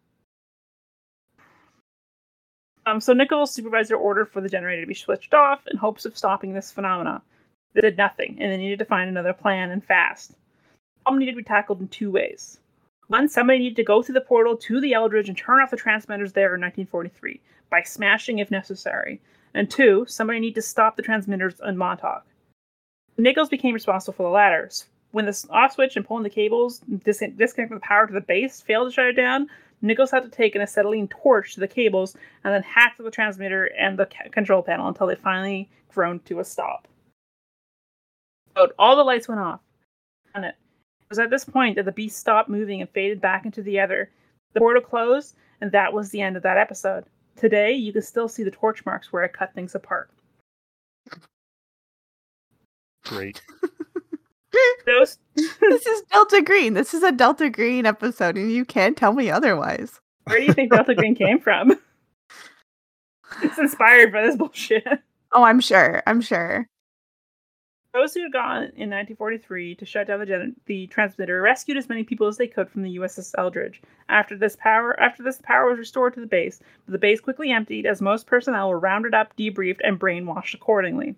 Um, 2.86 3.00
so 3.00 3.12
Nichols' 3.12 3.52
supervisor 3.52 3.96
ordered 3.96 4.30
for 4.30 4.40
the 4.40 4.48
generator 4.48 4.82
to 4.82 4.86
be 4.86 4.94
switched 4.94 5.34
off 5.34 5.66
in 5.66 5.76
hopes 5.76 6.04
of 6.04 6.16
stopping 6.16 6.52
this 6.52 6.72
phenomena. 6.72 7.22
They 7.74 7.82
did 7.82 7.96
nothing, 7.96 8.38
and 8.40 8.50
they 8.50 8.56
needed 8.56 8.78
to 8.80 8.84
find 8.84 9.08
another 9.08 9.32
plan 9.32 9.70
and 9.70 9.84
fast. 9.84 10.30
The 10.30 10.36
problem 11.04 11.20
needed 11.20 11.32
to 11.32 11.38
be 11.38 11.44
tackled 11.44 11.80
in 11.80 11.88
two 11.88 12.10
ways. 12.10 12.58
One, 13.08 13.28
somebody 13.28 13.58
needed 13.58 13.76
to 13.76 13.84
go 13.84 14.02
through 14.02 14.14
the 14.14 14.20
portal 14.20 14.56
to 14.56 14.80
the 14.80 14.94
Eldridge 14.94 15.28
and 15.28 15.36
turn 15.36 15.60
off 15.60 15.70
the 15.70 15.76
transmitters 15.76 16.32
there 16.32 16.54
in 16.54 16.60
1943 16.60 17.40
by 17.68 17.82
smashing 17.82 18.38
if 18.38 18.50
necessary. 18.50 19.20
And 19.52 19.68
two, 19.68 20.04
somebody 20.08 20.40
needed 20.40 20.56
to 20.56 20.62
stop 20.62 20.96
the 20.96 21.02
transmitters 21.02 21.60
in 21.64 21.76
Montauk. 21.76 22.24
Nichols 23.16 23.48
became 23.48 23.74
responsible 23.74 24.14
for 24.14 24.22
the 24.22 24.28
latter. 24.28 24.70
When 25.10 25.26
the 25.26 25.46
off 25.50 25.72
switch 25.72 25.96
and 25.96 26.06
pulling 26.06 26.22
the 26.22 26.30
cables, 26.30 26.80
dis- 27.04 27.24
disconnecting 27.36 27.76
the 27.76 27.80
power 27.80 28.06
to 28.06 28.12
the 28.12 28.20
base, 28.20 28.60
failed 28.60 28.88
to 28.88 28.94
shut 28.94 29.06
it 29.06 29.14
down, 29.14 29.48
Nichols 29.82 30.10
had 30.10 30.22
to 30.24 30.28
take 30.28 30.54
an 30.54 30.60
acetylene 30.60 31.08
torch 31.08 31.54
to 31.54 31.60
the 31.60 31.68
cables 31.68 32.16
and 32.44 32.52
then 32.52 32.62
hack 32.62 32.96
the 32.98 33.10
transmitter 33.10 33.66
and 33.78 33.98
the 33.98 34.06
ca- 34.06 34.28
control 34.30 34.62
panel 34.62 34.88
until 34.88 35.06
they 35.06 35.14
finally 35.14 35.68
groaned 35.88 36.24
to 36.26 36.40
a 36.40 36.44
stop. 36.44 36.86
But 38.54 38.74
all 38.78 38.96
the 38.96 39.04
lights 39.04 39.28
went 39.28 39.40
off. 39.40 39.60
And 40.34 40.44
it 40.44 40.54
was 41.08 41.18
at 41.18 41.30
this 41.30 41.44
point 41.44 41.76
that 41.76 41.84
the 41.84 41.92
beast 41.92 42.18
stopped 42.18 42.48
moving 42.48 42.80
and 42.80 42.90
faded 42.90 43.20
back 43.20 43.44
into 43.44 43.62
the 43.62 43.82
ether. 43.82 44.10
The 44.52 44.60
portal 44.60 44.82
closed, 44.82 45.34
and 45.60 45.72
that 45.72 45.92
was 45.92 46.10
the 46.10 46.20
end 46.20 46.36
of 46.36 46.42
that 46.42 46.58
episode. 46.58 47.04
Today, 47.36 47.72
you 47.72 47.92
can 47.92 48.02
still 48.02 48.28
see 48.28 48.42
the 48.42 48.50
torch 48.50 48.84
marks 48.84 49.12
where 49.12 49.24
it 49.24 49.32
cut 49.32 49.54
things 49.54 49.74
apart. 49.74 50.10
Great. 53.04 53.40
Those 54.86 55.18
this 55.34 55.86
is 55.86 56.02
Delta 56.10 56.42
Green. 56.42 56.74
This 56.74 56.94
is 56.94 57.02
a 57.02 57.12
Delta 57.12 57.50
Green 57.50 57.86
episode, 57.86 58.36
and 58.36 58.50
you 58.50 58.64
can't 58.64 58.96
tell 58.96 59.12
me 59.12 59.30
otherwise. 59.30 60.00
Where 60.24 60.38
do 60.38 60.44
you 60.44 60.52
think 60.52 60.72
Delta 60.72 60.94
Green 60.94 61.14
came 61.14 61.40
from? 61.40 61.78
It's 63.42 63.58
inspired 63.58 64.12
by 64.12 64.22
this 64.22 64.36
bullshit. 64.36 64.84
Oh, 65.32 65.44
I'm 65.44 65.60
sure. 65.60 66.02
I'm 66.06 66.20
sure. 66.20 66.66
Those 67.92 68.14
who 68.14 68.22
had 68.22 68.32
gone 68.32 68.62
in 68.76 68.90
1943 68.90 69.74
to 69.76 69.84
shut 69.84 70.06
down 70.06 70.20
the, 70.20 70.26
gen- 70.26 70.56
the 70.66 70.86
transmitter 70.88 71.42
rescued 71.42 71.76
as 71.76 71.88
many 71.88 72.04
people 72.04 72.28
as 72.28 72.36
they 72.36 72.46
could 72.46 72.68
from 72.68 72.82
the 72.82 72.96
USS 72.98 73.34
Eldridge. 73.36 73.82
After 74.08 74.36
this 74.36 74.56
power, 74.56 74.98
after 75.00 75.24
this, 75.24 75.40
power 75.42 75.68
was 75.68 75.78
restored 75.78 76.14
to 76.14 76.20
the 76.20 76.26
base, 76.26 76.60
but 76.86 76.92
the 76.92 76.98
base 76.98 77.20
quickly 77.20 77.50
emptied 77.50 77.86
as 77.86 78.00
most 78.00 78.26
personnel 78.26 78.68
were 78.68 78.78
rounded 78.78 79.12
up, 79.12 79.36
debriefed, 79.36 79.80
and 79.82 79.98
brainwashed 79.98 80.54
accordingly. 80.54 81.16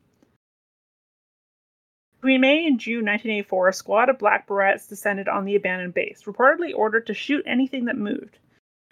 Between 2.22 2.40
May 2.40 2.68
and 2.68 2.78
June 2.78 3.04
1984, 3.04 3.68
a 3.68 3.72
squad 3.72 4.08
of 4.08 4.16
Black 4.16 4.46
Berets 4.46 4.86
descended 4.86 5.26
on 5.26 5.44
the 5.44 5.56
abandoned 5.56 5.92
base, 5.92 6.22
reportedly 6.22 6.72
ordered 6.72 7.04
to 7.08 7.14
shoot 7.14 7.42
anything 7.48 7.86
that 7.86 7.98
moved. 7.98 8.38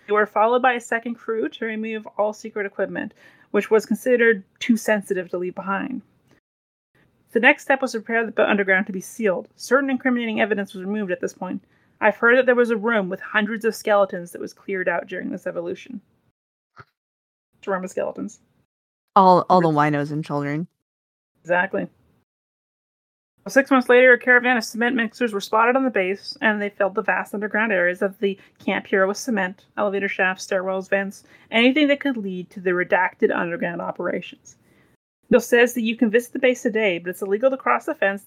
They 0.08 0.12
were 0.12 0.26
followed 0.26 0.62
by 0.62 0.72
a 0.72 0.80
second 0.80 1.14
crew 1.14 1.48
to 1.48 1.64
remove 1.64 2.08
all 2.18 2.32
secret 2.32 2.66
equipment, 2.66 3.14
which 3.52 3.70
was 3.70 3.86
considered 3.86 4.42
too 4.58 4.76
sensitive 4.76 5.28
to 5.28 5.38
leave 5.38 5.54
behind. 5.54 6.02
The 7.30 7.38
next 7.38 7.62
step 7.62 7.80
was 7.80 7.92
to 7.92 8.00
prepare 8.00 8.28
the 8.28 8.50
underground 8.50 8.86
to 8.88 8.92
be 8.92 9.00
sealed. 9.00 9.46
Certain 9.54 9.90
incriminating 9.90 10.40
evidence 10.40 10.74
was 10.74 10.82
removed 10.82 11.12
at 11.12 11.20
this 11.20 11.32
point. 11.32 11.62
I've 12.00 12.16
heard 12.16 12.36
that 12.36 12.46
there 12.46 12.56
was 12.56 12.70
a 12.70 12.76
room 12.76 13.08
with 13.08 13.20
hundreds 13.20 13.64
of 13.64 13.76
skeletons 13.76 14.32
that 14.32 14.40
was 14.40 14.52
cleared 14.52 14.88
out 14.88 15.06
during 15.06 15.30
this 15.30 15.46
evolution. 15.46 16.00
To 17.62 17.70
remember 17.70 17.86
skeletons. 17.86 18.40
All 19.14 19.46
all 19.48 19.60
the 19.60 19.68
winos 19.68 20.10
and 20.10 20.24
children. 20.24 20.66
Exactly. 21.42 21.86
Six 23.50 23.70
months 23.70 23.88
later, 23.88 24.12
a 24.12 24.18
caravan 24.18 24.56
of 24.56 24.64
cement 24.64 24.96
mixers 24.96 25.32
were 25.32 25.40
spotted 25.40 25.76
on 25.76 25.84
the 25.84 25.90
base, 25.90 26.36
and 26.40 26.60
they 26.60 26.70
filled 26.70 26.94
the 26.94 27.02
vast 27.02 27.34
underground 27.34 27.72
areas 27.72 28.00
of 28.00 28.18
the 28.18 28.38
Camp 28.64 28.86
Hero 28.86 29.08
with 29.08 29.16
cement, 29.16 29.66
elevator 29.76 30.08
shafts, 30.08 30.46
stairwells, 30.46 30.88
vents, 30.88 31.24
anything 31.50 31.88
that 31.88 32.00
could 32.00 32.16
lead 32.16 32.50
to 32.50 32.60
the 32.60 32.70
redacted 32.70 33.34
underground 33.34 33.82
operations. 33.82 34.56
Bill 35.30 35.40
says 35.40 35.74
that 35.74 35.82
you 35.82 35.96
can 35.96 36.10
visit 36.10 36.32
the 36.32 36.38
base 36.38 36.62
today, 36.62 36.98
but 36.98 37.10
it's 37.10 37.22
illegal 37.22 37.50
to 37.50 37.56
cross 37.56 37.86
the 37.86 37.94
fence, 37.94 38.24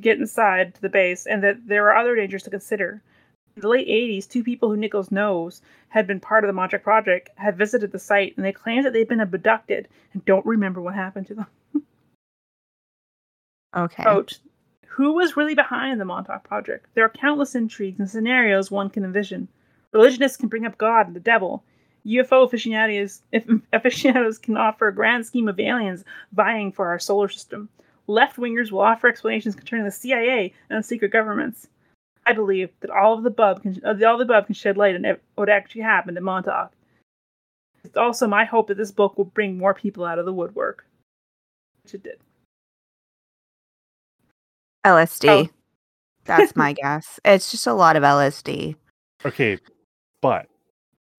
get 0.00 0.18
inside 0.18 0.74
to 0.74 0.80
the 0.80 0.88
base, 0.88 1.26
and 1.26 1.42
that 1.42 1.66
there 1.66 1.90
are 1.90 1.96
other 1.96 2.14
dangers 2.14 2.42
to 2.44 2.50
consider. 2.50 3.02
In 3.56 3.62
the 3.62 3.68
late 3.68 3.88
80s, 3.88 4.28
two 4.28 4.44
people 4.44 4.68
who 4.68 4.76
Nichols 4.76 5.10
knows 5.10 5.62
had 5.88 6.06
been 6.06 6.20
part 6.20 6.44
of 6.44 6.48
the 6.48 6.52
Montauk 6.52 6.82
Project 6.82 7.30
had 7.36 7.56
visited 7.56 7.92
the 7.92 7.98
site, 7.98 8.34
and 8.36 8.44
they 8.44 8.52
claimed 8.52 8.84
that 8.84 8.92
they'd 8.92 9.08
been 9.08 9.20
abducted 9.20 9.88
and 10.12 10.24
don't 10.24 10.44
remember 10.44 10.80
what 10.80 10.94
happened 10.94 11.26
to 11.28 11.34
them. 11.34 11.46
Okay. 13.76 14.04
Quote, 14.04 14.38
who 14.96 15.12
was 15.12 15.36
really 15.36 15.54
behind 15.54 16.00
the 16.00 16.06
Montauk 16.06 16.42
Project? 16.42 16.86
There 16.94 17.04
are 17.04 17.10
countless 17.10 17.54
intrigues 17.54 18.00
and 18.00 18.08
scenarios 18.08 18.70
one 18.70 18.88
can 18.88 19.04
envision. 19.04 19.46
Religionists 19.92 20.38
can 20.38 20.48
bring 20.48 20.64
up 20.64 20.78
God 20.78 21.06
and 21.06 21.14
the 21.14 21.20
devil. 21.20 21.62
UFO 22.06 22.46
aficionados, 22.46 23.20
aficionados 23.74 24.38
can 24.42 24.56
offer 24.56 24.88
a 24.88 24.94
grand 24.94 25.26
scheme 25.26 25.48
of 25.48 25.60
aliens 25.60 26.02
vying 26.32 26.72
for 26.72 26.86
our 26.86 26.98
solar 26.98 27.28
system. 27.28 27.68
Left 28.06 28.38
wingers 28.38 28.70
will 28.70 28.80
offer 28.80 29.06
explanations 29.06 29.54
concerning 29.54 29.84
the 29.84 29.90
CIA 29.90 30.54
and 30.70 30.82
secret 30.82 31.12
governments. 31.12 31.68
I 32.24 32.32
believe 32.32 32.70
that 32.80 32.88
all 32.88 33.12
of 33.12 33.22
the 33.22 33.28
above 33.28 33.60
can, 33.60 33.78
uh, 33.84 33.90
all 34.06 34.18
of 34.18 34.26
the 34.26 34.34
above 34.34 34.46
can 34.46 34.54
shed 34.54 34.78
light 34.78 34.96
on 34.96 35.18
what 35.34 35.50
actually 35.50 35.82
happened 35.82 36.16
at 36.16 36.22
Montauk. 36.22 36.72
It's 37.84 37.98
also 37.98 38.26
my 38.26 38.46
hope 38.46 38.68
that 38.68 38.78
this 38.78 38.92
book 38.92 39.18
will 39.18 39.26
bring 39.26 39.58
more 39.58 39.74
people 39.74 40.06
out 40.06 40.18
of 40.18 40.24
the 40.24 40.32
woodwork, 40.32 40.86
which 41.82 41.92
it 41.92 42.02
did. 42.02 42.18
LSD. 44.86 45.28
Oh. 45.28 45.48
That's 46.24 46.54
my 46.56 46.72
guess. 46.82 47.18
It's 47.24 47.50
just 47.50 47.66
a 47.66 47.72
lot 47.74 47.96
of 47.96 48.02
LSD. 48.02 48.76
Okay, 49.24 49.58
but 50.20 50.46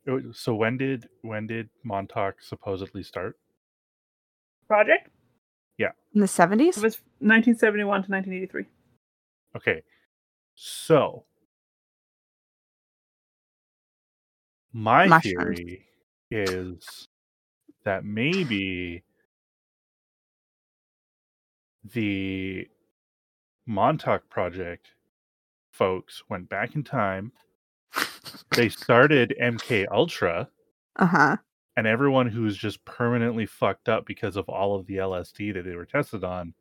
oh, 0.08 0.22
so 0.32 0.56
when 0.56 0.78
did 0.78 1.08
when 1.22 1.48
did 1.48 1.70
Montauk 1.84 2.36
supposedly 2.42 3.04
start? 3.04 3.38
Project 4.68 5.10
Yeah. 5.78 5.92
In 6.14 6.22
the 6.22 6.28
70s? 6.28 6.78
it 6.78 6.84
was 6.84 7.00
1971 7.20 8.04
to 8.04 8.12
1983. 8.12 8.66
Okay, 9.56 9.82
so 10.56 11.24
my 14.74 15.08
Mushrooms. 15.08 15.58
theory 15.58 15.86
is 16.30 17.08
that 17.86 18.04
maybe 18.04 19.04
the 21.94 22.68
Montauk 23.68 24.30
Project 24.30 24.88
folks 25.72 26.24
went 26.30 26.50
back 26.50 26.76
in 26.76 26.84
time. 26.84 27.32
They 28.56 28.70
started 28.70 29.36
MK 29.42 29.86
Ultra, 29.92 30.50
Uh 30.96 31.06
huh. 31.06 31.38
and 31.76 31.86
everyone 31.86 32.28
who 32.28 32.42
was 32.44 32.58
just 32.58 32.84
permanently 32.86 33.46
fucked 33.46 33.88
up 33.90 34.06
because 34.06 34.36
of 34.38 34.48
all 34.50 34.76
of 34.76 34.86
the 34.88 34.96
LSD 34.96 35.54
that 35.54 35.64
they 35.66 35.76
were 35.76 35.86
tested 35.86 36.24
on 36.24 36.54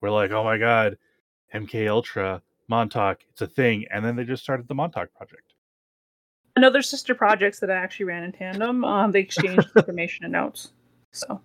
were 0.00 0.10
like, 0.10 0.30
"Oh 0.30 0.44
my 0.44 0.56
god, 0.56 0.98
MK 1.52 1.88
Ultra, 1.88 2.40
Montauk, 2.68 3.18
it's 3.28 3.42
a 3.42 3.46
thing." 3.46 3.84
And 3.90 4.04
then 4.04 4.16
they 4.16 4.24
just 4.24 4.42
started 4.42 4.66
the 4.68 4.74
Montauk 4.74 5.12
Project. 5.14 5.54
Another 6.56 6.80
sister 6.82 7.14
projects 7.14 7.60
that 7.60 7.70
I 7.70 7.74
actually 7.76 8.06
ran 8.06 8.22
in 8.24 8.32
tandem. 8.32 8.84
Um, 8.84 9.10
they 9.12 9.20
exchanged 9.20 9.68
information 9.76 10.24
and 10.24 10.32
notes. 10.32 10.72
So 11.12 11.40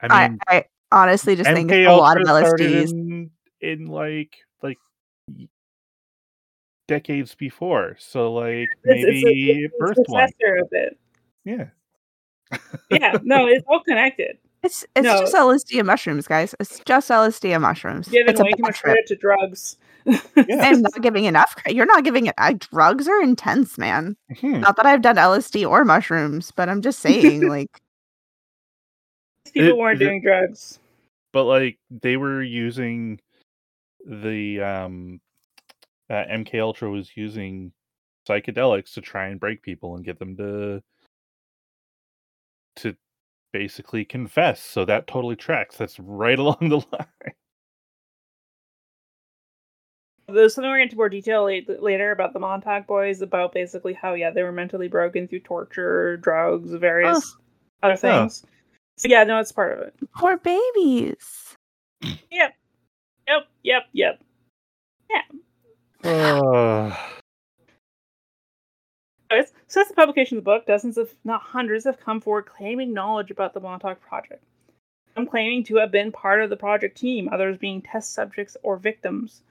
I 0.00 0.06
I, 0.06 0.28
mean, 0.28 0.38
I 0.48 0.64
honestly 0.92 1.34
just 1.34 1.50
think 1.50 1.70
MK 1.70 1.74
it's 1.82 1.88
a 1.90 1.92
lot 1.96 2.20
of 2.20 2.28
Ultra 2.28 2.58
LSDs. 2.58 2.90
in, 2.90 3.30
in 3.60 3.86
like 3.86 4.36
like 4.62 4.78
decades 6.88 7.34
before. 7.34 7.96
So 7.98 8.32
like 8.32 8.68
It's- 8.84 9.04
it's 9.06 9.22
a- 9.22 9.24
maybe 9.26 9.50
it 9.50 9.64
it's 9.72 9.74
birthed 9.80 10.04
the 10.06 10.12
one. 10.12 10.24
of 10.24 10.68
it. 10.72 10.98
Yeah. 11.44 11.66
Yeah, 12.90 13.18
no, 13.22 13.46
it's 13.48 13.64
all 13.68 13.80
connected. 13.82 14.38
It's 14.62 14.84
it's 14.94 15.04
No. 15.04 15.20
just 15.20 15.34
LSD 15.34 15.78
and 15.78 15.86
mushrooms, 15.86 16.26
guys. 16.26 16.54
It's 16.60 16.80
just 16.80 17.08
LSD 17.10 17.52
and 17.54 17.62
mushrooms. 17.62 18.08
Giving 18.08 18.28
it's 18.28 18.40
a 18.40 18.44
way 18.44 18.50
too 18.52 18.62
much 18.62 18.78
trip. 18.80 18.92
credit 18.94 19.06
to 19.06 19.16
drugs. 19.16 19.78
Yeah. 20.04 20.18
I'm 20.36 20.82
not 20.82 21.00
giving 21.00 21.24
enough. 21.24 21.54
credit. 21.56 21.76
You're 21.76 21.86
not 21.86 22.04
giving 22.04 22.26
it. 22.26 22.34
I, 22.38 22.54
drugs 22.54 23.06
are 23.06 23.22
intense, 23.22 23.78
man. 23.78 24.16
Hmm. 24.40 24.60
Not 24.60 24.76
that 24.76 24.86
I've 24.86 25.02
done 25.02 25.16
LSD 25.16 25.68
or 25.68 25.84
mushrooms, 25.84 26.50
but 26.50 26.68
I'm 26.68 26.82
just 26.82 26.98
saying, 27.00 27.46
like, 27.48 27.68
people 29.52 29.68
It- 29.70 29.76
weren't 29.76 30.00
it- 30.02 30.04
doing 30.04 30.20
drugs. 30.22 30.78
But 31.32 31.44
like 31.44 31.78
they 31.90 32.16
were 32.16 32.42
using 32.42 33.20
the 34.06 34.60
um 34.60 35.20
uh, 36.08 36.24
MK 36.30 36.60
Ultra 36.60 36.90
was 36.90 37.16
using 37.16 37.72
psychedelics 38.28 38.94
to 38.94 39.00
try 39.00 39.28
and 39.28 39.40
break 39.40 39.62
people 39.62 39.96
and 39.96 40.04
get 40.04 40.18
them 40.18 40.36
to 40.36 40.82
to 42.76 42.96
basically 43.52 44.04
confess. 44.04 44.60
So 44.60 44.84
that 44.84 45.06
totally 45.06 45.36
tracks. 45.36 45.76
That's 45.76 45.98
right 45.98 46.38
along 46.38 46.58
the 46.60 46.76
line. 46.76 47.34
There's 50.28 50.54
something 50.54 50.70
we're 50.70 50.76
going 50.76 50.84
into 50.84 50.96
more 50.96 51.08
detail 51.08 51.42
la- 51.44 51.74
later 51.80 52.12
about 52.12 52.32
the 52.32 52.38
Montauk 52.38 52.86
boys, 52.86 53.20
about 53.20 53.52
basically 53.52 53.94
how, 53.94 54.14
yeah, 54.14 54.30
they 54.30 54.44
were 54.44 54.52
mentally 54.52 54.86
broken 54.86 55.26
through 55.26 55.40
torture, 55.40 56.16
drugs, 56.18 56.72
various 56.72 57.36
other 57.82 57.96
things. 57.96 58.44
So, 58.96 59.08
yeah, 59.08 59.24
no, 59.24 59.40
it's 59.40 59.50
part 59.50 59.76
of 59.76 59.84
it. 59.88 59.94
poor 60.16 60.36
babies. 60.36 61.56
Yep, 63.30 63.46
yep, 63.62 63.88
yep. 63.94 64.20
Uh, 66.02 66.96
Anyways, 69.30 69.52
Since 69.68 69.86
the 69.88 69.94
publication 69.94 70.38
of 70.38 70.42
the 70.44 70.50
book, 70.50 70.66
dozens 70.66 70.98
if 70.98 71.14
not 71.22 71.40
hundreds 71.40 71.84
have 71.84 72.00
come 72.00 72.20
forward 72.20 72.46
claiming 72.46 72.92
knowledge 72.92 73.30
about 73.30 73.54
the 73.54 73.60
Montauk 73.60 74.00
Project. 74.00 74.42
Some 75.14 75.26
claiming 75.26 75.62
to 75.64 75.76
have 75.76 75.92
been 75.92 76.10
part 76.10 76.42
of 76.42 76.50
the 76.50 76.56
project 76.56 76.96
team, 76.96 77.28
others 77.30 77.56
being 77.56 77.82
test 77.82 78.12
subjects 78.14 78.56
or 78.64 78.76
victims. 78.76 79.42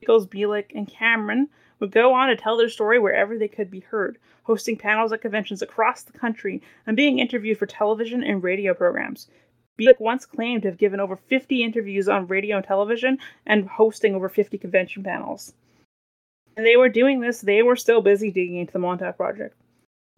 Nichols, 0.00 0.28
Bielek, 0.28 0.70
and 0.72 0.86
Cameron 0.86 1.48
would 1.80 1.90
go 1.90 2.14
on 2.14 2.28
to 2.28 2.36
tell 2.36 2.56
their 2.56 2.68
story 2.68 3.00
wherever 3.00 3.36
they 3.36 3.48
could 3.48 3.70
be 3.70 3.80
heard, 3.80 4.18
hosting 4.44 4.76
panels 4.76 5.12
at 5.12 5.22
conventions 5.22 5.62
across 5.62 6.02
the 6.02 6.16
country 6.16 6.62
and 6.86 6.96
being 6.96 7.18
interviewed 7.18 7.58
for 7.58 7.66
television 7.66 8.22
and 8.22 8.44
radio 8.44 8.74
programs. 8.74 9.28
Bielek 9.78 9.98
once 9.98 10.24
claimed 10.24 10.62
to 10.62 10.68
have 10.68 10.78
given 10.78 11.00
over 11.00 11.16
50 11.16 11.62
interviews 11.62 12.08
on 12.08 12.28
radio 12.28 12.56
and 12.56 12.64
television 12.64 13.18
and 13.44 13.68
hosting 13.68 14.14
over 14.14 14.28
50 14.28 14.56
convention 14.58 15.02
panels. 15.02 15.52
And 16.56 16.64
they 16.64 16.76
were 16.76 16.88
doing 16.88 17.20
this, 17.20 17.40
they 17.40 17.62
were 17.62 17.74
still 17.74 18.00
busy 18.00 18.30
digging 18.30 18.56
into 18.56 18.72
the 18.72 18.78
Montauk 18.78 19.16
Project. 19.16 19.56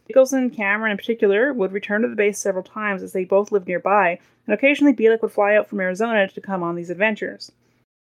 Nichols 0.07 0.31
and 0.31 0.53
Cameron, 0.53 0.91
in 0.91 0.97
particular, 0.97 1.51
would 1.51 1.71
return 1.73 2.01
to 2.01 2.07
the 2.07 2.15
base 2.15 2.39
several 2.39 2.63
times 2.63 3.03
as 3.03 3.11
they 3.11 3.25
both 3.25 3.51
lived 3.51 3.67
nearby, 3.67 4.19
and 4.45 4.53
occasionally 4.53 4.93
Bielek 4.93 5.21
would 5.21 5.31
fly 5.31 5.55
out 5.55 5.67
from 5.67 5.81
Arizona 5.81 6.27
to 6.27 6.41
come 6.41 6.63
on 6.63 6.75
these 6.75 6.89
adventures. 6.89 7.51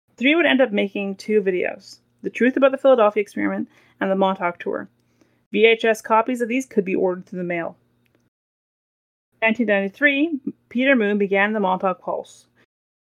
The 0.09 0.15
three 0.15 0.35
would 0.35 0.45
end 0.45 0.61
up 0.61 0.71
making 0.71 1.15
two 1.17 1.41
videos 1.41 1.99
The 2.23 2.29
Truth 2.29 2.57
About 2.57 2.71
the 2.71 2.77
Philadelphia 2.77 3.21
Experiment 3.21 3.69
and 3.99 4.09
the 4.09 4.15
Montauk 4.15 4.57
Tour. 4.57 4.89
VHS 5.53 6.01
copies 6.01 6.41
of 6.41 6.47
these 6.47 6.65
could 6.65 6.85
be 6.85 6.95
ordered 6.95 7.25
through 7.25 7.39
the 7.39 7.43
mail. 7.43 7.75
In 9.41 9.47
1993, 9.47 10.53
Peter 10.69 10.95
Moon 10.95 11.17
began 11.17 11.53
the 11.53 11.59
Montauk 11.59 11.99
Pulse, 11.99 12.45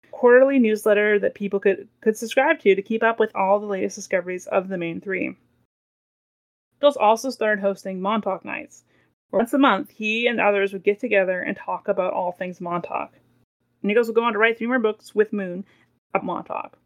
a 0.04 0.08
quarterly 0.08 0.58
newsletter 0.58 1.18
that 1.18 1.34
people 1.34 1.60
could, 1.60 1.86
could 2.00 2.16
subscribe 2.16 2.58
to 2.60 2.74
to 2.74 2.80
keep 2.80 3.02
up 3.02 3.20
with 3.20 3.30
all 3.36 3.60
the 3.60 3.66
latest 3.66 3.96
discoveries 3.96 4.46
of 4.46 4.68
the 4.68 4.78
main 4.78 5.02
three. 5.02 5.36
Nichols 6.80 6.96
also 6.96 7.28
started 7.28 7.60
hosting 7.60 8.00
Montauk 8.00 8.42
Nights, 8.42 8.84
once 9.30 9.52
a 9.52 9.58
month 9.58 9.90
he 9.90 10.26
and 10.26 10.40
others 10.40 10.72
would 10.72 10.82
get 10.82 10.98
together 10.98 11.42
and 11.42 11.58
talk 11.58 11.88
about 11.88 12.14
all 12.14 12.32
things 12.32 12.58
Montauk. 12.58 13.12
Nichols 13.82 14.06
would 14.06 14.16
go 14.16 14.24
on 14.24 14.32
to 14.32 14.38
write 14.38 14.56
three 14.56 14.66
more 14.66 14.78
books 14.78 15.14
with 15.14 15.34
Moon 15.34 15.66
about 16.14 16.24
Montauk. 16.24 16.78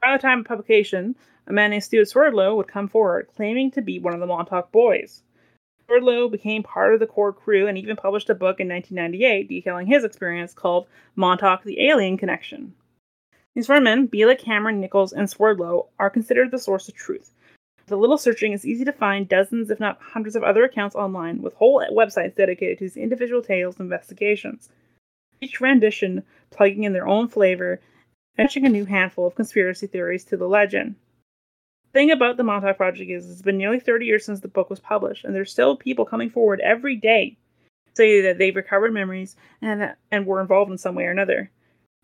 By 0.00 0.16
the 0.16 0.22
time 0.22 0.40
of 0.40 0.46
publication, 0.46 1.16
a 1.48 1.52
man 1.52 1.70
named 1.70 1.82
Stewart 1.82 2.06
Swerdlow 2.06 2.54
would 2.54 2.68
come 2.68 2.86
forward, 2.86 3.26
claiming 3.34 3.72
to 3.72 3.82
be 3.82 3.98
one 3.98 4.14
of 4.14 4.20
the 4.20 4.26
Montauk 4.26 4.70
boys. 4.70 5.24
Swerdlow 5.88 6.28
became 6.28 6.62
part 6.62 6.92
of 6.92 7.00
the 7.00 7.06
core 7.06 7.32
crew 7.32 7.66
and 7.66 7.78
even 7.78 7.96
published 7.96 8.28
a 8.28 8.34
book 8.34 8.60
in 8.60 8.68
1998 8.68 9.48
detailing 9.48 9.86
his 9.86 10.04
experience 10.04 10.52
called 10.52 10.86
Montauk 11.16 11.64
the 11.64 11.88
Alien 11.88 12.18
Connection. 12.18 12.74
These 13.54 13.68
four 13.68 13.80
men, 13.80 14.06
Bielek, 14.06 14.38
Cameron, 14.38 14.80
Nichols, 14.80 15.14
and 15.14 15.30
Swerdlow, 15.30 15.88
are 15.98 16.10
considered 16.10 16.50
the 16.50 16.58
source 16.58 16.88
of 16.88 16.94
truth. 16.94 17.32
With 17.86 17.92
a 17.92 17.96
little 17.96 18.18
searching, 18.18 18.52
it's 18.52 18.66
easy 18.66 18.84
to 18.84 18.92
find 18.92 19.26
dozens, 19.26 19.70
if 19.70 19.80
not 19.80 19.98
hundreds, 20.00 20.36
of 20.36 20.42
other 20.42 20.62
accounts 20.62 20.94
online 20.94 21.40
with 21.40 21.54
whole 21.54 21.82
websites 21.90 22.36
dedicated 22.36 22.78
to 22.78 22.84
these 22.84 22.98
individual 22.98 23.40
tales 23.40 23.76
and 23.76 23.86
investigations. 23.86 24.68
Each 25.40 25.58
rendition 25.58 26.22
plugging 26.50 26.84
in 26.84 26.92
their 26.92 27.08
own 27.08 27.28
flavor 27.28 27.80
adding 28.36 28.66
a 28.66 28.68
new 28.68 28.84
handful 28.84 29.26
of 29.26 29.34
conspiracy 29.34 29.86
theories 29.86 30.24
to 30.24 30.36
the 30.36 30.46
legend. 30.46 30.96
Thing 31.92 32.10
about 32.10 32.36
the 32.36 32.44
Montauk 32.44 32.76
Project 32.76 33.10
is 33.10 33.30
it's 33.30 33.42
been 33.42 33.56
nearly 33.56 33.80
30 33.80 34.04
years 34.04 34.24
since 34.24 34.40
the 34.40 34.48
book 34.48 34.68
was 34.68 34.80
published, 34.80 35.24
and 35.24 35.34
there's 35.34 35.50
still 35.50 35.76
people 35.76 36.04
coming 36.04 36.30
forward 36.30 36.60
every 36.60 36.96
day 36.96 37.36
say 37.98 38.20
that 38.22 38.38
they've 38.38 38.54
recovered 38.54 38.92
memories 38.92 39.36
and 39.60 39.94
and 40.10 40.24
were 40.24 40.40
involved 40.40 40.70
in 40.70 40.78
some 40.78 40.94
way 40.94 41.04
or 41.04 41.10
another. 41.10 41.50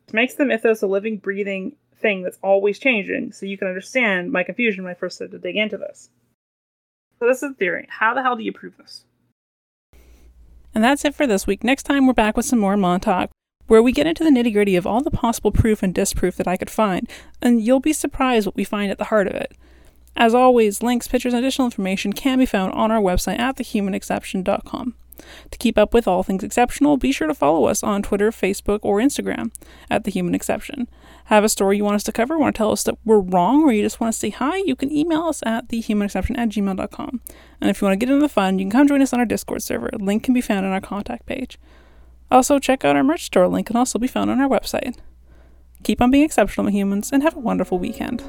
It 0.08 0.14
makes 0.14 0.34
the 0.34 0.44
mythos 0.44 0.82
a 0.82 0.86
living, 0.86 1.18
breathing 1.18 1.76
thing 2.00 2.22
that's 2.22 2.38
always 2.42 2.78
changing, 2.78 3.32
so 3.32 3.46
you 3.46 3.56
can 3.56 3.68
understand 3.68 4.32
my 4.32 4.42
confusion 4.42 4.84
when 4.84 4.90
I 4.90 4.94
first 4.94 5.16
started 5.16 5.32
to 5.32 5.38
dig 5.38 5.56
into 5.56 5.78
this. 5.78 6.10
So 7.20 7.28
this 7.28 7.42
is 7.42 7.50
the 7.50 7.54
theory. 7.54 7.86
How 7.88 8.12
the 8.12 8.22
hell 8.22 8.36
do 8.36 8.42
you 8.42 8.52
prove 8.52 8.76
this? 8.76 9.04
And 10.74 10.82
that's 10.82 11.04
it 11.04 11.14
for 11.14 11.26
this 11.26 11.46
week. 11.46 11.62
Next 11.62 11.84
time, 11.84 12.06
we're 12.06 12.12
back 12.12 12.36
with 12.36 12.44
some 12.44 12.58
more 12.58 12.76
Montauk, 12.76 13.30
where 13.68 13.82
we 13.82 13.92
get 13.92 14.08
into 14.08 14.24
the 14.24 14.30
nitty 14.30 14.52
gritty 14.52 14.76
of 14.76 14.86
all 14.86 15.00
the 15.00 15.10
possible 15.10 15.52
proof 15.52 15.82
and 15.82 15.94
disproof 15.94 16.36
that 16.36 16.48
I 16.48 16.56
could 16.56 16.70
find, 16.70 17.08
and 17.40 17.62
you'll 17.62 17.80
be 17.80 17.92
surprised 17.92 18.46
what 18.46 18.56
we 18.56 18.64
find 18.64 18.90
at 18.90 18.98
the 18.98 19.04
heart 19.04 19.28
of 19.28 19.34
it. 19.34 19.56
As 20.16 20.34
always, 20.34 20.82
links, 20.82 21.08
pictures, 21.08 21.34
and 21.34 21.44
additional 21.44 21.66
information 21.66 22.12
can 22.12 22.38
be 22.38 22.46
found 22.46 22.72
on 22.72 22.90
our 22.90 23.00
website 23.00 23.38
at 23.38 23.56
thehumanexception.com. 23.56 24.94
To 25.50 25.58
keep 25.58 25.78
up 25.78 25.94
with 25.94 26.06
all 26.06 26.22
things 26.22 26.44
exceptional, 26.44 26.96
be 26.96 27.12
sure 27.12 27.26
to 27.26 27.34
follow 27.34 27.66
us 27.66 27.82
on 27.82 28.02
Twitter, 28.02 28.30
Facebook, 28.30 28.80
or 28.82 28.98
Instagram 28.98 29.52
at 29.90 30.04
The 30.04 30.10
Human 30.10 30.34
Exception. 30.34 30.88
Have 31.26 31.44
a 31.44 31.48
story 31.48 31.76
you 31.76 31.84
want 31.84 31.96
us 31.96 32.02
to 32.04 32.12
cover, 32.12 32.38
want 32.38 32.54
to 32.54 32.58
tell 32.58 32.72
us 32.72 32.82
that 32.84 32.98
we're 33.04 33.20
wrong, 33.20 33.62
or 33.62 33.72
you 33.72 33.82
just 33.82 34.00
want 34.00 34.12
to 34.12 34.18
say 34.18 34.30
hi, 34.30 34.58
you 34.58 34.76
can 34.76 34.92
email 34.92 35.22
us 35.22 35.42
at 35.46 35.68
thehumanexception 35.68 36.36
at 36.36 36.50
gmail.com. 36.50 37.20
And 37.60 37.70
if 37.70 37.80
you 37.80 37.86
want 37.86 37.98
to 37.98 38.06
get 38.06 38.12
into 38.12 38.22
the 38.22 38.28
fun, 38.28 38.58
you 38.58 38.64
can 38.64 38.72
come 38.72 38.88
join 38.88 39.02
us 39.02 39.12
on 39.12 39.20
our 39.20 39.26
Discord 39.26 39.62
server. 39.62 39.90
Link 39.98 40.22
can 40.22 40.34
be 40.34 40.40
found 40.40 40.66
on 40.66 40.72
our 40.72 40.80
contact 40.80 41.26
page. 41.26 41.58
Also, 42.30 42.58
check 42.58 42.84
out 42.84 42.96
our 42.96 43.04
merch 43.04 43.24
store. 43.24 43.48
Link 43.48 43.66
can 43.66 43.76
also 43.76 43.98
be 43.98 44.08
found 44.08 44.30
on 44.30 44.40
our 44.40 44.48
website. 44.48 44.96
Keep 45.82 46.00
on 46.00 46.10
being 46.10 46.24
exceptional, 46.24 46.70
humans, 46.70 47.10
and 47.12 47.22
have 47.22 47.36
a 47.36 47.40
wonderful 47.40 47.78
weekend. 47.78 48.22